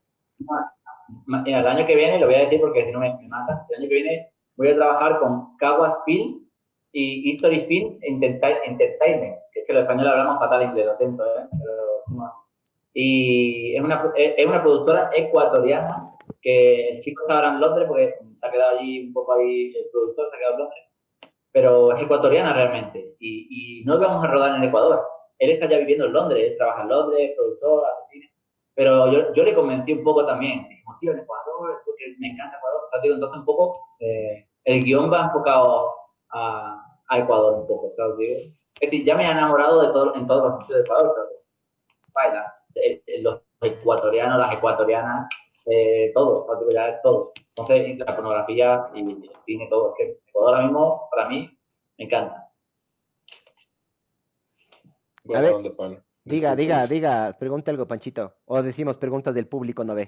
Mira, 1.28 1.60
el 1.60 1.68
año 1.68 1.86
que 1.86 1.96
viene, 1.96 2.20
lo 2.20 2.26
voy 2.26 2.36
a 2.36 2.40
decir 2.40 2.60
porque 2.60 2.86
si 2.86 2.92
no 2.92 3.00
me, 3.00 3.16
me 3.22 3.28
matan, 3.28 3.60
el 3.70 3.80
año 3.82 3.88
que 3.88 3.96
viene 3.96 4.32
voy 4.58 4.70
a 4.70 4.76
trabajar 4.76 5.20
con 5.20 5.56
Caguas 5.58 5.96
Film 6.06 6.47
y 7.00 7.30
History 7.30 7.62
Film 7.68 8.00
Entertai- 8.02 8.62
Entertainment, 8.66 9.38
que 9.52 9.60
es 9.60 9.68
que 9.68 9.74
los 9.74 9.84
españoles 9.84 10.12
hablamos 10.12 10.40
fatal 10.40 10.64
inglés, 10.64 10.86
lo 10.88 10.98
siento, 10.98 11.24
¿eh? 11.26 11.46
pero 11.52 12.18
no. 12.18 12.28
Y 12.94 13.76
es 13.76 13.82
una, 13.84 14.12
es 14.16 14.46
una 14.46 14.64
productora 14.64 15.12
ecuatoriana 15.14 16.14
que 16.42 16.90
el 16.90 17.00
chico 17.02 17.22
está 17.22 17.36
ahora 17.36 17.50
en 17.50 17.60
Londres 17.60 17.86
porque 17.88 18.16
se 18.36 18.48
ha 18.48 18.52
quedado 18.52 18.80
allí 18.80 19.08
un 19.08 19.14
poco 19.14 19.34
ahí, 19.34 19.68
el 19.76 19.86
productor 19.92 20.28
se 20.30 20.36
ha 20.36 20.40
quedado 20.40 20.54
en 20.54 20.60
Londres, 20.60 20.84
pero 21.52 21.92
es 21.94 22.02
ecuatoriana 22.02 22.54
realmente 22.54 23.16
y, 23.20 23.82
y 23.82 23.86
no 23.86 24.00
vamos 24.00 24.24
a 24.24 24.28
rodar 24.28 24.56
en 24.56 24.64
Ecuador. 24.64 25.06
Él 25.38 25.52
está 25.52 25.70
ya 25.70 25.78
viviendo 25.78 26.06
en 26.06 26.14
Londres, 26.14 26.44
él 26.50 26.58
trabaja 26.58 26.82
en 26.82 26.90
Londres, 26.90 27.34
productor, 27.38 27.84
cine. 28.12 28.32
Pero 28.74 29.12
yo, 29.12 29.34
yo 29.36 29.44
le 29.44 29.54
convencí 29.54 29.94
un 29.94 30.04
poco 30.04 30.26
también. 30.26 30.68
Dijimos, 30.68 30.98
tío, 31.00 31.12
en 31.12 31.20
Ecuador, 31.20 31.82
porque 31.86 32.06
me 32.20 32.30
encanta 32.30 32.58
Ecuador. 32.58 32.82
O 32.86 32.90
sea, 32.90 33.02
digo, 33.02 33.14
entonces 33.16 33.38
un 33.40 33.46
poco 33.46 33.80
eh, 34.00 34.48
el 34.64 34.84
guion 34.84 35.12
va 35.14 35.26
enfocado 35.26 35.94
a, 36.32 36.84
a 37.08 37.20
Ecuador 37.20 37.62
un 37.62 37.68
poco, 37.68 37.92
¿sabes? 37.94 38.18
Digo, 38.18 38.36
es 38.80 38.92
decir, 38.92 39.06
ya 39.06 39.16
me 39.16 39.24
he 39.24 39.32
enamorado 39.32 39.82
de 39.82 39.88
todo, 39.88 40.16
en 40.16 40.28
todos 40.28 40.52
los 40.52 40.62
sitios 40.62 40.78
de 40.78 40.84
Ecuador, 40.84 41.14
pero 41.16 41.28
baila, 42.14 42.56
los 43.22 43.42
ecuatorianos, 43.62 44.40
las 44.40 44.54
ecuatorianas, 44.54 45.30
eh, 45.66 46.12
todo, 46.14 46.46
¿sabes? 46.46 46.74
Ya 46.74 46.90
es 46.90 47.02
todo. 47.02 47.34
Entonces, 47.56 47.98
la 47.98 48.16
pornografía 48.16 48.90
y 48.94 49.00
el 49.02 49.32
cine, 49.46 49.68
todo. 49.70 49.92
Es 49.92 49.98
que 49.98 50.20
Ecuador 50.28 50.56
ahora 50.56 50.64
mismo, 50.66 51.10
para 51.12 51.28
mí, 51.28 51.50
me 51.98 52.06
encanta. 52.06 52.52
Buena 55.24 55.42
ver. 55.42 56.04
Diga, 56.24 56.56
diga, 56.56 56.86
diga, 56.86 57.38
pregunta 57.40 57.72
algo, 57.72 57.88
Panchito. 57.88 58.36
O 58.46 58.62
decimos 58.62 58.98
preguntas 58.98 59.34
del 59.34 59.48
público, 59.48 59.84
¿no 59.84 59.96
ve? 59.96 60.08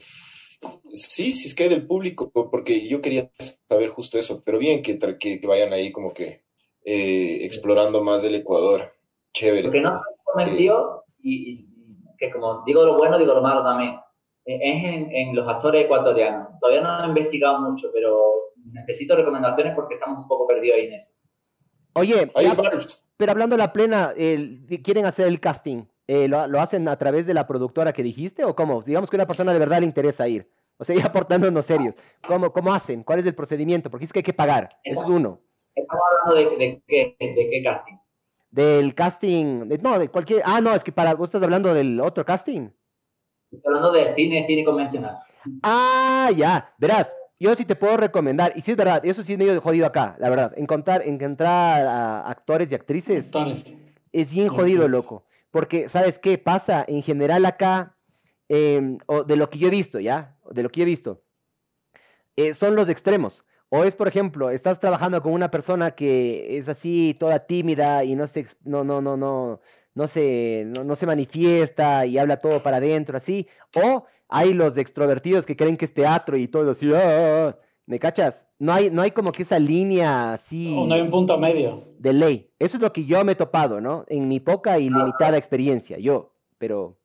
Sí, 0.94 1.32
sí 1.32 1.48
es 1.48 1.56
que 1.56 1.64
hay 1.64 1.70
del 1.70 1.88
público, 1.88 2.30
porque 2.52 2.88
yo 2.88 3.02
quería 3.02 3.32
saber 3.70 3.90
justo 3.90 4.18
eso, 4.18 4.42
pero 4.44 4.60
bien 4.60 4.82
que, 4.82 4.98
que, 4.98 5.40
vayan 5.48 5.72
ahí 5.72 5.92
como 5.92 6.14
que 6.14 6.44
eh, 6.92 7.46
explorando 7.46 8.04
más 8.04 8.24
del 8.24 8.34
Ecuador. 8.34 8.92
Chévere. 9.32 9.64
Porque 9.64 9.82
no 9.82 10.02
convenció, 10.24 11.04
y, 11.22 11.68
que 12.18 12.32
como 12.32 12.64
digo 12.66 12.84
lo 12.84 12.98
bueno, 12.98 13.20
digo 13.20 13.36
lo 13.36 13.44
malo 13.44 13.64
también, 13.64 13.92
eh, 14.46 14.60
es 14.60 15.08
en, 15.12 15.36
los 15.36 15.48
actores 15.48 15.86
ecuatorianos. 15.86 16.48
Todavía 16.60 16.82
no 16.82 17.04
he 17.04 17.08
investigado 17.10 17.60
mucho, 17.60 17.92
pero 17.94 18.54
necesito 18.72 19.16
recomendaciones 19.16 19.76
porque 19.76 19.96
estamos 19.96 20.24
un 20.24 20.28
poco 20.28 20.48
perdidos 20.48 20.78
ahí 20.78 20.86
en 20.88 20.94
eso. 20.94 21.12
Oye, 21.94 22.28
pero 23.18 23.32
hablando 23.34 23.56
de 23.56 23.60
la 23.60 23.72
plena, 23.72 24.14
¿quieren 24.84 25.06
hacer 25.06 25.28
el 25.28 25.40
casting? 25.40 25.84
Eh, 26.08 26.28
¿lo, 26.28 26.60
hacen 26.60 26.88
a 26.88 26.98
través 26.98 27.28
de 27.28 27.36
la 27.36 27.46
productora 27.46 27.94
que 27.94 28.02
dijiste 28.02 28.44
o 28.46 28.56
cómo? 28.56 28.82
Digamos 28.82 29.12
que 29.12 29.16
una 29.16 29.28
persona 29.28 29.54
de 29.54 29.60
verdad 29.60 29.82
le 29.82 29.86
interesa 29.86 30.28
ir. 30.28 30.50
O 30.78 30.84
sea, 30.84 30.96
ya 30.96 31.06
aportándonos 31.06 31.68
serios. 31.68 31.94
¿Cómo, 32.28 32.52
¿Cómo 32.52 32.74
hacen? 32.74 33.04
¿Cuál 33.04 33.20
es 33.20 33.28
el 33.28 33.36
procedimiento? 33.36 33.92
Porque 33.92 34.06
es 34.06 34.12
que 34.12 34.20
hay 34.20 34.24
que 34.24 34.34
pagar. 34.34 34.80
Eso 34.84 35.04
es 35.04 35.08
uno. 35.08 35.40
Estamos 35.82 36.04
hablando 36.12 36.58
de, 36.58 36.82
qué, 36.88 37.16
de 37.20 37.50
qué 37.50 37.64
casting. 37.64 37.96
Del 38.52 38.96
casting. 38.96 39.68
no, 39.82 40.00
de 40.00 40.10
cualquier. 40.10 40.42
Ah, 40.46 40.62
no, 40.62 40.74
es 40.74 40.84
que 40.84 40.92
para. 40.92 41.14
¿Vos 41.14 41.30
estás 41.30 41.44
hablando 41.44 41.74
del 41.74 42.00
otro 42.00 42.26
casting? 42.26 42.70
Estoy 43.52 43.68
hablando 43.68 43.92
del 43.92 44.16
cine, 44.16 44.46
cine 44.48 44.66
convencional. 44.66 45.20
Ah, 45.64 46.30
ya. 46.36 46.74
Verás, 46.78 47.12
yo 47.40 47.56
sí 47.56 47.66
te 47.66 47.76
puedo 47.76 47.98
recomendar, 47.98 48.52
y 48.56 48.62
sí 48.62 48.72
es 48.72 48.78
verdad, 48.78 49.04
eso 49.06 49.24
sí 49.24 49.34
es 49.34 49.40
medio 49.40 49.60
jodido 49.62 49.86
acá, 49.86 50.16
la 50.20 50.30
verdad. 50.30 50.54
Encontrar, 50.58 51.08
encontrar 51.08 51.88
a 51.88 52.30
actores 52.30 52.70
y 52.72 52.76
actrices 52.76 53.32
es 54.12 54.34
bien 54.34 54.50
jodido, 54.50 54.88
loco. 54.88 55.26
Porque, 55.50 55.90
¿sabes 55.90 56.20
qué 56.20 56.38
pasa? 56.38 56.84
En 56.88 57.02
general 57.02 57.46
acá, 57.46 57.96
em, 58.50 58.98
o 59.08 59.24
de 59.24 59.36
lo 59.36 59.50
que 59.50 59.58
yo 59.58 59.68
he 59.68 59.72
visto, 59.72 60.00
¿ya? 60.00 60.36
De 60.52 60.64
lo 60.64 60.70
que 60.70 60.82
yo 60.82 60.84
he 60.84 60.90
visto, 60.90 61.24
eh, 62.36 62.54
son 62.54 62.76
los 62.76 62.90
extremos. 62.90 63.44
O 63.70 63.84
es, 63.84 63.96
por 63.96 64.08
ejemplo, 64.08 64.50
estás 64.50 64.80
trabajando 64.80 65.22
con 65.22 65.32
una 65.32 65.52
persona 65.52 65.92
que 65.92 66.58
es 66.58 66.68
así, 66.68 67.16
toda 67.20 67.46
tímida 67.46 68.04
y 68.04 68.16
no 68.16 68.26
se, 68.26 68.48
no, 68.64 68.84
no, 68.84 69.00
no, 69.00 69.16
no, 69.16 69.62
no 69.94 70.08
se, 70.08 70.66
no, 70.84 70.96
se 70.96 71.06
manifiesta 71.06 72.06
y 72.08 72.18
habla 72.18 72.38
todo 72.38 72.64
para 72.64 72.78
adentro, 72.78 73.18
así. 73.18 73.48
O 73.76 74.06
hay 74.28 74.54
los 74.54 74.76
extrovertidos 74.76 75.46
que 75.46 75.56
creen 75.56 75.78
que 75.78 75.86
es 75.86 75.94
teatro 75.94 76.36
y 76.36 76.48
todo 76.48 76.72
así, 76.72 76.92
ah, 76.94 77.00
ah, 77.00 77.48
ah". 77.50 77.58
¿me 77.86 78.00
cachas? 78.00 78.46
No 78.58 78.74
hay, 78.74 78.90
no 78.90 79.04
hay 79.04 79.12
como 79.12 79.32
que 79.32 79.44
esa 79.44 79.60
línea 79.60 80.34
así. 80.34 80.76
No, 80.76 80.94
hay 80.94 81.02
un 81.02 81.12
punto 81.12 81.38
medio. 81.38 81.82
De 81.98 82.12
ley. 82.12 82.52
Eso 82.58 82.78
es 82.78 82.84
lo 82.84 82.92
que 82.92 83.06
yo 83.06 83.24
me 83.24 83.34
he 83.34 83.36
topado, 83.36 83.80
¿no? 83.80 84.04
En 84.08 84.28
mi 84.28 84.40
poca 84.40 84.80
y 84.80 84.90
limitada 84.90 85.38
experiencia, 85.38 85.98
yo, 85.98 86.34
pero. 86.58 86.98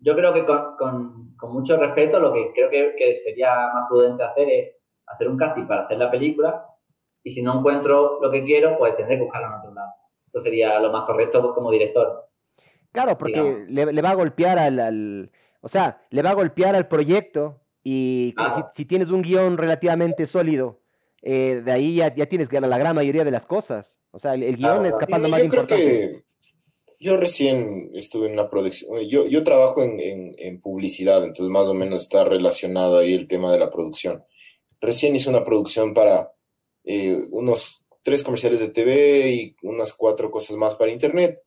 Yo 0.00 0.14
creo 0.14 0.32
que 0.32 0.44
con, 0.44 1.34
con, 1.36 1.52
mucho 1.52 1.76
respeto, 1.76 2.20
lo 2.20 2.32
que 2.32 2.52
creo 2.54 2.70
que, 2.70 2.94
que, 2.96 3.16
sería 3.16 3.70
más 3.74 3.88
prudente 3.88 4.22
hacer 4.22 4.48
es 4.48 4.77
hacer 5.12 5.28
un 5.28 5.36
casting 5.36 5.66
para 5.66 5.84
hacer 5.84 5.98
la 5.98 6.10
película 6.10 6.66
y 7.22 7.32
si 7.32 7.42
no 7.42 7.58
encuentro 7.58 8.18
lo 8.20 8.30
que 8.30 8.44
quiero, 8.44 8.78
pues 8.78 8.96
tendré 8.96 9.16
que 9.16 9.24
buscarlo 9.24 9.48
en 9.48 9.54
otro 9.54 9.74
lado. 9.74 9.92
Esto 10.26 10.40
sería 10.40 10.78
lo 10.80 10.92
más 10.92 11.04
correcto 11.04 11.54
como 11.54 11.70
director. 11.70 12.28
Claro, 12.92 13.18
porque 13.18 13.66
le, 13.68 14.02
va 14.02 14.10
a 14.10 14.14
golpear 14.14 14.58
al, 14.58 15.30
o 15.60 15.68
sea, 15.68 16.02
le 16.10 16.22
va 16.22 16.30
a 16.30 16.34
golpear 16.34 16.74
al 16.74 16.88
proyecto 16.88 17.60
y 17.82 18.34
si, 18.74 18.84
tienes 18.84 19.08
un 19.08 19.22
guion 19.22 19.56
relativamente 19.56 20.26
sólido, 20.26 20.80
eh, 21.22 21.62
de 21.64 21.72
ahí 21.72 21.96
ya, 21.96 22.14
ya 22.14 22.26
tienes 22.26 22.52
la, 22.52 22.60
la 22.60 22.78
gran 22.78 22.96
mayoría 22.96 23.24
de 23.24 23.30
las 23.30 23.46
cosas. 23.46 23.98
O 24.10 24.18
sea, 24.18 24.34
el, 24.34 24.56
guion 24.56 24.86
es 24.86 24.94
capaz 24.94 25.18
de 25.20 25.28
más 25.28 25.42
yo 25.42 25.48
Creo 25.48 25.66
que 25.66 26.24
yo 27.00 27.16
recién 27.16 27.90
estuve 27.94 28.26
en 28.26 28.32
una 28.32 28.50
producción, 28.50 28.98
yo, 29.06 29.26
yo 29.26 29.44
trabajo 29.44 29.82
en, 29.82 30.34
en, 30.36 30.60
publicidad, 30.60 31.22
entonces 31.22 31.48
más 31.48 31.68
o 31.68 31.74
menos 31.74 32.02
está 32.02 32.24
relacionado 32.24 32.98
ahí 32.98 33.14
el 33.14 33.28
tema 33.28 33.52
de 33.52 33.58
la 33.58 33.70
producción. 33.70 34.24
Recién 34.80 35.16
hice 35.16 35.30
una 35.30 35.44
producción 35.44 35.94
para 35.94 36.32
eh, 36.84 37.26
unos 37.30 37.82
tres 38.02 38.22
comerciales 38.22 38.60
de 38.60 38.68
TV 38.68 39.30
y 39.32 39.56
unas 39.62 39.92
cuatro 39.92 40.30
cosas 40.30 40.56
más 40.56 40.74
para 40.74 40.92
internet. 40.92 41.42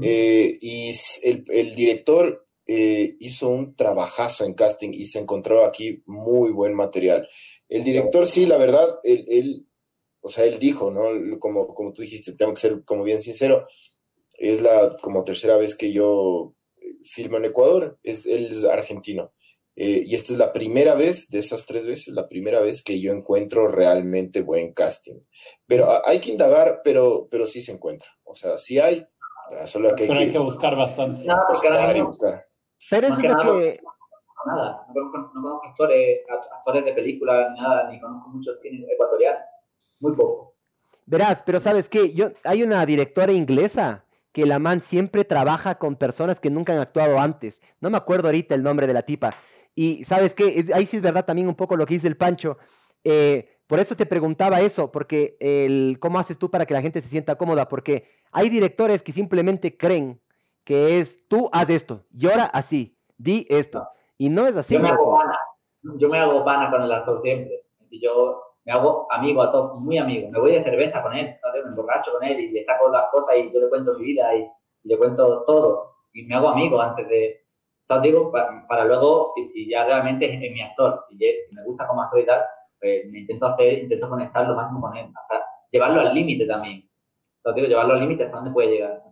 Eh, 0.00 0.56
y 0.60 0.92
el, 1.22 1.44
el 1.48 1.74
director 1.74 2.46
eh, 2.66 3.16
hizo 3.18 3.48
un 3.48 3.74
trabajazo 3.74 4.44
en 4.44 4.54
casting 4.54 4.90
y 4.92 5.06
se 5.06 5.18
encontró 5.18 5.64
aquí 5.64 6.02
muy 6.06 6.52
buen 6.52 6.74
material. 6.74 7.28
El 7.68 7.82
director, 7.82 8.26
sí, 8.26 8.46
la 8.46 8.58
verdad, 8.58 8.98
él, 9.02 9.24
él 9.26 9.66
o 10.20 10.28
sea, 10.28 10.44
él 10.44 10.58
dijo, 10.58 10.90
¿no? 10.90 11.38
Como, 11.40 11.74
como 11.74 11.92
tú 11.92 12.02
dijiste, 12.02 12.32
tengo 12.34 12.54
que 12.54 12.60
ser 12.60 12.84
como 12.84 13.02
bien 13.02 13.22
sincero, 13.22 13.66
es 14.34 14.60
la 14.60 14.96
como 15.02 15.24
tercera 15.24 15.56
vez 15.56 15.74
que 15.74 15.92
yo 15.92 16.54
eh, 16.76 16.94
filmo 17.04 17.38
en 17.38 17.46
Ecuador, 17.46 17.98
es, 18.02 18.26
él 18.26 18.48
es 18.52 18.64
argentino. 18.64 19.32
Eh, 19.82 20.04
y 20.04 20.14
esta 20.14 20.34
es 20.34 20.38
la 20.38 20.52
primera 20.52 20.94
vez, 20.94 21.30
de 21.30 21.38
esas 21.38 21.64
tres 21.64 21.86
veces, 21.86 22.12
la 22.12 22.28
primera 22.28 22.60
vez 22.60 22.82
que 22.82 23.00
yo 23.00 23.14
encuentro 23.14 23.66
realmente 23.66 24.42
buen 24.42 24.74
casting. 24.74 25.20
Pero 25.66 26.06
hay 26.06 26.20
que 26.20 26.32
indagar, 26.32 26.82
pero, 26.84 27.28
pero 27.30 27.46
sí 27.46 27.62
se 27.62 27.72
encuentra. 27.72 28.10
O 28.24 28.34
sea, 28.34 28.58
sí 28.58 28.78
hay, 28.78 29.06
solo 29.64 29.94
que 29.94 30.02
hay, 30.02 30.32
que, 30.32 30.38
buscar 30.38 30.76
bastante. 30.76 31.26
buscar 31.48 31.96
y 31.96 32.02
buscar. 32.02 32.46
Pero 32.90 33.06
es 33.06 33.16
que... 33.16 33.28
Nada, 33.28 34.86
no 34.94 35.10
conozco, 35.10 35.32
no 35.34 35.42
conozco 35.42 35.68
actores, 35.68 36.20
actores 36.58 36.84
de 36.84 36.92
películas, 36.92 37.48
ni 37.54 37.60
nada, 37.62 37.90
ni 37.90 37.98
conozco 38.02 38.28
muchos 38.28 38.58
ecuatorianos, 38.62 39.40
muy 39.98 40.14
poco. 40.14 40.56
Verás, 41.06 41.42
pero 41.46 41.58
¿sabes 41.58 41.88
qué? 41.88 42.12
Yo, 42.12 42.32
hay 42.44 42.62
una 42.62 42.84
directora 42.84 43.32
inglesa 43.32 44.04
que 44.32 44.44
la 44.44 44.58
man 44.58 44.80
siempre 44.80 45.24
trabaja 45.24 45.76
con 45.76 45.96
personas 45.96 46.38
que 46.38 46.50
nunca 46.50 46.74
han 46.74 46.80
actuado 46.80 47.18
antes. 47.18 47.62
No 47.80 47.88
me 47.88 47.96
acuerdo 47.96 48.28
ahorita 48.28 48.54
el 48.54 48.62
nombre 48.62 48.86
de 48.86 48.92
la 48.92 49.02
tipa. 49.02 49.34
Y 49.80 50.04
¿sabes 50.04 50.34
qué? 50.34 50.66
Ahí 50.74 50.84
sí 50.84 50.98
es 50.98 51.02
verdad 51.02 51.24
también 51.24 51.48
un 51.48 51.54
poco 51.54 51.74
lo 51.74 51.86
que 51.86 51.94
dice 51.94 52.06
el 52.06 52.18
Pancho. 52.18 52.58
Eh, 53.02 53.48
por 53.66 53.80
eso 53.80 53.96
te 53.96 54.04
preguntaba 54.04 54.60
eso, 54.60 54.92
porque 54.92 55.38
el, 55.40 55.96
¿cómo 55.98 56.18
haces 56.18 56.38
tú 56.38 56.50
para 56.50 56.66
que 56.66 56.74
la 56.74 56.82
gente 56.82 57.00
se 57.00 57.08
sienta 57.08 57.36
cómoda? 57.36 57.66
Porque 57.66 58.06
hay 58.30 58.50
directores 58.50 59.02
que 59.02 59.12
simplemente 59.12 59.78
creen 59.78 60.20
que 60.64 60.98
es 60.98 61.26
tú 61.28 61.48
haz 61.50 61.70
esto, 61.70 62.04
llora 62.10 62.44
así, 62.44 62.98
di 63.16 63.46
esto. 63.48 63.88
Y 64.18 64.28
no 64.28 64.46
es 64.46 64.54
así. 64.54 64.74
Yo 64.74 64.80
me 64.80 64.90
hago 64.90 65.14
pana, 65.14 65.38
yo 65.82 66.08
me 66.10 66.18
hago 66.18 66.44
pana 66.44 66.70
con 66.70 66.82
el 66.82 66.92
actor 66.92 67.22
siempre. 67.22 67.64
Yo 67.90 68.38
me 68.66 68.72
hago 68.72 69.06
amigo 69.10 69.42
a 69.42 69.50
todos, 69.50 69.80
muy 69.80 69.96
amigo. 69.96 70.28
Me 70.30 70.40
voy 70.40 70.52
de 70.52 70.62
cerveza 70.62 71.00
con 71.02 71.14
él, 71.14 71.34
¿sabes? 71.40 71.64
me 71.64 71.70
emborracho 71.70 72.12
con 72.12 72.22
él 72.24 72.38
y 72.38 72.50
le 72.50 72.62
saco 72.64 72.90
las 72.90 73.06
cosas 73.10 73.34
y 73.38 73.50
yo 73.50 73.58
le 73.58 73.70
cuento 73.70 73.94
mi 73.94 74.04
vida 74.04 74.36
y, 74.36 74.46
le 74.82 74.98
cuento 74.98 75.42
todo. 75.46 75.94
Y 76.12 76.24
me 76.24 76.34
hago 76.34 76.50
amigo 76.50 76.78
antes 76.82 77.08
de. 77.08 77.46
¿Sabes? 77.90 78.04
Digo, 78.04 78.30
para, 78.30 78.84
luego, 78.84 79.32
si, 79.52 79.68
ya 79.68 79.84
realmente 79.84 80.32
es, 80.32 80.52
mi 80.52 80.62
actor, 80.62 81.04
si, 81.08 81.18
me 81.50 81.64
gusta 81.64 81.88
como 81.88 82.02
actor 82.02 82.20
y 82.20 82.26
tal, 82.26 82.40
pues 82.78 83.10
me 83.10 83.20
intento 83.20 83.46
hacer, 83.46 83.80
intento 83.80 84.08
conectar 84.08 84.46
lo 84.46 84.54
máximo 84.54 84.80
con 84.80 84.96
él, 84.96 85.06
hasta 85.06 85.44
llevarlo 85.72 86.00
al 86.00 86.14
límite 86.14 86.46
también. 86.46 86.88
¿sabes? 87.42 87.56
Digo, 87.56 87.66
llevarlo 87.66 87.94
al 87.94 88.00
límite 88.00 88.24
hasta 88.24 88.36
dónde 88.36 88.52
puede 88.52 88.70
llegar. 88.70 89.02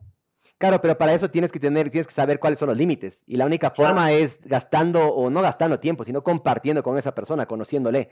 Claro, 0.59 0.81
pero 0.81 0.97
para 0.97 1.13
eso 1.13 1.29
tienes 1.29 1.51
que 1.51 1.59
tener, 1.59 1.91
tienes 1.91 2.07
que 2.07 2.13
saber 2.13 2.39
cuáles 2.39 2.61
son 2.61 2.69
los 2.69 2.79
límites. 2.79 3.25
Y 3.27 3.37
la 3.37 3.47
única 3.47 3.71
forma 3.71 4.13
es 4.13 4.41
gastando, 4.45 5.09
o 5.09 5.29
no 5.29 5.43
gastando 5.43 5.81
tiempo, 5.81 6.05
sino 6.05 6.23
compartiendo 6.23 6.83
con 6.85 6.97
esa 6.99 7.15
persona, 7.15 7.47
conociéndole. 7.47 8.11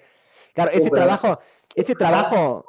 Claro, 0.52 0.72
ese 0.72 0.90
trabajo, 0.90 1.38
ese 1.76 1.94
trabajo, 1.94 2.64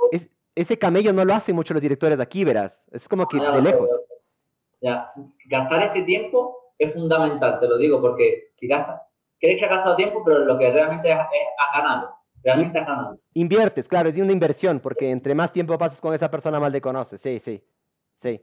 ese 0.54 0.78
camello 0.78 1.14
no 1.14 1.26
lo 1.26 1.34
hacen 1.34 1.56
mucho 1.56 1.74
los 1.74 1.82
directores 1.82 2.18
de 2.18 2.24
aquí, 2.24 2.44
verás. 2.44 2.88
Es 2.92 3.08
como 3.08 3.28
que 3.28 3.40
de 3.40 3.62
lejos. 3.62 3.90
ya, 4.82 5.12
gastar 5.48 5.84
ese 5.84 6.04
tiempo 6.04 6.67
es 6.78 6.94
fundamental, 6.94 7.60
te 7.60 7.68
lo 7.68 7.78
digo, 7.78 8.02
porque 8.02 8.52
si 8.58 8.68
gastas, 8.68 9.02
crees 9.40 9.60
que 9.60 9.66
has 9.66 9.72
gastado 9.72 9.96
tiempo, 9.96 10.24
pero 10.24 10.40
lo 10.40 10.58
que 10.58 10.72
realmente 10.72 11.12
has, 11.12 11.28
ganado. 11.74 12.16
Realmente 12.44 12.80
has 12.80 12.88
ganado. 12.88 13.20
Inviertes, 13.34 13.88
claro, 13.88 14.10
es 14.10 14.18
una 14.18 14.32
inversión, 14.32 14.80
porque 14.80 15.12
entre 15.12 15.36
más 15.36 15.52
tiempo 15.52 15.78
pasas 15.78 16.02
con 16.02 16.14
esa 16.14 16.30
persona, 16.30 16.60
más 16.60 16.72
le 16.72 16.82
conoces. 16.82 17.22
Sí, 17.22 17.40
sí, 17.40 17.64
sí. 18.18 18.42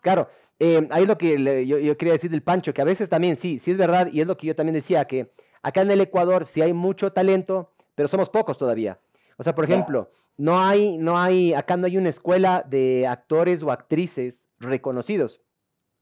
Claro, 0.00 0.28
eh, 0.58 0.86
ahí 0.90 1.02
es 1.02 1.08
lo 1.08 1.18
que 1.18 1.66
yo, 1.66 1.96
quería 1.96 2.14
decir 2.14 2.30
del 2.30 2.42
Pancho, 2.42 2.74
que 2.74 2.82
a 2.82 2.86
veces 2.86 3.08
también 3.08 3.36
sí, 3.36 3.58
sí 3.58 3.72
es 3.72 3.76
verdad, 3.76 4.08
y 4.12 4.20
es 4.20 4.26
lo 4.26 4.36
que 4.36 4.48
yo 4.48 4.56
también 4.56 4.74
decía, 4.74 5.04
que 5.06 5.32
acá 5.62 5.82
en 5.82 5.90
el 5.90 6.00
Ecuador 6.00 6.46
sí 6.46 6.60
hay 6.62 6.72
mucho 6.72 7.12
talento, 7.12 7.72
pero 7.94 8.08
somos 8.08 8.30
pocos 8.30 8.58
todavía. 8.58 8.98
O 9.38 9.44
sea, 9.44 9.54
por 9.54 9.64
ejemplo, 9.64 10.10
no 10.36 10.60
hay, 10.60 10.98
no 10.98 11.18
hay, 11.18 11.54
acá 11.54 11.76
no 11.76 11.86
hay 11.86 11.96
una 11.96 12.10
escuela 12.10 12.64
de 12.68 13.06
actores 13.06 13.62
o 13.62 13.70
actrices 13.70 14.42
reconocidos. 14.58 15.40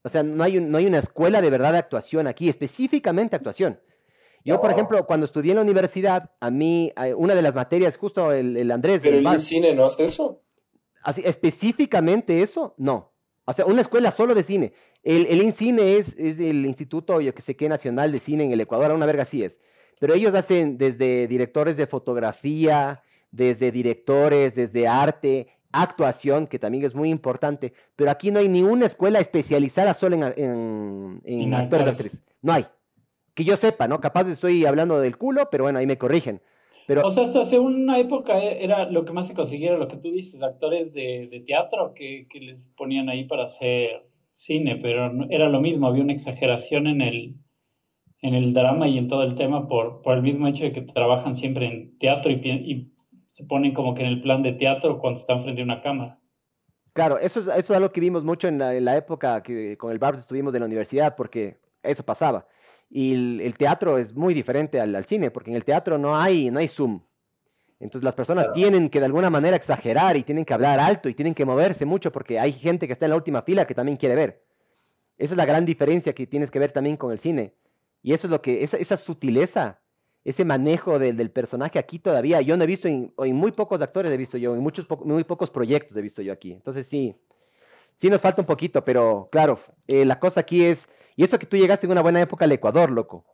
O 0.02 0.08
sea, 0.08 0.22
no 0.22 0.42
hay, 0.42 0.60
no 0.60 0.78
hay 0.78 0.86
una 0.86 0.98
escuela 0.98 1.42
de 1.42 1.50
verdad 1.50 1.72
de 1.72 1.78
actuación 1.78 2.26
aquí, 2.26 2.48
específicamente 2.48 3.36
actuación. 3.36 3.78
Yo, 4.44 4.60
por 4.60 4.70
ejemplo, 4.70 5.06
cuando 5.06 5.26
estudié 5.26 5.52
en 5.52 5.56
la 5.56 5.62
universidad, 5.62 6.30
a 6.40 6.50
mí, 6.50 6.92
una 7.16 7.34
de 7.34 7.42
las 7.42 7.54
materias, 7.54 7.96
justo 7.96 8.32
el, 8.32 8.70
Andrés. 8.70 9.00
¿Pero 9.02 9.18
el, 9.18 9.40
cine 9.40 9.74
no 9.74 9.84
hace 9.84 10.06
eso? 10.06 10.40
Así, 11.02 11.22
específicamente 11.24 12.42
eso, 12.42 12.74
no. 12.78 13.12
O 13.44 13.52
sea, 13.52 13.66
una 13.66 13.82
escuela 13.82 14.12
solo 14.12 14.34
de 14.34 14.42
cine. 14.42 14.72
El, 15.02 15.26
el 15.26 15.42
INCINE 15.42 15.96
es, 15.96 16.14
es 16.18 16.38
el 16.40 16.64
Instituto, 16.64 17.20
yo 17.20 17.34
que 17.34 17.42
sé 17.42 17.56
qué, 17.56 17.68
Nacional 17.68 18.12
de 18.12 18.20
Cine 18.20 18.44
en 18.44 18.52
el 18.52 18.60
Ecuador, 18.60 18.92
una 18.92 19.06
verga 19.06 19.24
así 19.24 19.42
es. 19.42 19.58
Pero 19.98 20.14
ellos 20.14 20.34
hacen 20.34 20.78
desde 20.78 21.26
directores 21.26 21.76
de 21.76 21.86
fotografía, 21.86 23.02
desde 23.30 23.70
directores, 23.70 24.54
desde 24.54 24.88
arte, 24.88 25.48
actuación, 25.72 26.46
que 26.46 26.58
también 26.58 26.84
es 26.84 26.94
muy 26.94 27.10
importante. 27.10 27.72
Pero 27.96 28.10
aquí 28.10 28.30
no 28.30 28.38
hay 28.38 28.48
ni 28.48 28.62
una 28.62 28.86
escuela 28.86 29.20
especializada 29.20 29.94
solo 29.94 30.16
en, 30.16 31.20
en, 31.24 31.54
actores 31.54 31.96
de. 31.96 32.10
No 32.42 32.52
hay. 32.52 32.66
Que 33.34 33.44
yo 33.44 33.56
sepa, 33.56 33.88
¿no? 33.88 34.00
Capaz 34.00 34.28
estoy 34.28 34.66
hablando 34.66 35.00
del 35.00 35.16
culo, 35.16 35.48
pero 35.50 35.64
bueno, 35.64 35.78
ahí 35.78 35.86
me 35.86 35.98
corrigen. 35.98 36.40
Pero... 36.86 37.06
O 37.06 37.12
sea, 37.12 37.24
hasta 37.24 37.42
hace 37.42 37.58
una 37.58 37.98
época 37.98 38.38
e, 38.38 38.64
era 38.64 38.90
lo 38.90 39.04
que 39.04 39.12
más 39.12 39.28
se 39.28 39.34
conseguía, 39.34 39.76
lo 39.76 39.86
que 39.86 39.96
tú 39.96 40.10
dices, 40.10 40.42
actores 40.42 40.92
de, 40.92 41.28
de 41.30 41.40
teatro 41.40 41.94
que, 41.94 42.26
que, 42.28 42.40
les 42.40 42.58
ponían 42.76 43.08
ahí 43.08 43.24
para 43.24 43.44
hacer 43.44 44.06
cine, 44.34 44.76
pero 44.76 45.12
era 45.30 45.48
lo 45.48 45.60
mismo, 45.60 45.86
había 45.86 46.02
una 46.02 46.14
exageración 46.14 46.88
en 46.88 47.00
el, 47.00 47.34
en 48.22 48.34
el 48.34 48.52
drama 48.52 48.88
y 48.88 48.98
en 48.98 49.06
todo 49.06 49.22
el 49.22 49.36
tema 49.36 49.68
por, 49.68 50.02
por 50.02 50.16
el 50.16 50.22
mismo 50.22 50.48
hecho 50.48 50.64
de 50.64 50.72
que 50.72 50.80
trabajan 50.80 51.36
siempre 51.36 51.66
en 51.66 51.98
teatro 51.98 52.32
y, 52.32 52.40
y 52.44 52.92
se 53.30 53.44
ponen 53.44 53.74
como 53.74 53.94
que 53.94 54.02
en 54.02 54.08
el 54.08 54.22
plan 54.22 54.42
de 54.42 54.52
teatro 54.52 54.98
cuando 54.98 55.20
están 55.20 55.42
frente 55.42 55.60
a 55.60 55.64
una 55.64 55.82
cámara. 55.82 56.18
Claro, 56.92 57.18
eso 57.18 57.40
es, 57.40 57.46
eso 57.46 57.58
es 57.58 57.70
algo 57.70 57.92
que 57.92 58.00
vimos 58.00 58.24
mucho 58.24 58.48
en 58.48 58.58
la, 58.58 58.74
en 58.74 58.84
la 58.84 58.96
época 58.96 59.42
que 59.42 59.76
con 59.78 59.92
el 59.92 59.98
Barbs 59.98 60.20
estuvimos 60.20 60.52
de 60.52 60.60
la 60.60 60.66
universidad, 60.66 61.14
porque 61.16 61.58
eso 61.82 62.04
pasaba. 62.04 62.46
Y 62.88 63.14
el, 63.14 63.40
el 63.40 63.56
teatro 63.56 63.98
es 63.98 64.14
muy 64.14 64.34
diferente 64.34 64.80
al, 64.80 64.94
al, 64.94 65.04
cine, 65.04 65.30
porque 65.30 65.50
en 65.50 65.56
el 65.56 65.64
teatro 65.64 65.98
no 65.98 66.16
hay, 66.16 66.50
no 66.50 66.58
hay 66.58 66.66
zoom. 66.66 67.00
Entonces 67.78 68.04
las 68.04 68.14
personas 68.14 68.44
claro. 68.44 68.54
tienen 68.54 68.90
que 68.90 68.98
de 68.98 69.06
alguna 69.06 69.30
manera 69.30 69.56
exagerar 69.56 70.16
y 70.16 70.22
tienen 70.22 70.44
que 70.44 70.52
hablar 70.52 70.80
alto 70.80 71.08
y 71.08 71.14
tienen 71.14 71.34
que 71.34 71.46
moverse 71.46 71.86
mucho 71.86 72.12
porque 72.12 72.38
hay 72.38 72.52
gente 72.52 72.86
que 72.86 72.92
está 72.92 73.06
en 73.06 73.10
la 73.10 73.16
última 73.16 73.42
fila 73.42 73.66
que 73.66 73.74
también 73.74 73.96
quiere 73.96 74.16
ver. 74.16 74.44
Esa 75.16 75.34
es 75.34 75.38
la 75.38 75.46
gran 75.46 75.64
diferencia 75.64 76.12
que 76.12 76.26
tienes 76.26 76.50
que 76.50 76.58
ver 76.58 76.72
también 76.72 76.96
con 76.96 77.12
el 77.12 77.18
cine. 77.18 77.54
Y 78.02 78.12
eso 78.12 78.26
es 78.26 78.30
lo 78.30 78.42
que, 78.42 78.64
esa, 78.64 78.76
esa 78.76 78.96
sutileza, 78.96 79.80
ese 80.24 80.44
manejo 80.44 80.98
del, 80.98 81.16
del, 81.16 81.30
personaje 81.30 81.78
aquí 81.78 81.98
todavía, 81.98 82.40
yo 82.40 82.56
no 82.56 82.64
he 82.64 82.66
visto, 82.66 82.88
en, 82.88 83.12
en, 83.18 83.36
muy 83.36 83.52
pocos 83.52 83.80
actores 83.80 84.12
he 84.12 84.16
visto 84.16 84.36
yo, 84.36 84.54
en 84.54 84.60
muchos 84.60 84.86
po 84.86 84.98
muy 85.04 85.24
pocos 85.24 85.50
proyectos 85.50 85.96
he 85.96 86.02
visto 86.02 86.22
yo 86.22 86.32
aquí. 86.32 86.52
Entonces 86.52 86.86
sí, 86.86 87.16
sí 87.96 88.10
nos 88.10 88.20
falta 88.20 88.42
un 88.42 88.46
poquito, 88.46 88.84
pero 88.84 89.28
claro, 89.32 89.58
eh, 89.86 90.04
la 90.04 90.18
cosa 90.18 90.40
aquí 90.40 90.64
es, 90.64 90.86
y 91.16 91.24
eso 91.24 91.38
que 91.38 91.46
tú 91.46 91.56
llegaste 91.56 91.86
en 91.86 91.92
una 91.92 92.02
buena 92.02 92.20
época 92.20 92.44
al 92.44 92.52
Ecuador, 92.52 92.90
loco. 92.90 93.24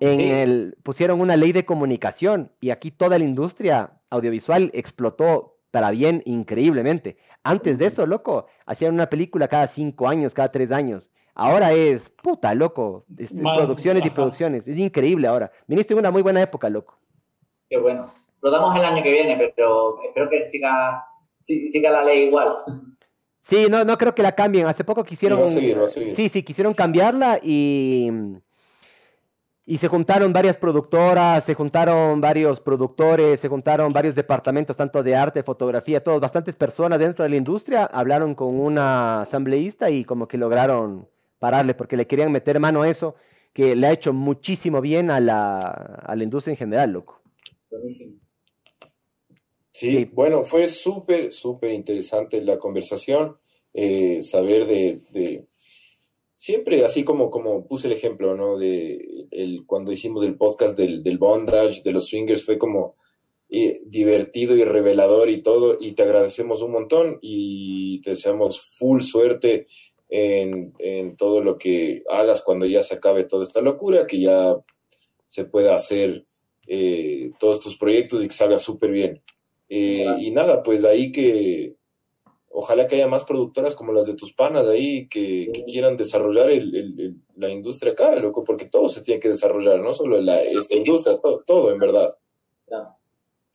En 0.00 0.18
sí. 0.18 0.30
el, 0.30 0.76
pusieron 0.82 1.20
una 1.20 1.36
ley 1.36 1.52
de 1.52 1.64
comunicación 1.64 2.50
y 2.60 2.70
aquí 2.70 2.90
toda 2.90 3.18
la 3.18 3.24
industria 3.24 4.00
audiovisual 4.10 4.70
explotó 4.74 5.58
para 5.70 5.90
bien 5.90 6.22
increíblemente. 6.24 7.16
Antes 7.42 7.78
de 7.78 7.86
eso, 7.86 8.06
loco, 8.06 8.46
hacían 8.64 8.94
una 8.94 9.10
película 9.10 9.48
cada 9.48 9.66
cinco 9.66 10.08
años, 10.08 10.32
cada 10.32 10.50
tres 10.50 10.72
años. 10.72 11.10
Ahora 11.34 11.72
es 11.72 12.10
puta, 12.10 12.54
loco. 12.54 13.04
Este, 13.18 13.34
Más, 13.34 13.56
producciones 13.56 14.02
ajá. 14.02 14.08
y 14.08 14.14
producciones. 14.14 14.68
Es 14.68 14.78
increíble 14.78 15.26
ahora. 15.26 15.50
Viniste 15.66 15.92
en 15.92 15.98
una 15.98 16.10
muy 16.10 16.22
buena 16.22 16.40
época, 16.40 16.70
loco. 16.70 16.96
Qué 17.68 17.76
bueno. 17.78 18.12
Lo 18.40 18.50
damos 18.50 18.76
el 18.76 18.84
año 18.84 19.02
que 19.02 19.10
viene, 19.10 19.36
pero 19.56 20.00
espero 20.04 20.30
que 20.30 20.46
siga, 20.48 21.04
siga 21.46 21.90
la 21.90 22.04
ley 22.04 22.28
igual. 22.28 22.56
Sí, 23.40 23.66
no, 23.68 23.84
no 23.84 23.98
creo 23.98 24.14
que 24.14 24.22
la 24.22 24.32
cambien. 24.32 24.66
Hace 24.66 24.84
poco 24.84 25.02
quisieron. 25.02 25.40
Va 25.40 25.46
a 25.46 25.48
seguir, 25.48 25.80
va 25.80 25.86
a 25.86 25.88
seguir. 25.88 26.14
Sí, 26.14 26.28
sí, 26.28 26.42
quisieron 26.42 26.74
cambiarla 26.74 27.40
y. 27.42 28.10
Y 29.66 29.78
se 29.78 29.88
juntaron 29.88 30.30
varias 30.30 30.58
productoras, 30.58 31.42
se 31.42 31.54
juntaron 31.54 32.20
varios 32.20 32.60
productores, 32.60 33.40
se 33.40 33.48
juntaron 33.48 33.94
varios 33.94 34.14
departamentos, 34.14 34.76
tanto 34.76 35.02
de 35.02 35.16
arte, 35.16 35.42
fotografía, 35.42 36.04
todos, 36.04 36.20
bastantes 36.20 36.54
personas 36.54 36.98
dentro 36.98 37.22
de 37.22 37.30
la 37.30 37.36
industria, 37.36 37.86
hablaron 37.86 38.34
con 38.34 38.60
una 38.60 39.22
asambleísta 39.22 39.88
y 39.88 40.04
como 40.04 40.28
que 40.28 40.36
lograron 40.36 41.08
pararle 41.44 41.74
porque 41.74 41.98
le 41.98 42.06
querían 42.06 42.32
meter 42.32 42.58
mano 42.58 42.80
a 42.80 42.88
eso, 42.88 43.16
que 43.52 43.76
le 43.76 43.86
ha 43.86 43.92
hecho 43.92 44.14
muchísimo 44.14 44.80
bien 44.80 45.10
a 45.10 45.20
la, 45.20 45.58
a 45.60 46.16
la 46.16 46.24
industria 46.24 46.52
en 46.52 46.56
general, 46.56 46.92
loco. 46.92 47.20
Sí, 49.70 49.92
sí. 49.92 50.04
bueno, 50.06 50.44
fue 50.44 50.68
súper, 50.68 51.34
súper 51.34 51.72
interesante 51.72 52.40
la 52.40 52.58
conversación, 52.58 53.36
eh, 53.74 54.22
saber 54.22 54.64
de, 54.64 55.02
de, 55.10 55.46
siempre 56.34 56.82
así 56.82 57.04
como, 57.04 57.28
como 57.28 57.66
puse 57.66 57.88
el 57.88 57.92
ejemplo, 57.92 58.34
¿no? 58.34 58.56
De 58.56 59.26
el, 59.30 59.66
cuando 59.66 59.92
hicimos 59.92 60.24
el 60.24 60.38
podcast 60.38 60.78
del, 60.78 61.02
del 61.02 61.18
bondage, 61.18 61.82
de 61.84 61.92
los 61.92 62.06
swingers, 62.06 62.42
fue 62.42 62.56
como 62.56 62.96
eh, 63.50 63.80
divertido 63.86 64.56
y 64.56 64.64
revelador 64.64 65.28
y 65.28 65.42
todo, 65.42 65.76
y 65.78 65.92
te 65.92 66.04
agradecemos 66.04 66.62
un 66.62 66.72
montón 66.72 67.18
y 67.20 68.00
te 68.00 68.12
deseamos 68.12 68.62
full 68.78 69.02
suerte 69.02 69.66
en, 70.16 70.72
en, 70.78 71.16
todo 71.16 71.42
lo 71.42 71.58
que 71.58 72.04
hagas 72.08 72.40
cuando 72.40 72.66
ya 72.66 72.84
se 72.84 72.94
acabe 72.94 73.24
toda 73.24 73.42
esta 73.42 73.60
locura, 73.60 74.06
que 74.06 74.20
ya 74.20 74.54
se 75.26 75.44
pueda 75.44 75.74
hacer 75.74 76.24
eh, 76.68 77.32
todos 77.40 77.58
tus 77.58 77.76
proyectos 77.76 78.22
y 78.22 78.28
que 78.28 78.34
salga 78.34 78.56
súper 78.58 78.92
bien. 78.92 79.20
Eh, 79.68 80.06
y 80.20 80.30
nada, 80.30 80.62
pues 80.62 80.84
ahí 80.84 81.10
que 81.10 81.74
ojalá 82.50 82.86
que 82.86 82.94
haya 82.94 83.08
más 83.08 83.24
productoras 83.24 83.74
como 83.74 83.92
las 83.92 84.06
de 84.06 84.14
tus 84.14 84.32
panas 84.32 84.68
ahí 84.68 85.08
que, 85.08 85.50
que 85.52 85.64
quieran 85.64 85.96
desarrollar 85.96 86.48
el, 86.48 86.72
el, 86.76 87.00
el, 87.00 87.16
la 87.34 87.50
industria 87.50 87.90
acá, 87.90 88.14
loco, 88.14 88.44
porque 88.44 88.66
todo 88.66 88.88
se 88.88 89.02
tiene 89.02 89.18
que 89.18 89.30
desarrollar, 89.30 89.80
no 89.80 89.92
solo 89.94 90.20
la, 90.20 90.40
esta 90.40 90.76
industria, 90.76 91.18
todo, 91.20 91.42
todo 91.44 91.72
en 91.72 91.78
verdad. 91.80 92.16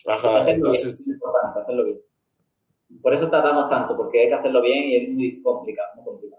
Ajá, 0.06 0.52
entonces... 0.52 0.94
Por 3.02 3.14
eso 3.14 3.30
tratamos 3.30 3.70
tanto, 3.70 3.96
porque 3.96 4.24
hay 4.24 4.28
que 4.28 4.34
hacerlo 4.34 4.62
bien 4.62 4.84
y 4.90 4.96
es 4.98 5.10
muy 5.10 5.42
complicado, 5.42 5.88
muy 5.96 6.04
complicado. 6.04 6.39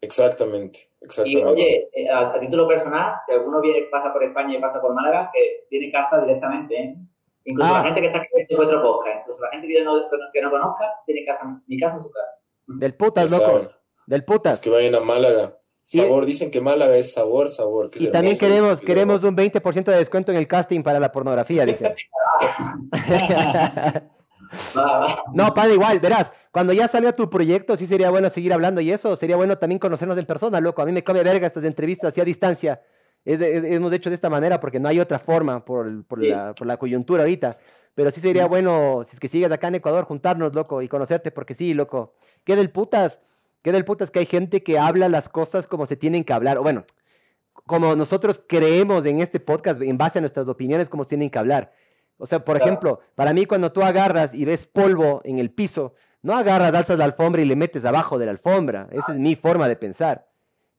Exactamente, 0.00 0.90
exactamente. 1.00 1.40
Y 1.40 1.44
oye, 1.44 1.88
eh, 1.92 2.08
a, 2.08 2.30
a, 2.34 2.40
título 2.40 2.68
personal, 2.68 3.14
si 3.26 3.32
alguno 3.32 3.60
viene, 3.60 3.88
pasa 3.90 4.12
por 4.12 4.22
España 4.22 4.56
y 4.56 4.60
pasa 4.60 4.80
por 4.80 4.94
Málaga, 4.94 5.30
que 5.32 5.66
tiene 5.68 5.90
casa 5.90 6.20
directamente, 6.20 6.76
¿eh? 6.76 6.96
Incluso 7.44 7.74
ah. 7.74 7.78
la 7.78 7.84
gente 7.84 8.00
que 8.02 8.06
está 8.08 8.18
aquí 8.18 8.28
en 8.34 8.56
nuestro 8.56 8.82
podcast, 8.82 9.20
incluso 9.22 9.40
la 9.42 9.50
gente 9.50 9.68
que 9.68 9.82
no, 9.82 10.02
que 10.32 10.42
no 10.42 10.50
conozca, 10.50 10.84
tiene 11.06 11.24
casa, 11.24 11.62
mi 11.66 11.80
casa 11.80 11.94
en 11.94 12.00
su 12.00 12.10
casa. 12.10 12.30
Del 12.66 12.94
putas, 12.94 13.30
loco. 13.30 13.44
Saben. 13.44 13.68
Del 14.06 14.24
putas. 14.24 14.52
Los 14.52 14.60
que 14.60 14.70
vayan 14.70 14.94
a 14.94 15.00
Málaga. 15.00 15.58
Sabor, 15.84 16.24
¿Sí? 16.24 16.32
dicen 16.32 16.50
que 16.50 16.60
Málaga 16.60 16.96
es 16.96 17.14
sabor, 17.14 17.48
sabor. 17.48 17.90
y 17.94 18.10
también 18.10 18.36
queremos, 18.36 18.82
queremos 18.82 19.24
un 19.24 19.34
20% 19.34 19.84
de 19.84 19.96
descuento 19.96 20.30
en 20.30 20.36
el 20.36 20.46
casting 20.46 20.82
para 20.82 21.00
la 21.00 21.10
pornografía, 21.10 21.64
dicen. 21.64 21.94
no, 25.34 25.54
padre, 25.54 25.74
igual, 25.74 26.00
verás, 26.00 26.32
cuando 26.50 26.72
ya 26.72 26.88
salió 26.88 27.14
tu 27.14 27.28
proyecto, 27.28 27.76
sí 27.76 27.86
sería 27.86 28.10
bueno 28.10 28.30
seguir 28.30 28.52
hablando 28.52 28.80
y 28.80 28.90
eso, 28.90 29.16
sería 29.16 29.36
bueno 29.36 29.58
también 29.58 29.78
conocernos 29.78 30.18
en 30.18 30.24
persona, 30.24 30.60
loco. 30.60 30.82
A 30.82 30.86
mí 30.86 30.92
me 30.92 31.04
come 31.04 31.22
verga 31.22 31.46
estas 31.46 31.64
entrevistas 31.64 32.12
así 32.12 32.20
a 32.20 32.24
distancia. 32.24 32.82
Es, 33.24 33.40
es, 33.40 33.64
hemos 33.64 33.92
hecho 33.92 34.10
de 34.10 34.14
esta 34.14 34.30
manera 34.30 34.60
porque 34.60 34.80
no 34.80 34.88
hay 34.88 35.00
otra 35.00 35.18
forma 35.18 35.64
por, 35.64 36.04
por, 36.04 36.20
sí. 36.20 36.28
la, 36.28 36.54
por 36.54 36.66
la 36.66 36.76
coyuntura 36.76 37.22
ahorita. 37.22 37.58
Pero 37.94 38.10
sí 38.12 38.20
sería 38.20 38.46
bueno, 38.46 39.02
si 39.04 39.16
es 39.16 39.20
que 39.20 39.28
sigues 39.28 39.50
acá 39.50 39.68
en 39.68 39.74
Ecuador, 39.74 40.04
juntarnos, 40.04 40.54
loco, 40.54 40.82
y 40.82 40.88
conocerte, 40.88 41.32
porque 41.32 41.54
sí, 41.54 41.74
loco. 41.74 42.14
¿Qué 42.44 42.54
del 42.54 42.70
putas? 42.70 43.20
¿Qué 43.62 43.72
del 43.72 43.84
putas 43.84 44.10
que 44.10 44.20
hay 44.20 44.26
gente 44.26 44.62
que 44.62 44.78
habla 44.78 45.08
las 45.08 45.28
cosas 45.28 45.66
como 45.66 45.84
se 45.84 45.96
tienen 45.96 46.22
que 46.22 46.32
hablar? 46.32 46.58
O 46.58 46.62
bueno, 46.62 46.84
como 47.66 47.96
nosotros 47.96 48.40
creemos 48.46 49.04
en 49.04 49.20
este 49.20 49.40
podcast, 49.40 49.82
en 49.82 49.98
base 49.98 50.18
a 50.18 50.22
nuestras 50.22 50.46
opiniones, 50.48 50.88
como 50.88 51.04
se 51.04 51.10
tienen 51.10 51.28
que 51.28 51.38
hablar. 51.38 51.72
O 52.18 52.26
sea, 52.26 52.44
por 52.44 52.56
claro. 52.56 52.70
ejemplo, 52.70 53.00
para 53.14 53.32
mí 53.32 53.46
cuando 53.46 53.72
tú 53.72 53.82
agarras 53.82 54.34
y 54.34 54.44
ves 54.44 54.66
polvo 54.66 55.22
en 55.24 55.38
el 55.38 55.50
piso, 55.50 55.94
no 56.22 56.34
agarras, 56.34 56.74
alzas 56.74 56.98
la 56.98 57.04
alfombra 57.04 57.42
y 57.42 57.46
le 57.46 57.56
metes 57.56 57.84
abajo 57.84 58.18
de 58.18 58.26
la 58.26 58.32
alfombra. 58.32 58.88
Esa 58.90 59.12
es 59.12 59.18
mi 59.18 59.36
forma 59.36 59.68
de 59.68 59.76
pensar. 59.76 60.26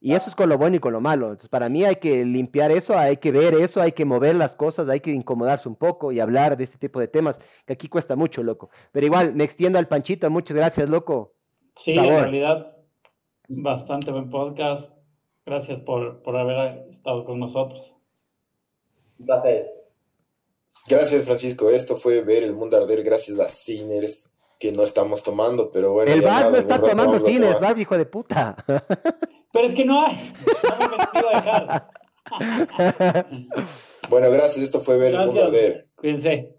Y 0.02 0.14
eso 0.14 0.30
es 0.30 0.36
con 0.36 0.48
lo 0.48 0.57
bueno 0.57 0.78
y 0.78 0.80
con 0.80 0.94
lo 0.94 1.02
malo. 1.02 1.28
Entonces, 1.28 1.49
para 1.49 1.68
mí 1.68 1.84
hay 1.84 1.98
que 1.98 2.24
limpiar 2.24 2.72
eso, 2.72 2.98
hay 2.98 3.18
que 3.18 3.32
ver 3.32 3.53
eso, 3.53 3.82
hay 3.82 3.91
que 3.91 4.06
mover 4.06 4.36
las 4.36 4.56
cosas, 4.56 4.88
hay 4.88 5.02
que 5.02 5.11
incomodarse 5.11 5.68
un 5.68 5.76
poco 5.76 6.11
y 6.11 6.20
hablar 6.22 6.56
de 6.56 6.64
este 6.64 6.78
tipo 6.78 6.99
de 6.99 7.07
temas, 7.07 7.40
que 7.66 7.74
aquí 7.74 7.90
cuesta 7.90 8.16
mucho, 8.16 8.41
loco. 8.41 8.70
Pero 8.91 9.06
igual, 9.06 9.34
me 9.34 9.44
extiendo 9.44 9.78
al 9.78 9.88
Panchito. 9.88 10.30
Muchas 10.30 10.56
gracias, 10.56 10.90
loco. 10.90 11.34
Sí, 11.76 11.94
Sabor. 11.94 12.11
en 12.11 12.22
realidad, 12.22 12.78
bastante 13.49 14.11
buen 14.11 14.30
podcast. 14.30 14.90
Gracias 15.45 15.82
por, 15.82 16.22
por 16.22 16.38
haber 16.38 16.90
estado 16.91 17.26
con 17.26 17.40
nosotros. 17.40 17.94
Un 19.18 19.26
placer. 19.26 19.79
Gracias, 20.88 21.26
Francisco. 21.26 21.70
Esto 21.70 21.98
fue 21.98 22.22
Ver 22.22 22.44
el 22.44 22.54
Mundo 22.54 22.78
Arder 22.78 23.04
gracias 23.04 23.40
a 23.40 23.48
Ciners, 23.50 24.30
que 24.60 24.72
no 24.72 24.84
estamos 24.84 25.24
tomando, 25.24 25.72
pero 25.72 25.94
bueno. 25.94 26.12
El 26.12 26.22
bar 26.22 26.52
no 26.52 26.58
está 26.58 26.82
tomando 26.82 27.26
Ciners, 27.26 27.60
bar, 27.60 27.78
hijo 27.78 27.98
de 27.98 28.06
puta. 28.06 28.56
Pero 29.52 29.68
es 29.68 29.74
que 29.74 29.84
no 29.84 30.06
hay. 30.06 30.32
No 30.64 30.90
me 30.90 30.96
he 30.96 31.36
a 31.36 31.42
dejar. 31.42 31.90
bueno, 34.10 34.30
gracias. 34.30 34.64
Esto 34.64 34.80
fue 34.80 34.98
Ver 34.98 35.12
gracias. 35.12 35.28
el 35.30 35.36
Mundo 35.36 35.44
Arder. 35.48 35.88
Cuídense. 35.96 36.59